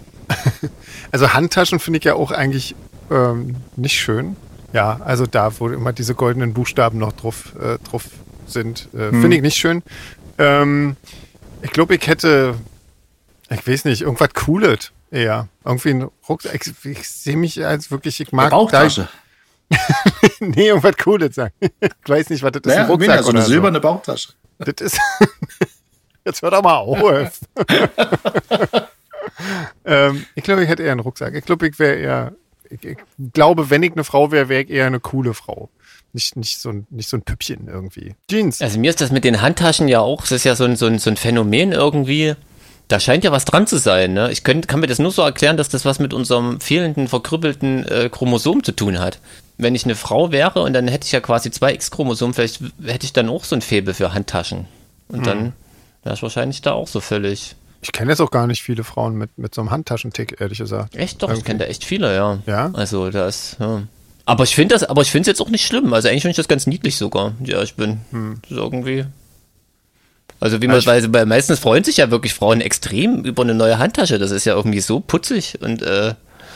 Also 1.11 1.33
Handtaschen 1.33 1.79
finde 1.79 1.99
ich 1.99 2.05
ja 2.05 2.15
auch 2.15 2.31
eigentlich 2.31 2.75
ähm, 3.11 3.55
nicht 3.75 3.99
schön. 3.99 4.35
Ja, 4.77 5.01
also 5.03 5.25
da, 5.25 5.59
wo 5.59 5.69
immer 5.69 5.91
diese 5.91 6.13
goldenen 6.13 6.53
Buchstaben 6.53 6.99
noch 6.99 7.13
drauf, 7.13 7.53
äh, 7.59 7.79
drauf 7.79 8.03
sind, 8.45 8.89
äh, 8.93 9.09
hm. 9.09 9.21
finde 9.21 9.37
ich 9.37 9.41
nicht 9.41 9.57
schön. 9.57 9.81
Ähm, 10.37 10.97
ich 11.63 11.71
glaube, 11.71 11.95
ich 11.95 12.05
hätte, 12.05 12.53
ich 13.49 13.67
weiß 13.67 13.85
nicht, 13.85 14.03
irgendwas 14.03 14.35
Cooles. 14.35 14.91
Ja, 15.09 15.47
irgendwie 15.65 15.89
ein 15.89 16.07
Rucksack. 16.29 16.53
Ich, 16.53 16.85
ich 16.85 17.09
sehe 17.09 17.37
mich 17.37 17.65
als 17.65 17.89
wirklich, 17.89 18.19
ich 18.19 18.31
mag. 18.31 18.51
Eine 18.51 18.51
Bauchtasche. 18.51 19.07
nee, 20.41 20.67
irgendwas 20.67 20.95
Cooles 20.97 21.33
sagen. 21.33 21.55
Ich 21.59 21.89
weiß 22.05 22.29
nicht, 22.29 22.43
was 22.43 22.51
das 22.51 22.61
naja, 22.63 22.81
ist. 22.81 22.85
Ein 22.85 22.91
Rucksack 22.91 23.15
ja, 23.15 23.23
so 23.23 23.29
eine 23.31 23.41
silberne 23.41 23.77
so. 23.77 23.81
Bauchtasche. 23.81 24.33
Das 24.59 24.75
ist. 24.79 24.99
Jetzt 26.23 26.43
hör 26.43 26.51
doch 26.51 26.61
mal 26.61 26.75
auf. 26.75 26.99
ähm, 29.85 30.23
ich 30.35 30.43
glaube, 30.43 30.61
ich 30.61 30.69
hätte 30.69 30.83
eher 30.83 30.91
einen 30.91 30.99
Rucksack. 30.99 31.33
Ich 31.33 31.45
glaube, 31.45 31.67
ich 31.67 31.79
wäre 31.79 31.95
eher. 31.95 32.33
Ich, 32.69 32.97
glaube, 33.33 33.69
wenn 33.69 33.83
ich 33.83 33.93
eine 33.93 34.03
Frau 34.03 34.31
wäre, 34.31 34.49
wäre 34.49 34.63
ich 34.63 34.69
eher 34.69 34.87
eine 34.87 34.99
coole 34.99 35.33
Frau. 35.33 35.69
Nicht, 36.13 36.35
nicht, 36.35 36.59
so 36.59 36.69
ein, 36.69 36.87
nicht 36.89 37.09
so 37.09 37.17
ein 37.17 37.21
Püppchen 37.21 37.67
irgendwie. 37.67 38.15
Jeans. 38.29 38.61
Also 38.61 38.79
mir 38.79 38.89
ist 38.89 39.01
das 39.01 39.11
mit 39.11 39.23
den 39.23 39.41
Handtaschen 39.41 39.87
ja 39.87 39.99
auch, 39.99 40.21
das 40.21 40.31
ist 40.31 40.43
ja 40.45 40.55
so 40.55 40.63
ein, 40.63 40.75
so 40.75 40.85
ein, 40.85 40.99
so 40.99 41.09
ein 41.09 41.17
Phänomen 41.17 41.73
irgendwie. 41.73 42.35
Da 42.87 42.99
scheint 42.99 43.25
ja 43.25 43.31
was 43.31 43.45
dran 43.45 43.67
zu 43.67 43.77
sein. 43.77 44.13
Ne? 44.13 44.31
Ich 44.31 44.43
könnt, 44.43 44.67
kann 44.67 44.79
mir 44.79 44.87
das 44.87 44.99
nur 44.99 45.11
so 45.11 45.21
erklären, 45.21 45.57
dass 45.57 45.67
das 45.67 45.83
was 45.83 45.99
mit 45.99 46.13
unserem 46.13 46.61
fehlenden, 46.61 47.07
verkrüppelten 47.07 47.85
äh, 47.85 48.09
Chromosom 48.09 48.63
zu 48.63 48.71
tun 48.71 48.99
hat. 48.99 49.19
Wenn 49.57 49.75
ich 49.75 49.83
eine 49.83 49.95
Frau 49.95 50.31
wäre 50.31 50.61
und 50.61 50.73
dann 50.73 50.87
hätte 50.87 51.05
ich 51.05 51.11
ja 51.11 51.19
quasi 51.19 51.51
zwei 51.51 51.73
X-Chromosomen, 51.73 52.33
vielleicht 52.33 52.61
hätte 52.83 53.05
ich 53.05 53.13
dann 53.13 53.29
auch 53.29 53.43
so 53.43 53.55
ein 53.55 53.61
Faible 53.61 53.93
für 53.93 54.13
Handtaschen. 54.13 54.65
Und 55.09 55.19
hm. 55.19 55.23
dann 55.25 55.53
wäre 56.03 56.15
ich 56.15 56.23
wahrscheinlich 56.23 56.61
da 56.61 56.71
auch 56.73 56.87
so 56.87 57.01
völlig 57.01 57.55
Ich 57.81 57.91
kenne 57.91 58.11
jetzt 58.11 58.21
auch 58.21 58.31
gar 58.31 58.47
nicht 58.47 58.63
viele 58.63 58.83
Frauen 58.83 59.15
mit, 59.15 59.37
mit 59.37 59.53
so 59.53 59.61
einem 59.61 59.71
Handtaschentick, 59.71 60.41
ehrlich 60.41 60.57
gesagt. 60.57 60.95
Echt 60.95 61.21
doch, 61.21 61.29
Irgendwie. 61.29 61.39
ich 61.39 61.45
kenne 61.45 61.59
da 61.59 61.65
echt 61.65 61.85
viele, 61.85 62.13
ja. 62.15 62.39
Ja. 62.45 62.71
Also 62.73 63.09
das, 63.09 63.57
ja. 63.59 63.83
Aber 64.25 64.43
ich 64.43 64.55
finde 64.55 64.75
das, 64.75 64.83
aber 64.83 65.01
ich 65.03 65.11
finde 65.11 65.21
es 65.21 65.37
jetzt 65.37 65.41
auch 65.41 65.49
nicht 65.49 65.65
schlimm. 65.65 65.93
Also 65.93 66.09
eigentlich 66.09 66.23
finde 66.23 66.31
ich 66.31 66.37
das 66.37 66.49
ganz 66.49 66.67
niedlich 66.67 66.97
sogar. 66.97 67.33
Ja, 67.43 67.61
ich 67.61 67.75
bin 67.75 68.01
hm. 68.11 68.41
irgendwie. 68.49 69.05
Also 70.39 70.61
wie 70.61 70.67
man 70.67 70.85
weil 70.85 71.25
meistens 71.25 71.59
freuen 71.59 71.83
sich 71.83 71.97
ja 71.97 72.11
wirklich 72.11 72.33
Frauen 72.33 72.61
extrem 72.61 73.23
über 73.23 73.43
eine 73.43 73.55
neue 73.55 73.79
Handtasche. 73.79 74.19
Das 74.19 74.31
ist 74.31 74.45
ja 74.45 74.53
irgendwie 74.53 74.81
so 74.81 74.99
putzig 74.99 75.61
und 75.61 75.81
äh, 75.81 76.13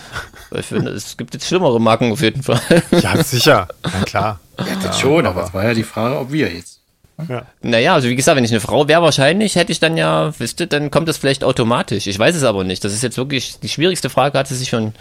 ich 0.51 0.65
finde, 0.65 0.91
es 0.91 1.15
gibt 1.15 1.34
jetzt 1.34 1.47
schlimmere 1.47 1.80
Marken 1.80 2.11
auf 2.11 2.22
jeden 2.22 2.43
Fall. 2.43 2.61
Ja, 3.01 3.24
sicher. 3.24 3.69
Na 3.84 4.03
klar. 4.03 4.39
Ja, 4.59 4.65
das 4.76 4.84
ja, 4.84 4.93
schon, 4.93 5.26
aber 5.26 5.45
es 5.45 5.53
war 5.53 5.63
ja 5.63 5.74
die 5.74 5.84
Frage, 5.84 6.19
ob 6.19 6.32
wir 6.32 6.53
jetzt. 6.53 6.80
Ja. 7.28 7.45
Naja, 7.61 7.93
also 7.93 8.09
wie 8.09 8.15
gesagt, 8.15 8.38
wenn 8.38 8.43
ich 8.43 8.51
eine 8.51 8.59
Frau 8.59 8.88
wäre, 8.88 9.01
wahrscheinlich 9.01 9.55
hätte 9.55 9.72
ich 9.72 9.80
dann 9.80 9.97
ja, 9.97 10.34
wisst 10.39 10.59
ihr, 10.59 10.67
dann 10.67 10.91
kommt 10.91 11.07
das 11.07 11.17
vielleicht 11.17 11.43
automatisch. 11.43 12.07
Ich 12.07 12.17
weiß 12.17 12.36
es 12.36 12.43
aber 12.43 12.63
nicht. 12.63 12.84
Das 12.84 12.93
ist 12.93 13.03
jetzt 13.03 13.17
wirklich 13.17 13.59
die 13.59 13.69
schwierigste 13.69 14.09
Frage, 14.09 14.38
hat 14.38 14.47
sie 14.47 14.55
sich 14.55 14.69
schon 14.69 14.93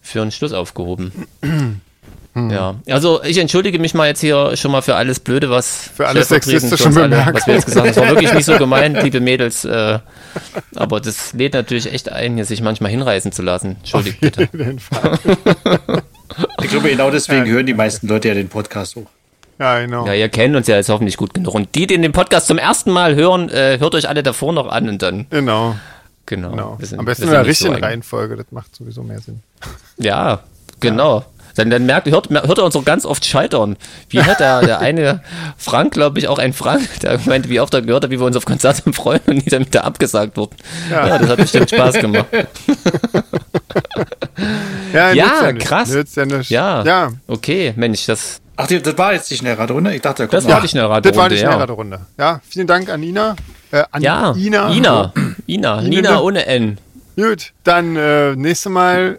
für 0.00 0.22
einen 0.22 0.32
Schluss 0.32 0.52
aufgehoben. 0.52 1.12
Hm. 1.42 1.80
Ja, 2.34 2.76
also 2.88 3.22
ich 3.22 3.36
entschuldige 3.36 3.78
mich 3.78 3.92
mal 3.92 4.08
jetzt 4.08 4.20
hier 4.20 4.56
schon 4.56 4.72
mal 4.72 4.80
für 4.80 4.96
alles 4.96 5.20
Blöde, 5.20 5.50
was 5.50 5.90
für 5.94 6.08
alles 6.08 6.28
sexistische 6.28 6.86
alle, 6.86 7.28
was 7.30 7.46
wir 7.46 7.54
jetzt 7.54 7.66
gesagt 7.66 7.86
haben. 7.86 7.94
Das 7.94 7.96
war 7.98 8.08
wirklich 8.08 8.32
nicht 8.32 8.46
so 8.46 8.56
gemeint, 8.56 9.02
liebe 9.02 9.20
Mädels. 9.20 9.66
Äh, 9.66 9.98
aber 10.74 11.00
das 11.00 11.34
lädt 11.34 11.52
natürlich 11.52 11.92
echt 11.92 12.10
ein, 12.10 12.36
hier 12.36 12.46
sich 12.46 12.62
manchmal 12.62 12.90
hinreißen 12.90 13.32
zu 13.32 13.42
lassen. 13.42 13.76
Entschuldigt 13.80 14.20
bitte. 14.20 14.48
ich 16.62 16.70
glaube, 16.70 16.88
genau 16.88 17.10
deswegen 17.10 17.44
hören 17.44 17.66
die 17.66 17.74
meisten 17.74 18.08
Leute 18.08 18.28
ja 18.28 18.34
den 18.34 18.48
Podcast 18.48 18.96
hoch. 18.96 19.10
Ja, 19.62 19.78
genau. 19.78 20.04
Ja, 20.06 20.14
ihr 20.14 20.28
kennt 20.28 20.56
uns 20.56 20.66
ja 20.66 20.74
jetzt 20.74 20.88
hoffentlich 20.88 21.16
gut 21.16 21.34
genug. 21.34 21.54
Und 21.54 21.76
die, 21.76 21.86
die 21.86 21.96
den 21.96 22.10
Podcast 22.10 22.48
zum 22.48 22.58
ersten 22.58 22.90
Mal 22.90 23.14
hören, 23.14 23.48
äh, 23.48 23.78
hört 23.78 23.94
euch 23.94 24.08
alle 24.08 24.24
davor 24.24 24.52
noch 24.52 24.66
an 24.66 24.88
und 24.88 25.02
dann. 25.02 25.26
Genau. 25.30 25.76
Genau. 26.26 26.50
genau. 26.50 26.78
Sind, 26.80 26.98
Am 26.98 27.04
besten 27.04 27.24
in 27.24 27.30
der 27.30 27.46
richtigen 27.46 27.74
so 27.74 27.80
Reihenfolge, 27.80 28.34
das 28.34 28.46
macht 28.50 28.74
sowieso 28.74 29.04
mehr 29.04 29.20
Sinn. 29.20 29.40
Ja, 29.98 30.40
genau. 30.80 31.20
Ja. 31.20 31.26
Dann, 31.54 31.70
dann 31.70 31.86
merkt, 31.86 32.10
hört, 32.10 32.30
hört 32.30 32.58
er 32.58 32.64
uns 32.64 32.74
auch 32.74 32.84
ganz 32.84 33.04
oft 33.04 33.24
scheitern. 33.24 33.76
Wie 34.08 34.22
hat 34.22 34.40
der, 34.40 34.62
der 34.62 34.80
eine 34.80 35.22
Frank, 35.56 35.92
glaube 35.92 36.18
ich, 36.18 36.26
auch 36.26 36.40
ein 36.40 36.54
Frank, 36.54 36.88
der 37.02 37.20
meinte, 37.26 37.50
wie 37.50 37.60
oft 37.60 37.72
er 37.74 37.82
gehört 37.82 38.02
hat, 38.02 38.10
wie 38.10 38.18
wir 38.18 38.26
uns 38.26 38.36
auf 38.36 38.46
Konzerte 38.46 38.92
freuen 38.92 39.20
und 39.26 39.36
nie 39.36 39.50
damit 39.50 39.72
da 39.74 39.82
abgesagt 39.82 40.36
wurden. 40.36 40.56
Ja. 40.90 41.06
ja, 41.06 41.18
das 41.18 41.28
hat 41.28 41.36
bestimmt 41.36 41.70
Spaß 41.70 41.94
gemacht. 42.00 42.26
ja, 44.92 45.12
ja 45.12 45.52
krass. 45.52 45.94
Ja, 45.94 46.42
ja, 46.48 46.84
ja, 46.84 47.12
okay, 47.28 47.74
Mensch, 47.76 48.06
das. 48.06 48.40
Ach, 48.62 48.66
das 48.66 48.98
war 48.98 49.12
jetzt 49.12 49.30
die 49.30 49.36
Schnellradrunde? 49.36 49.94
Ich 49.94 50.02
dachte, 50.02 50.28
das 50.28 50.46
war 50.46 50.60
die 50.60 50.68
Schnellradrunde. 50.68 51.08
Das 51.08 51.16
war 51.16 51.28
die 51.28 51.38
Schnellradrunde. 51.38 52.00
Ja, 52.18 52.40
vielen 52.48 52.66
Dank 52.66 52.88
an 52.88 53.00
Nina. 53.00 53.36
Äh, 53.72 53.84
an 53.90 54.02
ja, 54.02 54.34
Ina. 54.36 54.72
Ina. 54.72 55.12
Ina. 55.46 55.82
Nina 55.82 56.20
ohne 56.20 56.46
N. 56.46 56.78
Gut, 57.16 57.52
dann 57.64 57.96
äh, 57.96 58.36
nächste 58.36 58.70
Mal 58.70 59.18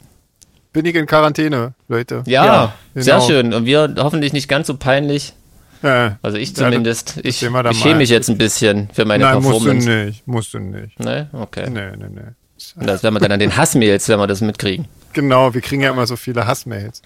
bin 0.72 0.86
ich 0.86 0.96
in 0.96 1.06
Quarantäne, 1.06 1.74
Leute. 1.88 2.24
Ja, 2.26 2.46
ja 2.46 2.74
genau. 2.94 3.04
sehr 3.04 3.22
schön. 3.22 3.54
Und 3.54 3.66
wir 3.66 3.96
hoffentlich 3.98 4.34
nicht 4.34 4.48
ganz 4.48 4.68
so 4.68 4.78
peinlich. 4.78 5.34
Ja, 5.84 6.18
also 6.22 6.38
ich 6.38 6.56
zumindest. 6.56 7.18
ich, 7.24 7.44
ich 7.44 7.80
schäme 7.80 7.96
mich 7.96 8.10
jetzt 8.10 8.30
ein 8.30 8.38
bisschen 8.38 8.90
für 8.94 9.06
meine 9.06 9.26
Nein, 9.26 9.42
Performance. 9.42 9.74
musst 9.74 9.88
du 9.88 10.06
nicht. 10.06 10.28
Musst 10.28 10.54
du 10.54 10.60
nicht. 10.60 11.00
Nee? 11.00 11.26
Okay. 11.34 11.70
Nee, 11.70 11.92
nee, 11.98 12.06
nee. 12.10 12.22
Und 12.76 12.88
das 12.88 13.04
werden 13.04 13.16
wir 13.16 13.20
dann 13.20 13.34
an 13.34 13.40
den 13.40 13.58
Hassmails, 13.58 14.08
wenn 14.08 14.20
wir 14.20 14.28
das 14.28 14.42
mitkriegen. 14.42 14.88
Genau, 15.12 15.54
wir 15.54 15.62
kriegen 15.62 15.82
ja 15.82 15.92
immer 15.92 16.08
so 16.08 16.16
viele 16.16 16.48
Hassmails. 16.48 17.02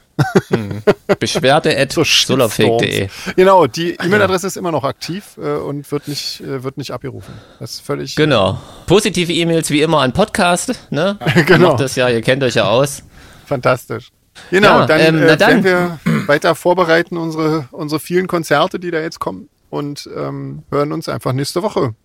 Hm. 0.49 0.81
Beschwerde 1.19 1.77
at 1.77 1.91
so 1.91 2.03
solarfake.de. 2.03 3.07
Genau, 3.35 3.67
die 3.67 3.91
E-Mail-Adresse 3.91 4.47
ist 4.47 4.57
immer 4.57 4.71
noch 4.71 4.83
aktiv 4.83 5.37
äh, 5.37 5.57
und 5.57 5.91
wird 5.91 6.07
nicht, 6.07 6.41
äh, 6.41 6.63
wird 6.63 6.77
nicht 6.77 6.91
abgerufen. 6.91 7.33
Das 7.59 7.73
ist 7.73 7.81
völlig. 7.81 8.15
Genau. 8.15 8.59
Positive 8.87 9.31
E-Mails 9.31 9.69
wie 9.69 9.81
immer 9.81 10.01
an 10.01 10.13
Podcast. 10.13 10.73
Ne? 10.89 11.19
genau. 11.45 11.69
Macht 11.69 11.81
das 11.81 11.95
ja, 11.95 12.09
ihr 12.09 12.21
kennt 12.21 12.43
euch 12.43 12.55
ja 12.55 12.65
aus. 12.65 13.03
Fantastisch. 13.45 14.09
Genau, 14.51 14.79
ja, 14.79 14.85
dann, 14.85 14.99
ähm, 14.99 15.23
äh, 15.23 15.37
dann, 15.37 15.63
werden 15.63 15.63
wir 15.63 15.99
weiter 16.27 16.55
vorbereiten, 16.55 17.17
unsere, 17.17 17.67
unsere 17.71 17.99
vielen 17.99 18.27
Konzerte, 18.27 18.79
die 18.79 18.91
da 18.91 18.99
jetzt 18.99 19.19
kommen 19.19 19.49
und 19.69 20.09
ähm, 20.15 20.63
hören 20.71 20.91
uns 20.93 21.09
einfach 21.09 21.33
nächste 21.33 21.63
Woche. 21.63 21.95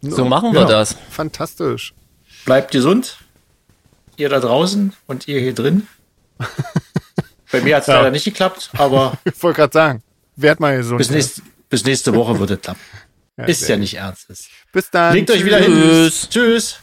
So 0.00 0.24
machen 0.24 0.52
wir 0.52 0.62
ja, 0.62 0.66
das. 0.66 0.96
Fantastisch. 1.10 1.94
Bleibt 2.44 2.72
gesund, 2.72 3.18
ihr 4.16 4.28
da 4.28 4.40
draußen 4.40 4.92
und 5.06 5.28
ihr 5.28 5.40
hier 5.40 5.54
drin. 5.54 5.86
Bei 7.52 7.60
mir 7.60 7.76
hat 7.76 7.82
es 7.82 7.88
ja. 7.88 7.98
leider 7.98 8.10
nicht 8.10 8.24
geklappt, 8.24 8.70
aber. 8.76 9.18
ich 9.24 9.40
wollte 9.42 9.56
gerade 9.58 9.72
sagen, 9.72 10.02
werd 10.36 10.58
mal 10.58 10.76
gesund. 10.76 10.98
Bis, 10.98 11.10
nächst, 11.10 11.42
bis 11.68 11.84
nächste 11.84 12.14
Woche 12.14 12.38
wird 12.38 12.50
es 12.50 12.60
klappen. 12.60 12.80
Ja, 13.36 13.44
Ist 13.44 13.68
ja 13.68 13.76
nicht 13.76 13.94
ernst. 13.94 14.26
Bis 14.72 14.90
dann. 14.90 15.14
Legt 15.14 15.30
euch 15.30 15.44
wieder 15.44 15.58
hin. 15.58 15.72
Tschüss. 15.72 16.28
Tschüss. 16.28 16.78